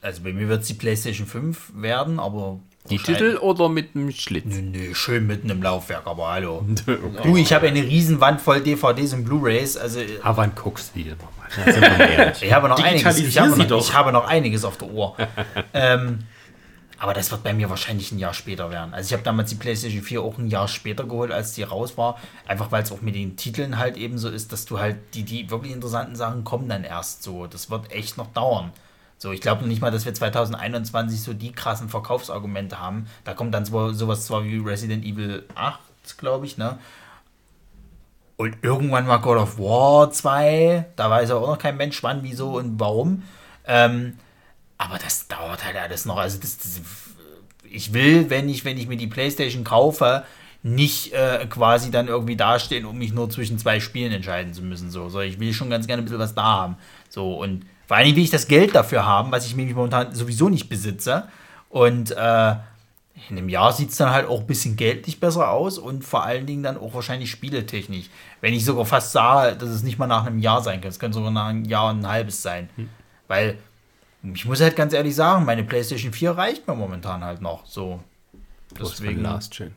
Also 0.00 0.22
bei 0.22 0.32
mir 0.32 0.48
wird 0.48 0.62
es 0.62 0.68
die 0.68 0.74
PlayStation 0.74 1.26
5 1.26 1.72
werden, 1.76 2.20
aber. 2.20 2.60
Die 2.88 2.98
Titel 2.98 3.38
oder 3.40 3.68
mit 3.68 3.96
dem 3.96 4.12
Schlitz? 4.12 4.44
Nö, 4.46 4.62
nö, 4.62 4.94
schön 4.94 5.26
mitten 5.26 5.50
im 5.50 5.60
Laufwerk, 5.60 6.06
aber 6.06 6.28
hallo. 6.28 6.64
Du, 7.24 7.36
ich 7.36 7.52
habe 7.52 7.66
eine 7.66 7.82
riesen 7.82 8.20
Wand 8.20 8.40
voll 8.40 8.60
DVDs 8.60 9.12
und 9.12 9.24
Blu-Rays, 9.24 9.76
also 9.76 9.98
Aber 10.22 10.36
wann 10.36 10.54
guckst 10.54 10.94
du 10.94 11.00
die 11.00 11.08
denn 11.08 11.16
nochmal? 11.18 12.32
Ich 12.40 12.52
habe 12.52 12.68
noch 12.68 12.80
einiges. 12.80 13.18
Ich 13.18 13.38
habe 13.40 13.56
noch, 13.56 13.80
ich 13.80 13.92
habe 13.92 14.12
noch 14.12 14.28
einiges 14.28 14.64
auf 14.64 14.76
der 14.76 14.88
Uhr. 14.88 15.16
ähm, 15.74 16.20
aber 16.98 17.12
das 17.12 17.30
wird 17.30 17.42
bei 17.42 17.52
mir 17.52 17.68
wahrscheinlich 17.68 18.10
ein 18.12 18.18
Jahr 18.18 18.32
später 18.32 18.70
werden. 18.70 18.94
Also 18.94 19.08
ich 19.08 19.12
habe 19.12 19.22
damals 19.22 19.50
die 19.50 19.56
PlayStation 19.56 20.02
4 20.02 20.22
auch 20.22 20.38
ein 20.38 20.48
Jahr 20.48 20.66
später 20.66 21.04
geholt, 21.04 21.30
als 21.30 21.52
die 21.52 21.62
raus 21.62 21.98
war. 21.98 22.18
Einfach 22.46 22.72
weil 22.72 22.82
es 22.82 22.92
auch 22.92 23.02
mit 23.02 23.14
den 23.14 23.36
Titeln 23.36 23.78
halt 23.78 23.96
eben 23.96 24.16
so 24.16 24.30
ist, 24.30 24.52
dass 24.52 24.64
du 24.64 24.78
halt 24.78 24.96
die, 25.14 25.22
die 25.22 25.50
wirklich 25.50 25.72
interessanten 25.72 26.16
Sachen 26.16 26.44
kommen 26.44 26.68
dann 26.68 26.84
erst 26.84 27.22
so. 27.22 27.46
Das 27.46 27.70
wird 27.70 27.92
echt 27.92 28.16
noch 28.16 28.32
dauern. 28.32 28.72
So, 29.18 29.32
ich 29.32 29.40
glaube 29.40 29.66
nicht 29.66 29.80
mal, 29.80 29.90
dass 29.90 30.04
wir 30.04 30.14
2021 30.14 31.20
so 31.20 31.34
die 31.34 31.52
krassen 31.52 31.88
Verkaufsargumente 31.88 32.80
haben. 32.80 33.06
Da 33.24 33.34
kommt 33.34 33.54
dann 33.54 33.64
zwar 33.64 33.92
sowas 33.92 34.26
zwar 34.26 34.44
wie 34.44 34.58
Resident 34.58 35.04
Evil 35.04 35.44
8, 35.54 35.80
glaube 36.18 36.46
ich, 36.46 36.58
ne? 36.58 36.78
Und 38.36 38.58
irgendwann 38.62 39.06
mal 39.06 39.16
God 39.16 39.38
of 39.38 39.58
War 39.58 40.10
2, 40.10 40.86
da 40.96 41.08
weiß 41.08 41.30
auch 41.30 41.46
noch 41.46 41.58
kein 41.58 41.78
Mensch 41.78 42.02
wann, 42.02 42.22
wieso 42.22 42.58
und 42.58 42.78
warum. 42.78 43.22
Ähm, 43.66 44.18
aber 44.78 44.98
das 44.98 45.28
dauert 45.28 45.64
halt 45.64 45.76
alles 45.76 46.04
noch. 46.04 46.18
Also 46.18 46.38
das, 46.38 46.58
das, 46.58 46.80
ich 47.70 47.92
will, 47.92 48.30
wenn 48.30 48.48
ich, 48.48 48.64
wenn 48.64 48.78
ich 48.78 48.88
mir 48.88 48.96
die 48.96 49.06
Playstation 49.06 49.64
kaufe, 49.64 50.24
nicht 50.62 51.12
äh, 51.12 51.46
quasi 51.48 51.90
dann 51.90 52.08
irgendwie 52.08 52.36
dastehen, 52.36 52.86
um 52.86 52.98
mich 52.98 53.12
nur 53.12 53.30
zwischen 53.30 53.58
zwei 53.58 53.78
Spielen 53.80 54.12
entscheiden 54.12 54.52
zu 54.52 54.62
müssen. 54.62 54.90
So, 54.90 55.08
so 55.08 55.20
ich 55.20 55.38
will 55.38 55.52
schon 55.52 55.70
ganz 55.70 55.86
gerne 55.86 56.02
ein 56.02 56.04
bisschen 56.04 56.18
was 56.18 56.34
da 56.34 56.42
haben. 56.42 56.76
So, 57.08 57.34
und 57.34 57.64
vor 57.86 57.96
allen 57.96 58.06
Dingen 58.06 58.16
will 58.16 58.24
ich 58.24 58.30
das 58.30 58.48
Geld 58.48 58.74
dafür 58.74 59.06
haben, 59.06 59.30
was 59.30 59.46
ich 59.46 59.54
nämlich 59.54 59.76
momentan 59.76 60.14
sowieso 60.14 60.48
nicht 60.48 60.68
besitze. 60.68 61.28
Und 61.68 62.10
äh, 62.10 62.54
in 63.30 63.38
einem 63.38 63.48
Jahr 63.48 63.72
sieht 63.72 63.90
es 63.90 63.96
dann 63.96 64.10
halt 64.10 64.28
auch 64.28 64.40
ein 64.40 64.46
bisschen 64.46 64.76
geldlich 64.76 65.20
besser 65.20 65.50
aus 65.50 65.78
und 65.78 66.04
vor 66.04 66.24
allen 66.24 66.46
Dingen 66.46 66.62
dann 66.62 66.76
auch 66.76 66.94
wahrscheinlich 66.94 67.30
spieletechnisch. 67.30 68.10
Wenn 68.40 68.52
ich 68.52 68.64
sogar 68.64 68.84
fast 68.84 69.12
sage, 69.12 69.56
dass 69.56 69.70
es 69.70 69.82
nicht 69.82 69.98
mal 69.98 70.06
nach 70.06 70.26
einem 70.26 70.40
Jahr 70.40 70.62
sein 70.62 70.80
kann. 70.80 70.90
Es 70.90 70.98
kann 70.98 71.12
sogar 71.12 71.30
nach 71.30 71.46
einem 71.46 71.64
Jahr 71.64 71.90
und 71.90 72.00
ein 72.00 72.08
halbes 72.08 72.42
sein. 72.42 72.68
Hm. 72.76 72.88
Weil 73.28 73.58
ich 74.34 74.44
muss 74.44 74.60
halt 74.60 74.76
ganz 74.76 74.92
ehrlich 74.92 75.14
sagen, 75.14 75.44
meine 75.44 75.64
PlayStation 75.64 76.12
4 76.12 76.32
reicht 76.32 76.66
mir 76.66 76.74
momentan 76.74 77.24
halt 77.24 77.40
noch. 77.40 77.66
So. 77.66 78.00
Deswegen 78.78 79.22
Last 79.22 79.54
schön. 79.54 79.74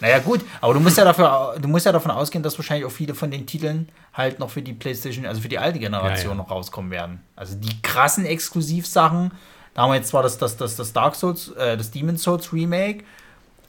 Naja, 0.00 0.20
gut, 0.20 0.42
aber 0.60 0.74
du 0.74 0.80
musst 0.80 0.96
ja 0.96 1.04
dafür, 1.04 1.56
du 1.60 1.66
musst 1.66 1.84
ja 1.86 1.90
davon 1.90 2.12
ausgehen, 2.12 2.42
dass 2.42 2.56
wahrscheinlich 2.56 2.86
auch 2.86 2.92
viele 2.92 3.14
von 3.14 3.30
den 3.30 3.46
Titeln 3.46 3.88
halt 4.14 4.38
noch 4.38 4.50
für 4.50 4.62
die 4.62 4.72
PlayStation, 4.72 5.26
also 5.26 5.40
für 5.40 5.48
die 5.48 5.58
alte 5.58 5.80
Generation 5.80 6.24
Ja, 6.24 6.30
ja. 6.30 6.34
noch 6.34 6.50
rauskommen 6.50 6.90
werden. 6.90 7.20
Also 7.34 7.56
die 7.56 7.82
krassen 7.82 8.24
Exklusivsachen, 8.24 9.32
da 9.74 9.82
haben 9.82 9.90
wir 9.90 9.96
jetzt 9.96 10.08
zwar 10.08 10.22
das, 10.22 10.38
das, 10.38 10.56
das, 10.56 10.76
das 10.76 10.92
Dark 10.92 11.16
Souls, 11.16 11.48
äh, 11.48 11.76
das 11.76 11.90
Demon's 11.90 12.22
Souls 12.22 12.52
Remake, 12.52 13.02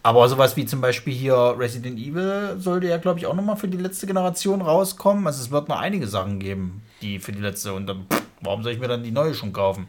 aber 0.03 0.29
sowas 0.29 0.55
wie 0.55 0.65
zum 0.65 0.81
Beispiel 0.81 1.13
hier 1.13 1.55
Resident 1.57 1.99
Evil 1.99 2.55
sollte 2.59 2.87
ja, 2.87 2.97
glaube 2.97 3.19
ich, 3.19 3.25
auch 3.25 3.33
nochmal 3.33 3.57
für 3.57 3.67
die 3.67 3.77
letzte 3.77 4.07
Generation 4.07 4.61
rauskommen. 4.61 5.25
Also 5.27 5.41
es 5.41 5.51
wird 5.51 5.67
noch 5.67 5.79
einige 5.79 6.07
Sachen 6.07 6.39
geben, 6.39 6.83
die 7.01 7.19
für 7.19 7.31
die 7.31 7.41
letzte 7.41 7.73
und 7.73 7.87
dann, 7.87 8.05
pff, 8.09 8.21
warum 8.41 8.63
soll 8.63 8.71
ich 8.71 8.79
mir 8.79 8.87
dann 8.87 9.03
die 9.03 9.11
neue 9.11 9.33
schon 9.33 9.51
kaufen? 9.51 9.87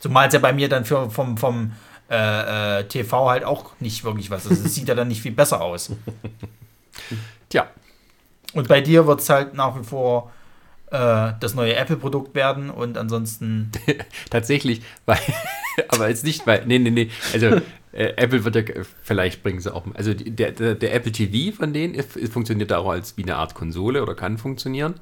Zumal 0.00 0.26
es 0.26 0.34
ja 0.34 0.40
bei 0.40 0.52
mir 0.52 0.68
dann 0.68 0.84
für, 0.84 1.10
vom, 1.10 1.36
vom 1.36 1.72
äh, 2.10 2.80
äh, 2.80 2.84
TV 2.88 3.30
halt 3.30 3.44
auch 3.44 3.72
nicht 3.78 4.02
wirklich 4.02 4.30
was 4.30 4.46
ist. 4.46 4.64
Es 4.64 4.74
sieht 4.74 4.88
ja 4.88 4.94
dann 4.94 5.08
nicht 5.08 5.22
viel 5.22 5.32
besser 5.32 5.60
aus. 5.60 5.92
Tja, 7.48 7.68
Und 8.52 8.66
bei 8.66 8.80
dir 8.80 9.06
wird 9.06 9.20
es 9.20 9.28
halt 9.28 9.54
nach 9.54 9.78
wie 9.78 9.84
vor 9.84 10.32
äh, 10.90 11.32
das 11.38 11.54
neue 11.54 11.76
Apple-Produkt 11.76 12.34
werden 12.34 12.70
und 12.70 12.98
ansonsten. 12.98 13.70
tatsächlich, 14.30 14.82
weil, 15.06 15.18
aber 15.88 16.08
jetzt 16.08 16.24
nicht, 16.24 16.46
weil, 16.46 16.66
nee, 16.66 16.78
nee, 16.78 16.90
nee, 16.90 17.10
also 17.32 17.60
äh, 17.92 18.14
Apple 18.16 18.44
wird 18.44 18.56
ja, 18.56 18.62
vielleicht 19.02 19.42
bringen 19.42 19.60
sie 19.60 19.72
auch, 19.72 19.84
also 19.94 20.14
der, 20.14 20.52
der, 20.52 20.74
der 20.74 20.94
Apple 20.94 21.12
TV 21.12 21.56
von 21.56 21.72
denen 21.72 21.94
ist, 21.94 22.16
ist, 22.16 22.32
funktioniert 22.32 22.70
da 22.70 22.78
auch 22.78 22.90
als 22.90 23.16
wie 23.16 23.22
eine 23.22 23.36
Art 23.36 23.54
Konsole 23.54 24.02
oder 24.02 24.14
kann 24.14 24.38
funktionieren. 24.38 24.94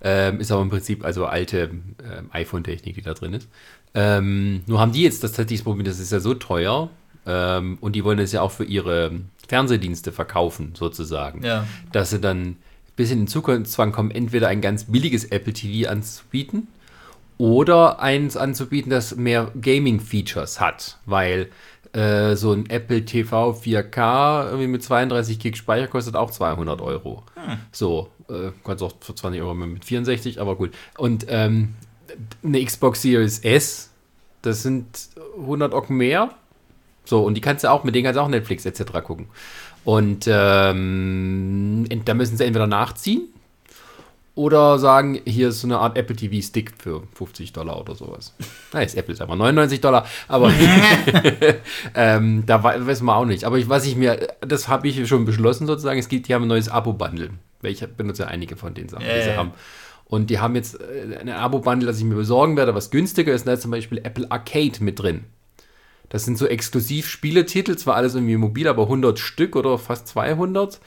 Ähm, 0.00 0.40
ist 0.40 0.52
aber 0.52 0.60
im 0.60 0.68
Prinzip 0.68 1.02
also 1.04 1.24
alte 1.24 1.70
ähm, 2.02 2.30
iPhone-Technik, 2.30 2.94
die 2.94 3.02
da 3.02 3.14
drin 3.14 3.32
ist. 3.32 3.48
Ähm, 3.94 4.62
nur 4.66 4.80
haben 4.80 4.92
die 4.92 5.02
jetzt 5.02 5.22
das 5.22 5.32
tatsächlich 5.32 5.60
das 5.60 5.64
Problem, 5.64 5.84
das 5.84 6.00
ist 6.00 6.10
ja 6.12 6.20
so 6.20 6.34
teuer 6.34 6.90
ähm, 7.26 7.78
und 7.80 7.94
die 7.94 8.04
wollen 8.04 8.18
es 8.18 8.32
ja 8.32 8.42
auch 8.42 8.50
für 8.50 8.64
ihre 8.64 9.12
Fernsehdienste 9.46 10.12
verkaufen, 10.12 10.72
sozusagen. 10.74 11.44
Ja. 11.44 11.66
Dass 11.92 12.10
sie 12.10 12.20
dann 12.20 12.56
bis 12.96 13.10
in 13.10 13.20
den 13.20 13.28
Zukunftszwang 13.28 13.92
kommen, 13.92 14.10
entweder 14.10 14.48
ein 14.48 14.60
ganz 14.60 14.84
billiges 14.84 15.24
Apple 15.24 15.52
TV 15.52 15.90
anzubieten 15.90 16.68
oder 17.38 18.00
eins 18.00 18.36
anzubieten, 18.36 18.90
das 18.90 19.16
mehr 19.16 19.50
Gaming-Features 19.60 20.60
hat, 20.60 20.98
weil 21.04 21.50
äh, 21.92 22.36
so 22.36 22.52
ein 22.52 22.68
Apple 22.70 23.04
TV 23.04 23.52
4K 23.52 24.46
irgendwie 24.46 24.66
mit 24.66 24.82
32 24.82 25.38
Gig 25.38 25.56
Speicher 25.56 25.86
kostet 25.86 26.16
auch 26.16 26.30
200 26.30 26.80
Euro. 26.80 27.22
So, 27.72 28.08
äh, 28.28 28.50
kannst 28.64 28.82
auch 28.82 28.92
für 29.00 29.14
20 29.14 29.40
Euro 29.42 29.54
mit 29.54 29.84
64, 29.84 30.40
aber 30.40 30.56
gut. 30.56 30.72
Und 30.96 31.26
ähm, 31.28 31.74
eine 32.42 32.64
Xbox 32.64 33.02
Series 33.02 33.40
S, 33.40 33.90
das 34.42 34.62
sind 34.62 34.86
100 35.38 35.72
Ocken 35.72 35.96
mehr. 35.96 36.30
So, 37.04 37.22
und 37.22 37.34
die 37.34 37.40
kannst 37.40 37.64
du 37.64 37.70
auch, 37.70 37.84
mit 37.84 37.94
denen 37.94 38.04
kannst 38.04 38.16
du 38.18 38.22
auch 38.22 38.28
Netflix 38.28 38.64
etc. 38.64 38.92
gucken. 39.04 39.26
Und 39.84 40.26
ähm, 40.26 41.86
da 42.04 42.14
müssen 42.14 42.36
sie 42.36 42.44
entweder 42.44 42.66
nachziehen 42.66 43.28
oder 44.34 44.78
sagen, 44.78 45.20
hier 45.24 45.50
ist 45.50 45.60
so 45.60 45.66
eine 45.66 45.78
Art 45.78 45.96
Apple 45.96 46.16
TV 46.16 46.44
Stick 46.44 46.72
für 46.78 47.02
50 47.14 47.52
Dollar 47.52 47.78
oder 47.78 47.94
sowas. 47.94 48.34
Na, 48.72 48.82
ist 48.82 48.96
Apple, 48.96 49.14
sagen 49.14 49.30
wir 49.30 49.36
99 49.36 49.80
Dollar, 49.80 50.06
aber 50.26 50.52
ähm, 51.94 52.44
da 52.46 52.62
wei- 52.64 52.84
weiß 52.84 53.02
man 53.02 53.16
auch 53.16 53.24
nicht. 53.26 53.44
Aber 53.44 53.58
ich, 53.58 53.68
was 53.68 53.86
ich 53.86 53.94
mir, 53.94 54.34
das 54.40 54.68
habe 54.68 54.88
ich 54.88 55.06
schon 55.06 55.24
beschlossen 55.24 55.66
sozusagen, 55.66 55.98
es 55.98 56.08
gibt, 56.08 56.28
die 56.28 56.34
haben 56.34 56.42
ein 56.42 56.48
neues 56.48 56.68
Abo-Bundle. 56.68 57.30
Ich 57.62 57.80
benutze 57.96 58.22
ja 58.22 58.28
einige 58.28 58.56
von 58.56 58.74
den 58.74 58.88
Sachen, 58.88 59.04
die 59.04 59.22
sie 59.22 59.30
ja. 59.30 59.36
haben. 59.36 59.52
Und 60.14 60.30
die 60.30 60.38
haben 60.38 60.54
jetzt 60.54 60.80
äh, 60.80 61.16
ein 61.20 61.28
Abo-Bundle, 61.28 61.86
das 61.86 61.98
ich 61.98 62.04
mir 62.04 62.14
besorgen 62.14 62.56
werde, 62.56 62.74
was 62.74 62.90
günstiger 62.90 63.32
ist. 63.32 63.46
Da 63.46 63.54
ist 63.54 63.62
zum 63.62 63.72
Beispiel 63.72 63.98
Apple 63.98 64.30
Arcade 64.30 64.82
mit 64.82 65.00
drin. 65.00 65.24
Das 66.08 66.24
sind 66.24 66.38
so 66.38 66.46
exklusiv 66.46 67.08
Spieletitel, 67.08 67.74
zwar 67.76 67.96
alles 67.96 68.14
irgendwie 68.14 68.36
mobil, 68.36 68.68
aber 68.68 68.84
100 68.84 69.18
Stück 69.18 69.56
oder 69.56 69.76
fast 69.76 70.06
200. 70.06 70.80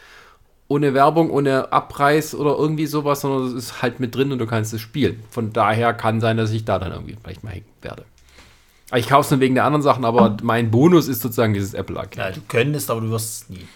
Ohne 0.69 0.93
Werbung, 0.93 1.29
ohne 1.29 1.73
Abpreis 1.73 2.35
oder 2.35 2.57
irgendwie 2.57 2.87
sowas, 2.87 3.21
sondern 3.21 3.47
es 3.47 3.53
ist 3.53 3.81
halt 3.81 3.99
mit 3.99 4.15
drin 4.15 4.31
und 4.31 4.39
du 4.39 4.45
kannst 4.45 4.73
es 4.73 4.81
spielen. 4.81 5.21
Von 5.29 5.51
daher 5.51 5.93
kann 5.93 6.21
sein, 6.21 6.37
dass 6.37 6.51
ich 6.51 6.63
da 6.63 6.79
dann 6.79 6.93
irgendwie 6.93 7.17
vielleicht 7.21 7.43
mal 7.43 7.51
hängen 7.51 7.65
werde. 7.81 8.05
Ich 8.95 9.09
kaufe 9.09 9.25
es 9.25 9.31
nur 9.31 9.41
wegen 9.41 9.55
der 9.55 9.65
anderen 9.65 9.81
Sachen, 9.81 10.05
aber 10.05 10.37
mein 10.41 10.71
Bonus 10.71 11.09
ist 11.09 11.21
sozusagen 11.21 11.53
dieses 11.53 11.73
Apple 11.73 11.99
Arcade. 11.99 12.29
Ja, 12.29 12.35
du 12.35 12.41
könntest, 12.47 12.89
aber 12.89 13.01
du 13.01 13.09
wirst 13.09 13.43
es 13.43 13.49
nie. 13.49 13.67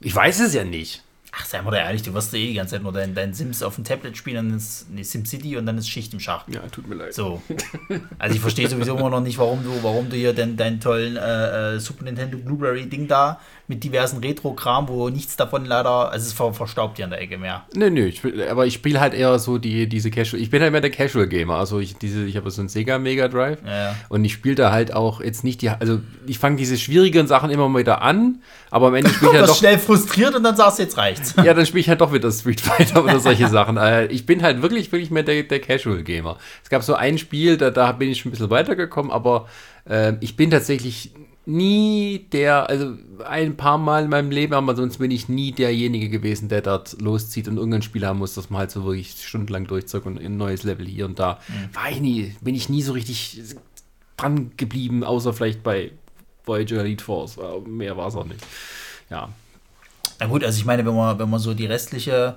Ich 0.00 0.14
weiß 0.14 0.40
es 0.40 0.54
ja 0.54 0.64
nicht. 0.64 1.02
Ach, 1.38 1.44
sei 1.44 1.60
mal 1.60 1.74
ehrlich, 1.74 2.02
du 2.02 2.14
wirst 2.14 2.32
eh 2.32 2.46
die 2.46 2.54
ganze 2.54 2.76
Zeit 2.76 2.82
nur 2.82 2.92
dein, 2.92 3.14
dein 3.14 3.34
Sims 3.34 3.62
auf 3.62 3.74
dem 3.74 3.84
Tablet 3.84 4.16
spielen, 4.16 4.48
dann 4.48 4.56
ist 4.56 4.90
nee, 4.90 5.02
SimCity 5.02 5.58
und 5.58 5.66
dann 5.66 5.76
ist 5.76 5.88
Schicht 5.88 6.14
im 6.14 6.20
Schacht. 6.20 6.48
Ja, 6.48 6.60
tut 6.68 6.88
mir 6.88 6.94
leid. 6.94 7.12
So. 7.12 7.42
Also 8.18 8.34
ich 8.34 8.40
verstehe 8.40 8.68
sowieso 8.68 8.96
immer 8.96 9.10
noch 9.10 9.20
nicht, 9.20 9.36
warum 9.38 9.62
du, 9.62 9.70
warum 9.82 10.08
du 10.08 10.16
hier 10.16 10.32
denn 10.32 10.56
deinen 10.56 10.80
tollen 10.80 11.16
äh, 11.16 11.74
äh, 11.74 11.78
Super 11.78 12.04
Nintendo 12.04 12.38
Blueberry 12.38 12.86
Ding 12.86 13.06
da 13.06 13.38
mit 13.68 13.82
diversen 13.82 14.20
Retro-Kram, 14.20 14.88
wo 14.88 15.08
nichts 15.08 15.36
davon 15.36 15.64
leider, 15.64 16.10
also 16.12 16.22
es 16.22 16.28
ist 16.28 16.32
ver 16.36 16.52
verstaubt 16.54 16.96
hier 16.96 17.04
an 17.06 17.10
der 17.10 17.20
Ecke 17.20 17.36
mehr. 17.38 17.64
Nee, 17.74 17.90
nee, 17.90 18.04
ich 18.06 18.22
will, 18.22 18.46
aber 18.48 18.66
ich 18.66 18.74
spiele 18.74 19.00
halt 19.00 19.12
eher 19.14 19.38
so 19.38 19.58
die, 19.58 19.88
diese 19.88 20.10
Casual. 20.10 20.40
Ich 20.40 20.50
bin 20.50 20.62
halt 20.62 20.72
mehr 20.72 20.80
der 20.80 20.90
Casual 20.90 21.26
Gamer. 21.26 21.54
Also 21.56 21.80
ich, 21.80 21.96
diese, 21.96 22.24
ich 22.24 22.36
habe 22.36 22.50
so 22.50 22.60
einen 22.62 22.68
Sega 22.68 22.98
Mega 22.98 23.28
Drive 23.28 23.58
Ja, 23.66 23.76
ja. 23.90 23.94
und 24.08 24.24
ich 24.24 24.32
spiele 24.34 24.54
da 24.54 24.70
halt 24.72 24.94
auch 24.94 25.20
jetzt 25.20 25.42
nicht 25.44 25.62
die. 25.62 25.68
Also 25.70 26.00
ich 26.26 26.38
fange 26.38 26.56
diese 26.56 26.76
schwierigen 26.78 27.26
Sachen 27.26 27.50
immer 27.50 27.68
mal 27.68 27.80
wieder 27.80 28.02
an, 28.02 28.40
aber 28.70 28.88
am 28.88 28.94
Ende 28.94 29.10
spiele 29.10 29.32
ich 29.32 29.36
halt 29.40 29.48
doch. 29.48 29.56
schnell 29.56 29.78
frustriert 29.78 30.34
und 30.34 30.42
dann 30.44 30.56
sagst 30.56 30.78
du, 30.78 30.82
jetzt 30.84 30.96
reicht's. 30.96 31.34
Ja, 31.42 31.52
dann 31.54 31.66
spiele 31.66 31.80
ich 31.80 31.88
halt 31.88 32.00
doch 32.00 32.12
wieder 32.12 32.30
Street 32.30 32.60
Fighter 32.60 33.02
oder 33.02 33.18
solche 33.20 33.48
Sachen. 33.48 33.76
Äh, 33.76 34.06
Ich 34.06 34.26
bin 34.26 34.42
halt 34.42 34.62
wirklich, 34.62 34.92
wirklich 34.92 35.10
mehr 35.10 35.22
der, 35.24 35.42
der 35.42 35.60
Casual 35.60 36.02
Gamer. 36.02 36.38
Es 36.62 36.70
gab 36.70 36.82
so 36.82 36.94
ein 36.94 37.18
Spiel, 37.18 37.56
da, 37.56 37.70
da 37.70 37.92
bin 37.92 38.10
ich 38.10 38.20
schon 38.20 38.28
ein 38.28 38.32
bisschen 38.32 38.50
weitergekommen, 38.50 39.10
aber 39.10 39.48
äh, 39.88 40.12
ich 40.20 40.36
bin 40.36 40.50
tatsächlich 40.50 41.10
nie 41.46 42.26
der, 42.32 42.68
also 42.68 42.94
ein 43.24 43.56
paar 43.56 43.78
Mal 43.78 44.04
in 44.04 44.10
meinem 44.10 44.30
Leben, 44.30 44.52
aber 44.52 44.74
sonst 44.74 44.98
bin 44.98 45.12
ich 45.12 45.28
nie 45.28 45.52
derjenige 45.52 46.08
gewesen, 46.08 46.48
der 46.48 46.60
dort 46.60 47.00
loszieht 47.00 47.46
und 47.46 47.56
irgendein 47.56 47.82
Spiel 47.82 48.04
haben 48.04 48.18
muss, 48.18 48.34
das 48.34 48.50
man 48.50 48.58
halt 48.58 48.72
so 48.72 48.84
wirklich 48.84 49.24
stundenlang 49.24 49.66
durchzockt 49.66 50.06
und 50.06 50.20
ein 50.20 50.36
neues 50.36 50.64
Level 50.64 50.86
hier 50.86 51.06
und 51.06 51.18
da. 51.18 51.38
War 51.72 51.90
ich 51.90 52.00
nie, 52.00 52.34
bin 52.40 52.54
ich 52.56 52.68
nie 52.68 52.82
so 52.82 52.92
richtig 52.92 53.40
dran 54.16 54.50
geblieben, 54.56 55.04
außer 55.04 55.32
vielleicht 55.32 55.62
bei 55.62 55.92
Voyager 56.44 56.80
Elite 56.80 57.04
Force. 57.04 57.38
Mehr 57.66 57.96
war 57.96 58.08
es 58.08 58.16
auch 58.16 58.26
nicht. 58.26 58.40
Ja. 59.08 59.28
Na 60.18 60.26
gut, 60.26 60.42
also 60.42 60.58
ich 60.58 60.64
meine, 60.64 60.84
wenn 60.84 60.94
man, 60.94 61.18
wenn 61.18 61.30
man 61.30 61.40
so 61.40 61.54
die 61.54 61.66
restliche, 61.66 62.36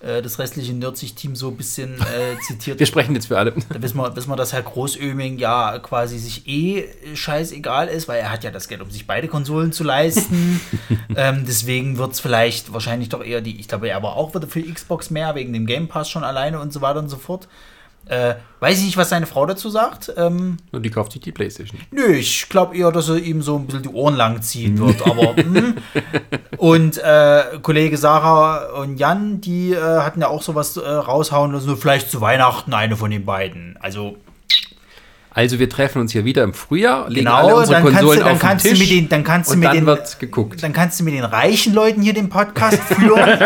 äh, 0.00 0.22
das 0.22 0.38
restliche 0.38 0.72
Nerdsich-Team 0.72 1.36
so 1.36 1.48
ein 1.48 1.56
bisschen 1.56 2.00
äh, 2.00 2.38
zitiert, 2.46 2.78
Wir 2.78 2.86
sprechen 2.86 3.14
jetzt 3.14 3.26
für 3.26 3.38
alle. 3.38 3.52
Da 3.52 3.82
wissen 3.82 3.98
wir, 3.98 4.16
wissen 4.16 4.30
wir, 4.30 4.36
dass 4.36 4.52
Herr 4.52 4.62
Großöming 4.62 5.38
ja 5.38 5.78
quasi 5.78 6.18
sich 6.18 6.48
eh 6.48 6.88
scheißegal 7.14 7.88
ist, 7.88 8.08
weil 8.08 8.20
er 8.20 8.32
hat 8.32 8.42
ja 8.42 8.50
das 8.50 8.68
Geld, 8.68 8.80
um 8.80 8.90
sich 8.90 9.06
beide 9.06 9.28
Konsolen 9.28 9.72
zu 9.72 9.84
leisten. 9.84 10.60
ähm, 11.16 11.44
deswegen 11.46 11.98
wird 11.98 12.12
es 12.12 12.20
vielleicht 12.20 12.72
wahrscheinlich 12.72 13.10
doch 13.10 13.22
eher 13.22 13.40
die, 13.40 13.60
ich 13.60 13.68
glaube, 13.68 13.88
er 13.88 14.02
war 14.02 14.16
auch 14.16 14.34
wieder 14.34 14.46
für 14.46 14.62
Xbox 14.62 15.10
mehr, 15.10 15.34
wegen 15.34 15.52
dem 15.52 15.66
Game 15.66 15.88
Pass 15.88 16.08
schon 16.08 16.24
alleine 16.24 16.60
und 16.60 16.72
so 16.72 16.80
weiter 16.80 17.00
und 17.00 17.08
so 17.08 17.16
fort. 17.16 17.46
Äh, 18.06 18.34
weiß 18.58 18.78
ich 18.78 18.86
nicht, 18.86 18.96
was 18.96 19.08
seine 19.08 19.26
Frau 19.26 19.46
dazu 19.46 19.70
sagt. 19.70 20.12
Ähm, 20.16 20.56
Und 20.72 20.82
die 20.82 20.90
kauft 20.90 21.12
sich 21.12 21.22
die 21.22 21.30
Playstation. 21.30 21.80
Nö, 21.92 22.06
ich 22.06 22.48
glaube 22.48 22.76
eher, 22.76 22.90
dass 22.90 23.08
er 23.08 23.18
ihm 23.18 23.40
so 23.40 23.56
ein 23.56 23.66
bisschen 23.66 23.84
die 23.84 23.88
Ohren 23.88 24.16
lang 24.16 24.42
ziehen 24.42 24.78
wird. 24.78 25.00
Aber 25.06 25.36
hm. 25.36 25.76
und 26.56 26.98
äh, 26.98 27.42
Kollege 27.62 27.96
Sarah 27.96 28.80
und 28.80 28.98
Jan, 28.98 29.40
die 29.40 29.72
äh, 29.72 29.80
hatten 29.80 30.20
ja 30.20 30.28
auch 30.28 30.42
sowas 30.42 30.76
äh, 30.76 30.80
raushauen 30.80 31.52
lassen, 31.52 31.76
vielleicht 31.76 32.10
zu 32.10 32.20
Weihnachten 32.20 32.74
eine 32.74 32.96
von 32.96 33.12
den 33.12 33.24
beiden. 33.24 33.76
Also 33.80 34.16
Also 35.32 35.60
wir 35.60 35.68
treffen 35.68 36.00
uns 36.00 36.10
hier 36.10 36.24
wieder 36.24 36.42
im 36.42 36.52
Frühjahr, 36.52 37.08
legen 37.08 37.26
genau, 37.26 37.36
alle 37.36 37.54
unsere 37.54 37.74
dann 37.74 37.84
kannst 37.84 37.98
Konsolen 38.00 38.22
auf 38.24 38.40
den 38.40 38.58
Tisch 38.58 38.88
den, 38.88 39.08
dann 39.08 39.22
kannst 39.22 39.50
du 39.50 39.54
und 39.54 39.60
mit 39.60 39.68
dann 39.68 39.76
den, 39.76 39.86
wird 39.86 40.18
geguckt. 40.18 40.62
dann 40.64 40.72
kannst 40.72 40.98
du 40.98 41.04
mit 41.04 41.14
den 41.14 41.24
reichen 41.24 41.74
Leuten 41.74 42.02
hier 42.02 42.12
den 42.12 42.28
Podcast 42.28 42.82
führen 42.82 43.38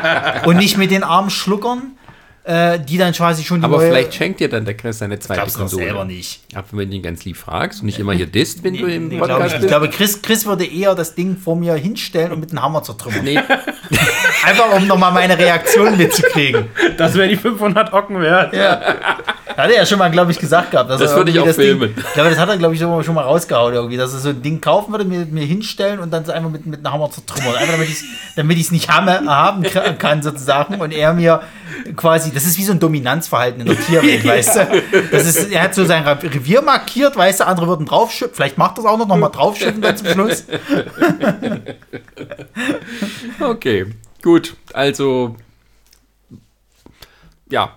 und 0.46 0.56
nicht 0.58 0.78
mit 0.78 0.92
den 0.92 1.02
armen 1.02 1.30
Schluckern, 1.30 1.96
äh, 2.44 2.78
die 2.80 2.98
dann 2.98 3.12
quasi 3.12 3.44
schon 3.44 3.60
die 3.60 3.64
Aber 3.64 3.76
neue, 3.78 3.88
vielleicht 3.88 4.14
schenkt 4.14 4.40
dir 4.40 4.48
dann 4.48 4.64
der 4.64 4.76
Chris 4.76 4.98
seine 4.98 5.18
zweite 5.18 5.40
glaubst 5.40 5.56
Konsole. 5.58 5.84
selber 5.84 6.04
nicht. 6.04 6.40
Ja, 6.52 6.64
wenn 6.72 6.90
du 6.90 6.96
ihn 6.96 7.02
ganz 7.02 7.24
lieb 7.24 7.36
fragst 7.36 7.80
und 7.80 7.86
nicht 7.86 7.98
immer 8.00 8.12
hier 8.14 8.26
disst, 8.26 8.64
wenn 8.64 8.74
du 8.74 8.86
im 8.86 9.08
Nee, 9.08 9.16
glaub 9.16 9.28
Podcast 9.28 9.46
ich, 9.46 9.52
ich 9.54 9.60
bist. 9.60 9.68
glaube, 9.68 9.88
Chris, 9.90 10.22
Chris 10.22 10.44
würde 10.46 10.64
eher 10.66 10.94
das 10.94 11.14
Ding 11.14 11.36
vor 11.36 11.54
mir 11.56 11.74
hinstellen 11.74 12.32
und 12.32 12.40
mit 12.40 12.50
einem 12.50 12.62
Hammer 12.62 12.82
zertrümmern. 12.82 13.22
nee, 13.24 13.38
Einfach 14.44 14.72
um 14.76 14.86
nochmal 14.86 15.12
meine 15.12 15.38
Reaktion 15.38 15.96
mitzukriegen. 15.96 16.66
Das 16.96 17.14
wäre 17.14 17.28
die 17.28 17.36
500 17.36 17.92
Ocken 17.92 18.20
wert. 18.20 18.52
Ja. 18.54 18.80
Hat 19.56 19.70
er 19.70 19.76
ja 19.76 19.86
schon 19.86 19.98
mal, 19.98 20.10
glaube 20.10 20.30
ich, 20.32 20.38
gesagt 20.38 20.70
gehabt. 20.70 20.88
dass 20.90 20.98
Das 21.00 21.14
würde 21.14 21.30
ich 21.30 21.38
auch 21.38 21.44
das 21.44 21.56
Ding- 21.56 21.78
filmen. 21.78 21.94
Ich 21.96 22.12
glaube, 22.14 22.30
das 22.30 22.38
hat 22.38 22.48
er, 22.48 22.56
glaube 22.56 22.74
ich, 22.74 22.80
schon 22.80 23.04
schon 23.04 23.14
mal 23.14 23.22
rausgehauen 23.22 23.74
irgendwie, 23.74 23.96
dass 23.96 24.12
er 24.14 24.20
so 24.20 24.30
ein 24.30 24.40
Ding 24.42 24.60
kaufen 24.60 24.92
würde, 24.92 25.04
mir, 25.04 25.26
mir 25.26 25.44
hinstellen 25.44 26.00
und 26.00 26.10
dann 26.10 26.24
so 26.24 26.32
einfach 26.32 26.50
mit, 26.50 26.64
mit 26.66 26.84
einem 26.84 26.92
Hammer 26.92 27.10
zertrümmern. 27.10 27.54
Einfach 27.56 27.74
damit 28.36 28.56
ich 28.58 28.64
es 28.64 28.72
nicht 28.72 28.88
hamme, 28.90 29.20
haben 29.26 29.62
kann 29.98 30.22
sozusagen 30.22 30.80
und 30.80 30.92
er 30.92 31.12
mir 31.12 31.42
quasi, 31.96 32.32
das 32.32 32.44
ist 32.44 32.58
wie 32.58 32.64
so 32.64 32.72
ein 32.72 32.80
Dominanzverhalten 32.80 33.60
in 33.60 33.66
der 33.66 33.78
Tierwelt, 33.80 34.24
weißt 34.26 34.56
du. 34.56 34.82
Das 35.10 35.26
ist, 35.26 35.50
er 35.52 35.62
hat 35.62 35.74
so 35.74 35.84
sein 35.84 36.06
Revier 36.06 36.62
markiert, 36.62 37.16
weißt 37.16 37.40
du, 37.40 37.46
andere 37.46 37.68
würden 37.68 37.86
draufschippen, 37.86 38.34
vielleicht 38.34 38.56
macht 38.58 38.78
er 38.78 38.84
es 38.84 38.86
auch 38.86 38.96
noch, 38.98 39.06
noch 39.06 39.16
mal 39.16 39.28
draufschippen 39.28 39.80
dann 39.82 39.96
zum 39.96 40.08
Schluss. 40.08 40.44
Okay, 43.40 43.86
gut. 44.22 44.56
Also, 44.72 45.36
ja. 47.50 47.76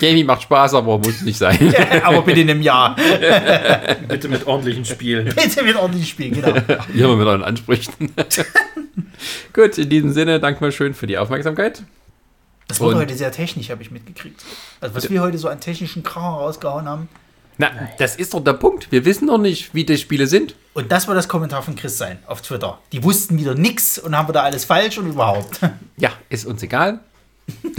Gaming 0.00 0.26
macht 0.26 0.42
Spaß, 0.42 0.74
aber 0.74 0.98
muss 0.98 1.22
nicht 1.22 1.38
sein. 1.38 1.74
Aber 2.04 2.20
bitte 2.20 2.42
in 2.42 2.50
einem 2.50 2.60
Jahr. 2.60 2.94
Bitte 4.08 4.28
mit 4.28 4.46
ordentlichen 4.46 4.84
Spielen. 4.84 5.34
Bitte 5.34 5.62
mit 5.62 5.76
ordentlich 5.76 6.10
spielen, 6.10 6.34
genau. 6.34 6.54
Immer 6.94 7.16
mit 7.16 7.26
euren 7.26 7.42
Ansprüchen. 7.42 8.12
gut, 9.54 9.78
in 9.78 9.88
diesem 9.88 10.12
Sinne, 10.12 10.40
danke 10.40 10.62
mal 10.62 10.72
schön 10.72 10.92
für 10.92 11.06
die 11.06 11.16
Aufmerksamkeit. 11.16 11.82
Das 12.68 12.80
wurde 12.80 12.96
Und- 12.96 13.02
heute 13.02 13.14
sehr 13.14 13.32
technisch, 13.32 13.70
habe 13.70 13.82
ich 13.82 13.90
mitgekriegt. 13.90 14.44
Also 14.82 14.94
was 14.94 15.08
wir 15.08 15.22
heute 15.22 15.38
so 15.38 15.48
an 15.48 15.58
technischen 15.58 16.02
Kram 16.02 16.34
rausgehauen 16.34 16.86
haben. 16.86 17.08
Na, 17.58 17.70
das 17.98 18.16
ist 18.16 18.34
doch 18.34 18.44
der 18.44 18.52
Punkt. 18.52 18.92
Wir 18.92 19.04
wissen 19.04 19.26
noch 19.26 19.38
nicht, 19.38 19.74
wie 19.74 19.84
die 19.84 19.96
Spiele 19.96 20.26
sind. 20.26 20.54
Und 20.74 20.92
das 20.92 21.08
wird 21.08 21.16
das 21.16 21.26
Kommentar 21.28 21.62
von 21.62 21.74
Chris 21.74 21.96
sein 21.96 22.18
auf 22.26 22.42
Twitter. 22.42 22.78
Die 22.92 23.02
wussten 23.02 23.38
wieder 23.38 23.54
nix 23.54 23.98
und 23.98 24.16
haben 24.16 24.28
wieder 24.28 24.42
alles 24.42 24.64
falsch 24.66 24.98
und 24.98 25.08
überhaupt. 25.08 25.60
Ja, 25.96 26.12
ist 26.28 26.44
uns 26.44 26.62
egal. 26.62 27.00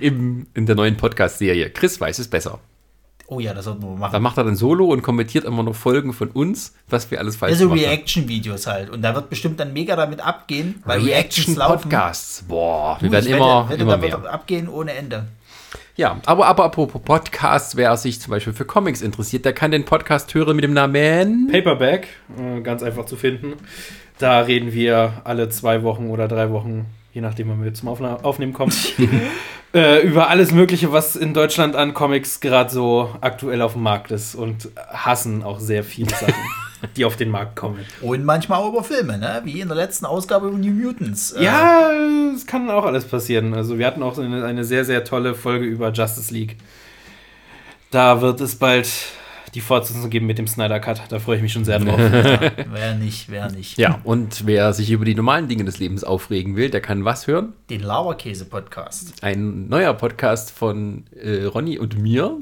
Im, 0.00 0.46
in 0.54 0.66
der 0.66 0.74
neuen 0.74 0.96
Podcast-Serie. 0.96 1.70
Chris 1.70 2.00
weiß 2.00 2.18
es 2.18 2.28
besser. 2.28 2.58
Oh 3.28 3.40
ja, 3.40 3.54
das 3.54 3.64
sollten 3.64 3.82
wir 3.82 3.88
mal 3.90 3.94
Da 4.08 4.12
machen. 4.18 4.22
macht 4.22 4.36
er 4.36 4.44
dann 4.44 4.56
Solo 4.56 4.86
und 4.86 5.02
kommentiert 5.02 5.44
immer 5.44 5.62
noch 5.62 5.74
Folgen 5.74 6.12
von 6.12 6.28
uns, 6.28 6.74
was 6.88 7.10
wir 7.10 7.18
alles 7.18 7.36
falsch 7.36 7.52
Also 7.52 7.68
gemacht 7.68 7.80
haben. 7.80 7.88
Reaction-Videos 7.88 8.66
halt. 8.66 8.90
Und 8.90 9.02
da 9.02 9.14
wird 9.14 9.30
bestimmt 9.30 9.58
dann 9.58 9.72
mega 9.72 9.96
damit 9.96 10.20
abgehen, 10.20 10.82
weil 10.84 11.00
Reactions 11.00 11.56
laufen. 11.56 11.88
Reaction-Podcasts. 11.90 12.44
Boah, 12.48 12.98
wir 13.00 13.10
werden 13.10 13.26
immer, 13.32 13.68
wette, 13.70 13.82
immer 13.82 13.92
da 13.92 14.18
mehr. 14.18 14.32
abgehen 14.32 14.68
ohne 14.68 14.92
Ende. 14.92 15.26
Ja, 15.96 16.20
aber, 16.24 16.46
aber 16.46 16.64
apropos 16.64 17.02
Podcasts, 17.02 17.76
wer 17.76 17.96
sich 17.98 18.18
zum 18.18 18.30
Beispiel 18.30 18.54
für 18.54 18.64
Comics 18.64 19.02
interessiert, 19.02 19.44
der 19.44 19.52
kann 19.52 19.70
den 19.70 19.84
Podcast 19.84 20.32
hören 20.32 20.56
mit 20.56 20.64
dem 20.64 20.72
Namen. 20.72 21.48
Paperback, 21.52 22.08
äh, 22.38 22.62
ganz 22.62 22.82
einfach 22.82 23.04
zu 23.04 23.16
finden. 23.16 23.54
Da 24.18 24.40
reden 24.40 24.72
wir 24.72 25.20
alle 25.24 25.50
zwei 25.50 25.82
Wochen 25.82 26.08
oder 26.08 26.28
drei 26.28 26.50
Wochen, 26.50 26.86
je 27.12 27.20
nachdem, 27.20 27.50
wann 27.50 27.62
wir 27.62 27.74
zum 27.74 27.88
Aufnehmen 27.88 28.54
kommen, 28.54 28.72
äh, 29.74 30.00
über 30.00 30.30
alles 30.30 30.52
Mögliche, 30.52 30.92
was 30.92 31.14
in 31.14 31.34
Deutschland 31.34 31.76
an 31.76 31.92
Comics 31.92 32.40
gerade 32.40 32.70
so 32.70 33.14
aktuell 33.20 33.60
auf 33.60 33.74
dem 33.74 33.82
Markt 33.82 34.12
ist 34.12 34.34
und 34.34 34.70
hassen 34.88 35.42
auch 35.42 35.60
sehr 35.60 35.84
viele 35.84 36.10
Sachen, 36.10 36.34
die 36.96 37.04
auf 37.04 37.16
den 37.16 37.30
Markt 37.30 37.56
kommen. 37.56 37.80
Und 38.00 38.24
manchmal 38.24 38.60
auch 38.60 38.68
über 38.68 38.84
Filme, 38.84 39.18
ne? 39.18 39.42
Wie 39.44 39.60
in 39.60 39.68
der 39.68 39.76
letzten 39.76 40.06
Ausgabe 40.06 40.48
über 40.48 40.58
New 40.58 40.72
Mutants. 40.72 41.32
Äh, 41.32 41.44
Ja, 41.44 41.90
es 42.34 42.46
kann 42.46 42.70
auch 42.70 42.84
alles 42.84 43.04
passieren. 43.04 43.54
Also 43.54 43.78
wir 43.78 43.86
hatten 43.86 44.02
auch 44.02 44.18
eine, 44.18 44.44
eine 44.44 44.64
sehr, 44.64 44.84
sehr 44.84 45.04
tolle 45.04 45.34
Folge 45.34 45.64
über 45.66 45.90
Justice 45.92 46.32
League. 46.32 46.56
Da 47.90 48.20
wird 48.20 48.40
es 48.40 48.56
bald 48.56 48.88
die 49.54 49.60
Fortsetzung 49.60 50.08
geben 50.08 50.26
mit 50.26 50.38
dem 50.38 50.46
Snyder 50.46 50.80
Cut. 50.80 51.02
Da 51.10 51.18
freue 51.18 51.36
ich 51.36 51.42
mich 51.42 51.52
schon 51.52 51.64
sehr 51.64 51.78
drauf. 51.78 51.98
Wer 52.72 52.94
nicht, 52.94 53.30
wer 53.30 53.50
nicht. 53.50 53.76
Ja, 53.78 54.00
und 54.04 54.46
wer 54.46 54.72
sich 54.72 54.90
über 54.90 55.04
die 55.04 55.14
normalen 55.14 55.46
Dinge 55.48 55.64
des 55.64 55.78
Lebens 55.78 56.04
aufregen 56.04 56.56
will, 56.56 56.70
der 56.70 56.80
kann 56.80 57.04
was 57.04 57.26
hören? 57.26 57.52
Den 57.68 57.82
Lauerkäse-Podcast. 57.82 59.22
Ein 59.22 59.68
neuer 59.68 59.92
Podcast 59.94 60.50
von 60.50 61.04
äh, 61.22 61.44
Ronny 61.44 61.78
und 61.78 61.98
mir 61.98 62.38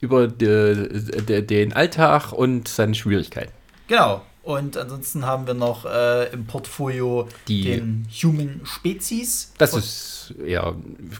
über 0.00 0.28
de, 0.28 1.22
de, 1.22 1.40
den 1.40 1.72
Alltag 1.72 2.32
und 2.32 2.68
seine 2.68 2.94
Schwierigkeiten. 2.94 3.52
Genau. 3.88 4.22
Und 4.42 4.76
ansonsten 4.76 5.24
haben 5.24 5.46
wir 5.46 5.54
noch 5.54 5.86
äh, 5.86 6.30
im 6.30 6.44
Portfolio 6.44 7.26
Die- 7.48 7.62
den 7.64 8.06
Human 8.22 8.60
Species. 8.64 9.54
Das 9.56 9.72
ist 9.72 10.34
ja 10.46 10.74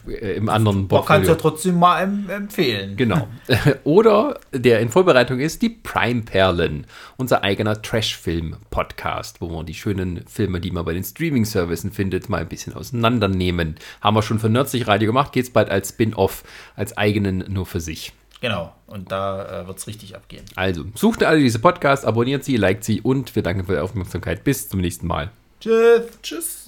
äh, 0.07 0.35
im 0.35 0.47
anderen 0.47 0.81
Man 0.81 0.87
kann 0.89 1.21
es 1.23 1.27
Portfolio. 1.27 1.29
ja 1.29 1.35
trotzdem 1.35 1.79
mal 1.79 2.03
em 2.03 2.29
empfehlen. 2.29 2.95
Genau. 2.95 3.27
Oder 3.83 4.39
der 4.53 4.79
in 4.79 4.89
Vorbereitung 4.89 5.39
ist 5.39 5.63
die 5.63 5.69
Prime 5.69 6.21
Perlen, 6.21 6.85
unser 7.17 7.43
eigener 7.43 7.81
Trash-Film-Podcast, 7.81 9.41
wo 9.41 9.49
wir 9.49 9.63
die 9.63 9.73
schönen 9.73 10.23
Filme, 10.27 10.59
die 10.59 10.69
man 10.71 10.85
bei 10.85 10.93
den 10.93 11.03
Streaming-Services 11.03 11.91
findet, 11.95 12.29
mal 12.29 12.41
ein 12.41 12.47
bisschen 12.49 12.73
auseinandernehmen. 12.73 13.75
Haben 14.01 14.15
wir 14.17 14.21
schon 14.21 14.37
für 14.39 14.49
Nerdsich 14.49 14.87
Radio 14.87 15.07
gemacht, 15.07 15.31
geht's 15.31 15.49
bald 15.49 15.69
als 15.69 15.89
Spin-off, 15.89 16.43
als 16.75 16.95
eigenen 16.95 17.43
nur 17.51 17.65
für 17.65 17.79
sich. 17.79 18.13
Genau. 18.45 18.75
Und 18.85 19.11
da 19.11 19.63
äh, 19.63 19.67
wird 19.67 19.79
es 19.79 19.87
richtig 19.87 20.15
abgehen. 20.15 20.45
Also, 20.53 20.85
sucht 20.93 21.23
alle 21.23 21.39
diese 21.39 21.57
Podcasts, 21.57 22.05
abonniert 22.05 22.43
sie, 22.43 22.57
liked 22.57 22.83
sie 22.83 23.01
und 23.01 23.35
wir 23.35 23.41
danken 23.41 23.65
für 23.65 23.71
die 23.71 23.79
Aufmerksamkeit. 23.79 24.43
Bis 24.43 24.69
zum 24.69 24.81
nächsten 24.81 25.07
Mal. 25.07 25.31
Tschüss. 25.59 26.03
Tschüss. 26.21 26.64